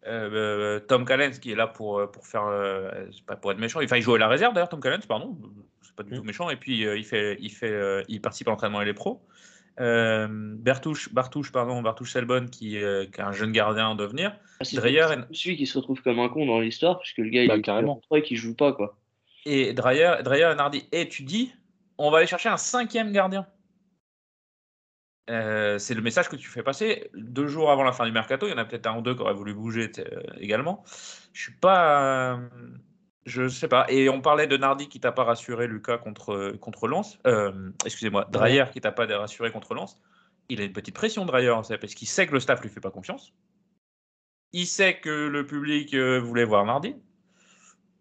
Euh, 0.07 0.31
euh, 0.33 0.81
Tom 0.81 1.05
Callens 1.05 1.39
qui 1.41 1.53
est 1.53 1.55
là 1.55 1.67
pour, 1.67 1.99
euh, 1.99 2.07
pour 2.07 2.27
faire. 2.27 2.45
euh, 2.47 2.91
c'est 3.13 3.25
pas 3.25 3.37
pour 3.37 3.51
être 3.53 3.59
méchant. 3.59 3.81
Enfin, 3.83 3.97
il 3.97 4.03
joue 4.03 4.15
à 4.15 4.19
la 4.19 4.29
réserve 4.29 4.53
d'ailleurs, 4.55 4.69
Tom 4.69 4.81
Callens, 4.81 5.07
pardon. 5.09 5.37
C'est 5.81 5.95
pas 5.97 6.03
du 6.03 6.15
tout 6.17 6.23
méchant. 6.23 6.51
Et 6.51 6.57
puis, 6.57 6.85
euh, 6.87 6.97
il, 6.97 7.05
fait, 7.05 7.37
il, 7.41 7.51
fait, 7.51 7.71
euh, 7.71 8.03
il 8.09 8.21
participe 8.21 8.49
à 8.49 8.51
l'entraînement 8.51 8.83
et 8.83 8.85
les 8.85 8.95
pros. 8.95 9.21
Euh, 9.81 10.27
Bertouche, 10.31 11.13
Bartouche, 11.15 11.51
pardon, 11.51 11.81
Bartouche 11.83 12.13
Selbonne 12.13 12.51
qui, 12.51 12.77
euh, 12.79 13.07
qui 13.07 13.21
est 13.21 13.25
un 13.25 13.33
jeune 13.33 13.53
gardien 13.53 13.89
en 13.89 13.95
devenir. 13.95 14.37
Ah, 14.61 14.65
c'est 14.65 14.77
celui 14.77 15.57
qui 15.57 15.67
se 15.67 15.79
retrouve 15.79 16.03
comme 16.03 16.19
un 16.19 16.29
con 16.29 16.45
dans 16.47 16.61
l'histoire, 16.61 16.99
puisque 16.99 17.19
le 17.19 17.31
gars, 17.31 17.47
Bah, 17.47 17.55
il 17.55 17.61
est 17.61 17.63
carrément. 17.63 18.01
et 18.15 18.23
qui 18.23 18.37
joue 18.37 18.55
pas, 18.55 18.73
quoi. 18.73 18.97
et 19.47 19.73
Dreyer, 19.73 20.17
Dreyer 20.23 20.51
et 20.53 20.55
Nardi. 20.57 20.87
Et 20.93 21.09
tu 21.09 21.23
dis, 21.23 21.53
on 21.97 22.11
va 22.11 22.19
aller 22.19 22.27
chercher 22.27 22.49
un 22.51 22.57
cinquième 22.59 23.13
gardien. 23.13 23.47
Euh, 25.31 25.79
c'est 25.79 25.95
le 25.95 26.03
message 26.03 26.29
que 26.29 26.37
tu 26.37 26.49
fais 26.49 26.63
passer 26.63 27.11
deux 27.15 27.47
jours 27.47 27.71
avant 27.71 27.85
la 27.85 27.93
fin 27.93 28.05
du 28.05 28.13
mercato. 28.13 28.47
Il 28.47 28.51
y 28.51 28.55
en 28.55 28.59
a 28.59 28.65
peut-être 28.65 28.87
un 28.87 28.99
ou 28.99 29.03
deux 29.03 29.15
qui 29.15 29.21
auraient 29.21 29.35
voulu 29.35 29.55
bouger 29.55 29.91
euh, 29.99 30.21
également. 30.39 30.83
Je 31.33 31.43
suis 31.43 31.53
pas, 31.53 32.35
euh, 32.35 32.49
je 33.25 33.49
sais 33.49 33.69
pas. 33.69 33.87
Et 33.89 34.09
on 34.09 34.21
parlait 34.21 34.47
de 34.47 34.57
Nardi 34.57 34.89
qui 34.89 35.01
t'a 35.01 35.13
pas 35.13 35.25
rassuré 35.25 35.69
Lucas 35.69 35.99
contre 35.99 36.53
contre 36.61 36.89
Lens. 36.89 37.19
Excusez-moi, 37.85 38.27
Dreyer 38.31 38.65
qui 38.73 38.81
t'a 38.81 38.93
pas 38.93 39.07
rassuré 39.07 39.53
contre 39.53 39.75
Lens. 39.75 40.01
Il 40.49 40.61
a 40.61 40.65
une 40.65 40.73
petite 40.73 40.95
pression 40.95 41.25
Dreyer, 41.25 41.55
parce 41.55 41.95
qu'il 41.95 42.09
sait 42.09 42.27
que 42.27 42.33
le 42.33 42.41
staff 42.41 42.61
lui 42.61 42.69
fait 42.69 42.81
pas 42.81 42.91
confiance. 42.91 43.33
Il 44.53 44.67
sait 44.67 44.99
que 44.99 45.29
le 45.29 45.47
public 45.47 45.95
voulait 45.95 46.45
voir 46.45 46.67
Nardi. 46.67 46.97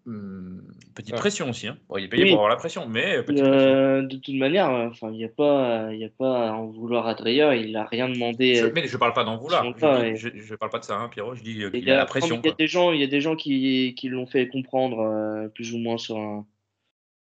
Hum, 0.08 0.64
petite 0.96 1.14
pression 1.16 1.50
aussi. 1.52 1.68
Hein. 1.68 1.78
Bon, 1.88 1.98
il 1.98 2.06
est 2.06 2.08
payé 2.08 2.24
Oui. 2.24 2.30
pour 2.32 2.40
avoir 2.40 2.50
la 2.50 2.56
pression, 2.56 2.88
mais 2.88 3.18
euh, 3.18 3.24
pression. 3.24 3.46
Euh, 3.46 4.02
de 4.02 4.16
toute 4.18 4.34
manière, 4.34 4.70
euh, 4.72 4.88
enfin, 4.90 5.12
il 5.12 5.18
n'y 5.18 5.24
a 5.26 5.30
pas, 5.30 5.94
il 5.94 6.00
y 6.00 6.06
a 6.06 6.10
pas 6.10 6.50
à 6.50 6.54
en 6.54 6.66
vouloir 6.68 7.06
à 7.06 7.14
Dreyer. 7.14 7.62
Il 7.64 7.76
a 7.78 7.86
rien 7.86 8.10
demandé. 8.10 8.56
Je, 8.56 8.66
mais 8.66 8.88
je 8.88 8.98
parle 8.98 9.14
pas 9.14 9.24
d'en 9.24 9.38
vouloir. 9.38 9.64
Je, 9.78 10.30
dis- 10.30 10.40
je 10.42 10.56
parle 10.56 10.72
pas 10.72 10.80
de 10.80 10.86
ça, 10.86 10.98
hein, 10.98 11.08
Pierrot. 11.10 11.36
Je 11.36 11.44
dis 11.44 11.52
Il 11.52 11.70
qu'il 11.72 11.84
y 11.84 11.92
a 11.92 11.96
a, 11.96 11.98
la 11.98 12.06
pression. 12.06 12.42
il 12.44 12.48
y 12.48 12.52
a 12.52 12.56
des 12.56 12.66
gens, 12.68 12.92
il 12.92 13.00
y 13.00 13.04
a 13.04 13.08
des 13.08 13.22
gens 13.22 13.36
qui, 13.36 13.94
qui 13.96 14.10
l'ont 14.10 14.26
fait 14.26 14.48
comprendre 14.48 15.02
euh, 15.02 15.48
plus 15.50 15.74
ou 15.74 15.78
moins 15.78 16.00
sur 16.00 16.18
un, 16.18 16.48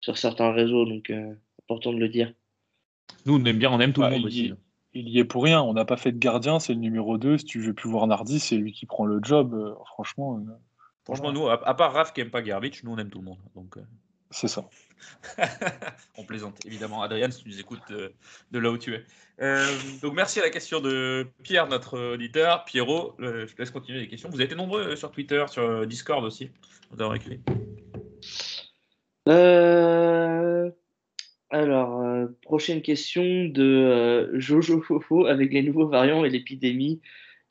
sur 0.03 0.19
certains 0.19 0.53
réseaux, 0.53 0.85
donc 0.85 1.09
euh, 1.09 1.33
important 1.65 1.95
de 1.95 1.99
le 1.99 2.11
dire. 2.11 2.35
Nous, 3.25 3.37
on 3.41 3.45
aime 3.47 3.57
bien, 3.59 3.71
on 3.73 3.81
aime 3.81 3.95
tout 3.95 4.03
Bah, 4.03 4.11
le 4.11 4.17
monde 4.17 4.25
il, 4.25 4.27
aussi. 4.27 4.53
il 4.93 5.09
y 5.09 5.19
est 5.19 5.25
pour 5.25 5.43
rien. 5.45 5.63
On 5.63 5.73
n'a 5.73 5.87
pas 5.87 5.97
fait 5.97 6.13
de 6.13 6.19
gardien, 6.19 6.59
c'est 6.61 6.75
le 6.75 6.81
numéro 6.81 7.17
2. 7.17 7.39
Si 7.39 7.45
tu 7.47 7.59
veux 7.61 7.73
plus 7.73 7.89
voir 7.89 8.07
Nardi, 8.07 8.39
c'est 8.39 8.57
lui 8.57 8.73
qui 8.73 8.85
prend 8.85 9.07
le 9.07 9.19
job. 9.23 9.55
Euh, 9.55 9.73
franchement, 9.87 10.37
euh, 10.37 10.53
Franchement, 11.07 11.33
nous, 11.33 11.49
à, 11.49 11.67
à 11.67 11.75
part 11.75 11.93
Raph 11.93 12.13
qui 12.13 12.21
aime 12.21 12.31
pas 12.31 12.43
Garbage, 12.43 12.83
nous, 12.83 12.93
on 12.93 12.99
aime 12.99 13.11
tout 13.11 13.21
le 13.21 13.25
monde. 13.25 13.39
Donc, 13.55 13.77
euh, 13.77 13.81
c'est 14.31 14.49
ça. 14.49 14.69
on 16.17 16.25
plaisante, 16.25 16.67
évidemment. 16.67 17.01
Adrien, 17.01 17.31
si 17.31 17.45
tu 17.45 17.49
nous 17.49 17.61
écoutes 17.61 17.81
de, 17.89 18.13
de 18.51 18.59
là 18.59 18.73
où 18.73 18.77
tu 18.77 18.93
es. 18.93 19.05
Euh, 19.41 19.65
donc, 20.03 20.15
merci 20.15 20.41
à 20.41 20.43
la 20.43 20.51
question 20.51 20.81
de 20.81 21.29
Pierre, 21.45 21.69
notre 21.69 22.15
auditeur. 22.15 22.65
Pierrot, 22.65 23.15
euh, 23.21 23.47
je 23.47 23.55
te 23.55 23.63
laisse 23.63 23.71
continuer 23.71 24.01
les 24.01 24.09
questions. 24.09 24.29
Vous 24.29 24.35
avez 24.35 24.47
été 24.47 24.57
nombreux 24.57 24.83
euh, 24.83 24.97
sur 24.97 25.13
Twitter, 25.13 25.45
sur 25.49 25.63
euh, 25.63 25.87
Discord 25.87 26.25
aussi. 26.25 26.51
Vous 26.91 27.01
avez 27.01 27.17
écrit. 27.17 27.41
Euh, 29.29 30.69
Alors, 31.51 32.01
euh, 32.03 32.27
prochaine 32.43 32.83
question 32.83 33.23
de 33.23 33.63
euh, 33.63 34.41
Jojo 34.41 34.83
Fofo 34.83 35.27
avec 35.27 35.53
les 35.53 35.63
nouveaux 35.63 35.87
variants 35.87 36.25
et 36.25 36.31
l'épidémie 36.31 37.01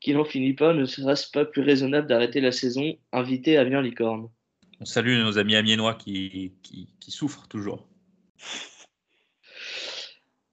qui 0.06 0.14
n'en 0.14 0.24
finit 0.24 0.52
pas, 0.52 0.72
ne 0.72 0.84
serait-ce 0.84 1.28
pas 1.32 1.44
plus 1.44 1.62
raisonnable 1.62 2.06
d'arrêter 2.06 2.40
la 2.40 2.52
saison 2.52 2.96
Invité 3.10 3.56
à 3.56 3.64
bien 3.64 3.82
licorne. 3.82 4.28
On 4.78 4.84
salue 4.84 5.18
nos 5.18 5.36
amis 5.36 5.56
amiénois 5.56 5.94
qui, 5.94 6.52
qui, 6.62 6.94
qui 7.00 7.10
souffrent 7.10 7.48
toujours. 7.48 7.88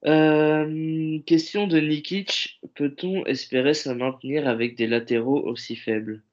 Euh, 0.06 1.20
question 1.20 1.68
de 1.68 1.78
Nikic, 1.78 2.60
peut-on 2.74 3.24
espérer 3.26 3.74
se 3.74 3.90
maintenir 3.90 4.48
avec 4.48 4.76
des 4.76 4.88
latéraux 4.88 5.46
aussi 5.46 5.76
faibles? 5.76 6.24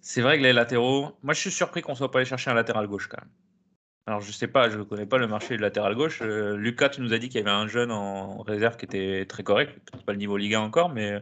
C'est 0.00 0.22
vrai 0.22 0.38
que 0.38 0.42
les 0.42 0.52
latéraux, 0.52 1.16
moi 1.22 1.34
je 1.34 1.40
suis 1.40 1.52
surpris 1.52 1.82
qu'on 1.82 1.94
soit 1.94 2.10
pas 2.10 2.18
allé 2.18 2.26
chercher 2.26 2.50
un 2.50 2.54
latéral 2.54 2.88
gauche 2.88 3.06
quand 3.06 3.20
même. 3.22 3.30
Alors 4.06 4.20
je 4.20 4.30
sais 4.30 4.46
pas, 4.46 4.70
je 4.70 4.78
ne 4.78 4.84
connais 4.84 5.06
pas 5.06 5.18
le 5.18 5.26
marché 5.26 5.56
du 5.56 5.62
latéral 5.62 5.96
gauche. 5.96 6.22
Euh, 6.22 6.56
Lucas, 6.56 6.90
tu 6.90 7.00
nous 7.00 7.12
as 7.12 7.18
dit 7.18 7.28
qu'il 7.28 7.40
y 7.40 7.42
avait 7.42 7.50
un 7.50 7.66
jeune 7.66 7.90
en 7.90 8.42
réserve 8.42 8.76
qui 8.76 8.84
était 8.84 9.26
très 9.26 9.42
correct, 9.42 9.76
pas 10.04 10.12
le 10.12 10.18
niveau 10.18 10.36
Liga 10.36 10.60
encore, 10.60 10.90
mais 10.90 11.20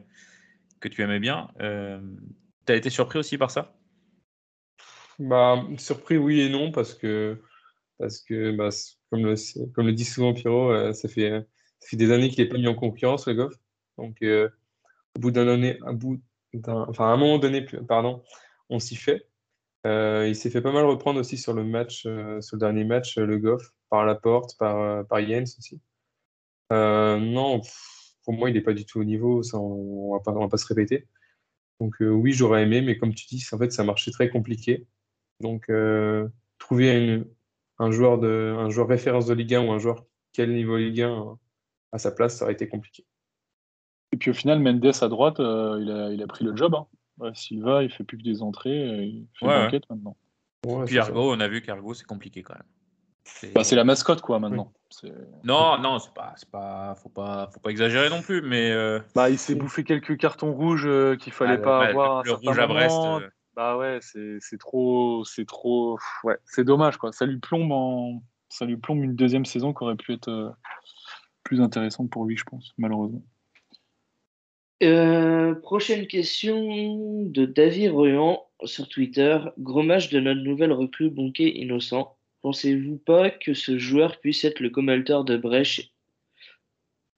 que 0.80 0.88
tu 0.88 1.02
aimais 1.02 1.18
bien. 1.18 1.48
Euh, 1.60 1.98
tu 2.66 2.72
as 2.72 2.76
été 2.76 2.90
surpris 2.90 3.18
aussi 3.18 3.38
par 3.38 3.50
ça? 3.50 3.74
Bah, 5.18 5.62
surpris, 5.78 6.18
oui 6.18 6.42
et 6.42 6.50
non, 6.50 6.72
parce 6.72 6.92
que 6.92 7.40
parce 7.98 8.20
que, 8.20 8.50
bah, 8.50 8.68
comme, 9.10 9.24
le, 9.24 9.92
dit 9.92 10.04
souvent 10.04 10.34
Pierrot, 10.34 10.92
ça, 10.92 11.08
fait, 11.08 11.30
ça 11.78 11.88
fait 11.88 11.96
des 11.96 12.10
années 12.10 12.28
qu'il 12.28 12.42
n'est 12.44 12.50
pas 12.50 12.58
mis 12.58 12.66
en 12.66 12.74
concurrence, 12.74 13.26
le 13.28 13.34
Goff. 13.34 13.54
Donc, 13.96 14.22
au 14.22 15.20
bout 15.20 15.30
d'un 15.30 15.48
année, 15.48 15.78
un 15.86 15.94
bout 15.94 16.20
enfin, 16.66 17.08
à 17.08 17.12
un 17.12 17.16
moment 17.16 17.38
donné, 17.38 17.64
pardon, 17.88 18.22
on 18.68 18.78
s'y 18.78 18.96
fait. 18.96 19.26
Il 19.84 20.34
s'est 20.34 20.50
fait 20.50 20.62
pas 20.62 20.72
mal 20.72 20.84
reprendre 20.86 21.20
aussi 21.20 21.36
sur 21.36 21.52
le 21.52 21.64
match, 21.64 22.02
sur 22.02 22.56
le 22.56 22.58
dernier 22.58 22.84
match, 22.84 23.18
le 23.18 23.38
Goff, 23.38 23.62
par 23.90 24.04
la 24.06 24.14
porte, 24.14 24.56
par, 24.58 25.06
par 25.06 25.20
Jens 25.26 25.56
aussi. 25.58 25.80
non, 26.70 27.60
pour 28.24 28.34
moi, 28.34 28.50
il 28.50 28.54
n'est 28.54 28.62
pas 28.62 28.72
du 28.72 28.86
tout 28.86 29.00
au 29.00 29.04
niveau, 29.04 29.42
ça, 29.42 29.58
on 29.58 30.14
ne 30.14 30.40
va, 30.40 30.48
pas 30.48 30.56
se 30.56 30.66
répéter. 30.66 31.06
Donc 31.80 31.96
oui, 32.00 32.32
j'aurais 32.32 32.62
aimé, 32.62 32.80
mais 32.80 32.96
comme 32.96 33.14
tu 33.14 33.26
dis, 33.26 33.44
en 33.52 33.58
fait, 33.58 33.72
ça 33.72 33.84
marchait 33.84 34.10
très 34.10 34.30
compliqué. 34.30 34.86
Donc 35.40 35.70
trouver 36.58 37.24
un, 37.78 37.90
joueur 37.90 38.18
de, 38.18 38.54
un 38.58 38.70
joueur 38.70 38.88
référence 38.88 39.26
de 39.26 39.34
Ligue 39.34 39.54
1 39.54 39.66
ou 39.66 39.72
un 39.72 39.78
joueur 39.78 40.06
quel 40.32 40.52
niveau 40.52 40.76
Ligue 40.76 41.02
1 41.02 41.38
à 41.92 41.98
sa 41.98 42.10
place, 42.10 42.36
ça 42.36 42.44
aurait 42.44 42.54
été 42.54 42.68
compliqué. 42.68 43.06
Et 44.12 44.16
puis 44.16 44.30
au 44.30 44.34
final, 44.34 44.60
Mendes 44.60 44.84
à 45.00 45.08
droite, 45.08 45.40
euh, 45.40 45.78
il, 45.80 45.90
a, 45.90 46.12
il, 46.12 46.22
a, 46.22 46.26
pris 46.26 46.44
le 46.44 46.54
job. 46.56 46.74
Hein. 46.74 46.86
Silva, 47.34 47.82
il 47.82 47.90
fait 47.90 48.04
plus 48.04 48.18
que 48.18 48.22
des 48.22 48.42
entrées, 48.42 48.88
euh, 48.88 49.04
il 49.04 49.26
fait 49.38 49.46
ouais, 49.46 49.54
une 49.54 49.66
enquête 49.66 49.84
maintenant. 49.90 50.16
puis 50.86 50.98
Argo, 50.98 51.32
on 51.32 51.40
a 51.40 51.48
vu 51.48 51.62
qu'Argo, 51.62 51.94
c'est 51.94 52.06
compliqué 52.06 52.42
quand 52.42 52.54
même. 52.54 52.64
C'est 53.24 53.54
bah, 53.54 53.62
la 53.72 53.84
mascotte, 53.84 54.20
quoi, 54.20 54.38
maintenant. 54.38 54.72
Non, 55.44 55.78
non, 55.78 55.98
c'est 55.98 56.12
pas, 56.12 56.34
pas, 56.52 56.94
faut 56.96 57.08
pas, 57.08 57.48
faut 57.52 57.60
pas 57.60 57.70
exagérer 57.70 58.10
non 58.10 58.20
plus, 58.20 58.42
mais. 58.42 58.70
Euh... 58.70 59.00
Bah, 59.14 59.30
il 59.30 59.38
s'est 59.38 59.54
bouffé 59.54 59.82
quelques 59.82 60.18
cartons 60.18 60.52
rouges 60.52 60.86
euh, 60.86 61.16
qu'il 61.16 61.32
fallait 61.32 61.54
ah, 61.54 61.58
pas 61.58 61.86
avoir. 61.86 62.22
Le, 62.22 62.30
le 62.30 62.34
rouge 62.34 62.58
à 62.58 62.66
Brest. 62.66 62.96
Bah 63.56 63.76
ouais, 63.76 64.00
c'est 64.00 64.58
trop, 64.58 65.24
c'est 65.24 65.46
trop, 65.46 65.96
ouais, 66.24 66.36
c'est 66.44 66.64
dommage, 66.64 66.96
quoi. 66.96 67.12
Ça 67.12 67.24
lui 67.24 67.38
plombe 67.38 67.70
en, 67.70 68.20
ça 68.48 68.64
lui 68.64 68.76
plombe 68.76 69.02
une 69.02 69.14
deuxième 69.14 69.44
saison 69.44 69.72
qui 69.72 69.84
aurait 69.84 69.94
pu 69.94 70.12
être 70.12 70.56
plus 71.44 71.60
intéressante 71.60 72.10
pour 72.10 72.24
lui, 72.24 72.36
je 72.36 72.44
pense, 72.44 72.72
malheureusement. 72.78 73.22
Euh, 74.82 75.54
prochaine 75.54 76.06
question 76.06 77.22
de 77.22 77.46
David 77.46 77.92
Royan 77.92 78.44
sur 78.64 78.88
Twitter. 78.88 79.38
Gros 79.58 79.82
match 79.82 80.10
de 80.10 80.20
notre 80.20 80.40
nouvelle 80.40 80.72
recrue 80.72 81.10
Bonquet 81.10 81.50
Innocent. 81.56 82.16
Pensez-vous 82.42 82.98
pas 82.98 83.30
que 83.30 83.54
ce 83.54 83.78
joueur 83.78 84.20
puisse 84.20 84.44
être 84.44 84.60
le 84.60 84.70
commentateur 84.70 85.24
de 85.24 85.36
Brèche 85.36 85.90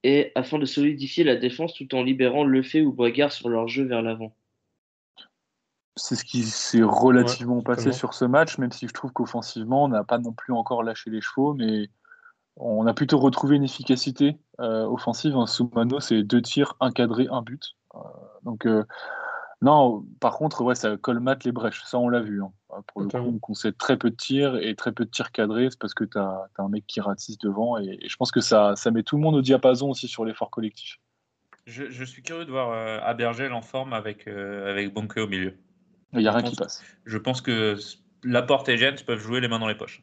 et 0.03 0.31
afin 0.35 0.59
de 0.59 0.65
solidifier 0.65 1.23
la 1.23 1.35
défense 1.35 1.73
tout 1.73 1.93
en 1.95 2.03
libérant 2.03 2.45
Lefebvre 2.45 2.87
ou 2.87 2.93
Bragard 2.93 3.31
sur 3.31 3.49
leur 3.49 3.67
jeu 3.67 3.83
vers 3.83 4.01
l'avant? 4.01 4.33
C'est 5.97 6.15
ce 6.15 6.23
qui 6.23 6.43
s'est 6.43 6.83
relativement 6.83 7.61
passé 7.61 7.91
sur 7.91 8.13
ce 8.13 8.23
match, 8.23 8.59
même 8.59 8.71
si 8.71 8.87
je 8.87 8.93
trouve 8.93 9.11
qu'offensivement, 9.11 9.85
on 9.85 9.87
n'a 9.87 10.03
pas 10.03 10.19
non 10.19 10.31
plus 10.31 10.53
encore 10.53 10.83
lâché 10.83 11.09
les 11.09 11.21
chevaux, 11.21 11.55
mais 11.55 11.89
on 12.59 12.87
a 12.87 12.93
plutôt 12.93 13.19
retrouvé 13.19 13.55
une 13.55 13.63
efficacité 13.63 14.37
euh, 14.59 14.85
offensive. 14.85 15.35
Un 15.35 15.45
Soumano, 15.45 15.99
c'est 15.99 16.23
deux 16.23 16.41
tirs, 16.41 16.75
un 16.79 16.91
cadré, 16.91 17.27
un 17.29 17.41
but. 17.41 17.75
Euh, 17.95 17.99
donc, 18.43 18.65
euh, 18.65 18.83
non, 19.61 20.05
par 20.19 20.37
contre, 20.37 20.63
ouais, 20.63 20.75
ça 20.75 20.97
colmate 20.97 21.43
les 21.43 21.51
brèches. 21.51 21.83
Ça, 21.85 21.99
on 21.99 22.09
l'a 22.09 22.21
vu. 22.21 22.41
Hein. 22.43 22.51
Pour 22.87 23.01
le 23.01 23.07
coup, 23.07 23.39
on 23.49 23.53
sait 23.53 23.71
très 23.71 23.97
peu 23.97 24.09
de 24.09 24.15
tirs 24.15 24.55
et 24.57 24.75
très 24.75 24.91
peu 24.91 25.05
de 25.05 25.09
tirs 25.09 25.31
cadrés. 25.31 25.67
C'est 25.69 25.79
parce 25.79 25.93
que 25.93 26.03
tu 26.03 26.17
as, 26.17 26.47
un 26.57 26.69
mec 26.69 26.85
qui 26.87 26.99
ratisse 26.99 27.37
devant. 27.37 27.77
Et, 27.77 27.99
je 28.07 28.15
pense 28.17 28.31
que 28.31 28.41
ça, 28.41 28.75
ça 28.75 28.91
met 28.91 29.03
tout 29.03 29.17
le 29.17 29.21
monde 29.21 29.35
au 29.35 29.41
diapason 29.41 29.89
aussi 29.89 30.07
sur 30.07 30.25
l'effort 30.25 30.49
collectif. 30.49 30.99
Je, 31.65 32.03
suis 32.05 32.23
curieux 32.23 32.45
de 32.45 32.51
voir 32.51 32.71
Abergel 33.05 33.51
en 33.51 33.61
forme 33.61 33.91
avec, 33.91 34.25
avec 34.27 34.93
Bonke 34.93 35.17
au 35.17 35.27
milieu. 35.27 35.53
Il 36.13 36.19
n'y 36.19 36.27
a 36.27 36.31
rien 36.31 36.43
qui 36.43 36.55
passe. 36.55 36.81
Je 37.05 37.17
pense 37.17 37.41
que 37.41 37.75
Laporte 38.23 38.69
et 38.69 38.77
Jens 38.77 39.03
peuvent 39.03 39.19
jouer 39.19 39.41
les 39.41 39.49
mains 39.49 39.59
dans 39.59 39.67
les 39.67 39.75
poches. 39.75 40.01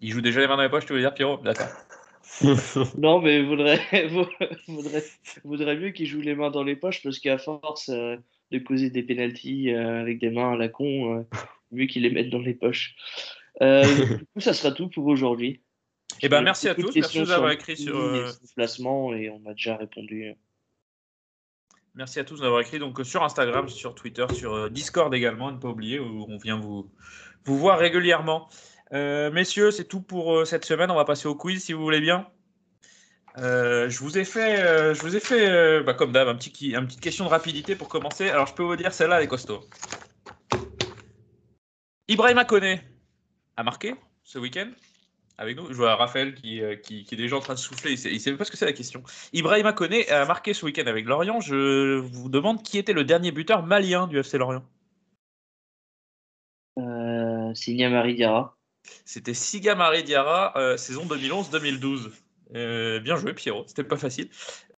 Il 0.00 0.10
joue 0.10 0.20
déjà 0.20 0.40
les 0.40 0.46
mains 0.46 0.56
dans 0.56 0.62
les 0.62 0.68
poches, 0.68 0.86
tu 0.86 0.92
veux 0.92 1.00
dire, 1.00 1.14
Pierrot? 1.14 1.38
D'accord. 1.38 1.68
non, 2.98 3.20
mais 3.20 3.42
voudrait, 3.42 3.80
voudrait, 4.66 5.04
voudrait 5.44 5.76
mieux 5.76 5.90
qu'il 5.90 6.06
joue 6.06 6.20
les 6.20 6.34
mains 6.34 6.50
dans 6.50 6.64
les 6.64 6.76
poches 6.76 7.02
parce 7.02 7.18
qu'à 7.18 7.38
force 7.38 7.88
euh, 7.90 8.16
de 8.50 8.58
causer 8.58 8.90
des 8.90 9.02
pénalties 9.02 9.72
euh, 9.72 10.00
avec 10.00 10.18
des 10.18 10.30
mains 10.30 10.52
à 10.52 10.56
la 10.56 10.68
con, 10.68 11.18
euh, 11.18 11.22
mieux 11.70 11.86
qu'il 11.86 12.02
les 12.02 12.10
mette 12.10 12.30
dans 12.30 12.40
les 12.40 12.54
poches. 12.54 12.96
du 13.60 14.26
coup, 14.32 14.40
ça 14.40 14.52
sera 14.52 14.72
tout 14.72 14.88
pour 14.88 15.06
aujourd'hui. 15.06 15.60
Eh 16.22 16.28
ben, 16.28 16.42
merci 16.42 16.68
à 16.68 16.74
tous. 16.74 16.94
Merci 16.94 17.22
d'avoir 17.24 17.52
écrit 17.52 17.76
sur 17.76 18.32
placement 18.56 19.14
et 19.14 19.30
on 19.30 19.46
a 19.46 19.52
déjà 19.52 19.76
répondu. 19.76 20.34
Merci 21.94 22.18
à 22.18 22.24
tous 22.24 22.40
d'avoir 22.40 22.60
écrit 22.60 22.80
donc 22.80 23.04
sur 23.04 23.22
Instagram, 23.22 23.68
sur 23.68 23.94
Twitter, 23.94 24.26
sur 24.34 24.68
Discord 24.70 25.14
également, 25.14 25.52
ne 25.52 25.58
pas 25.58 25.68
oublier 25.68 26.00
où 26.00 26.26
on 26.28 26.36
vient 26.38 26.58
vous, 26.58 26.90
vous 27.44 27.56
voir 27.56 27.78
régulièrement. 27.78 28.48
Euh, 28.92 29.30
messieurs, 29.30 29.70
c'est 29.70 29.84
tout 29.84 30.00
pour 30.00 30.36
euh, 30.36 30.44
cette 30.44 30.64
semaine. 30.64 30.90
On 30.90 30.94
va 30.94 31.04
passer 31.04 31.26
au 31.26 31.34
quiz 31.34 31.64
si 31.64 31.72
vous 31.72 31.82
voulez 31.82 32.00
bien. 32.00 32.28
Euh, 33.38 33.88
je 33.88 33.98
vous 33.98 34.16
ai 34.16 34.24
fait, 34.24 34.94
je 34.94 35.00
vous 35.00 35.16
ai 35.16 35.20
fait 35.20 35.82
bah, 35.82 35.94
comme 35.94 36.12
d'hab, 36.12 36.28
un 36.28 36.36
petit, 36.36 36.50
petite 36.50 37.00
question 37.00 37.24
de 37.24 37.30
rapidité 37.30 37.74
pour 37.74 37.88
commencer. 37.88 38.28
Alors, 38.28 38.46
je 38.46 38.54
peux 38.54 38.62
vous 38.62 38.76
dire, 38.76 38.92
celle-là, 38.92 39.18
elle 39.18 39.24
est 39.24 39.28
costaud. 39.28 39.60
Ibrahim 42.06 42.44
Kone 42.46 42.78
a 43.56 43.62
marqué 43.62 43.94
ce 44.22 44.38
week-end 44.38 44.70
avec 45.38 45.56
nous. 45.56 45.66
Je 45.68 45.74
vois 45.74 45.96
Raphaël 45.96 46.34
qui, 46.34 46.60
est 46.60 47.16
déjà 47.16 47.36
en 47.36 47.40
train 47.40 47.54
de 47.54 47.58
souffler. 47.58 47.92
Il 47.92 48.14
ne 48.14 48.18
sait, 48.18 48.36
pas 48.36 48.44
ce 48.44 48.52
que 48.52 48.56
c'est 48.56 48.66
la 48.66 48.72
question. 48.72 49.02
Ibrahim 49.32 49.72
Kone 49.72 49.94
a 50.08 50.24
marqué 50.26 50.54
ce 50.54 50.64
week-end 50.64 50.86
avec 50.86 51.06
Lorient. 51.06 51.40
Je 51.40 51.96
vous 51.96 52.28
demande 52.28 52.62
qui 52.62 52.78
était 52.78 52.92
le 52.92 53.04
dernier 53.04 53.32
buteur 53.32 53.64
malien 53.64 54.06
du 54.06 54.18
FC 54.18 54.38
Lorient. 54.38 54.64
Euh, 56.78 57.54
Signa 57.54 57.88
Marie 57.88 58.14
Diarra. 58.14 58.56
C'était 59.04 59.34
Siga 59.34 59.74
Marie 59.74 60.02
Diarra, 60.02 60.52
euh, 60.56 60.76
saison 60.76 61.06
2011-2012. 61.06 62.10
Euh, 62.54 63.00
bien 63.00 63.16
joué, 63.16 63.34
Pierrot. 63.34 63.64
C'était 63.66 63.84
pas 63.84 63.96
facile. 63.96 64.28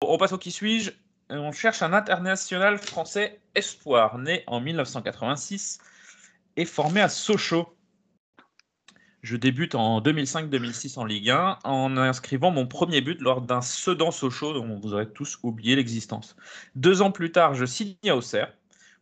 On 0.00 0.18
passe 0.18 0.32
au 0.32 0.38
qui 0.38 0.50
suis-je? 0.50 0.90
On 1.28 1.52
cherche 1.52 1.82
un 1.82 1.92
international 1.92 2.78
français 2.78 3.40
espoir, 3.54 4.18
né 4.18 4.44
en 4.46 4.61
1986 4.61 5.78
et 6.57 6.64
formé 6.64 7.00
à 7.00 7.09
Sochaux. 7.09 7.76
Je 9.22 9.36
débute 9.36 9.74
en 9.74 10.00
2005-2006 10.00 10.98
en 11.00 11.04
Ligue 11.04 11.30
1 11.30 11.59
en 11.64 11.96
inscrivant 11.96 12.52
mon 12.52 12.66
premier 12.68 13.00
but 13.00 13.20
lors 13.20 13.40
d'un 13.40 13.61
Sedan 13.61 14.12
Sochaux 14.12 14.52
dont 14.52 14.78
vous 14.78 14.94
aurez 14.94 15.11
tous 15.11 15.38
oublié 15.42 15.74
l'existence. 15.74 16.36
Deux 16.76 17.02
ans 17.02 17.11
plus 17.11 17.32
tard, 17.32 17.54
je 17.54 17.64
signe 17.64 17.96
à 18.07 18.14
Auxerre 18.14 18.52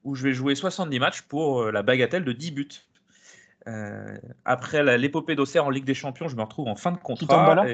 où 0.05 0.14
je 0.14 0.22
vais 0.22 0.32
jouer 0.32 0.55
70 0.55 0.98
matchs 0.98 1.22
pour 1.22 1.62
euh, 1.62 1.72
la 1.72 1.82
bagatelle 1.82 2.24
de 2.24 2.32
10 2.32 2.50
buts. 2.52 2.68
Euh, 3.66 4.18
après 4.44 4.98
l'épopée 4.98 5.34
d'Auxerre 5.34 5.64
en 5.64 5.70
Ligue 5.70 5.84
des 5.84 5.94
Champions, 5.94 6.28
je 6.28 6.36
me 6.36 6.42
retrouve 6.42 6.68
en 6.68 6.76
fin 6.76 6.92
de 6.92 6.98
contrat. 6.98 7.64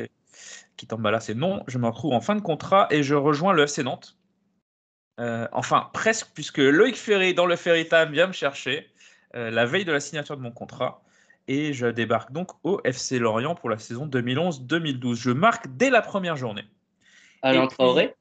Kitambala, 0.77 1.21
c'est 1.21 1.35
non. 1.35 1.63
Je 1.67 1.79
me 1.79 1.87
retrouve 1.87 2.15
en 2.15 2.21
fin 2.21 2.37
de 2.37 2.41
contrat 2.41 2.87
et 2.91 3.03
je 3.03 3.15
rejoins 3.15 3.53
le 3.53 3.65
FC 3.65 3.83
Nantes. 3.83 4.17
Euh, 5.19 5.47
enfin, 5.53 5.91
presque, 5.93 6.29
puisque 6.33 6.59
Loïc 6.59 6.97
Ferry, 6.97 7.35
dans 7.35 7.47
le 7.47 7.57
Ferry 7.57 7.87
Time, 7.87 8.11
vient 8.13 8.27
me 8.27 8.33
chercher 8.33 8.89
euh, 9.35 9.51
la 9.51 9.67
veille 9.67 9.85
de 9.85 9.93
la 9.93 10.01
signature 10.01 10.37
de 10.37 10.43
mon 10.43 10.53
contrat. 10.53 11.03
Et 11.49 11.73
je 11.73 11.87
débarque 11.87 12.33
donc 12.33 12.53
au 12.63 12.81
FC 12.85 13.19
Lorient 13.19 13.55
pour 13.55 13.69
la 13.69 13.79
saison 13.79 14.07
2011-2012. 14.07 15.17
Je 15.17 15.31
marque 15.31 15.67
dès 15.77 15.91
la 15.91 16.01
première 16.01 16.37
journée. 16.37 16.65
Alain 17.43 17.67
Traoré 17.67 18.15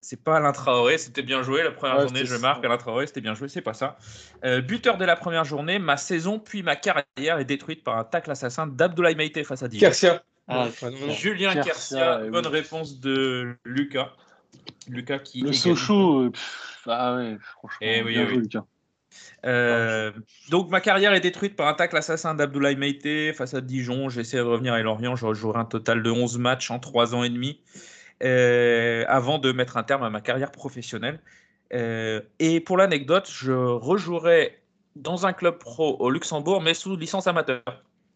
c'est 0.00 0.22
pas 0.22 0.36
Alain 0.36 0.52
Traoré, 0.52 0.98
c'était 0.98 1.22
bien 1.22 1.42
joué. 1.42 1.62
La 1.62 1.72
première 1.72 2.00
journée, 2.00 2.24
je 2.24 2.36
marque 2.36 2.64
Alain 2.64 2.76
Traoré, 2.76 3.06
c'était 3.06 3.20
bien 3.20 3.34
joué, 3.34 3.48
c'est 3.48 3.60
pas 3.60 3.74
ça. 3.74 3.96
Euh, 4.44 4.60
buteur 4.60 4.98
de 4.98 5.04
la 5.04 5.16
première 5.16 5.44
journée, 5.44 5.78
ma 5.78 5.96
saison 5.96 6.38
puis 6.38 6.62
ma 6.62 6.76
carrière 6.76 7.38
est 7.38 7.44
détruite 7.44 7.82
par 7.82 7.96
un 7.96 8.04
tacle 8.04 8.30
assassin 8.30 8.66
d'Abdoulaye 8.66 9.16
Maïté 9.16 9.44
face 9.44 9.62
à 9.62 9.68
Dijon. 9.68 9.86
Kersia. 9.86 10.22
Ah, 10.48 10.68
Julien 11.10 11.54
Kersia, 11.54 12.18
bonne 12.30 12.46
réponse 12.46 13.00
de 13.00 13.56
Lucas. 13.64 14.12
Lucas 14.88 15.18
qui. 15.18 15.40
Le 15.42 15.52
Sochaux, 15.52 16.30
ah 16.86 17.16
ouais, 17.16 17.36
franchement. 17.40 17.78
Eh 17.80 18.02
oui, 18.02 18.14
Joué, 18.14 18.36
Lucas. 18.36 18.64
Euh, 19.44 20.12
donc 20.50 20.70
ma 20.70 20.80
carrière 20.80 21.12
est 21.14 21.20
détruite 21.20 21.56
par 21.56 21.68
un 21.68 21.74
tacle 21.74 21.96
assassin 21.96 22.34
d'Abdoulaye 22.34 22.76
Maïté 22.76 23.32
face 23.32 23.54
à 23.54 23.60
Dijon. 23.60 24.08
J'essaie 24.08 24.38
de 24.38 24.42
revenir 24.42 24.74
à 24.74 24.82
Lorient. 24.82 25.16
J'aurai 25.16 25.58
un 25.58 25.64
total 25.64 26.02
de 26.02 26.10
11 26.10 26.38
matchs 26.38 26.70
en 26.70 26.78
3 26.78 27.14
ans 27.14 27.24
et 27.24 27.30
demi. 27.30 27.60
Euh, 28.22 29.04
avant 29.08 29.38
de 29.38 29.52
mettre 29.52 29.76
un 29.76 29.82
terme 29.82 30.02
à 30.02 30.08
ma 30.08 30.22
carrière 30.22 30.50
professionnelle. 30.50 31.20
Euh, 31.74 32.22
et 32.38 32.60
pour 32.60 32.78
l'anecdote, 32.78 33.28
je 33.30 33.52
rejouerai 33.52 34.58
dans 34.94 35.26
un 35.26 35.34
club 35.34 35.58
pro 35.58 35.96
au 35.98 36.08
Luxembourg, 36.08 36.62
mais 36.62 36.72
sous 36.72 36.96
licence 36.96 37.26
amateur, 37.26 37.62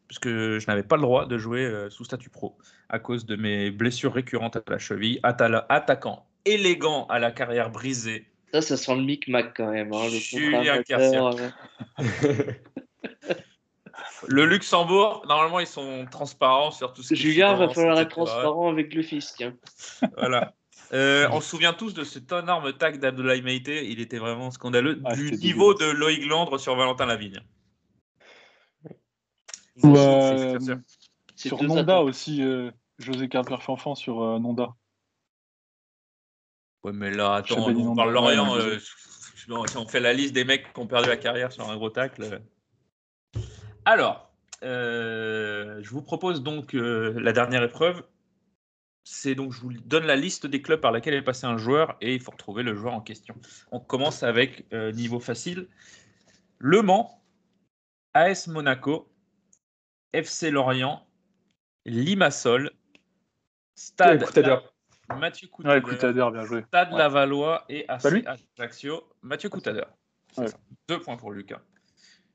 puisque 0.09 0.29
je 0.29 0.67
n'avais 0.67 0.85
pas 0.85 0.97
le 0.97 1.03
droit 1.03 1.27
de 1.27 1.37
jouer 1.37 1.67
euh, 1.67 1.91
sous 1.91 2.05
statut 2.05 2.31
pro 2.31 2.57
à 2.89 2.99
cause 2.99 3.27
de 3.27 3.37
mes 3.37 3.71
blessures 3.71 4.15
récurrentes 4.15 4.57
à 4.57 4.63
la 4.69 4.79
cheville, 4.79 5.21
attaquant 5.23 6.25
élégant 6.47 7.07
à 7.09 7.19
la 7.19 7.31
carrière 7.31 7.71
brisée. 7.71 8.25
Ça, 8.55 8.63
ça 8.63 8.79
sent 8.79 8.97
le 8.97 9.03
micmac 9.03 9.53
quand 9.55 9.71
même. 9.71 9.93
Hein, 9.93 10.09
Le 14.27 14.47
Luxembourg, 14.47 15.23
normalement, 15.29 15.61
ils 15.61 15.67
sont 15.67 16.07
transparents 16.11 16.71
sur 16.71 16.93
tout 16.93 17.03
ce 17.03 17.15
qui 17.15 17.21
Julien 17.21 17.55
va 17.55 17.69
falloir 17.69 17.99
être 18.01 18.11
transparent 18.11 18.69
avec 18.71 18.95
le 18.95 19.03
fisc. 19.03 19.41
Hein. 19.43 19.55
voilà. 20.19 20.55
Euh, 20.93 21.29
on 21.31 21.41
se 21.41 21.49
souvient 21.49 21.73
tous 21.73 21.95
de 21.95 22.03
cet 22.03 22.33
énorme 22.33 22.73
tag 22.73 22.99
d'Abdoulaye 22.99 23.43
Meïté. 23.43 23.89
Il 23.91 24.01
était 24.01 24.19
vraiment 24.19 24.51
scandaleux. 24.51 24.97
du 25.15 25.33
niveau 25.33 25.75
de 25.75 25.85
Loïc 25.85 26.27
Landre 26.27 26.59
sur 26.59 26.75
Valentin 26.75 27.07
Lavigne. 27.07 27.41
Ou, 29.83 29.97
euh, 29.97 30.59
c'est 30.59 30.65
sûr. 30.65 30.79
C'est 31.37 31.49
sur 31.49 31.63
Nonda 31.63 32.03
aussi, 32.03 32.43
euh, 32.43 32.71
José 32.99 33.29
Carper 33.29 33.57
Fanfan 33.61 33.95
sur 33.95 34.23
euh, 34.23 34.39
Nonda. 34.39 34.75
Ouais, 36.85 36.93
mais 36.93 37.11
là, 37.11 37.37
attends, 37.37 37.67
on 37.67 37.73
Nanda, 37.73 37.95
parle 38.03 38.13
Lorient. 38.13 38.55
ouais, 38.57 38.61
euh, 38.61 38.79
si 38.79 39.77
on 39.77 39.87
fait 39.87 40.01
la 40.01 40.13
liste 40.13 40.35
des 40.35 40.45
mecs 40.45 40.73
qui 40.73 40.81
ont 40.81 40.87
perdu 40.87 41.09
la 41.09 41.17
carrière 41.17 41.51
sur 41.51 41.69
un 41.69 41.77
gros 41.77 41.89
tacle. 41.89 42.43
Alors, 43.91 44.31
euh, 44.63 45.81
je 45.83 45.91
vous 45.91 46.01
propose 46.01 46.45
donc 46.45 46.77
euh, 46.77 47.13
la 47.19 47.33
dernière 47.33 47.65
épreuve. 47.65 48.05
C'est 49.03 49.35
donc, 49.35 49.53
je 49.53 49.61
vous 49.63 49.73
donne 49.73 50.07
la 50.07 50.15
liste 50.15 50.47
des 50.47 50.63
clubs 50.63 50.81
par 50.81 50.93
lesquels 50.93 51.15
est 51.15 51.23
passé 51.23 51.45
un 51.49 51.57
joueur 51.57 51.97
et 52.01 52.15
il 52.15 52.21
faut 52.21 52.31
retrouver 52.31 52.63
le 52.63 52.77
joueur 52.77 52.95
en 52.95 53.01
question. 53.01 53.35
On 53.73 53.81
commence 53.81 54.23
avec 54.23 54.65
euh, 54.73 54.93
niveau 54.93 55.19
facile. 55.19 55.67
Le 56.59 56.83
Mans, 56.83 57.21
AS 58.15 58.47
Monaco, 58.47 59.11
FC 60.13 60.53
Lorient, 60.53 61.05
Limassol, 61.85 62.71
Stade 63.75 64.23
Coutader. 64.23 64.59
Mathieu 65.19 65.49
Ouais, 65.49 65.83
Coutader, 65.83 65.97
Coutader, 65.97 66.29
bien 66.31 66.45
joué. 66.45 66.63
Stade 66.69 66.93
Ouais. 66.93 66.99
Lavallois 66.99 67.65
et 67.69 67.87
AC 67.89 68.25
Ajaccio. 68.57 69.03
Mathieu 69.23 69.49
Coutader. 69.49 69.83
Ouais. 70.37 70.47
ça. 70.47 70.59
Deux 70.87 71.01
points 71.01 71.17
pour 71.17 71.33
Lucas. 71.33 71.61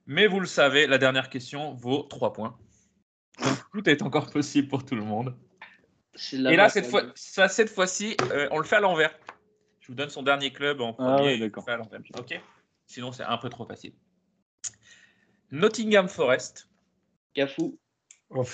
Mais 0.05 0.27
vous 0.27 0.39
le 0.39 0.45
savez, 0.45 0.87
la 0.87 0.97
dernière 0.97 1.29
question 1.29 1.73
vaut 1.73 2.03
trois 2.03 2.33
points. 2.33 2.57
Donc 3.43 3.57
tout 3.73 3.89
est 3.89 4.01
encore 4.01 4.29
possible 4.29 4.67
pour 4.67 4.85
tout 4.85 4.95
le 4.95 5.03
monde. 5.03 5.35
Et 6.31 6.55
là, 6.55 6.69
cette 6.69 6.85
fois, 6.85 7.03
ça, 7.15 7.49
cette 7.49 7.69
fois-ci, 7.69 8.15
euh, 8.31 8.47
on 8.51 8.59
le 8.59 8.63
fait 8.63 8.77
à 8.77 8.79
l'envers. 8.79 9.17
Je 9.81 9.87
vous 9.87 9.95
donne 9.95 10.09
son 10.09 10.23
dernier 10.23 10.51
club 10.51 10.79
en 10.81 10.93
premier. 10.93 11.11
Ah 11.11 11.45
ouais, 11.45 11.73
à 11.73 11.77
l'envers. 11.77 11.99
Ok. 12.17 12.39
Sinon, 12.87 13.11
c'est 13.11 13.23
un 13.23 13.37
peu 13.37 13.49
trop 13.49 13.65
facile. 13.65 13.93
Nottingham 15.51 16.07
Forest. 16.07 16.69
Cafou. 17.33 17.77
Oh, 18.29 18.45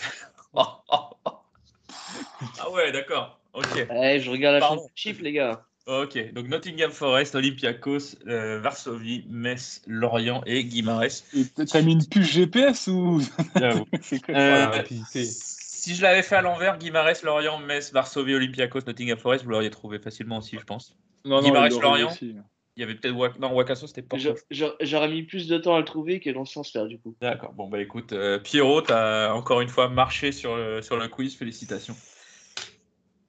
oh, 0.53 0.65
oh. 0.89 1.09
Ah 2.59 2.69
ouais, 2.71 2.91
d'accord. 2.91 3.39
Ok. 3.53 3.87
Ouais, 3.89 4.19
je 4.19 4.29
regarde 4.29 4.55
la 4.55 4.59
Pardon. 4.59 4.81
championship, 4.81 5.21
les 5.21 5.33
gars. 5.33 5.65
Ok, 5.91 6.31
donc 6.31 6.47
Nottingham 6.47 6.89
Forest, 6.89 7.35
Olympiakos, 7.35 8.15
euh, 8.25 8.61
Varsovie, 8.61 9.25
Metz, 9.29 9.81
Lorient 9.87 10.41
et 10.45 10.63
Guimarães. 10.63 11.25
T'as 11.69 11.81
mis 11.81 11.91
une 11.91 12.07
puce 12.07 12.31
GPS 12.31 12.87
ou? 12.87 13.21
J'avoue. 13.57 13.85
C'est 14.01 14.23
quoi? 14.23 14.33
Euh, 14.33 14.83
si 15.11 15.93
je 15.93 16.01
l'avais 16.01 16.23
fait 16.23 16.35
à 16.35 16.41
l'envers, 16.41 16.77
Guimarães, 16.77 17.21
Lorient, 17.23 17.59
Metz, 17.59 17.91
Varsovie, 17.91 18.35
Olympiakos, 18.35 18.79
Nottingham 18.87 19.17
Forest, 19.17 19.43
vous 19.43 19.49
l'auriez 19.49 19.69
trouvé 19.69 19.99
facilement 19.99 20.37
aussi, 20.37 20.57
je 20.57 20.63
pense. 20.63 20.95
Non, 21.25 21.41
Guimarães, 21.41 21.73
aurait 21.73 21.81
Lorient. 21.81 22.11
aussi. 22.11 22.35
Il 22.77 22.79
y 22.79 22.83
avait 22.83 22.95
peut-être 22.95 23.15
Wak... 23.15 23.37
non 23.37 23.53
Wakaso, 23.53 23.85
c'était 23.85 24.01
pas. 24.01 24.15
J'aurais 24.49 25.09
mis 25.09 25.23
plus 25.23 25.49
de 25.49 25.57
temps 25.57 25.75
à 25.75 25.79
le 25.79 25.85
trouver 25.85 26.21
que 26.21 26.29
dans 26.29 26.45
ce 26.45 26.53
sens-là, 26.53 26.85
du 26.85 26.99
coup. 26.99 27.17
D'accord. 27.19 27.51
Bon 27.51 27.67
bah 27.67 27.81
écoute, 27.81 28.13
euh, 28.13 28.39
Pierrot, 28.39 28.81
t'as 28.81 29.33
encore 29.33 29.59
une 29.59 29.67
fois 29.67 29.89
marché 29.89 30.31
sur 30.31 30.55
le, 30.55 30.81
sur 30.81 30.95
le 30.95 31.09
quiz. 31.09 31.35
Félicitations. 31.35 31.97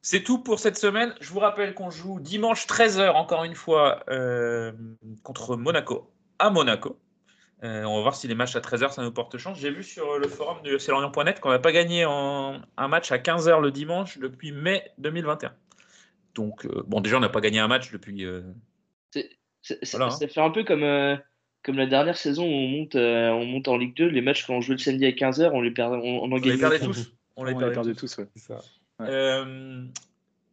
C'est 0.05 0.23
tout 0.25 0.39
pour 0.39 0.59
cette 0.59 0.77
semaine. 0.77 1.15
Je 1.21 1.31
vous 1.31 1.39
rappelle 1.39 1.75
qu'on 1.75 1.91
joue 1.91 2.19
dimanche 2.21 2.67
13h, 2.67 3.13
encore 3.15 3.45
une 3.45 3.55
fois, 3.55 4.03
euh, 4.11 4.73
contre 5.23 5.57
Monaco, 5.57 6.11
à 6.41 6.51
Monaco. 6.51 6.99
Euh, 7.63 7.85
on 7.85 7.95
va 7.97 8.03
voir 8.03 8.17
si 8.17 8.27
les 8.27 8.35
matchs 8.35 8.57
à 8.57 8.61
13h, 8.61 8.91
ça 8.93 9.03
nous 9.05 9.13
porte 9.13 9.39
chance. 9.39 9.57
J'ai 9.61 9.71
vu 9.71 9.85
sur 9.85 10.19
le 10.19 10.27
forum 10.27 10.61
du 10.65 10.75
FC 10.75 10.91
Lorient.net 10.91 11.39
qu'on 11.39 11.51
n'a 11.51 11.61
pas 11.61 11.71
gagné 11.71 12.05
en, 12.05 12.61
un 12.77 12.89
match 12.89 13.13
à 13.13 13.19
15h 13.19 13.61
le 13.61 13.71
dimanche 13.71 14.19
depuis 14.19 14.51
mai 14.51 14.83
2021. 14.99 15.55
Donc, 16.35 16.67
euh, 16.67 16.83
bon, 16.89 17.01
déjà, 17.01 17.19
on 17.19 17.21
n'a 17.21 17.29
pas 17.29 17.41
gagné 17.41 17.61
un 17.61 17.69
match 17.69 17.93
depuis. 17.93 18.25
euh, 18.25 18.43
C'est- 19.13 19.31
c'est- 19.63 19.89
Voilà, 19.93 20.07
hein. 20.07 20.11
Ça 20.11 20.27
fait 20.27 20.41
un 20.41 20.51
peu 20.51 20.65
comme, 20.65 20.83
euh, 20.83 21.17
comme 21.63 21.77
la 21.77 21.87
dernière 21.87 22.17
saison 22.17 22.43
où 22.43 22.49
on 22.51 22.67
monte, 22.67 22.97
euh, 22.97 23.29
on 23.31 23.45
monte 23.45 23.69
en 23.69 23.77
Ligue 23.77 23.95
2. 23.97 24.09
Les 24.09 24.23
matchs, 24.23 24.45
quand 24.45 24.55
on 24.55 24.61
jouait 24.61 24.75
le 24.75 24.81
samedi 24.81 25.07
à 25.07 25.13
15h, 25.13 25.53
on 25.55 25.61
les 25.61 25.71
perdait, 25.71 25.99
on, 25.99 26.23
on 26.25 26.25
en 26.25 26.33
on 26.33 26.35
les 26.35 26.41
gagnait 26.41 26.59
perdait 26.59 26.77
aucun. 26.79 26.87
tous. 26.87 27.13
On 27.37 27.45
les 27.45 27.53
On 27.53 27.59
les 27.59 27.61
perdait 27.61 27.75
perdait 27.75 27.93
tous. 27.95 28.17
tous, 28.17 28.19
ouais. 28.23 28.29
C'est 28.35 28.43
ça. 28.55 28.61
Euh, 29.09 29.85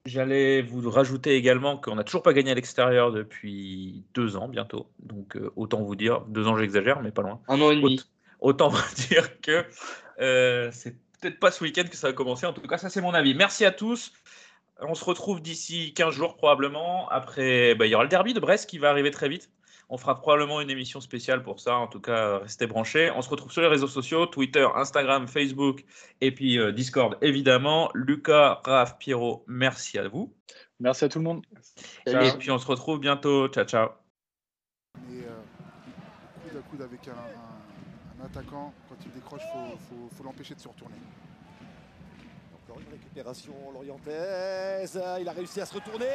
J'allais 0.05 0.61
vous 0.61 0.89
rajouter 0.89 1.35
également 1.35 1.77
qu'on 1.77 1.95
n'a 1.95 2.03
toujours 2.03 2.23
pas 2.23 2.33
gagné 2.33 2.51
à 2.51 2.55
l'extérieur 2.55 3.11
depuis 3.11 4.03
deux 4.13 4.37
ans 4.37 4.47
bientôt. 4.47 4.89
Donc 4.99 5.35
euh, 5.35 5.51
autant 5.55 5.81
vous 5.83 5.95
dire, 5.95 6.21
deux 6.21 6.47
ans 6.47 6.57
j'exagère, 6.57 7.01
mais 7.01 7.11
pas 7.11 7.21
loin. 7.21 7.41
Un 7.47 7.61
an 7.61 7.69
et 7.69 7.75
demi. 7.75 8.01
Autant 8.39 8.69
vous 8.69 8.95
dire 9.09 9.39
que 9.41 9.65
euh, 10.19 10.69
c'est 10.71 10.95
peut-être 11.19 11.39
pas 11.39 11.51
ce 11.51 11.63
week-end 11.63 11.83
que 11.89 11.97
ça 11.97 12.07
va 12.07 12.13
commencer. 12.13 12.45
En 12.45 12.53
tout 12.53 12.61
cas, 12.61 12.77
ça 12.77 12.89
c'est 12.89 13.01
mon 13.01 13.13
avis. 13.13 13.35
Merci 13.35 13.65
à 13.65 13.71
tous. 13.71 14.13
On 14.81 14.95
se 14.95 15.03
retrouve 15.03 15.41
d'ici 15.41 15.93
15 15.93 16.13
jours 16.13 16.37
probablement. 16.37 17.09
Après, 17.09 17.75
bah, 17.75 17.85
il 17.85 17.89
y 17.89 17.95
aura 17.95 18.05
le 18.05 18.09
derby 18.09 18.33
de 18.33 18.39
Brest 18.39 18.69
qui 18.69 18.77
va 18.77 18.89
arriver 18.89 19.11
très 19.11 19.27
vite. 19.27 19.51
On 19.89 19.97
fera 19.97 20.15
probablement 20.15 20.61
une 20.61 20.69
émission 20.69 21.01
spéciale 21.01 21.41
pour 21.41 21.59
ça. 21.59 21.75
En 21.75 21.87
tout 21.87 21.99
cas, 21.99 22.37
restez 22.39 22.67
branchés. 22.67 23.09
On 23.15 23.21
se 23.23 23.29
retrouve 23.29 23.51
sur 23.51 23.61
les 23.63 23.67
réseaux 23.67 23.87
sociaux, 23.87 24.27
Twitter, 24.27 24.67
Instagram, 24.75 25.27
Facebook 25.27 25.83
et 26.21 26.31
puis 26.31 26.59
euh, 26.59 26.71
Discord 26.71 27.17
évidemment. 27.21 27.89
Lucas, 27.95 28.61
Raph, 28.65 28.97
Pierrot, 28.99 29.43
merci 29.47 29.97
à 29.97 30.07
vous. 30.07 30.33
Merci 30.79 31.05
à 31.05 31.09
tout 31.09 31.17
le 31.19 31.25
monde. 31.25 31.43
Et 32.05 32.37
puis 32.37 32.51
on 32.51 32.59
se 32.59 32.67
retrouve 32.67 32.99
bientôt. 32.99 33.47
Ciao, 33.49 33.65
ciao. 33.65 33.89
Et 35.11 35.23
euh, 35.23 35.29
coude 36.43 36.57
à 36.57 36.61
coude 36.69 36.81
avec 36.83 37.07
un, 37.07 37.11
un- 37.11 38.21
un 38.21 38.25
attaquant, 38.25 38.73
quand 38.89 38.95
il 39.05 39.11
décroche, 39.13 39.41
il 39.43 39.71
faut, 39.71 39.77
faut- 39.89 40.09
faut 40.15 40.23
l'empêcher 40.23 40.53
de 40.55 40.59
se 40.59 40.67
retourner. 40.67 40.95
Une 42.77 42.91
récupération 42.91 43.53
lorientaise. 43.73 45.01
Il 45.19 45.27
a 45.27 45.31
réussi 45.31 45.59
à 45.61 45.65
se 45.65 45.73
retourner. 45.73 46.05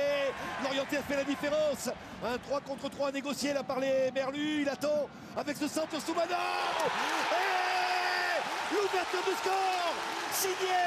Lorientais 0.62 0.98
fait 0.98 1.16
la 1.16 1.24
différence. 1.24 1.90
Un 2.24 2.38
3 2.38 2.60
contre 2.60 2.88
3 2.88 3.12
négocié 3.12 3.52
là 3.52 3.62
par 3.62 3.80
les 3.80 4.10
Merlus. 4.12 4.62
Il 4.62 4.68
attend 4.68 5.08
avec 5.36 5.56
ce 5.56 5.66
centre 5.66 6.00
Soumano. 6.00 6.34
Et 7.32 8.74
l'ouverture 8.74 9.22
du 9.24 9.36
score 9.36 9.94
signé 10.32 10.80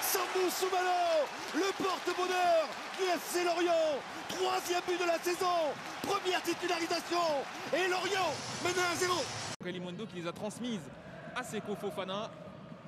Sambou 0.00 0.50
Soumano, 0.50 1.26
le 1.54 1.72
porte-bonheur 1.82 2.68
du 2.98 3.04
FC 3.04 3.44
Lorient. 3.44 4.00
Troisième 4.28 4.82
but 4.86 5.00
de 5.00 5.06
la 5.06 5.18
saison. 5.18 5.72
Première 6.02 6.42
titularisation. 6.42 7.44
Et 7.72 7.88
Lorient 7.88 8.32
mène 8.64 8.74
1-0. 8.74 9.64
Kalimundo 9.64 10.06
qui 10.06 10.20
les 10.20 10.28
a 10.28 10.32
transmises 10.32 10.88
à 11.36 11.42
Seko 11.42 11.76
Fofana. 11.76 12.30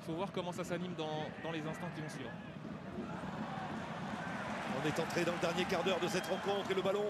Faut 0.05 0.13
voir 0.13 0.31
comment 0.31 0.51
ça 0.51 0.63
s'anime 0.63 0.93
dans, 0.95 1.25
dans 1.43 1.51
les 1.51 1.61
instants 1.61 1.89
qui 1.95 2.01
vont 2.01 2.09
suivre. 2.09 2.29
On 4.77 4.87
est 4.87 4.99
entré 4.99 5.25
dans 5.25 5.33
le 5.33 5.39
dernier 5.39 5.65
quart 5.65 5.83
d'heure 5.83 5.99
de 5.99 6.07
cette 6.07 6.27
rencontre 6.27 6.69
et 6.69 6.75
le 6.75 6.83
ballon 6.83 7.05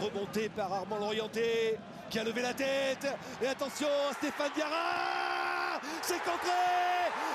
remonté 0.00 0.48
par 0.48 0.72
Armand 0.72 0.98
Lorienté 0.98 1.78
qui 2.10 2.18
a 2.18 2.24
levé 2.24 2.42
la 2.42 2.52
tête. 2.52 3.06
Et 3.40 3.46
attention 3.46 3.86
Stéphane 4.14 4.50
Diarra. 4.56 5.78
C'est 6.00 6.18
contré 6.18 6.50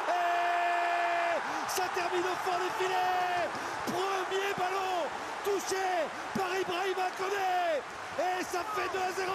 Et 0.09 1.39
ça 1.69 1.83
termine 1.95 2.25
au 2.25 2.35
fond 2.43 2.57
des 2.59 2.83
filets. 2.83 3.47
Premier 3.85 4.53
ballon 4.57 5.07
touché 5.45 5.87
par 6.35 6.49
Ibrahima 6.49 7.09
Koné. 7.17 7.79
Et 8.19 8.43
ça 8.43 8.59
fait 8.75 8.89
2 8.91 8.99
à 8.99 9.11
0 9.13 9.31